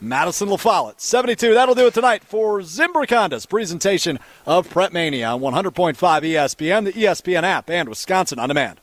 Madison 0.00 0.48
La 0.48 0.56
Follette 0.56 1.00
72. 1.00 1.54
That'll 1.54 1.74
do 1.74 1.86
it 1.86 1.94
tonight 1.94 2.24
for 2.24 2.60
Zimbrick 2.60 3.10
Honda's 3.10 3.46
presentation 3.46 4.18
of 4.46 4.70
Prep 4.70 4.92
Mania 4.92 5.28
on 5.28 5.40
100.5 5.40 5.94
ESPN, 5.96 6.84
the 6.84 6.92
ESPN 6.92 7.42
app, 7.42 7.68
and 7.68 7.88
Wisconsin 7.88 8.38
On 8.38 8.48
Demand. 8.48 8.80